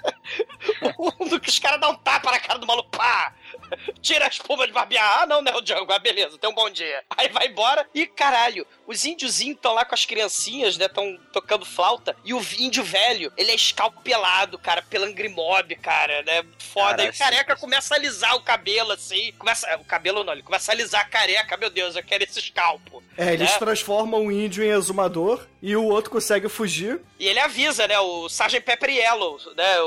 o... 0.97 1.11
um 1.23 1.27
dos 1.27 1.59
caras 1.59 1.79
dá 1.79 1.89
um 1.89 1.95
tapa 1.95 2.31
na 2.31 2.39
cara 2.39 2.59
do 2.59 2.67
maluco. 2.67 2.89
Pá! 2.89 3.33
Tira 4.01 4.25
a 4.25 4.29
espuma 4.29 4.65
de 4.65 4.73
barbear. 4.73 5.21
Ah, 5.21 5.27
não, 5.27 5.41
né, 5.41 5.53
o 5.53 5.61
Django? 5.61 5.91
Ah, 5.91 5.99
beleza, 5.99 6.37
tem 6.37 6.49
um 6.49 6.53
bom 6.53 6.69
dia. 6.69 7.03
Aí 7.15 7.29
vai 7.29 7.47
embora 7.47 7.87
e, 7.93 8.07
caralho, 8.07 8.65
os 8.87 9.05
índiozinhos 9.05 9.55
estão 9.55 9.73
lá 9.73 9.85
com 9.85 9.93
as 9.93 10.05
criancinhas, 10.05 10.77
né? 10.77 10.85
Estão 10.85 11.17
tocando 11.31 11.65
flauta. 11.65 12.15
E 12.23 12.33
o 12.33 12.41
índio 12.57 12.83
velho, 12.83 13.31
ele 13.37 13.51
é 13.51 13.55
escalpelado, 13.55 14.57
cara, 14.57 14.81
pela 14.81 15.07
Angry 15.07 15.29
Mob, 15.29 15.75
cara, 15.75 16.23
né? 16.23 16.43
Foda. 16.57 16.97
Cara, 16.97 17.05
e 17.05 17.09
o 17.09 17.17
careca 17.17 17.55
começa 17.55 17.93
a 17.93 17.97
alisar 17.97 18.35
o 18.35 18.41
cabelo, 18.41 18.91
assim. 18.91 19.31
Começa. 19.33 19.75
O 19.77 19.85
cabelo 19.85 20.23
não, 20.23 20.33
ele 20.33 20.43
começa 20.43 20.71
a 20.71 20.75
alisar 20.75 21.01
a 21.01 21.05
careca. 21.05 21.57
Meu 21.57 21.69
Deus, 21.69 21.95
eu 21.95 22.03
quero 22.03 22.23
esse 22.23 22.39
escalpo. 22.39 23.03
É, 23.17 23.33
eles 23.33 23.51
né? 23.51 23.57
transformam 23.57 24.23
um 24.25 24.31
índio 24.31 24.63
em 24.63 24.69
exumador 24.69 25.45
e 25.61 25.75
o 25.75 25.85
outro 25.85 26.09
consegue 26.09 26.47
fugir. 26.47 27.01
E 27.19 27.27
ele 27.27 27.39
avisa, 27.39 27.87
né? 27.87 27.99
O 27.99 28.27
Sgt. 28.27 28.61
Pepper 28.61 28.89
Yellow, 28.89 29.39
né? 29.55 29.81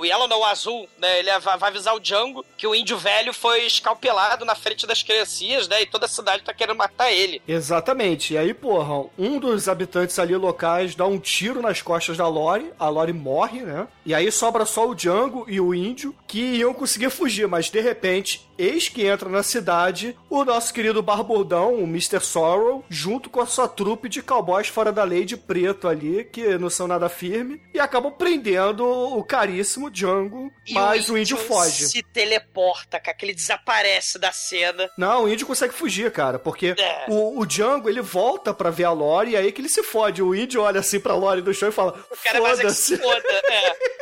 O, 0.00 0.04
Yellow 0.04 0.26
não, 0.26 0.40
o 0.40 0.44
azul, 0.44 0.88
né? 0.98 1.18
Ele 1.20 1.38
vai 1.38 1.58
vai 1.58 1.70
avisar 1.70 1.94
o 1.94 2.00
Django 2.00 2.44
que 2.56 2.66
o 2.66 2.74
índio 2.74 2.96
velho 2.98 3.32
foi 3.32 3.64
escalpelado 3.66 4.44
na 4.44 4.54
frente 4.54 4.86
das 4.86 5.02
criancinhas, 5.02 5.68
né? 5.68 5.82
E 5.82 5.86
toda 5.86 6.06
a 6.06 6.08
cidade 6.08 6.42
tá 6.42 6.52
querendo 6.52 6.76
matar 6.76 7.12
ele. 7.12 7.40
Exatamente. 7.46 8.34
E 8.34 8.38
aí, 8.38 8.52
porra, 8.52 9.06
um 9.18 9.38
dos 9.38 9.68
habitantes 9.68 10.18
ali 10.18 10.34
locais 10.36 10.94
dá 10.94 11.06
um 11.06 11.18
tiro 11.18 11.62
nas 11.62 11.80
costas 11.82 12.16
da 12.16 12.26
Lori. 12.26 12.72
A 12.78 12.88
Lori 12.88 13.12
morre, 13.12 13.60
né? 13.60 13.86
E 14.04 14.14
aí 14.14 14.30
sobra 14.32 14.64
só 14.64 14.88
o 14.88 14.94
Django 14.94 15.44
e 15.48 15.60
o 15.60 15.74
índio 15.74 16.14
que 16.26 16.40
iam 16.40 16.74
conseguir 16.74 17.10
fugir, 17.10 17.46
mas 17.46 17.70
de 17.70 17.80
repente, 17.80 18.46
eis 18.58 18.88
que 18.88 19.06
entra 19.06 19.28
na 19.28 19.42
cidade 19.42 20.16
o 20.30 20.44
nosso 20.44 20.72
querido 20.72 21.02
Barbudão, 21.02 21.74
o 21.74 21.82
Mr. 21.84 22.20
Sorrow, 22.20 22.84
junto 22.88 23.28
com 23.30 23.40
a 23.40 23.46
sua 23.46 23.68
trupe 23.68 24.08
de 24.08 24.22
cowboys 24.22 24.68
fora 24.68 24.92
da 24.92 25.04
lei 25.04 25.24
de 25.24 25.36
preto 25.36 25.88
ali, 25.88 26.24
que 26.24 26.56
não 26.58 26.70
são 26.70 26.86
nada 26.86 27.08
firme, 27.08 27.60
e 27.74 27.78
acabam 27.80 28.12
prendendo 28.12 28.84
o 28.86 29.22
caríssimo 29.24 29.90
Django, 29.90 30.50
E 30.66 30.72
mas 30.74 31.08
o 31.08 31.16
índio 31.16 31.36
foge. 31.36 31.86
se 31.86 32.02
teleporta, 32.02 32.98
cara, 33.00 33.16
que 33.16 33.24
ele 33.24 33.34
desaparece 33.34 34.18
da 34.18 34.32
cena. 34.32 34.88
Não, 34.96 35.24
o 35.24 35.28
índio 35.28 35.46
consegue 35.46 35.74
fugir, 35.74 36.10
cara, 36.10 36.38
porque 36.38 36.74
É. 36.78 37.04
o, 37.08 37.40
o 37.40 37.46
Django, 37.46 37.88
ele 37.88 38.00
volta 38.00 38.52
pra 38.54 38.70
ver 38.70 38.84
a 38.84 38.92
Lori 38.92 39.32
e 39.32 39.36
aí 39.36 39.52
que 39.52 39.60
ele 39.60 39.68
se 39.68 39.82
fode. 39.82 40.22
O 40.22 40.34
índio 40.34 40.62
olha 40.62 40.80
assim 40.80 41.00
pra 41.00 41.14
Lori 41.14 41.40
do 41.42 41.52
chão 41.54 41.68
e 41.68 41.72
fala, 41.72 41.98
O 42.10 42.16
cara 42.22 42.40
mais 42.40 42.58
é 42.60 42.64
que 42.64 42.72
se 42.72 42.96
foda-se, 42.96 43.22
foda. 43.22 43.42
É. 43.50 44.01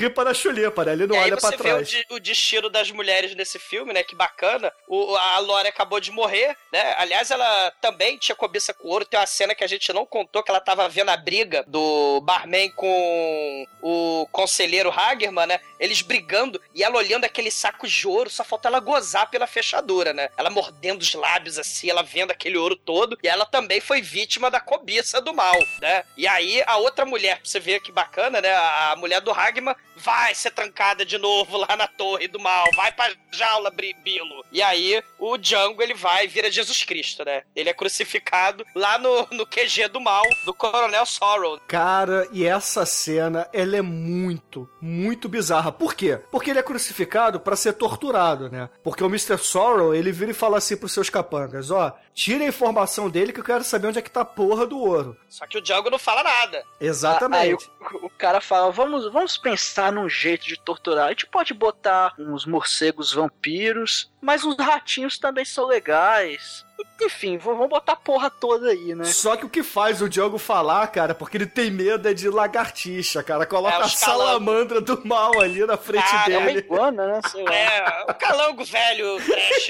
ripa 0.00 0.24
na 0.24 0.34
chulipa, 0.34 0.84
né? 0.84 0.92
Ele 0.92 1.06
não 1.06 1.14
e 1.16 1.18
olha 1.18 1.36
você 1.38 1.56
pra 1.56 1.64
vê 1.64 1.70
o, 1.70 1.74
trás. 1.76 1.88
de- 1.88 2.06
o 2.10 2.18
destino 2.18 2.68
das 2.70 2.90
mulheres 2.90 3.34
nesse 3.34 3.58
filme, 3.58 3.92
né? 3.92 4.02
Que 4.02 4.14
bacana. 4.14 4.72
O, 4.88 5.14
a 5.16 5.38
Lore 5.40 5.68
acabou 5.68 6.00
de 6.00 6.10
morrer, 6.10 6.56
né? 6.72 6.94
Aliás, 6.98 7.30
ela 7.30 7.70
também 7.80 8.16
tinha 8.18 8.34
cobiça 8.34 8.72
com 8.74 8.88
ouro. 8.88 9.04
Tem 9.04 9.18
uma 9.20 9.26
cena 9.26 9.54
que 9.54 9.62
a 9.64 9.66
gente 9.66 9.92
não 9.92 10.06
contou, 10.06 10.42
que 10.42 10.50
ela 10.50 10.60
tava 10.60 10.88
vendo 10.88 11.10
a 11.10 11.16
briga 11.16 11.64
do 11.66 12.20
barman 12.22 12.70
com 12.70 13.66
o 13.82 14.26
conselheiro 14.32 14.90
Hagerman, 14.90 15.46
né? 15.46 15.60
Eles 15.78 16.02
brigando 16.02 16.60
e 16.74 16.82
ela 16.82 16.96
olhando 16.96 17.24
aquele 17.24 17.50
saco 17.50 17.86
de 17.86 18.06
ouro, 18.06 18.30
só 18.30 18.42
falta 18.44 18.68
ela 18.68 18.80
gozar 18.80 19.30
pela 19.30 19.46
fechadura, 19.46 20.12
né? 20.12 20.28
Ela 20.36 20.50
mordendo 20.50 21.00
os 21.02 21.14
lábios 21.14 21.58
assim, 21.58 21.90
ela 21.90 22.02
vendo 22.02 22.30
aquele 22.30 22.56
ouro 22.56 22.76
todo. 22.76 23.18
E 23.22 23.28
ela 23.28 23.44
também 23.46 23.80
foi 23.80 24.00
vítima 24.00 24.50
da 24.50 24.60
cobiça 24.60 25.20
do 25.20 25.34
mal, 25.34 25.58
né? 25.80 26.04
E 26.16 26.26
aí 26.26 26.62
a 26.66 26.76
outra 26.76 27.04
mulher, 27.04 27.36
pra 27.36 27.44
você 27.44 27.60
ver 27.60 27.80
que 27.80 27.92
bacana, 27.92 28.40
né? 28.40 28.54
A 28.54 28.94
mulher 28.96 29.20
do 29.20 29.30
Hagman 29.30 29.74
vai 30.02 30.34
ser 30.34 30.50
trancada 30.50 31.04
de 31.04 31.18
novo 31.18 31.58
lá 31.58 31.76
na 31.76 31.86
torre 31.86 32.28
do 32.28 32.40
mal, 32.40 32.66
vai 32.74 32.92
pra 32.92 33.10
jaula, 33.32 33.70
Bilo. 33.70 34.44
E 34.52 34.62
aí 34.62 35.02
o 35.18 35.36
Django 35.36 35.82
ele 35.82 35.94
vai 35.94 36.24
e 36.24 36.28
vira 36.28 36.50
Jesus 36.50 36.84
Cristo, 36.84 37.24
né? 37.24 37.42
Ele 37.56 37.70
é 37.70 37.74
crucificado 37.74 38.64
lá 38.74 38.98
no, 38.98 39.26
no 39.32 39.46
QG 39.46 39.88
do 39.88 40.00
mal 40.00 40.22
do 40.44 40.52
Coronel 40.52 41.06
Sorrow. 41.06 41.58
Cara, 41.66 42.28
e 42.32 42.44
essa 42.44 42.84
cena, 42.84 43.48
ela 43.52 43.76
é 43.76 43.82
muito, 43.82 44.68
muito 44.80 45.28
bizarra. 45.28 45.72
Por 45.72 45.94
quê? 45.94 46.20
Porque 46.30 46.50
ele 46.50 46.58
é 46.58 46.62
crucificado 46.62 47.40
pra 47.40 47.56
ser 47.56 47.72
torturado, 47.74 48.50
né? 48.50 48.68
Porque 48.82 49.02
o 49.02 49.08
Mr. 49.08 49.38
Sorrow, 49.38 49.94
ele 49.94 50.12
vira 50.12 50.30
e 50.30 50.34
fala 50.34 50.58
assim 50.58 50.76
pros 50.76 50.92
seus 50.92 51.10
capangas, 51.10 51.70
ó, 51.70 51.96
tira 52.14 52.44
a 52.44 52.48
informação 52.48 53.08
dele 53.08 53.32
que 53.32 53.40
eu 53.40 53.44
quero 53.44 53.64
saber 53.64 53.88
onde 53.88 53.98
é 53.98 54.02
que 54.02 54.10
tá 54.10 54.22
a 54.22 54.24
porra 54.24 54.66
do 54.66 54.78
ouro. 54.78 55.16
Só 55.28 55.46
que 55.46 55.58
o 55.58 55.60
Django 55.60 55.90
não 55.90 55.98
fala 55.98 56.22
nada. 56.22 56.58
Aí 56.80 56.86
Exatamente. 56.86 57.70
o, 57.92 58.06
o 58.06 58.10
cara 58.10 58.40
fala: 58.40 58.70
vamos, 58.70 59.10
vamos 59.12 59.36
pensar 59.38 59.92
num 59.92 60.08
jeito 60.08 60.46
de 60.46 60.58
torturar. 60.58 61.06
A 61.06 61.10
gente 61.10 61.26
pode 61.26 61.54
botar 61.54 62.14
uns 62.18 62.44
morcegos 62.44 63.12
vampiros, 63.12 64.09
mas 64.20 64.44
os 64.44 64.56
ratinhos 64.56 65.18
também 65.18 65.44
são 65.44 65.66
legais. 65.66 66.64
Enfim, 67.02 67.36
vamos 67.36 67.68
botar 67.68 67.92
a 67.92 67.96
porra 67.96 68.30
toda 68.30 68.70
aí, 68.70 68.94
né? 68.94 69.04
Só 69.04 69.36
que 69.36 69.44
o 69.44 69.50
que 69.50 69.62
faz 69.62 70.00
o 70.00 70.08
Django 70.08 70.38
falar, 70.38 70.86
cara, 70.88 71.14
porque 71.14 71.36
ele 71.36 71.46
tem 71.46 71.70
medo 71.70 72.08
é 72.08 72.14
de 72.14 72.28
lagartixa, 72.28 73.22
cara. 73.22 73.44
Coloca 73.44 73.76
É, 73.76 73.82
a 73.82 73.84
os 73.86 73.98
salamandra 73.98 74.80
do 74.80 75.06
mal 75.06 75.38
ali 75.40 75.64
na 75.66 75.76
frente 75.76 76.08
Cara, 76.10 76.32
É 76.32 76.38
uma 76.38 76.46
dele. 76.46 76.58
iguana, 76.60 77.06
né? 77.06 77.20
Sei 77.30 77.42
lá. 77.44 77.54
É, 77.54 78.04
o 78.08 78.14
calango 78.14 78.64
velho, 78.64 79.16
Trash, 79.26 79.68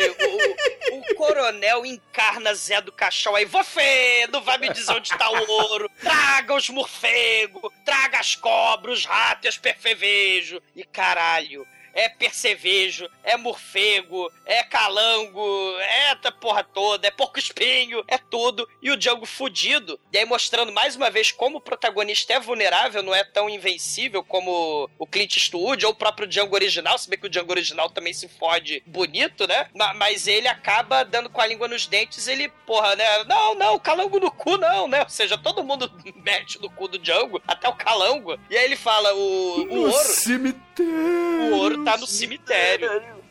o, 0.93 0.97
o 0.99 1.15
coronel 1.17 1.85
encarna 1.85 2.55
Zé 2.55 2.81
do 2.81 2.93
Caixão 2.93 3.35
aí. 3.35 3.45
Você 3.45 4.29
não 4.33 4.41
vai 4.43 4.59
me 4.59 4.69
dizer 4.73 4.93
onde 4.93 5.11
tá 5.11 5.31
o 5.31 5.51
ouro. 5.51 5.91
Traga 6.01 6.55
os 6.55 6.69
morcegos, 6.71 7.73
traga 7.85 8.21
as 8.21 8.37
cobras, 8.37 8.99
os 9.01 9.05
ratos 9.05 9.47
e 9.47 9.49
as 9.49 9.59
perfevejo. 9.59 10.63
E 10.77 10.85
caralho. 10.85 11.67
É 11.95 12.09
percevejo, 12.09 13.09
é 13.23 13.37
morfego, 13.37 14.31
é 14.47 14.63
calango, 14.65 15.77
é 15.81 16.11
essa 16.13 16.31
porra 16.33 16.63
toda, 16.63 17.07
é 17.07 17.11
porco 17.11 17.39
espinho, 17.39 18.05
é 18.09 18.19
tudo. 18.19 18.69
E 18.83 18.91
o 18.91 18.97
Django 18.97 19.27
fudido. 19.27 19.99
E 20.13 20.19
aí 20.19 20.25
mostrando 20.25 20.73
mais 20.73 20.97
uma 20.97 21.11
vez 21.11 21.31
como 21.33 21.59
o 21.59 21.61
protagonista 21.61 22.33
é 22.33 22.41
vulnerável, 22.41 23.03
não 23.03 23.15
é 23.15 23.25
tão 23.25 23.49
invencível 23.51 24.23
como 24.25 24.89
o 24.99 25.07
Clint 25.07 25.37
Eastwood 25.37 25.85
ou 25.85 25.93
o 25.93 25.95
próprio 25.95 26.27
Django 26.29 26.55
original. 26.55 26.99
Se 26.99 27.09
bem 27.09 27.19
que 27.19 27.27
o 27.27 27.31
Django 27.31 27.51
original 27.53 27.91
também 27.91 28.13
se 28.13 28.29
fode 28.29 28.83
bonito, 28.87 29.47
né? 29.47 29.69
Ma- 29.75 29.95
Mas 29.95 30.27
ele 30.27 30.49
acaba 30.49 31.05
dando 31.05 31.29
com 31.31 31.41
a 31.41 31.47
língua 31.47 31.69
nos 31.69 31.87
dentes, 31.87 32.27
ele, 32.27 32.49
porra, 32.67 32.95
né? 32.97 33.25
Não, 33.25 33.55
não, 33.55 33.79
calango 33.79 34.19
no 34.21 34.31
cu 34.31 34.57
não, 34.57 34.87
né? 34.89 35.03
Ou 35.03 35.09
seja, 35.09 35.37
todo 35.39 35.65
mundo 35.65 35.91
mete 36.17 36.61
no 36.61 36.71
cu 36.71 36.89
do 36.89 36.99
Django, 36.99 37.41
até 37.47 37.69
o 37.69 37.75
calango. 37.75 38.39
E 38.49 38.57
aí 38.57 38.65
ele 38.65 38.77
fala, 38.77 39.13
o, 39.15 39.63
o 39.63 39.65
No 39.67 39.83
ouro... 39.93 39.93
cemitério. 40.05 40.70
O 40.81 41.55
ouro 41.57 41.85
tá 41.85 41.97
no 41.97 42.07
cemitério. 42.07 42.89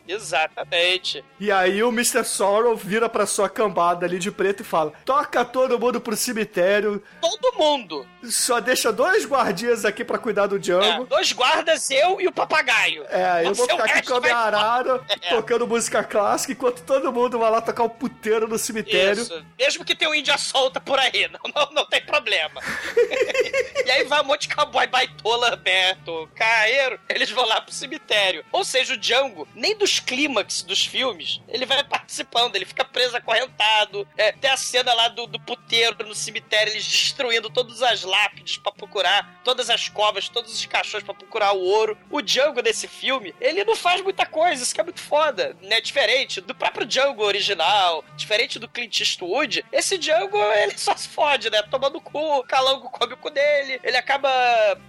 Exatamente. 0.08 1.24
E 1.38 1.52
aí 1.52 1.84
o 1.84 1.88
Mr. 1.90 2.24
Sorrow 2.24 2.74
vira 2.74 3.08
pra 3.08 3.26
sua 3.26 3.48
cambada 3.48 4.04
ali 4.04 4.18
de 4.18 4.28
preto 4.32 4.60
e 4.62 4.64
fala: 4.64 4.92
toca 5.04 5.44
todo 5.44 5.78
mundo 5.78 6.00
pro 6.00 6.16
cemitério, 6.16 7.00
Todo 7.20 7.52
mundo. 7.56 8.04
só 8.24 8.58
deixa 8.58 8.90
dois 8.92 9.24
guardinhas 9.24 9.84
aqui 9.84 10.02
pra 10.04 10.18
cuidar 10.18 10.48
do 10.48 10.56
É, 10.56 10.58
Django. 10.58 11.06
dois 11.06 11.32
guardas, 11.32 11.88
eu 11.92 12.20
e 12.20 12.26
o 12.26 12.32
papagaio. 12.32 13.04
É, 13.08 13.42
eu 13.46 13.54
vou 13.54 13.54
Você, 13.54 13.62
o 13.62 13.68
ficar 13.76 13.84
aqui 13.84 13.92
resto 13.94 14.10
com 14.10 14.16
a 14.16 14.20
minha 14.20 14.36
arara, 14.36 15.00
É. 15.22 15.28
tocando 15.28 15.66
música 15.68 16.02
clássica, 16.02 16.52
enquanto 16.54 16.82
todo 16.82 17.12
mundo 17.12 17.38
vai 17.38 17.50
lá 17.50 17.60
tocar 17.60 17.84
o 17.84 17.90
puteiro 17.90 18.48
no 18.48 18.58
cemitério. 18.58 19.22
Isso. 19.22 19.44
Mesmo 19.56 19.84
que 19.84 19.94
tenha 19.94 20.10
um 20.10 20.14
índia 20.14 20.36
solta 20.38 20.80
por 20.80 20.98
aí, 20.98 21.28
não, 21.32 21.40
não, 21.54 21.72
não 21.72 21.86
tem 21.86 22.00
problema. 22.02 22.60
e 23.90 23.92
aí 23.92 24.04
vai 24.04 24.20
um 24.20 24.24
monte 24.24 24.46
de 24.46 24.54
cowboy 24.54 24.86
baitola, 24.86 25.56
Beto, 25.56 26.30
caeiro, 26.36 27.00
eles 27.08 27.28
vão 27.28 27.44
lá 27.44 27.60
pro 27.60 27.74
cemitério. 27.74 28.44
Ou 28.52 28.64
seja, 28.64 28.94
o 28.94 28.96
Django, 28.96 29.48
nem 29.52 29.76
dos 29.76 29.98
clímax 29.98 30.62
dos 30.62 30.86
filmes, 30.86 31.40
ele 31.48 31.66
vai 31.66 31.82
participando, 31.82 32.54
ele 32.54 32.64
fica 32.64 32.84
preso 32.84 33.16
acorrentado. 33.16 34.06
É, 34.16 34.30
tem 34.30 34.48
a 34.48 34.56
cena 34.56 34.94
lá 34.94 35.08
do, 35.08 35.26
do 35.26 35.40
puteiro 35.40 36.06
no 36.06 36.14
cemitério, 36.14 36.72
eles 36.72 36.86
destruindo 36.86 37.50
todas 37.50 37.82
as 37.82 38.04
lápides 38.04 38.58
pra 38.58 38.70
procurar, 38.70 39.40
todas 39.42 39.68
as 39.68 39.88
covas, 39.88 40.28
todos 40.28 40.54
os 40.54 40.66
caixões 40.66 41.02
pra 41.02 41.12
procurar 41.12 41.52
o 41.52 41.60
ouro. 41.60 41.98
O 42.10 42.22
Django 42.22 42.62
desse 42.62 42.86
filme, 42.86 43.34
ele 43.40 43.64
não 43.64 43.74
faz 43.74 44.00
muita 44.02 44.24
coisa, 44.24 44.62
isso 44.62 44.72
que 44.72 44.80
é 44.80 44.84
muito 44.84 45.00
foda, 45.00 45.56
né? 45.62 45.80
Diferente 45.80 46.40
do 46.40 46.54
próprio 46.54 46.86
Django 46.86 47.24
original, 47.24 48.04
diferente 48.16 48.56
do 48.56 48.68
Clint 48.68 49.00
Eastwood, 49.00 49.64
esse 49.72 49.98
Django, 49.98 50.40
ele 50.52 50.78
só 50.78 50.96
se 50.96 51.08
fode, 51.08 51.50
né? 51.50 51.60
Toma 51.62 51.90
no 51.90 52.00
cu, 52.00 52.44
calango 52.44 52.88
come 52.88 53.14
o 53.14 53.16
cu 53.16 53.30
dele, 53.30 53.79
ele 53.82 53.96
acaba 53.96 54.30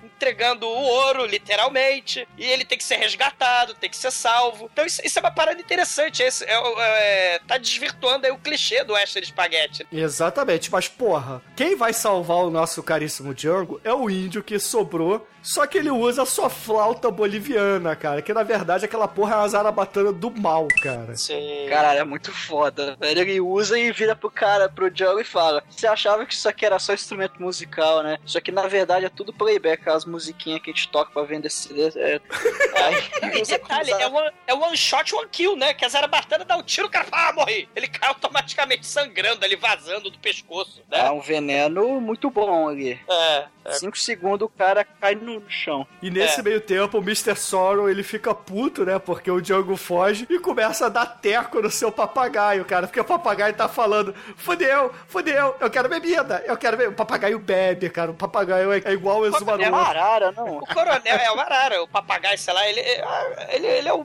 entregando 0.04 0.68
o 0.68 0.70
ouro, 0.70 1.26
literalmente, 1.26 2.28
e 2.38 2.46
ele 2.46 2.64
tem 2.64 2.78
que 2.78 2.84
ser 2.84 2.98
resgatado, 2.98 3.74
tem 3.74 3.90
que 3.90 3.98
ser 3.98 4.12
salvo. 4.12 4.70
Então 4.72 4.86
isso, 4.86 5.02
isso 5.04 5.18
é 5.18 5.22
uma 5.22 5.32
parada 5.32 5.60
interessante. 5.60 6.22
Esse, 6.22 6.46
é, 6.46 6.54
é, 6.54 7.40
tá 7.48 7.58
desvirtuando 7.58 8.28
aí 8.28 8.32
o 8.32 8.38
clichê 8.38 8.84
do 8.84 8.94
Western 8.94 9.26
Spaghetti. 9.26 9.88
Exatamente, 9.92 10.72
mas 10.72 10.88
porra, 10.88 11.42
quem 11.56 11.76
vai 11.76 11.92
salvar 11.92 12.38
o 12.38 12.52
nosso 12.52 12.84
caríssimo 12.84 13.34
Django 13.34 13.82
é 13.84 13.94
o 13.94 14.10
índio 14.10 14.44
que 14.44 14.60
sobrou, 14.60 15.28
só 15.42 15.66
que 15.66 15.78
ele 15.78 15.90
usa 15.90 16.24
a 16.24 16.26
sua 16.26 16.50
flauta 16.50 17.10
boliviana, 17.10 17.96
cara, 17.96 18.22
que 18.22 18.34
na 18.34 18.44
verdade 18.44 18.86
aquela 18.86 19.08
porra 19.08 19.36
é 19.36 19.38
uma 19.40 19.48
zarabatana 19.50 20.12
do 20.12 20.32
mal, 20.32 20.68
cara. 20.82 21.16
Sim. 21.16 21.66
Caralho, 21.70 22.00
é 22.00 22.04
muito 22.04 22.32
foda. 22.32 22.96
velho. 23.00 23.20
Ele 23.22 23.42
usa 23.42 23.78
e 23.80 23.92
vira 23.92 24.16
pro 24.16 24.30
cara, 24.30 24.70
pro 24.70 24.90
Django 24.90 25.20
e 25.20 25.24
fala: 25.26 25.64
Você 25.70 25.88
achava 25.88 26.26
que 26.26 26.34
isso 26.34 26.48
aqui 26.48 26.66
era 26.66 26.80
só 26.80 26.94
instrumento 26.94 27.42
musical, 27.42 28.04
né? 28.04 28.18
Isso 28.26 28.38
aqui 28.38 28.52
na 28.52 28.68
verdade 28.68 29.06
é 29.06 29.10
tudo 29.10 29.34
playback, 29.34 29.82
aquelas 29.82 30.06
musiquinhas 30.06 30.62
que 30.62 30.70
a 30.70 30.74
gente 30.74 30.90
toca 30.90 31.12
pra 31.12 31.24
vender 31.24 31.50
CD. 31.50 31.88
É... 31.96 32.20
Aí, 33.34 33.42
detalhe, 33.44 33.92
é 33.92 34.08
one, 34.08 34.32
é 34.48 34.54
one 34.54 34.78
shot, 34.78 35.14
one 35.16 35.28
kill, 35.32 35.56
né? 35.56 35.74
Que 35.74 35.86
a 35.86 35.90
Zarabatana 35.90 36.46
dá 36.46 36.58
um 36.58 36.64
tiro, 36.64 36.88
o 36.88 36.90
cara 36.92 37.06
fala, 37.06 37.30
ah, 37.30 37.34
morri. 37.34 37.70
Ele 37.76 37.88
cai 37.88 38.10
automaticamente 38.10 38.86
sangrando 38.86 39.44
ali, 39.46 39.56
vazando 39.56 40.10
do 40.10 40.18
pescoço, 40.20 40.82
É 40.92 41.04
né? 41.04 41.12
um 41.12 41.20
veneno 41.22 42.00
muito 42.02 42.30
bom 42.30 42.68
ali. 42.70 43.00
É. 43.10 43.48
Cinco 43.72 43.98
segundos 43.98 44.46
o 44.48 44.50
cara 44.50 44.84
cai 44.84 45.14
no 45.16 45.31
chão. 45.48 45.88
E 46.02 46.10
nesse 46.10 46.40
É. 46.40 46.44
meio 46.44 46.60
tempo, 46.62 46.98
o 46.98 47.02
Mr. 47.02 47.36
Sorrow, 47.36 47.90
ele 47.90 48.04
fica 48.04 48.34
puto, 48.34 48.84
né? 48.86 48.98
Porque 49.00 49.30
o 49.30 49.42
Django 49.42 49.76
foge 49.78 50.26
e 50.30 50.40
começa 50.40 50.86
a 50.88 50.90
dar 50.90 51.06
teco 51.06 51.62
no 51.62 51.70
seu 51.72 51.92
papagaio, 51.92 52.66
cara. 52.66 52.88
Porque 52.88 53.00
o 53.00 53.06
papagaio 53.06 53.54
tá 53.54 53.68
falando, 53.68 54.14
fudeu, 54.36 54.92
fudeu, 55.08 55.56
eu 55.60 55.70
quero 55.70 55.88
bebida, 55.90 56.44
eu 56.46 56.58
quero 56.58 56.76
bebida. 56.78 56.94
O 56.94 56.98
papagaio 56.98 57.40
bebe, 57.40 57.90
cara. 57.90 58.12
O 58.12 58.16
papagaio 58.16 58.72
é, 58.72 58.82
é 58.86 58.92
igual 58.94 59.20
o 59.20 59.26
É 59.26 59.30
exumador. 59.30 59.68
uma 59.68 59.82
arara, 59.82 60.32
não. 60.32 60.58
O 60.72 60.74
coronel 60.74 61.16
é 61.18 61.32
o 61.32 61.40
Arara, 61.40 61.84
o 61.84 61.88
papagaio, 61.88 62.38
sei 62.38 62.54
lá, 62.54 62.68
ele, 62.68 62.80
ele, 63.50 63.68
ele 63.68 63.88
é 63.88 63.94
o, 63.94 64.02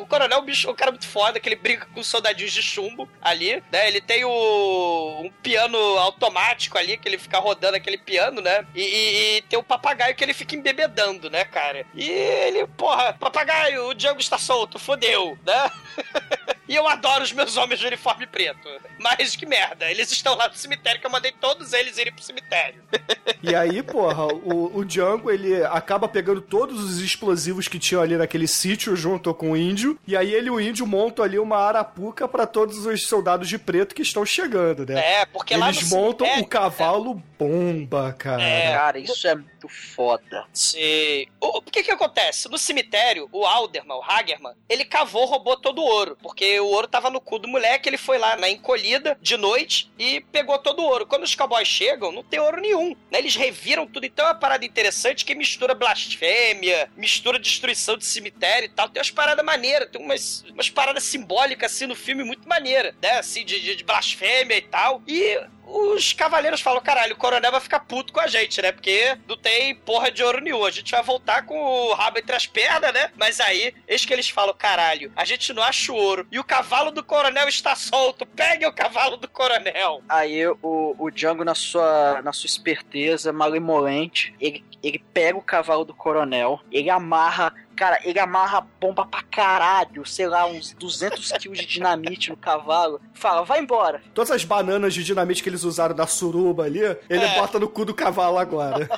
o 0.00 0.06
coronel, 0.06 0.38
o 0.38 0.42
bicho, 0.42 0.70
o 0.70 0.74
cara 0.74 0.90
muito 0.90 1.06
foda, 1.06 1.38
que 1.40 1.48
ele 1.48 1.56
briga 1.56 1.86
com 1.92 2.00
os 2.00 2.06
soldadinhos 2.06 2.52
de 2.52 2.62
chumbo 2.62 3.08
ali, 3.20 3.62
né? 3.70 3.88
Ele 3.88 4.00
tem 4.00 4.24
o 4.24 5.20
um 5.24 5.30
piano 5.42 5.78
automático 5.98 6.76
ali, 6.78 6.96
que 6.96 7.08
ele 7.08 7.18
fica 7.18 7.38
rodando 7.38 7.76
aquele 7.76 7.98
piano, 7.98 8.40
né? 8.40 8.66
E, 8.74 8.80
e- 8.82 9.38
e 9.38 9.42
tem 9.42 9.58
o 9.58 9.62
papagaio 9.62 10.14
que 10.14 10.24
ele 10.24 10.34
fica 10.34 10.54
embebedando, 10.58 11.30
né, 11.30 11.44
cara? 11.44 11.84
E 11.94 12.08
ele, 12.08 12.66
porra, 12.76 13.12
papagaio, 13.14 13.88
o 13.88 13.94
Django 13.94 14.20
está 14.20 14.36
solto, 14.38 14.78
fodeu, 14.78 15.38
né? 15.46 15.70
E 16.68 16.74
eu 16.76 16.86
adoro 16.86 17.24
os 17.24 17.32
meus 17.32 17.56
homens 17.56 17.80
de 17.80 17.86
uniforme 17.86 18.26
preto. 18.26 18.68
Mas 18.98 19.34
que 19.34 19.46
merda, 19.46 19.90
eles 19.90 20.12
estão 20.12 20.34
lá 20.36 20.48
no 20.48 20.54
cemitério 20.54 21.00
que 21.00 21.06
eu 21.06 21.10
mandei 21.10 21.32
todos 21.32 21.72
eles 21.72 21.96
irem 21.96 22.12
pro 22.12 22.22
cemitério. 22.22 22.82
E 23.40 23.54
aí, 23.54 23.82
porra, 23.84 24.26
o, 24.26 24.76
o 24.78 24.84
Django, 24.84 25.30
ele 25.30 25.64
acaba 25.64 26.08
pegando 26.08 26.40
todos 26.42 26.82
os 26.82 26.98
explosivos 27.00 27.68
que 27.68 27.78
tinham 27.78 28.02
ali 28.02 28.16
naquele 28.16 28.48
sítio 28.48 28.96
junto 28.96 29.32
com 29.32 29.52
o 29.52 29.56
índio. 29.56 29.96
E 30.06 30.16
aí 30.16 30.34
ele 30.34 30.48
e 30.48 30.50
o 30.50 30.60
índio 30.60 30.84
montam 30.86 31.24
ali 31.24 31.38
uma 31.38 31.56
arapuca 31.56 32.26
pra 32.26 32.46
todos 32.48 32.84
os 32.84 33.06
soldados 33.06 33.48
de 33.48 33.56
preto 33.56 33.94
que 33.94 34.02
estão 34.02 34.26
chegando, 34.26 34.84
né? 34.84 35.20
É, 35.20 35.26
porque 35.26 35.56
lá 35.56 35.68
Eles 35.68 35.88
montam 35.90 36.26
cemitério- 36.26 36.44
o 36.44 36.48
cavalo 36.48 37.22
bomba, 37.38 38.12
cara. 38.18 38.42
É, 38.42 38.72
Cara, 38.74 38.98
isso 38.98 39.26
é 39.28 39.36
muito 39.36 39.68
foda. 39.68 40.44
Sim. 40.58 41.26
O, 41.40 41.58
o 41.58 41.62
que 41.62 41.84
que 41.84 41.90
acontece? 41.92 42.48
No 42.48 42.58
cemitério, 42.58 43.28
o 43.30 43.46
Alderman, 43.46 43.96
o 43.96 44.02
Hagerman, 44.02 44.54
ele 44.68 44.84
cavou, 44.84 45.24
roubou 45.24 45.56
todo 45.56 45.80
o 45.80 45.84
ouro. 45.84 46.18
Porque 46.20 46.58
o 46.58 46.66
ouro 46.66 46.88
tava 46.88 47.10
no 47.10 47.20
cu 47.20 47.38
do 47.38 47.46
moleque, 47.46 47.88
ele 47.88 47.96
foi 47.96 48.18
lá 48.18 48.34
na 48.36 48.50
encolhida 48.50 49.16
de 49.22 49.36
noite 49.36 49.88
e 49.96 50.20
pegou 50.20 50.58
todo 50.58 50.82
o 50.82 50.84
ouro. 50.84 51.06
Quando 51.06 51.22
os 51.22 51.36
cowboys 51.36 51.68
chegam, 51.68 52.10
não 52.10 52.24
tem 52.24 52.40
ouro 52.40 52.60
nenhum. 52.60 52.88
Né? 53.08 53.20
Eles 53.20 53.36
reviram 53.36 53.86
tudo. 53.86 54.04
Então 54.04 54.26
é 54.26 54.30
uma 54.30 54.34
parada 54.34 54.64
interessante 54.64 55.24
que 55.24 55.32
mistura 55.32 55.76
blasfêmia, 55.76 56.90
mistura 56.96 57.38
destruição 57.38 57.96
de 57.96 58.04
cemitério 58.04 58.66
e 58.66 58.68
tal. 58.68 58.88
Tem 58.88 58.98
umas 58.98 59.12
paradas 59.12 59.44
maneiras, 59.44 59.88
tem 59.92 60.02
umas, 60.02 60.44
umas 60.50 60.68
paradas 60.68 61.04
simbólicas 61.04 61.72
assim 61.72 61.86
no 61.86 61.94
filme 61.94 62.24
muito 62.24 62.48
maneira, 62.48 62.96
né? 63.00 63.18
Assim, 63.18 63.44
de, 63.44 63.60
de, 63.60 63.76
de 63.76 63.84
blasfêmia 63.84 64.56
e 64.56 64.62
tal. 64.62 65.02
E 65.06 65.38
os 65.68 66.12
cavaleiros 66.12 66.60
falam, 66.60 66.80
caralho, 66.80 67.14
o 67.14 67.18
coronel 67.18 67.52
vai 67.52 67.60
ficar 67.60 67.80
puto 67.80 68.12
com 68.12 68.20
a 68.20 68.26
gente, 68.26 68.60
né? 68.62 68.72
Porque 68.72 69.16
não 69.26 69.36
tem 69.36 69.74
porra 69.74 70.10
de 70.10 70.22
ouro 70.22 70.40
nenhum. 70.40 70.64
A 70.64 70.70
gente 70.70 70.90
vai 70.90 71.02
voltar 71.02 71.44
com 71.44 71.58
o 71.58 71.94
rabo 71.94 72.18
entre 72.18 72.34
as 72.34 72.46
pernas, 72.46 72.92
né? 72.92 73.10
Mas 73.16 73.38
aí, 73.40 73.74
eis 73.86 74.04
que 74.04 74.12
eles 74.12 74.28
falam, 74.30 74.54
caralho, 74.56 75.12
a 75.14 75.24
gente 75.24 75.52
não 75.52 75.62
acha 75.62 75.92
o 75.92 75.96
ouro. 75.96 76.26
E 76.32 76.38
o 76.38 76.44
cavalo 76.44 76.90
do 76.90 77.04
coronel 77.04 77.48
está 77.48 77.74
solto. 77.76 78.24
Pegue 78.24 78.66
o 78.66 78.72
cavalo 78.72 79.16
do 79.16 79.28
coronel. 79.28 80.02
Aí 80.08 80.46
o, 80.46 80.94
o 80.98 81.10
Django, 81.10 81.44
na 81.44 81.54
sua, 81.54 82.22
na 82.22 82.32
sua 82.32 82.46
esperteza 82.46 83.32
malemolente, 83.32 84.34
ele, 84.40 84.64
ele 84.82 84.98
pega 85.12 85.38
o 85.38 85.42
cavalo 85.42 85.84
do 85.84 85.94
coronel, 85.94 86.60
ele 86.72 86.90
amarra. 86.90 87.54
Cara, 87.78 88.00
ele 88.02 88.18
amarra 88.18 88.66
bomba 88.80 89.06
pra 89.06 89.22
caralho, 89.22 90.04
sei 90.04 90.26
lá, 90.26 90.44
uns 90.46 90.72
200 90.72 91.30
quilos 91.38 91.58
de 91.58 91.64
dinamite 91.66 92.28
no 92.30 92.36
cavalo. 92.36 93.00
Fala, 93.14 93.44
vai 93.44 93.60
embora. 93.60 94.02
Todas 94.12 94.32
as 94.32 94.42
bananas 94.44 94.92
de 94.92 95.04
dinamite 95.04 95.44
que 95.44 95.48
eles 95.48 95.62
usaram 95.62 95.94
da 95.94 96.04
suruba 96.06 96.64
ali, 96.64 96.80
ele 97.08 97.24
É. 97.24 97.38
bota 97.38 97.58
no 97.60 97.68
cu 97.68 97.84
do 97.84 97.94
cavalo 97.94 98.36
agora. 98.36 98.88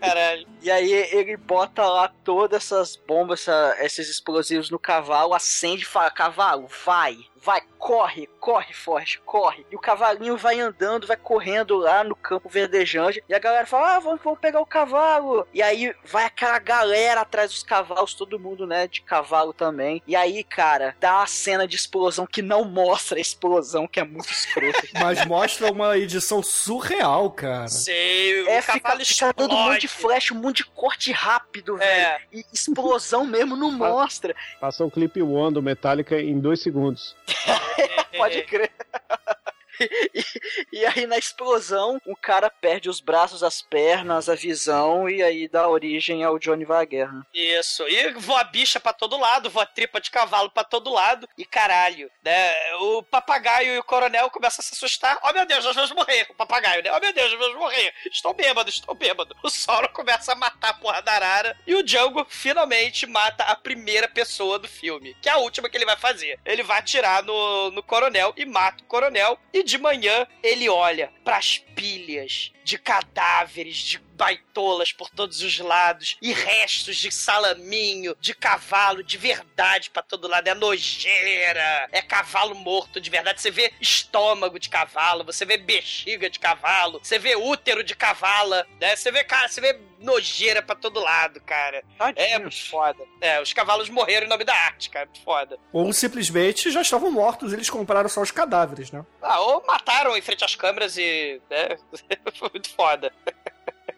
Caralho. 0.00 0.46
E 0.62 0.70
aí 0.70 0.90
ele 1.12 1.36
bota 1.36 1.84
lá 1.86 2.10
todas 2.24 2.62
essas 2.62 2.96
bombas, 2.96 3.40
essa- 3.40 3.76
esses 3.80 4.08
explosivos 4.08 4.70
no 4.70 4.78
cavalo, 4.78 5.34
acende 5.34 5.82
e 5.82 5.86
fala: 5.86 6.10
Cavalo, 6.10 6.68
vai, 6.86 7.18
vai, 7.42 7.60
corre, 7.78 8.28
corre, 8.38 8.72
Forte, 8.72 9.20
corre. 9.24 9.66
E 9.70 9.76
o 9.76 9.78
cavalinho 9.78 10.36
vai 10.36 10.58
andando, 10.60 11.06
vai 11.06 11.16
correndo 11.16 11.76
lá 11.76 12.02
no 12.02 12.14
campo 12.16 12.48
verdejante. 12.48 13.22
E 13.28 13.34
a 13.34 13.38
galera 13.38 13.66
fala: 13.66 13.96
Ah, 13.96 14.00
vamos, 14.00 14.20
vamos 14.22 14.38
pegar 14.40 14.60
o 14.60 14.66
cavalo. 14.66 15.46
E 15.52 15.62
aí 15.62 15.94
vai 16.04 16.24
aquela 16.24 16.58
galera 16.58 17.20
atrás 17.20 17.50
dos 17.50 17.62
cavalos, 17.62 18.14
todo 18.14 18.38
mundo, 18.38 18.66
né, 18.66 18.86
de 18.86 19.02
cavalo 19.02 19.52
também. 19.52 20.02
E 20.06 20.16
aí, 20.16 20.42
cara, 20.42 20.96
dá 21.00 21.18
uma 21.18 21.26
cena 21.26 21.66
de 21.66 21.76
explosão 21.76 22.26
que 22.26 22.42
não 22.42 22.64
mostra 22.64 23.18
a 23.18 23.20
explosão, 23.20 23.86
que 23.86 24.00
é 24.00 24.04
muito 24.04 24.30
escrota. 24.30 24.82
Mas 25.00 25.24
mostra 25.26 25.70
uma 25.70 25.96
edição 25.98 26.42
surreal, 26.42 27.30
cara. 27.30 27.68
Sei, 27.68 28.46
É, 28.48 28.58
o 28.58 28.62
fica, 28.62 28.80
cavalo 28.80 29.04
fica 29.04 29.32
dando 29.32 29.54
um 29.54 29.64
monte 29.64 29.80
de 29.82 29.88
flash, 29.88 30.30
um 30.30 30.36
monte 30.36 30.56
de 30.58 30.64
corte 30.66 31.12
rápido, 31.12 31.76
velho. 31.76 31.90
É, 31.90 32.20
E 32.32 32.44
explosão 32.52 33.24
mesmo 33.24 33.56
não 33.56 33.70
mostra. 33.76 34.34
Passou 34.60 34.86
um 34.86 34.90
clipe 34.90 35.22
One 35.22 35.54
do 35.54 35.62
Metallica 35.62 36.20
em 36.20 36.38
dois 36.38 36.60
segundos. 36.60 37.16
Pode 38.16 38.42
crer. 38.42 38.70
E, 40.72 40.84
aí 40.86 41.06
na 41.06 41.18
explosão, 41.18 42.00
o 42.06 42.16
cara 42.16 42.48
perde 42.48 42.88
os 42.88 43.00
braços, 43.00 43.42
as 43.42 43.60
pernas, 43.60 44.28
a 44.28 44.34
visão 44.34 45.08
e 45.08 45.22
aí 45.22 45.48
dá 45.48 45.68
origem 45.68 46.24
ao 46.24 46.38
Johnny 46.38 46.64
Wagner. 46.64 47.10
Isso, 47.32 47.86
e 47.88 48.12
voa 48.14 48.42
bicha 48.44 48.80
pra 48.80 48.92
todo 48.92 49.18
lado, 49.18 49.50
voa 49.50 49.66
tripa 49.66 50.00
de 50.00 50.10
cavalo 50.10 50.50
pra 50.50 50.64
todo 50.64 50.92
lado, 50.92 51.28
e 51.36 51.44
caralho, 51.44 52.10
né? 52.24 52.54
O 52.80 53.02
papagaio 53.02 53.74
e 53.74 53.78
o 53.78 53.84
coronel 53.84 54.30
começam 54.30 54.62
a 54.62 54.64
se 54.64 54.74
assustar. 54.74 55.18
Oh 55.22 55.32
meu 55.32 55.46
Deus, 55.46 55.64
nós 55.64 55.74
vamos 55.74 55.92
morrer. 55.92 56.26
O 56.30 56.34
papagaio, 56.34 56.82
né? 56.82 56.90
Oh 56.92 57.00
meu 57.00 57.12
Deus, 57.12 57.30
nós 57.32 57.40
vamos 57.40 57.58
morrer. 57.58 57.92
Estou 58.10 58.32
bêbado, 58.32 58.70
estou 58.70 58.94
bêbado. 58.94 59.36
O 59.42 59.50
Sauron 59.50 59.88
começa 59.88 60.32
a 60.32 60.36
matar 60.36 60.70
a 60.70 60.74
porra 60.74 61.02
da 61.02 61.12
arara, 61.12 61.56
e 61.66 61.74
o 61.74 61.82
Django 61.82 62.26
finalmente 62.28 63.06
mata 63.06 63.44
a 63.44 63.56
primeira 63.56 64.08
pessoa 64.08 64.58
do 64.58 64.68
filme, 64.68 65.16
que 65.20 65.28
é 65.28 65.32
a 65.32 65.38
última 65.38 65.68
que 65.68 65.76
ele 65.76 65.86
vai 65.86 65.96
fazer. 65.96 66.38
Ele 66.44 66.62
vai 66.62 66.78
atirar 66.78 67.22
no, 67.22 67.70
no 67.70 67.82
coronel 67.82 68.32
e 68.36 68.44
mata 68.44 68.82
o 68.82 68.86
coronel, 68.86 69.38
e 69.52 69.61
de 69.62 69.78
manhã 69.78 70.26
ele 70.42 70.68
olha 70.68 71.10
pras 71.24 71.58
pilhas 71.74 72.52
de 72.64 72.78
cadáveres, 72.78 73.76
de 73.76 73.98
baitolas 74.22 74.92
por 74.92 75.10
todos 75.10 75.42
os 75.42 75.58
lados 75.58 76.16
e 76.22 76.32
restos 76.32 76.96
de 76.96 77.10
salaminho, 77.10 78.16
de 78.20 78.34
cavalo 78.34 79.02
de 79.02 79.18
verdade 79.18 79.90
pra 79.90 80.02
todo 80.02 80.28
lado. 80.28 80.46
É 80.46 80.54
nojeira, 80.54 81.88
é 81.90 82.00
cavalo 82.00 82.54
morto 82.54 83.00
de 83.00 83.10
verdade. 83.10 83.40
Você 83.40 83.50
vê 83.50 83.72
estômago 83.80 84.58
de 84.58 84.68
cavalo, 84.68 85.24
você 85.24 85.44
vê 85.44 85.56
bexiga 85.56 86.30
de 86.30 86.38
cavalo, 86.38 87.00
você 87.02 87.18
vê 87.18 87.34
útero 87.34 87.82
de 87.82 87.96
cavala, 87.96 88.66
né? 88.80 88.94
Você 88.94 89.10
vê, 89.10 89.24
cara, 89.24 89.48
você 89.48 89.60
vê 89.60 89.80
nojeira 89.98 90.62
pra 90.62 90.74
todo 90.74 91.00
lado, 91.00 91.40
cara. 91.40 91.82
É 92.16 92.38
muito 92.38 92.68
foda. 92.68 93.02
É, 93.20 93.40
os 93.40 93.52
cavalos 93.52 93.88
morreram 93.88 94.26
em 94.26 94.28
nome 94.28 94.44
da 94.44 94.54
arte, 94.54 94.90
cara. 94.90 95.06
Muito 95.06 95.22
foda. 95.22 95.58
Ou 95.72 95.92
simplesmente 95.92 96.70
já 96.70 96.82
estavam 96.82 97.10
mortos, 97.10 97.52
eles 97.52 97.70
compraram 97.70 98.08
só 98.08 98.20
os 98.20 98.30
cadáveres, 98.30 98.90
né? 98.90 99.04
Ah, 99.20 99.40
ou 99.40 99.64
mataram 99.66 100.16
em 100.16 100.22
frente 100.22 100.44
às 100.44 100.54
câmeras 100.54 100.96
e. 100.96 101.40
né? 101.50 101.76
Muito 102.52 102.68
foda. 102.70 103.12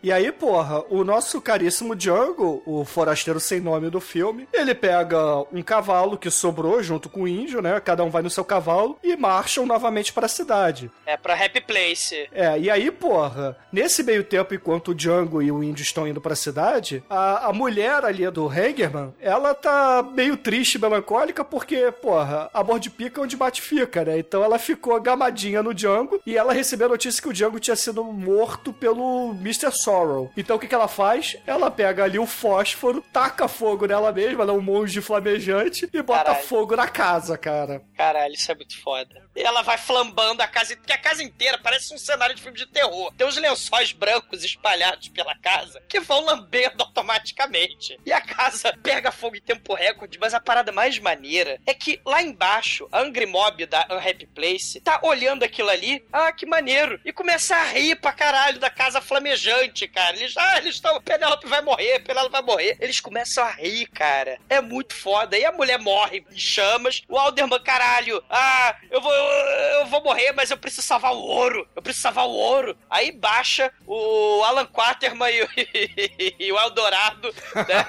E 0.03 0.13
aí, 0.13 0.31
porra, 0.31 0.85
o 0.91 1.03
nosso 1.03 1.41
caríssimo 1.41 1.97
Django, 1.97 2.63
o 2.67 2.85
forasteiro 2.85 3.41
sem 3.41 3.59
nome 3.59 3.89
do 3.89 4.01
filme, 4.01 4.47
ele 4.53 4.75
pega 4.75 5.19
um 5.51 5.63
cavalo 5.63 6.19
que 6.19 6.31
sobrou 6.31 6.83
junto 6.83 7.09
com 7.09 7.23
o 7.23 7.29
índio, 7.29 7.63
né? 7.63 7.81
Cada 7.81 8.05
um 8.05 8.11
vai 8.11 8.23
no 8.23 8.29
seu 8.29 8.45
cavalo 8.45 8.99
e 9.03 9.17
marcham 9.17 9.65
novamente 9.65 10.13
para 10.13 10.27
a 10.27 10.29
cidade. 10.29 10.91
É 11.07 11.17
pra 11.17 11.35
Happy 11.35 11.61
Place. 11.63 12.29
É, 12.33 12.59
e 12.59 12.71
aí, 12.71 12.91
porra, 12.91 13.57
nesse 13.73 14.03
meio 14.03 14.23
tempo, 14.23 14.55
enquanto 14.55 14.89
o 14.89 14.95
Django 14.95 15.41
e 15.41 15.51
o 15.51 15.63
índio 15.63 15.83
estão 15.83 16.07
indo 16.07 16.21
pra 16.21 16.37
cidade, 16.37 17.03
a, 17.09 17.49
a 17.49 17.53
mulher 17.53 18.05
ali 18.05 18.29
do 18.31 18.47
Hagerman, 18.47 19.15
ela 19.21 19.55
tá 19.55 20.03
meio 20.03 20.37
triste, 20.37 20.79
melancólica, 20.79 21.45
porque, 21.45 21.91
porra, 21.91 22.51
amor 22.53 22.79
de 22.79 22.91
pica 22.91 23.21
é 23.21 23.25
onde 23.25 23.37
bate 23.37 23.63
fica, 23.63 24.05
né? 24.05 24.19
Então 24.19 24.45
ela 24.45 24.59
ficou 24.59 25.01
gamadinha 25.01 25.63
no 25.63 25.75
Django 25.75 26.21
e 26.27 26.37
ela 26.37 26.53
recebeu 26.53 26.87
a 26.87 26.91
notícia 26.91 27.23
que 27.23 27.29
o 27.29 27.33
Django 27.33 27.59
tinha 27.59 27.77
sido 27.77 28.05
morto 28.05 28.73
pelo 28.73 29.31
Mr. 29.41 29.73
Sorrow. 29.75 30.33
Então 30.37 30.57
o 30.57 30.59
que, 30.59 30.67
que 30.67 30.75
ela 30.75 30.89
faz? 30.89 31.37
Ela 31.47 31.71
pega 31.71 32.05
ali 32.05 32.19
o 32.19 32.27
fósforo, 32.27 33.05
taca 33.13 33.49
fogo 33.49 33.87
nela 33.87 34.13
mesma, 34.13 34.43
ela 34.43 34.53
é 34.53 34.57
um 34.57 34.63
monge 34.63 35.01
flamejante, 35.01 35.89
e 35.93 36.03
bota 36.03 36.25
Caralho. 36.25 36.47
fogo 36.47 36.77
na 36.77 36.89
casa, 36.89 37.37
cara. 37.37 37.83
Caralho, 37.97 38.35
isso 38.35 38.51
é 38.51 38.55
muito 38.55 38.81
foda. 38.81 39.23
E 39.35 39.43
ela 39.43 39.63
vai 39.63 39.77
flambando 39.77 40.43
a 40.43 40.47
casa, 40.47 40.77
porque 40.77 40.93
a 40.93 40.99
casa 40.99 41.23
inteira 41.23 41.59
parece 41.59 41.93
um 41.93 41.99
cenário 41.99 42.35
de 42.35 42.43
filme 42.43 42.57
de 42.57 42.67
terror. 42.67 43.13
Tem 43.17 43.27
uns 43.27 43.37
lençóis 43.37 43.93
brancos 43.93 44.45
espalhados 44.45 45.09
pela 45.09 45.35
casa 45.37 45.83
que 45.89 46.01
vão 46.01 46.25
lambendo 46.25 46.83
automaticamente. 46.83 47.99
E 48.07 48.13
a 48.13 48.21
casa 48.21 48.77
pega 48.83 49.11
fogo 49.11 49.37
em 49.37 49.41
tempo 49.41 49.75
recorde, 49.75 50.19
mas 50.19 50.35
a 50.35 50.41
parada 50.41 50.71
mais 50.73 50.99
maneira 50.99 51.59
é 51.67 51.75
que 51.75 52.01
lá 52.05 52.23
embaixo, 52.23 52.89
a 52.93 53.01
Angry 53.01 53.27
Mob 53.27 53.67
da 53.67 53.87
Unhappy 53.91 54.27
Place 54.27 54.81
tá 54.81 55.01
olhando 55.03 55.43
aquilo 55.43 55.71
ali, 55.71 56.05
ah, 56.13 56.33
que 56.33 56.47
maneiro, 56.47 57.01
e 57.05 57.13
começa 57.13 57.57
a 57.57 57.65
rir 57.65 57.97
pra 57.97 58.13
caralho 58.13 58.59
da 58.59 58.71
casa 58.71 59.01
flamejante, 59.01 59.64
cara. 59.93 60.17
Eles, 60.17 60.37
ah, 60.37 60.59
eles 60.59 60.75
estão, 60.77 61.01
Penelope 61.01 61.47
vai 61.47 61.61
morrer, 61.63 62.01
Penelope 62.01 62.33
vai 62.33 62.43
morrer. 62.43 62.77
Eles 62.81 63.01
começam 63.01 63.45
a 63.45 63.51
rir, 63.51 63.87
cara. 63.87 64.39
É 64.49 64.61
muito 64.61 64.95
foda. 64.95 65.37
E 65.39 65.45
a 65.45 65.53
mulher 65.53 65.79
morre 65.79 66.25
em 66.31 66.39
chamas. 66.39 67.03
O 67.09 67.19
Alderman, 67.19 67.61
caralho, 67.63 68.23
ah, 68.31 68.75
eu 68.91 69.01
vou, 69.01 69.13
eu 69.13 69.87
vou 69.87 70.03
morrer, 70.03 70.33
mas 70.33 70.51
eu 70.51 70.57
preciso 70.57 70.87
salvar 70.87 71.13
o 71.13 71.19
ouro. 71.21 71.67
Eu 71.75 71.83
preciso 71.83 72.03
salvar 72.03 72.27
o 72.27 72.31
ouro. 72.33 72.77
Aí 72.91 73.13
baixa 73.13 73.73
o 73.87 74.43
Alan 74.45 74.67
Quaterman 74.67 75.31
e, 75.35 75.43
o- 75.43 75.49
e 76.39 76.53
o 76.53 76.59
Eldorado, 76.59 77.35
né? 77.55 77.85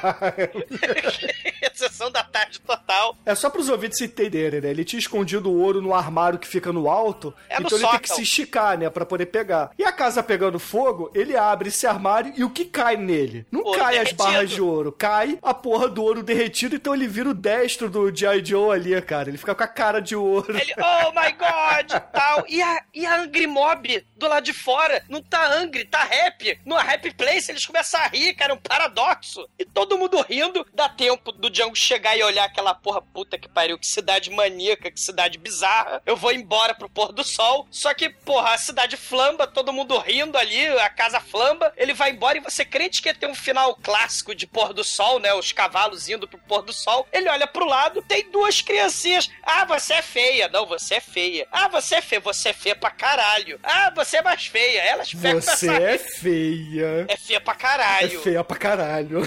Sessão 1.76 2.10
da 2.10 2.24
tarde 2.24 2.60
total. 2.62 3.18
É 3.26 3.36
só 3.36 3.50
pros 3.50 3.70
ouvintes 3.70 4.00
entenderem, 4.02 4.62
né? 4.62 4.70
Ele 4.70 4.86
tinha 4.86 5.00
escondido 5.00 5.50
o 5.52 5.62
ouro 5.62 5.82
no 5.82 5.94
armário 5.94 6.40
que 6.40 6.48
fica 6.48 6.72
no 6.72 6.90
alto, 6.90 7.34
É 7.50 7.60
no 7.60 7.66
então 7.66 7.78
ele 7.78 7.88
tem 7.88 8.00
que 8.00 8.08
sótão. 8.08 8.24
se 8.24 8.30
esticar, 8.30 8.78
né, 8.78 8.90
Pra 8.90 9.06
poder 9.06 9.26
pegar. 9.28 9.72
E 9.78 9.84
a 9.84 9.92
casa 9.92 10.24
pegando 10.24 10.58
fogo, 10.60 11.12
ele 11.14 11.36
abre 11.36 11.65
esse 11.68 11.86
armário 11.88 12.34
e 12.36 12.44
o 12.44 12.50
que 12.50 12.66
cai 12.66 12.96
nele? 12.98 13.46
Não 13.52 13.62
Ouro 13.64 13.78
cai 13.80 13.98
as 13.98 14.04
derretido. 14.06 14.24
barras 14.24 14.50
de 14.50 14.62
ouro, 14.62 14.92
cai 14.92 15.38
a 15.42 15.54
porra 15.54 15.88
do 15.88 16.04
ouro 16.04 16.24
derretido, 16.24 16.76
então 16.76 16.94
ele 16.94 17.08
vira 17.08 17.30
o 17.30 17.34
destro 17.34 17.90
do 17.90 18.16
G.I. 18.16 18.44
Joe 18.44 18.76
ali, 18.76 19.00
cara. 19.02 19.30
Ele 19.30 19.38
fica 19.38 19.56
com 19.56 19.64
a 19.64 19.68
cara 19.68 20.00
de 20.00 20.16
ouro. 20.16 20.58
Ele, 20.58 20.74
oh 20.78 21.12
my 21.12 21.32
god, 21.34 22.00
tal. 22.12 22.46
E 22.48 22.62
a, 22.62 22.82
e 22.94 23.06
a 23.06 23.22
Angry 23.22 23.48
Mob 23.48 24.06
do 24.16 24.28
lado 24.28 24.44
de 24.44 24.54
fora 24.54 25.04
não 25.10 25.22
tá 25.22 25.46
angry, 25.54 25.86
tá 25.86 26.02
happy. 26.02 26.60
No 26.66 26.76
happy 26.78 27.14
place 27.14 27.52
eles 27.52 27.66
começam 27.66 28.00
a 28.00 28.08
rir, 28.08 28.34
cara, 28.34 28.54
é 28.54 28.56
um 28.56 28.60
paradoxo. 28.60 29.48
E 29.58 29.66
todo 29.66 29.98
mundo 29.98 30.22
rindo, 30.22 30.66
dá 30.74 30.90
tempo 30.90 31.32
do 31.32 31.50
Django 31.50 31.76
chegar 31.76 32.18
e 32.18 32.24
olhar 32.24 32.46
aquela 32.46 32.74
porra 32.74 33.02
puta 33.02 33.38
que 33.38 33.48
pariu, 33.48 33.78
que 33.78 33.88
cidade 33.88 34.30
maníaca, 34.30 34.92
que 34.92 35.00
cidade 35.00 35.38
bizarra. 35.38 36.02
Eu 36.06 36.16
vou 36.16 36.32
embora 36.32 36.74
pro 36.74 36.90
pôr 36.90 37.12
do 37.12 37.24
sol. 37.24 37.68
Só 37.70 37.94
que, 37.94 38.10
porra, 38.10 38.54
a 38.54 38.58
cidade 38.58 38.98
flamba, 38.98 39.48
todo 39.48 39.74
mundo 39.74 39.98
rindo 39.98 40.38
ali, 40.38 40.68
a 40.80 40.90
casa 40.90 41.20
flamba. 41.20 41.74
Ele 41.76 41.94
vai 41.94 42.12
embora 42.12 42.38
e 42.38 42.42
você 42.42 42.64
crente 42.66 43.02
que 43.02 43.10
ia 43.10 43.14
ter 43.14 43.28
um 43.28 43.36
final 43.36 43.76
clássico 43.76 44.34
de 44.34 44.48
pôr 44.48 44.74
do 44.74 44.84
sol, 44.84 45.20
né? 45.20 45.34
Os 45.34 45.52
cavalos 45.52 46.10
indo 46.10 46.28
pro 46.28 46.40
pôr 46.40 46.62
do 46.62 46.74
sol. 46.74 47.08
Ele 47.12 47.30
olha 47.30 47.48
pro 47.48 47.66
lado, 47.66 48.02
tem 48.02 48.30
duas 48.32 48.62
criancinhas. 48.62 49.30
Ah, 49.44 49.66
você 49.66 49.96
é 49.96 50.02
feia. 50.02 50.48
Não, 50.50 50.66
você 50.66 50.96
é 50.96 51.02
feia. 51.02 51.48
Ah, 51.52 51.68
você 51.68 51.96
é 51.96 52.02
feia. 52.02 52.22
Você 52.22 52.50
é 52.50 52.54
feia 52.54 52.76
pra 52.76 52.92
caralho. 52.92 53.60
Ah, 53.64 53.92
você 53.96 54.15
é 54.16 54.22
mais 54.22 54.46
feia. 54.48 54.82
Elas 54.82 55.14
pegam 55.14 55.42
Você 55.42 55.70
essa- 55.70 55.84
é 55.84 55.98
feia. 55.98 57.06
É 57.08 57.18
feia 57.18 57.40
pra 57.42 57.54
É 57.54 57.58
caralho. 57.58 58.22
feia 58.22 58.44
pra 58.44 58.58
caralho. 58.58 59.22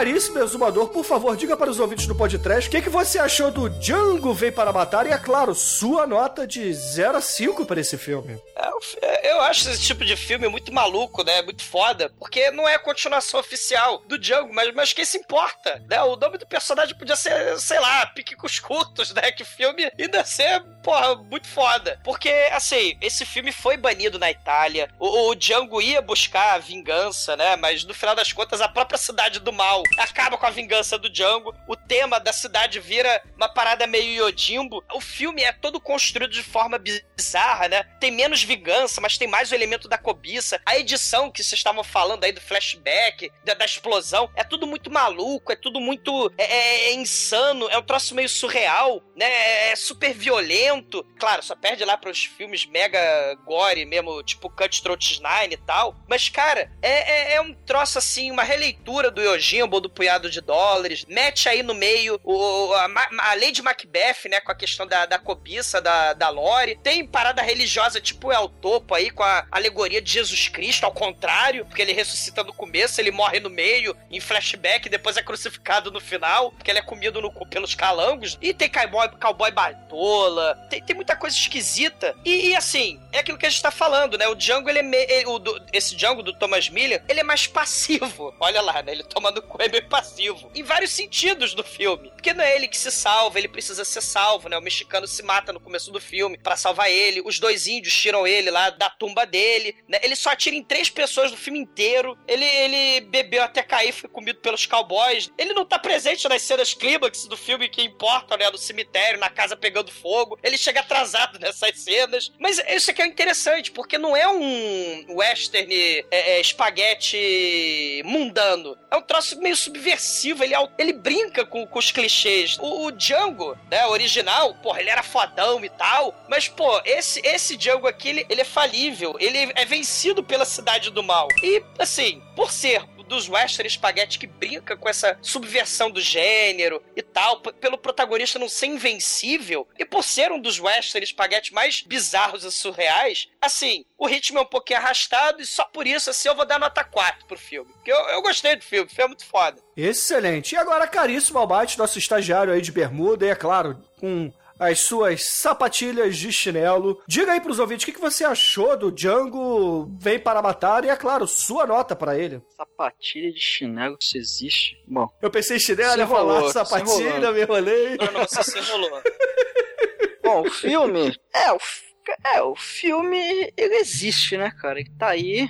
caríssimo 0.02 0.40
exumador, 0.40 0.88
por 0.88 1.04
favor, 1.04 1.36
diga 1.36 1.56
para 1.56 1.70
os 1.70 1.78
ouvintes 1.78 2.08
do 2.08 2.14
podcast 2.16 2.68
o 2.68 2.72
que, 2.72 2.82
que 2.82 2.88
você 2.88 3.20
achou 3.20 3.52
do 3.52 3.70
Django 3.70 4.34
Veio 4.34 4.52
para 4.52 4.72
Matar 4.72 5.06
e, 5.06 5.10
é 5.10 5.16
claro, 5.16 5.54
sua 5.54 6.08
nota 6.08 6.44
de 6.44 6.74
0 6.74 7.18
a 7.18 7.20
5 7.20 7.64
para 7.64 7.80
esse 7.80 7.96
filme. 7.96 8.36
É, 8.56 9.28
é, 9.28 9.30
Eu 9.30 9.40
acho 9.42 9.70
esse 9.70 9.80
tipo 9.80 10.04
de 10.04 10.16
filme 10.16 10.48
muito 10.48 10.72
maluco, 10.74 11.22
né? 11.22 11.40
Muito 11.42 11.62
foda. 11.62 12.12
Porque 12.18 12.50
não 12.50 12.68
é 12.68 12.74
a 12.74 12.80
continuação 12.80 13.38
oficial 13.38 14.02
do 14.08 14.18
Django, 14.18 14.52
mas, 14.52 14.74
mas 14.74 14.92
quem 14.92 15.04
se 15.04 15.18
importa, 15.18 15.80
né? 15.88 16.02
O 16.02 16.16
nome 16.16 16.36
do 16.36 16.48
personagem 16.48 16.98
podia 16.98 17.14
ser, 17.14 17.56
sei 17.60 17.78
lá, 17.78 18.04
Pique 18.06 18.34
com 18.34 18.46
os 18.46 18.58
Curtos, 18.58 19.14
né? 19.14 19.30
Que 19.30 19.44
filme 19.44 19.88
ainda 19.96 20.24
ser, 20.24 20.64
porra, 20.82 21.14
muito 21.16 21.46
foda. 21.46 22.00
Porque, 22.04 22.28
assim, 22.52 22.96
esse 23.00 23.24
filme 23.24 23.52
foi 23.52 23.76
banido 23.76 24.18
na 24.18 24.30
Itália. 24.30 24.90
O, 24.98 25.28
o 25.30 25.34
Django 25.34 25.80
ia 25.80 26.02
buscar 26.02 26.54
a 26.54 26.58
vingança, 26.58 27.36
né? 27.36 27.56
Mas 27.56 27.84
no 27.84 27.94
final 27.94 28.14
das 28.14 28.32
contas, 28.32 28.60
a 28.60 28.68
própria 28.68 28.98
cidade 28.98 29.38
do 29.40 29.52
mal 29.52 29.82
acaba 29.98 30.36
com 30.36 30.46
a 30.46 30.50
vingança 30.50 30.98
do 30.98 31.08
Django. 31.10 31.54
O 31.68 31.76
tema 31.76 32.18
da 32.18 32.32
cidade 32.32 32.80
vira 32.80 33.22
uma 33.36 33.48
parada 33.48 33.86
meio 33.86 34.24
Yodimbo. 34.26 34.82
O 34.92 35.00
filme 35.00 35.42
é 35.42 35.52
todo 35.52 35.80
construído 35.80 36.30
de 36.32 36.42
forma 36.42 36.78
bizarra, 36.78 37.68
né? 37.68 37.84
Tem 38.00 38.10
menos 38.10 38.42
vingança, 38.42 39.00
mas 39.00 39.16
tem 39.18 39.28
mais 39.28 39.50
o 39.50 39.54
elemento 39.54 39.88
da 39.88 39.98
cobiça. 39.98 40.60
A 40.66 40.76
edição 40.76 41.30
que 41.30 41.42
vocês 41.42 41.58
estavam 41.58 41.84
falando 41.84 42.24
aí 42.24 42.32
do 42.32 42.40
flashback, 42.40 43.30
da, 43.44 43.54
da 43.54 43.64
explosão, 43.64 44.30
é 44.34 44.42
tudo 44.44 44.66
muito 44.66 44.90
maluco, 44.90 45.52
é 45.52 45.56
tudo 45.56 45.80
muito 45.80 46.32
é, 46.38 46.44
é- 46.44 46.84
é 46.90 46.94
insano, 46.94 47.68
é 47.68 47.78
um 47.78 47.82
troço 47.82 48.14
meio 48.14 48.28
surreal, 48.28 49.02
né? 49.16 49.70
É 49.70 49.76
super 49.76 50.12
violento. 50.12 50.71
Claro, 51.18 51.42
só 51.42 51.54
perde 51.54 51.84
lá 51.84 51.96
pros 51.96 52.24
filmes 52.24 52.66
mega 52.66 53.00
gore 53.44 53.84
mesmo, 53.84 54.22
tipo 54.22 54.48
Cutthroat 54.48 55.20
Nine 55.20 55.54
e 55.54 55.56
tal. 55.56 55.94
Mas, 56.08 56.28
cara, 56.28 56.70
é, 56.80 57.32
é, 57.32 57.34
é 57.34 57.40
um 57.40 57.52
troço 57.52 57.98
assim, 57.98 58.30
uma 58.30 58.42
releitura 58.42 59.10
do 59.10 59.20
Yojimbo, 59.20 59.80
do 59.80 59.90
punhado 59.90 60.30
de 60.30 60.40
dólares. 60.40 61.04
Mete 61.06 61.48
aí 61.48 61.62
no 61.62 61.74
meio 61.74 62.20
o, 62.24 62.72
a, 62.74 62.88
a 63.18 63.34
Lady 63.34 63.62
Macbeth, 63.62 64.28
né? 64.28 64.40
Com 64.40 64.52
a 64.52 64.56
questão 64.56 64.86
da, 64.86 65.06
da 65.06 65.18
cobiça 65.18 65.80
da, 65.80 66.12
da 66.12 66.28
Lore. 66.28 66.78
Tem 66.82 67.06
parada 67.06 67.42
religiosa 67.42 68.00
tipo 68.00 68.32
El 68.32 68.48
Topo 68.48 68.94
aí, 68.94 69.10
com 69.10 69.22
a 69.22 69.46
alegoria 69.50 70.00
de 70.00 70.10
Jesus 70.10 70.48
Cristo, 70.48 70.84
ao 70.84 70.92
contrário, 70.92 71.64
porque 71.66 71.82
ele 71.82 71.92
ressuscita 71.92 72.42
no 72.42 72.52
começo, 72.52 73.00
ele 73.00 73.10
morre 73.10 73.40
no 73.40 73.50
meio, 73.50 73.96
em 74.10 74.20
flashback, 74.20 74.88
depois 74.88 75.16
é 75.16 75.22
crucificado 75.22 75.90
no 75.90 76.00
final, 76.00 76.52
porque 76.52 76.70
ele 76.70 76.78
é 76.78 76.82
comido 76.82 77.20
no 77.20 77.32
pelos 77.46 77.74
calangos. 77.74 78.38
E 78.40 78.54
tem 78.54 78.68
cowboy, 78.68 79.08
cowboy 79.20 79.50
baitola, 79.50 80.58
tem, 80.68 80.82
tem 80.82 80.96
muita 80.96 81.16
coisa 81.16 81.36
esquisita. 81.36 82.14
E, 82.24 82.48
e, 82.50 82.56
assim, 82.56 83.00
é 83.12 83.18
aquilo 83.18 83.38
que 83.38 83.46
a 83.46 83.50
gente 83.50 83.62
tá 83.62 83.70
falando, 83.70 84.16
né? 84.18 84.26
O 84.28 84.34
Django, 84.34 84.68
ele 84.68 84.78
é 84.80 84.82
me- 84.82 84.96
ele- 85.08 85.26
o 85.26 85.38
do- 85.38 85.60
esse 85.72 85.94
Django 85.96 86.22
do 86.22 86.32
Thomas 86.32 86.68
Miller, 86.68 87.02
ele 87.08 87.20
é 87.20 87.24
mais 87.24 87.46
passivo. 87.46 88.34
Olha 88.40 88.60
lá, 88.60 88.82
né? 88.82 88.92
Ele 88.92 89.04
toma 89.04 89.30
no 89.30 89.42
cu 89.42 89.60
é 89.62 89.68
meio 89.68 89.88
passivo. 89.88 90.50
Em 90.54 90.62
vários 90.62 90.90
sentidos 90.92 91.54
do 91.54 91.62
filme. 91.64 92.10
Porque 92.10 92.32
não 92.32 92.44
é 92.44 92.54
ele 92.56 92.68
que 92.68 92.76
se 92.78 92.90
salva, 92.90 93.38
ele 93.38 93.48
precisa 93.48 93.84
ser 93.84 94.00
salvo, 94.00 94.48
né? 94.48 94.56
O 94.58 94.62
mexicano 94.62 95.06
se 95.06 95.22
mata 95.22 95.52
no 95.52 95.60
começo 95.60 95.90
do 95.90 96.00
filme 96.00 96.38
pra 96.38 96.56
salvar 96.56 96.90
ele. 96.90 97.22
Os 97.24 97.38
dois 97.38 97.66
índios 97.66 97.94
tiram 97.94 98.26
ele 98.26 98.50
lá 98.50 98.70
da 98.70 98.88
tumba 98.90 99.24
dele, 99.26 99.76
né? 99.88 99.98
Ele 100.02 100.16
só 100.16 100.30
atira 100.30 100.56
em 100.56 100.62
três 100.62 100.88
pessoas 100.88 101.30
no 101.30 101.36
filme 101.36 101.58
inteiro. 101.58 102.16
Ele, 102.26 102.44
ele 102.44 103.00
bebeu 103.06 103.42
até 103.42 103.62
cair, 103.62 103.92
foi 103.92 104.08
comido 104.08 104.40
pelos 104.40 104.66
cowboys. 104.66 105.30
Ele 105.38 105.52
não 105.52 105.64
tá 105.64 105.78
presente 105.78 106.28
nas 106.28 106.42
cenas 106.42 106.74
clímax 106.74 107.26
do 107.26 107.36
filme 107.36 107.68
que 107.68 107.82
importam, 107.82 108.36
né? 108.38 108.50
No 108.50 108.58
cemitério, 108.58 109.18
na 109.18 109.28
casa 109.30 109.56
pegando 109.56 109.90
fogo. 109.90 110.38
Ele 110.42 110.51
chega 110.58 110.80
atrasado 110.80 111.38
nessas 111.38 111.78
cenas. 111.80 112.32
Mas 112.38 112.62
isso 112.68 112.90
aqui 112.90 113.02
é 113.02 113.06
interessante, 113.06 113.70
porque 113.70 113.98
não 113.98 114.16
é 114.16 114.28
um 114.28 115.16
western 115.16 115.72
é, 115.72 116.04
é, 116.10 116.40
espaguete 116.40 118.02
mundano. 118.04 118.76
É 118.90 118.96
um 118.96 119.02
troço 119.02 119.40
meio 119.40 119.56
subversivo. 119.56 120.44
Ele, 120.44 120.54
é 120.54 120.68
ele 120.78 120.92
brinca 120.92 121.44
com, 121.44 121.66
com 121.66 121.78
os 121.78 121.90
clichês. 121.90 122.58
O, 122.60 122.86
o 122.86 122.92
Django, 122.92 123.56
né? 123.70 123.86
Original, 123.86 124.54
porra, 124.56 124.80
ele 124.80 124.90
era 124.90 125.02
fodão 125.02 125.64
e 125.64 125.68
tal. 125.70 126.14
Mas, 126.28 126.48
pô, 126.48 126.80
esse, 126.84 127.20
esse 127.24 127.56
Django 127.56 127.86
aqui, 127.86 128.08
ele, 128.10 128.26
ele 128.28 128.40
é 128.40 128.44
falível. 128.44 129.16
Ele 129.18 129.52
é 129.54 129.64
vencido 129.64 130.22
pela 130.22 130.44
cidade 130.44 130.90
do 130.90 131.02
mal. 131.02 131.28
E, 131.42 131.62
assim, 131.78 132.22
por 132.34 132.50
ser 132.50 132.82
dos 133.02 133.28
western 133.28 133.68
spaghetti 133.68 134.18
que 134.18 134.26
brinca 134.26 134.76
com 134.76 134.88
essa 134.88 135.18
subversão 135.20 135.90
do 135.90 136.00
gênero 136.00 136.82
e 136.96 137.02
tal, 137.02 137.40
pelo 137.40 137.78
protagonista 137.78 138.38
não 138.38 138.48
ser 138.48 138.66
invencível 138.66 139.66
e 139.78 139.84
por 139.84 140.02
ser 140.02 140.32
um 140.32 140.40
dos 140.40 140.58
western 140.58 141.06
spaghetti 141.06 141.52
mais 141.52 141.82
bizarros 141.82 142.44
e 142.44 142.52
surreais, 142.52 143.28
assim, 143.40 143.84
o 143.98 144.06
ritmo 144.06 144.38
é 144.38 144.42
um 144.42 144.46
pouquinho 144.46 144.78
arrastado 144.78 145.42
e 145.42 145.46
só 145.46 145.64
por 145.64 145.86
isso, 145.86 146.10
assim, 146.10 146.28
eu 146.28 146.36
vou 146.36 146.46
dar 146.46 146.58
nota 146.58 146.84
4 146.84 147.26
pro 147.26 147.38
filme. 147.38 147.72
Porque 147.72 147.92
eu, 147.92 147.96
eu 147.96 148.22
gostei 148.22 148.56
do 148.56 148.64
filme, 148.64 148.88
filme 148.88 149.04
é 149.04 149.08
muito 149.08 149.26
foda. 149.26 149.60
Excelente. 149.76 150.54
E 150.54 150.58
agora, 150.58 150.86
caríssimo 150.86 151.38
Albate, 151.38 151.78
nosso 151.78 151.98
estagiário 151.98 152.52
aí 152.52 152.60
de 152.60 152.72
bermuda, 152.72 153.26
e 153.26 153.30
é 153.30 153.34
claro, 153.34 153.78
com 153.98 154.32
as 154.58 154.80
suas 154.80 155.24
sapatilhas 155.24 156.16
de 156.16 156.32
chinelo. 156.32 157.00
Diga 157.06 157.32
aí 157.32 157.40
pros 157.40 157.58
ouvintes 157.58 157.82
o 157.82 157.86
que, 157.86 157.92
que 157.92 158.00
você 158.00 158.24
achou 158.24 158.76
do 158.76 158.90
Django 158.92 159.88
Vem 160.00 160.18
para 160.18 160.42
Matar 160.42 160.84
e, 160.84 160.88
é 160.88 160.96
claro, 160.96 161.26
sua 161.26 161.66
nota 161.66 161.94
pra 161.96 162.16
ele. 162.18 162.40
Sapatilha 162.56 163.32
de 163.32 163.40
chinelo, 163.40 163.96
se 164.00 164.18
existe. 164.18 164.76
Bom, 164.86 165.08
Eu 165.20 165.30
pensei 165.30 165.56
em 165.56 165.60
chinelo, 165.60 165.98
ia 165.98 166.06
falar 166.06 166.48
sapatilha, 166.50 167.32
me 167.32 167.42
enrolei. 167.42 167.96
Não, 167.96 168.12
não, 168.12 168.20
você 168.26 168.42
se 168.42 168.58
enrolou. 168.58 169.02
Bom, 170.22 170.42
o 170.42 170.50
filme. 170.50 171.14
É, 171.34 171.52
o, 171.52 171.56
f- 171.56 171.82
é, 172.24 172.42
o 172.42 172.54
filme. 172.56 173.16
Ele 173.56 173.74
existe, 173.76 174.36
né, 174.36 174.50
cara? 174.50 174.80
Ele 174.80 174.90
tá 174.98 175.08
aí. 175.08 175.48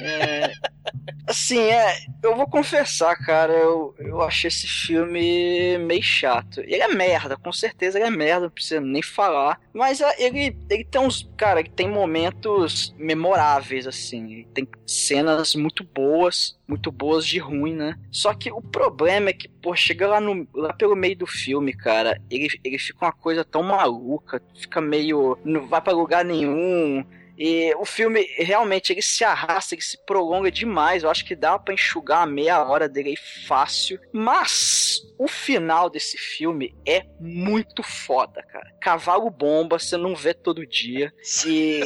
É, 0.00 0.52
assim, 1.26 1.60
é. 1.60 1.98
Eu 2.22 2.36
vou 2.36 2.46
confessar, 2.46 3.16
cara. 3.16 3.52
Eu, 3.52 3.94
eu 3.98 4.20
achei 4.22 4.48
esse 4.48 4.66
filme 4.66 5.78
meio 5.78 6.02
chato. 6.02 6.60
Ele 6.60 6.82
é 6.82 6.88
merda, 6.88 7.36
com 7.36 7.52
certeza 7.52 7.98
ele 7.98 8.06
é 8.06 8.10
merda, 8.10 8.46
não 8.46 8.50
precisa 8.50 8.80
nem 8.80 9.02
falar. 9.02 9.60
Mas 9.72 10.00
é, 10.00 10.22
ele, 10.22 10.56
ele 10.68 10.84
tem 10.84 11.00
uns. 11.00 11.28
Cara, 11.36 11.60
ele 11.60 11.70
tem 11.70 11.88
momentos 11.88 12.94
memoráveis, 12.98 13.86
assim. 13.86 14.32
Ele 14.32 14.48
tem 14.52 14.68
cenas 14.86 15.54
muito 15.54 15.84
boas. 15.84 16.57
Muito 16.68 16.92
boas 16.92 17.26
de 17.26 17.38
ruim, 17.38 17.74
né? 17.74 17.98
Só 18.12 18.34
que 18.34 18.52
o 18.52 18.60
problema 18.60 19.30
é 19.30 19.32
que, 19.32 19.48
pô, 19.48 19.74
chega 19.74 20.06
lá, 20.06 20.20
no, 20.20 20.46
lá 20.54 20.72
pelo 20.74 20.94
meio 20.94 21.16
do 21.16 21.26
filme, 21.26 21.72
cara, 21.72 22.20
ele, 22.30 22.48
ele 22.62 22.78
fica 22.78 23.06
uma 23.06 23.12
coisa 23.12 23.42
tão 23.42 23.62
maluca, 23.62 24.42
fica 24.54 24.80
meio. 24.80 25.38
não 25.44 25.66
vai 25.66 25.80
pra 25.80 25.94
lugar 25.94 26.24
nenhum. 26.24 27.04
E 27.38 27.72
o 27.76 27.84
filme 27.84 28.26
realmente 28.36 28.92
ele 28.92 29.00
se 29.00 29.22
arrasta, 29.22 29.74
ele 29.74 29.82
se 29.82 29.96
prolonga 30.04 30.50
demais. 30.50 31.04
Eu 31.04 31.10
acho 31.10 31.24
que 31.24 31.36
dá 31.36 31.56
pra 31.56 31.72
enxugar 31.72 32.22
a 32.22 32.26
meia 32.26 32.60
hora 32.64 32.88
dele 32.88 33.10
aí 33.10 33.16
fácil. 33.46 34.00
Mas 34.12 35.00
o 35.16 35.28
final 35.28 35.88
desse 35.88 36.18
filme 36.18 36.74
é 36.84 37.06
muito 37.20 37.80
foda, 37.84 38.42
cara. 38.42 38.74
Cavalo 38.80 39.30
bomba, 39.30 39.78
você 39.78 39.96
não 39.96 40.16
vê 40.16 40.34
todo 40.34 40.66
dia. 40.66 41.14
E. 41.46 41.80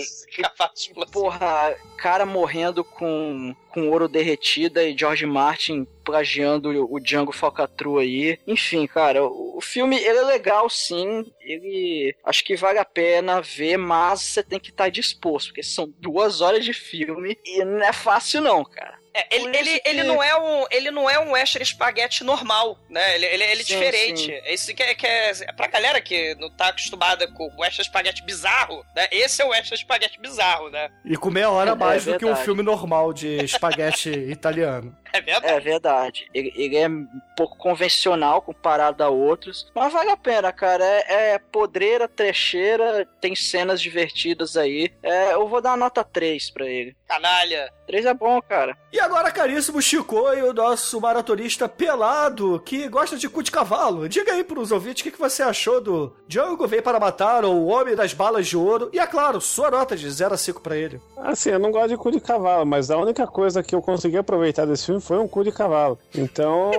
Porra, 1.12 1.76
cara 1.98 2.24
morrendo 2.24 2.82
com, 2.82 3.54
com 3.72 3.88
ouro 3.88 4.08
derretida 4.08 4.82
e 4.82 4.96
George 4.96 5.26
Martin 5.26 5.86
plagiando 6.04 6.70
o 6.90 7.00
Django 7.00 7.32
Falcatrua 7.32 8.02
aí. 8.02 8.38
Enfim, 8.46 8.86
cara, 8.86 9.24
o, 9.24 9.58
o 9.58 9.60
filme 9.60 9.96
ele 9.96 10.18
é 10.18 10.22
legal 10.22 10.68
sim. 10.68 11.24
Ele 11.40 12.14
acho 12.24 12.44
que 12.44 12.56
vale 12.56 12.78
a 12.78 12.84
pena 12.84 13.40
ver, 13.40 13.76
mas 13.76 14.22
você 14.22 14.42
tem 14.42 14.60
que 14.60 14.70
estar 14.70 14.90
disposto, 14.90 15.48
porque 15.48 15.62
são 15.62 15.92
duas 15.98 16.40
horas 16.40 16.64
de 16.64 16.72
filme 16.72 17.36
e 17.44 17.64
não 17.64 17.82
é 17.82 17.92
fácil 17.92 18.40
não, 18.40 18.64
cara. 18.64 19.01
É, 19.14 19.26
ele, 19.36 19.56
ele, 19.58 19.80
que- 19.80 19.88
ele 19.88 20.02
não 20.04 20.22
é 20.22 20.34
um 20.38 20.66
ele 20.70 20.90
não 20.90 21.08
é 21.10 21.18
um 21.18 21.32
western 21.32 21.64
spaghetti 21.66 22.24
normal, 22.24 22.78
né? 22.88 23.14
Ele, 23.14 23.26
ele, 23.26 23.44
ele 23.44 23.60
é 23.60 23.64
Sim, 23.64 23.74
diferente. 23.74 24.20
sim. 24.24 24.32
É 24.32 24.54
isso 24.54 24.74
que 24.74 24.82
é, 24.82 24.94
que 24.94 25.06
é 25.06 25.34
pra 25.54 25.66
galera 25.66 26.00
que 26.00 26.34
não 26.36 26.50
tá 26.50 26.68
acostumada 26.68 27.26
com 27.28 27.44
o 27.48 27.60
western 27.60 27.84
spaghetti 27.84 28.22
bizarro, 28.24 28.84
né? 28.96 29.06
Esse 29.10 29.42
é 29.42 29.44
o 29.44 29.48
western 29.48 29.76
spaghetti 29.76 30.18
bizarro, 30.18 30.70
né? 30.70 30.88
E 31.04 31.16
com 31.16 31.30
meia 31.30 31.50
hora 31.50 31.72
É 31.72 31.74
mais 31.74 32.04
do 32.06 32.18
que 32.18 32.24
um 32.24 32.34
filme 32.36 32.62
normal 32.62 33.12
de 33.12 33.44
espaguete 33.44 34.08
italiano. 34.30 34.96
É 35.12 35.20
verdade. 35.20 35.46
É 35.52 35.60
verdade. 35.60 36.30
Ele, 36.32 36.52
ele 36.56 36.76
é 36.76 36.88
um 36.88 37.06
pouco 37.36 37.56
convencional 37.56 38.40
comparado 38.42 39.02
a 39.02 39.08
outros. 39.08 39.70
Mas 39.74 39.92
vale 39.92 40.10
a 40.10 40.16
pena, 40.16 40.52
cara. 40.52 40.84
É, 40.84 41.34
é 41.34 41.38
podreira, 41.38 42.08
trecheira, 42.08 43.06
tem 43.20 43.34
cenas 43.34 43.80
divertidas 43.80 44.56
aí. 44.56 44.92
É, 45.02 45.34
eu 45.34 45.46
vou 45.48 45.60
dar 45.60 45.76
nota 45.76 46.02
3 46.02 46.50
pra 46.50 46.66
ele. 46.66 46.96
Canalha. 47.06 47.70
3 47.86 48.06
é 48.06 48.14
bom, 48.14 48.40
cara. 48.40 48.76
E 48.90 48.98
agora, 48.98 49.30
caríssimo 49.30 49.82
Chico 49.82 50.32
e 50.32 50.42
o 50.42 50.54
nosso 50.54 51.00
maratonista 51.00 51.68
pelado 51.68 52.60
que 52.64 52.88
gosta 52.88 53.16
de 53.16 53.28
cu 53.28 53.42
de 53.42 53.50
cavalo. 53.50 54.08
Diga 54.08 54.32
aí 54.32 54.42
pros 54.42 54.72
ouvintes 54.72 55.02
o 55.02 55.04
que, 55.04 55.10
que 55.10 55.18
você 55.18 55.42
achou 55.42 55.80
do 55.80 56.16
Django 56.26 56.66
Vem 56.66 56.80
para 56.80 56.98
Matar 56.98 57.44
ou 57.44 57.54
O 57.54 57.66
Homem 57.66 57.94
das 57.94 58.14
Balas 58.14 58.46
de 58.46 58.56
Ouro. 58.56 58.88
E, 58.92 58.98
é 58.98 59.06
claro, 59.06 59.40
sua 59.40 59.70
nota 59.70 59.94
de 59.94 60.08
0 60.10 60.34
a 60.34 60.38
5 60.38 60.60
pra 60.62 60.76
ele. 60.76 61.00
Assim, 61.18 61.50
eu 61.50 61.58
não 61.58 61.70
gosto 61.70 61.88
de 61.88 61.96
cu 61.98 62.10
de 62.10 62.20
cavalo, 62.20 62.64
mas 62.64 62.90
a 62.90 62.96
única 62.96 63.26
coisa 63.26 63.62
que 63.62 63.74
eu 63.74 63.82
consegui 63.82 64.16
aproveitar 64.16 64.64
desse 64.66 64.86
filme 64.86 65.01
foi 65.02 65.18
um 65.18 65.28
cu 65.28 65.44
de 65.44 65.52
cavalo. 65.52 65.98
Então, 66.14 66.70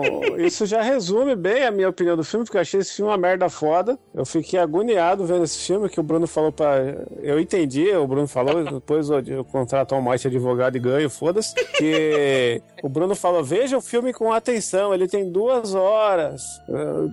isso 0.38 0.66
já 0.66 0.82
resume 0.82 1.36
bem 1.36 1.64
a 1.64 1.70
minha 1.70 1.88
opinião 1.88 2.16
do 2.16 2.24
filme, 2.24 2.44
porque 2.44 2.56
eu 2.56 2.62
achei 2.62 2.80
esse 2.80 2.94
filme 2.94 3.10
uma 3.10 3.18
merda 3.18 3.48
foda. 3.48 3.98
Eu 4.14 4.24
fiquei 4.24 4.58
agoniado 4.58 5.24
vendo 5.24 5.44
esse 5.44 5.58
filme, 5.58 5.88
que 5.88 6.00
o 6.00 6.02
Bruno 6.02 6.26
falou 6.26 6.50
pra. 6.50 6.76
Eu 7.22 7.38
entendi, 7.38 7.90
o 7.92 8.06
Bruno 8.06 8.26
falou, 8.26 8.64
depois 8.72 9.08
eu, 9.08 9.20
eu 9.26 9.44
contrato 9.44 9.94
um 9.94 10.00
mais 10.00 10.24
advogado 10.24 10.76
e 10.76 10.80
ganho, 10.80 11.10
foda-se. 11.10 11.54
Que 11.54 12.60
o 12.82 12.88
Bruno 12.88 13.14
falou: 13.14 13.44
veja 13.44 13.76
o 13.76 13.82
filme 13.82 14.12
com 14.12 14.32
atenção, 14.32 14.94
ele 14.94 15.06
tem 15.06 15.30
duas 15.30 15.74
horas. 15.74 16.42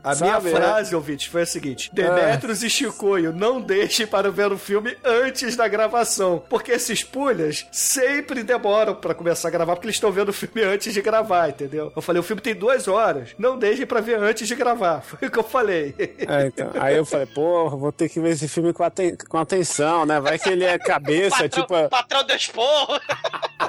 A 0.03 0.15
sabe, 0.15 0.49
minha 0.49 0.59
né? 0.59 0.61
frase, 0.61 0.95
ouvinte, 0.95 1.29
foi 1.29 1.43
a 1.43 1.45
seguinte: 1.45 1.91
Demetrios 1.93 2.63
e 2.63 2.69
Chicoio, 2.69 3.33
não 3.33 3.61
deixem 3.61 4.07
para 4.07 4.31
ver 4.31 4.51
o 4.51 4.57
filme 4.57 4.95
antes 5.03 5.55
da 5.55 5.67
gravação. 5.67 6.41
Porque 6.49 6.71
esses 6.71 7.03
pulhas 7.03 7.67
sempre 7.71 8.43
demoram 8.43 8.95
pra 8.95 9.13
começar 9.13 9.47
a 9.47 9.51
gravar, 9.51 9.75
porque 9.75 9.87
eles 9.87 9.95
estão 9.95 10.11
vendo 10.11 10.29
o 10.29 10.33
filme 10.33 10.52
antes 10.61 10.93
de 10.93 11.01
gravar, 11.01 11.49
entendeu? 11.49 11.91
Eu 11.95 12.01
falei: 12.01 12.19
o 12.19 12.23
filme 12.23 12.41
tem 12.41 12.53
duas 12.53 12.87
horas, 12.87 13.29
não 13.37 13.57
deixem 13.57 13.85
pra 13.85 14.01
ver 14.01 14.19
antes 14.19 14.47
de 14.47 14.55
gravar. 14.55 15.01
Foi 15.03 15.27
o 15.27 15.31
que 15.31 15.39
eu 15.39 15.43
falei. 15.43 15.95
É, 15.97 16.47
então. 16.47 16.71
Aí 16.79 16.95
eu 16.97 17.05
falei, 17.05 17.25
pô, 17.25 17.69
vou 17.69 17.91
ter 17.91 18.09
que 18.09 18.19
ver 18.19 18.29
esse 18.31 18.47
filme 18.47 18.73
com, 18.73 18.83
aten- 18.83 19.15
com 19.29 19.37
atenção, 19.37 20.05
né? 20.05 20.19
Vai 20.19 20.37
que 20.37 20.49
ele 20.49 20.63
é 20.65 20.77
cabeça, 20.77 21.43
patrão, 21.43 21.49
tipo. 21.65 21.89
patrão 21.89 22.23
do 22.25 22.33
esporro. 22.33 22.95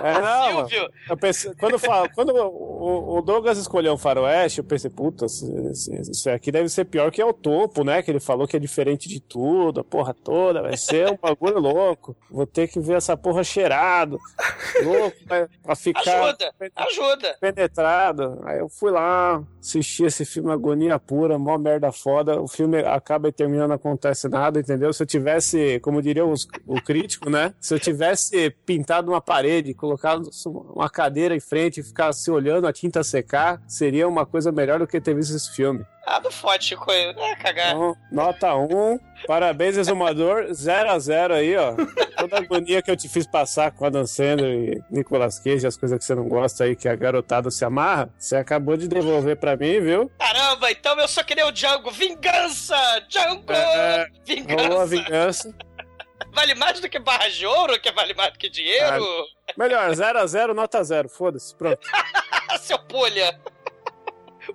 É, 0.03 0.13
não, 0.21 0.69
Silvio. 0.69 0.91
eu 1.09 1.17
pensei, 1.17 1.55
quando, 1.55 1.73
eu 1.75 1.79
falo, 1.79 2.09
quando 2.15 2.31
o, 2.35 3.19
o 3.19 3.23
Douglas 3.23 3.59
escolheu 3.59 3.95
o 3.95 3.99
Faroeste, 3.99 4.59
eu 4.59 4.65
pensei, 4.65 4.91
puta, 4.91 5.27
isso 5.27 6.31
aqui 6.31 6.51
deve 6.51 6.69
ser 6.69 6.85
pior 6.85 7.11
que 7.11 7.21
é 7.21 7.25
o 7.25 7.33
topo, 7.33 7.85
né? 7.85 8.03
Que 8.03 8.11
ele 8.11 8.21
falou 8.21 8.47
que 8.47 8.57
é 8.57 8.61
diferente 8.61 9.09
de 9.09 9.21
tudo, 9.21 9.81
a 9.81 9.85
porra 9.85 10.15
toda, 10.15 10.63
vai 10.63 10.77
ser 10.77 11.11
um 11.11 11.17
bagulho 11.21 11.59
louco. 11.59 12.17
Vou 12.31 12.47
ter 12.47 12.69
que 12.69 12.81
ver 12.81 12.95
essa 12.97 13.17
porra 13.17 13.45
cheirado, 13.45 14.19
louco, 14.83 15.17
pra, 15.27 15.49
pra 15.63 15.77
ficar 15.77 16.01
Ajuda, 16.25 16.53
ajuda. 16.77 17.37
penetrado. 17.41 18.41
Aí 18.45 18.59
eu 18.59 18.69
fui 18.69 18.91
lá, 18.91 19.43
assisti 19.61 20.05
esse 20.05 20.25
filme 20.25 20.51
Agonia 20.53 20.99
Pura, 20.99 21.39
mó 21.39 21.57
merda 21.59 21.93
foda. 21.93 22.41
O 22.41 22.49
filme 22.49 22.79
acaba 22.81 23.29
e 23.29 23.33
termina, 23.33 23.67
não 23.69 23.77
acontece 23.77 24.29
nada, 24.29 24.59
entendeu? 24.61 24.93
Se 24.93 25.03
eu 25.03 25.07
tivesse, 25.07 25.79
como 25.81 26.03
diria 26.03 26.25
os- 26.25 26.47
o 26.67 26.81
crítico, 26.81 27.31
né? 27.31 27.55
Se 27.61 27.75
eu 27.75 27.81
tivesse 27.81 28.51
pintado 28.67 29.11
uma 29.13 29.21
parede, 29.21 29.75
colocado 29.75 30.29
uma 30.47 30.91
cadeira 30.91 31.35
em 31.35 31.41
frente 31.41 31.81
e 31.81 31.83
ficar 31.83 32.13
se 32.13 32.31
olhando 32.31 32.67
a 32.67 32.73
tinta 32.73 33.03
secar, 33.05 33.61
seria 33.67 34.07
uma 34.09 34.27
coisa 34.27 34.51
melhor 34.53 34.79
do 34.79 34.87
que 34.87 35.01
ter 35.01 35.15
visto 35.15 35.35
esse 35.37 35.51
filme. 35.55 35.85
Ah, 36.07 36.21
não 36.23 36.31
fode, 36.31 36.65
Chico. 36.67 36.91
É 36.91 37.35
cagar. 37.37 37.75
Então, 37.75 37.97
nota 38.13 38.55
1. 38.55 38.99
Parabéns, 39.27 39.77
exumador. 39.77 40.53
0 40.53 40.91
a 40.91 40.99
0 40.99 41.35
aí, 41.35 41.57
ó. 41.57 41.75
Toda 42.17 42.37
a 42.37 42.41
agonia 42.41 42.83
que 42.83 42.91
eu 42.91 42.97
te 42.97 43.09
fiz 43.09 43.27
passar 43.27 43.71
com 43.73 43.85
a 43.85 43.91
Dan 43.91 44.07
Sandler 44.07 44.51
e 44.51 44.83
Nicolas 44.91 45.39
Cage, 45.39 45.67
as 45.67 45.77
coisas 45.77 45.99
que 45.99 46.05
você 46.05 46.15
não 46.15 46.29
gosta 46.29 46.65
aí, 46.65 46.77
que 46.77 46.89
a 46.89 46.95
garotada 46.95 47.51
se 47.51 47.65
amarra, 47.65 48.09
você 48.19 48.37
acabou 48.37 48.77
de 48.77 48.89
devolver 48.89 49.37
pra 49.37 49.57
mim, 49.57 49.81
viu? 49.81 50.11
Caramba, 50.19 50.71
então 50.71 50.99
eu 51.01 51.09
só 51.09 51.23
queria 51.23 51.47
o 51.47 51.53
Django. 51.53 51.91
Vingança! 51.91 52.77
Django! 53.09 53.53
É, 53.53 54.07
Vingança! 54.25 54.63
Rolou 54.63 54.81
a 54.81 54.87
vingança. 54.87 55.55
Vale 56.33 56.55
mais 56.55 56.81
do 56.81 56.89
que 56.89 56.99
barra 56.99 57.29
de 57.29 57.47
ouro, 57.47 57.81
que 57.81 57.93
vale 57.93 58.15
mais 58.15 58.33
do 58.33 58.39
que 58.39 58.49
dinheiro? 58.49 59.05
Melhor, 59.57 59.95
0 59.95 60.19
a 60.19 60.27
0 60.27 60.55
nota 60.55 60.83
0. 60.83 61.09
Foda-se, 61.09 61.55
pronto. 61.55 61.79
Seu 62.61 62.79
pulha! 62.79 63.39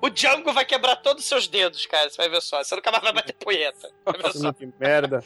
O 0.02 0.10
Django 0.10 0.52
vai 0.54 0.66
quebrar 0.66 0.96
todos 0.98 1.24
os 1.24 1.30
seus 1.30 1.48
dedos, 1.48 1.86
cara. 1.86 2.10
Você 2.10 2.18
vai 2.18 2.30
ver 2.30 2.42
só. 2.42 2.64
Você 2.64 2.76
nunca 2.76 2.92
mais 2.92 3.04
vai 3.04 3.14
bater 3.14 3.34
punheta. 3.40 3.92
Vai 4.06 4.22
ver 4.22 4.34
só. 4.34 4.54
que 4.54 4.70
merda. 4.80 5.24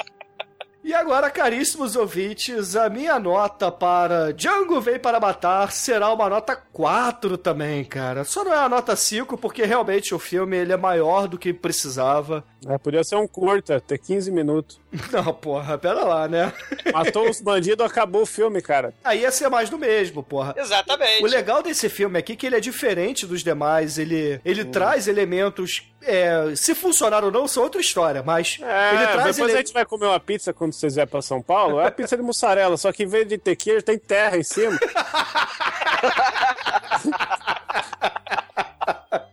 E 0.83 0.93
agora, 0.93 1.29
caríssimos 1.29 1.95
ouvintes, 1.95 2.75
a 2.75 2.89
minha 2.89 3.17
nota 3.17 3.71
para 3.71 4.33
Django 4.33 4.81
Vem 4.81 4.99
para 4.99 5.19
Matar 5.19 5.71
será 5.71 6.11
uma 6.11 6.29
nota 6.29 6.55
4 6.55 7.37
também, 7.37 7.85
cara. 7.85 8.25
Só 8.25 8.43
não 8.43 8.53
é 8.53 8.57
a 8.57 8.67
nota 8.67 8.93
5 8.95 9.37
porque 9.37 9.63
realmente 9.63 10.13
o 10.13 10.19
filme 10.19 10.57
ele 10.57 10.73
é 10.73 10.77
maior 10.77 11.27
do 11.27 11.37
que 11.37 11.53
precisava. 11.53 12.43
É, 12.67 12.77
podia 12.77 13.03
ser 13.03 13.15
um 13.15 13.27
curta, 13.27 13.79
ter 13.79 13.97
15 13.97 14.31
minutos. 14.31 14.79
Não, 15.11 15.33
porra, 15.33 15.77
pera 15.77 16.03
lá, 16.05 16.27
né? 16.27 16.53
Matou 16.93 17.29
os 17.29 17.41
bandidos, 17.41 17.85
acabou 17.85 18.21
o 18.21 18.25
filme, 18.25 18.61
cara. 18.61 18.93
Aí 19.03 19.21
ia 19.21 19.31
ser 19.31 19.49
mais 19.49 19.69
do 19.69 19.77
mesmo, 19.77 20.21
porra. 20.23 20.53
Exatamente. 20.57 21.23
O 21.23 21.27
legal 21.27 21.61
desse 21.63 21.89
filme 21.89 22.17
aqui 22.19 22.33
é 22.33 22.35
que 22.35 22.45
ele 22.45 22.55
é 22.55 22.59
diferente 22.59 23.25
dos 23.25 23.43
demais, 23.43 23.97
ele, 23.97 24.39
ele 24.45 24.63
traz 24.65 25.07
elementos. 25.07 25.89
é, 26.05 26.53
se 26.55 26.75
funcionar 26.75 27.23
ou 27.23 27.31
não, 27.31 27.47
são 27.47 27.63
outra 27.63 27.79
história, 27.81 28.21
mas 28.21 28.59
É, 28.61 28.89
ele 28.95 29.07
traz 29.07 29.35
depois 29.35 29.37
ele- 29.39 29.53
a 29.53 29.57
gente 29.57 29.73
vai 29.73 29.85
comer 29.85 30.05
uma 30.07 30.19
pizza 30.19 30.53
quando 30.73 30.79
vocês 30.79 30.95
vierem 30.95 31.09
pra 31.09 31.21
São 31.21 31.41
Paulo, 31.41 31.79
é 31.79 31.87
a 31.87 31.91
pizza 31.91 32.17
de 32.17 32.23
mussarela, 32.23 32.75
só 32.77 32.91
que 32.91 33.03
em 33.03 33.07
vez 33.07 33.27
de 33.27 33.37
ter 33.37 33.55
queijo, 33.55 33.83
tem 33.83 33.97
terra 33.97 34.37
em 34.37 34.43
cima. 34.43 34.77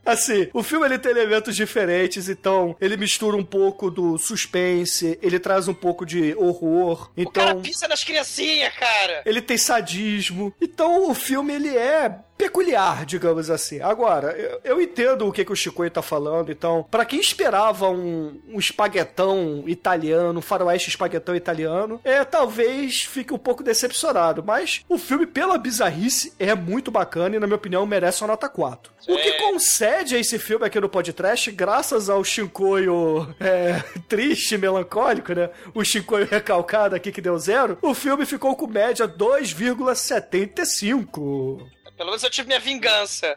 Assim, 0.05 0.49
o 0.53 0.63
filme 0.63 0.87
ele 0.87 0.99
tem 0.99 1.13
elementos 1.13 1.55
diferentes, 1.55 2.29
então 2.29 2.77
ele 2.81 2.97
mistura 2.97 3.37
um 3.37 3.45
pouco 3.45 3.89
do 3.89 4.19
suspense, 4.19 5.17
ele 5.23 5.39
traz 5.39 5.69
um 5.69 5.75
pouco 5.75 6.05
de 6.05 6.35
horror. 6.35 7.13
Então, 7.17 7.31
o 7.31 7.33
cara 7.33 7.51
então 7.51 7.63
pisa 7.63 7.87
nas 7.87 8.03
criancinhas, 8.03 8.75
cara! 8.75 9.23
Ele 9.25 9.41
tem 9.41 9.57
sadismo. 9.57 10.53
Então 10.61 11.09
o 11.09 11.15
filme 11.15 11.55
ele 11.55 11.77
é 11.77 12.13
peculiar, 12.41 13.05
digamos 13.05 13.51
assim. 13.51 13.83
Agora, 13.83 14.33
eu, 14.33 14.61
eu 14.65 14.81
entendo 14.81 15.29
o 15.29 15.33
que, 15.33 15.45
que 15.45 15.53
o 15.53 15.57
Chicoio 15.57 15.91
tá 15.91 16.01
falando, 16.01 16.51
então, 16.51 16.87
pra 16.91 17.05
quem 17.05 17.21
esperava 17.21 17.91
um, 17.91 18.41
um 18.49 18.59
espaguetão 18.59 19.65
italiano, 19.67 20.39
um 20.39 20.43
faroeste 20.43 20.89
espaguetão 20.89 21.37
italiano, 21.37 22.01
é, 22.03 22.25
talvez 22.25 23.03
fique 23.03 23.35
um 23.35 23.39
pouco 23.39 23.63
decepcionado, 23.63 24.43
mas 24.43 24.83
o 24.89 24.97
filme, 24.97 25.27
pela 25.27 25.59
bizarrice, 25.59 26.33
é 26.39 26.55
muito 26.55 26.91
bacana 26.91 27.37
e, 27.37 27.39
na 27.39 27.47
minha 27.47 27.57
opinião, 27.57 27.85
merece 27.85 28.23
uma 28.23 28.29
nota 28.29 28.49
4. 28.49 28.91
O 29.07 29.17
que 29.17 29.33
concede 29.33 30.17
a 30.17 30.19
esse 30.19 30.39
filme 30.39 30.65
aqui 30.65 30.81
no 30.81 30.89
podcast, 30.89 31.51
graças 31.51 32.09
ao 32.09 32.25
Chicoio 32.25 33.35
é, 33.39 33.85
triste, 34.09 34.57
melancólico, 34.57 35.35
né? 35.35 35.51
O 35.75 35.85
Chicoio 35.85 36.27
recalcado 36.27 36.97
aqui 36.97 37.13
que 37.13 37.21
deu 37.21 37.39
zero, 37.39 37.77
o 37.83 37.93
filme 37.93 38.25
ficou 38.25 38.57
com 38.57 38.67
média 38.67 39.07
2,75. 39.07 41.69
Pelo 42.01 42.13
menos 42.13 42.23
eu 42.23 42.31
tive 42.31 42.49
minha 42.49 42.59
vingança. 42.59 43.37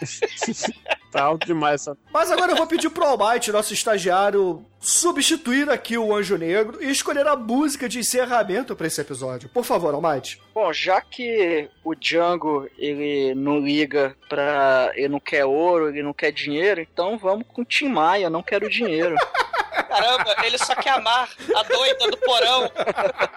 Tá 1.10 1.22
alto 1.22 1.46
demais 1.46 1.82
essa. 1.82 1.96
Mas 2.12 2.28
agora 2.28 2.50
eu 2.50 2.56
vou 2.56 2.66
pedir 2.66 2.90
pro 2.90 3.04
Almighty, 3.04 3.52
nosso 3.52 3.72
estagiário, 3.72 4.66
substituir 4.80 5.70
aqui 5.70 5.96
o 5.96 6.12
Anjo 6.12 6.36
Negro 6.36 6.82
e 6.82 6.90
escolher 6.90 7.24
a 7.28 7.36
música 7.36 7.88
de 7.88 8.00
encerramento 8.00 8.74
pra 8.74 8.88
esse 8.88 9.00
episódio. 9.00 9.48
Por 9.48 9.64
favor, 9.64 9.94
Almighty. 9.94 10.40
Bom, 10.52 10.72
já 10.72 11.00
que 11.00 11.70
o 11.84 11.94
Django 11.94 12.68
ele 12.76 13.32
não 13.36 13.60
liga 13.60 14.16
pra. 14.28 14.90
ele 14.96 15.06
não 15.06 15.20
quer 15.20 15.44
ouro, 15.44 15.88
ele 15.88 16.02
não 16.02 16.12
quer 16.12 16.32
dinheiro, 16.32 16.80
então 16.80 17.16
vamos 17.16 17.46
com 17.46 17.62
o 17.62 17.64
Tim 17.64 17.90
Maia, 17.90 18.28
não 18.28 18.42
quero 18.42 18.68
dinheiro. 18.68 19.14
Caramba, 19.94 20.34
ele 20.44 20.58
só 20.58 20.74
quer 20.74 20.90
amar 20.90 21.28
a 21.54 21.62
doida 21.62 22.10
do 22.10 22.16
porão, 22.16 22.70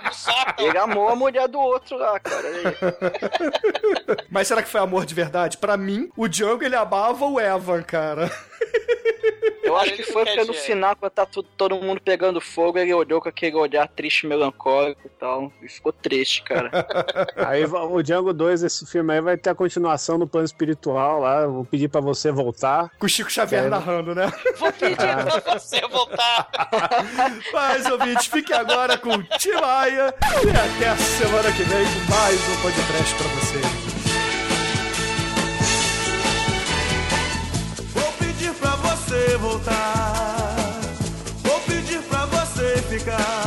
do 0.05 0.13
sótão. 0.15 0.67
Ele 0.67 0.77
amou 0.77 1.09
a 1.09 1.15
mulher 1.15 1.47
do 1.47 1.59
outro 1.59 1.97
lá, 1.97 2.19
cara. 2.19 2.47
Mas 4.29 4.47
será 4.47 4.63
que 4.63 4.69
foi 4.69 4.81
amor 4.81 5.05
de 5.05 5.13
verdade? 5.13 5.57
Pra 5.57 5.77
mim, 5.77 6.09
o 6.17 6.27
Django 6.27 6.63
ele 6.63 6.75
amava 6.75 7.25
o 7.25 7.39
Evan, 7.39 7.84
cara. 7.84 8.31
Eu 9.63 9.75
acho 9.75 9.93
que 9.95 10.03
foi 10.03 10.23
porque 10.23 10.39
no 10.39 10.45
dinheiro. 10.45 10.65
final, 10.65 10.95
quando 10.95 11.11
tá 11.11 11.25
tudo, 11.25 11.49
todo 11.57 11.75
mundo 11.75 11.99
pegando 11.99 12.39
fogo, 12.39 12.77
ele 12.79 12.93
olhou 12.93 13.21
com 13.21 13.27
aquele 13.27 13.57
olhar 13.57 13.85
triste, 13.89 14.25
melancólico 14.25 15.01
e 15.05 15.09
tal. 15.09 15.51
E 15.61 15.67
ficou 15.67 15.91
triste, 15.91 16.41
cara. 16.43 16.71
Aí 17.35 17.65
o 17.65 18.01
Django 18.01 18.31
2, 18.34 18.63
esse 18.63 18.85
filme 18.85 19.13
aí, 19.13 19.19
vai 19.19 19.35
ter 19.35 19.49
a 19.49 19.55
continuação 19.55 20.17
do 20.17 20.25
plano 20.25 20.45
espiritual 20.45 21.19
lá. 21.19 21.45
Vou 21.45 21.65
pedir 21.65 21.89
pra 21.89 21.99
você 21.99 22.31
voltar. 22.31 22.89
Com 22.97 23.07
o 23.07 23.09
Chico 23.09 23.29
Xavier 23.29 23.65
É. 23.65 23.69
narrando, 23.69 24.15
né? 24.15 24.31
Vou 24.57 24.71
pedir 24.71 24.95
pra 25.43 25.59
você 25.59 25.81
voltar. 25.81 26.49
Mas, 27.51 27.85
ouvintes, 27.88 28.27
fiquem 28.27 28.55
agora 28.55 28.97
com 28.97 29.15
o 29.15 29.23
Tim 29.38 29.51
Maia 29.51 30.15
e 30.45 30.49
até 30.49 30.89
a 30.89 30.95
semana 30.95 31.51
que 31.51 31.63
vem 31.63 31.84
com 31.85 32.11
mais 32.13 32.39
um 32.49 32.61
podcast 32.61 33.15
pra 33.15 33.27
vocês. 33.27 33.77
Você 39.18 39.38
voltar. 39.38 40.56
Vou 41.44 41.60
pedir 41.61 42.02
pra 42.03 42.26
você 42.26 42.77
ficar. 42.84 43.47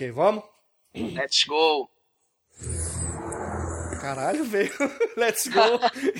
Ok, 0.00 0.10
vamos? 0.12 0.44
Let's 0.94 1.44
go. 1.44 1.90
Caralho, 4.00 4.44
veio 4.46 4.72
Let's 5.14 5.46
Go 5.46 5.60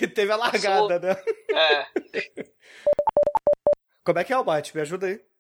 e 0.03 0.07
teve 0.07 0.31
a 0.31 0.37
largada, 0.37 0.99
né? 0.99 1.17
É. 1.49 1.87
Como 4.05 4.19
é 4.19 4.25
que 4.25 4.35
é, 4.35 4.37
Almighty? 4.37 4.77
Me 4.77 4.83
ajuda 4.83 5.07
aí. 5.07 5.19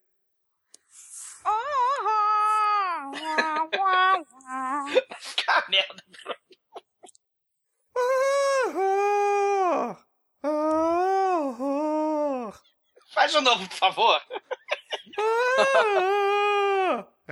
Ah, 5.52 5.64
merda. 5.68 6.02
Faz 13.12 13.32
de 13.32 13.40
novo, 13.40 13.68
por 13.68 13.76
favor. 13.76 14.20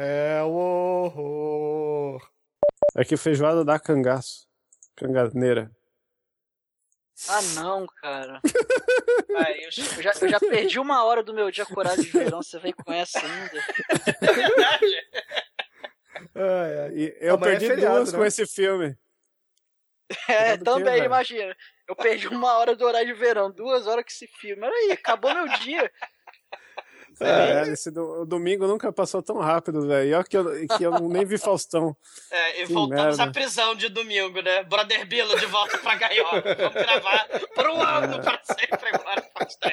É 0.00 0.44
o 0.44 0.52
horror. 0.52 2.30
É 2.96 3.04
que 3.04 3.16
feijoada 3.16 3.64
dá 3.64 3.80
cangaço. 3.80 4.46
Canganeira. 4.94 5.72
Ah, 7.28 7.42
não, 7.56 7.84
cara. 8.00 8.40
Ai, 9.36 9.58
eu, 9.58 9.64
eu 9.64 10.02
já, 10.02 10.12
eu 10.22 10.28
já 10.28 10.38
perdi 10.38 10.78
uma 10.78 11.02
hora 11.02 11.20
do 11.20 11.34
meu 11.34 11.50
dia 11.50 11.66
com 11.66 11.80
horário 11.80 12.00
de 12.00 12.10
verão, 12.10 12.40
você 12.40 12.60
vem 12.60 12.72
com 12.72 12.92
essa 12.92 13.18
ainda. 13.18 13.60
É 14.22 14.32
verdade. 14.32 15.08
Ai, 16.32 16.78
ai. 16.78 16.92
E 16.94 17.16
eu 17.20 17.34
Amanhã 17.34 17.54
é 17.54 17.58
perdi 17.58 17.66
feriado, 17.66 17.96
duas 17.96 18.12
né? 18.12 18.18
com 18.20 18.24
esse 18.24 18.46
filme. 18.46 18.96
É, 20.28 20.56
do 20.56 20.64
quê, 20.64 20.70
também, 20.70 20.94
velho? 20.94 21.06
imagina. 21.06 21.56
Eu 21.88 21.96
perdi 21.96 22.28
uma 22.28 22.56
hora 22.56 22.76
do 22.76 22.84
horário 22.84 23.12
de 23.12 23.18
verão, 23.18 23.50
duas 23.50 23.88
horas 23.88 24.04
com 24.04 24.10
esse 24.10 24.28
filme. 24.28 24.64
Olha 24.64 24.74
aí, 24.74 24.92
acabou 24.92 25.34
meu 25.34 25.48
dia. 25.58 25.90
É, 27.20 27.68
esse 27.72 27.90
do- 27.90 28.22
o 28.22 28.26
domingo 28.26 28.66
nunca 28.66 28.92
passou 28.92 29.22
tão 29.22 29.38
rápido, 29.38 29.86
velho. 29.86 30.08
E 30.10 30.14
olha 30.14 30.24
que 30.24 30.36
eu, 30.36 30.44
que 30.76 30.82
eu 30.84 30.98
nem 31.08 31.24
vi 31.24 31.36
Faustão. 31.38 31.96
É, 32.30 32.62
e 32.62 32.66
Que 32.66 32.72
voltamos 32.72 33.16
merda. 33.16 33.30
à 33.30 33.32
prisão 33.32 33.74
de 33.74 33.88
domingo, 33.88 34.40
né? 34.42 34.62
Brother 34.64 35.06
Bilo 35.06 35.38
de 35.38 35.46
volta 35.46 35.78
pra 35.78 35.94
gaiola. 35.94 36.42
Vamos 36.42 36.74
gravar 36.74 37.26
por 37.54 37.70
um 37.70 37.82
ano 37.82 38.20
pra 38.22 38.40
sempre 38.44 38.88
agora. 38.94 39.22
Faustão. 39.36 39.70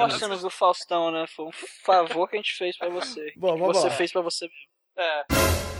Nossa- 0.00 0.18
cenas 0.18 0.40
do 0.42 0.50
Faustão, 0.50 1.10
né? 1.10 1.26
Foi 1.34 1.46
um 1.46 1.50
favor 1.84 2.28
que 2.28 2.36
a 2.36 2.38
gente 2.38 2.54
fez 2.56 2.76
pra 2.76 2.88
você. 2.88 3.32
Bom, 3.36 3.54
que 3.54 3.60
vamos 3.60 3.76
você 3.78 3.88
lá. 3.88 3.94
fez 3.94 4.12
pra 4.12 4.20
você 4.22 4.46
mesmo. 4.46 5.08
É. 5.10 5.73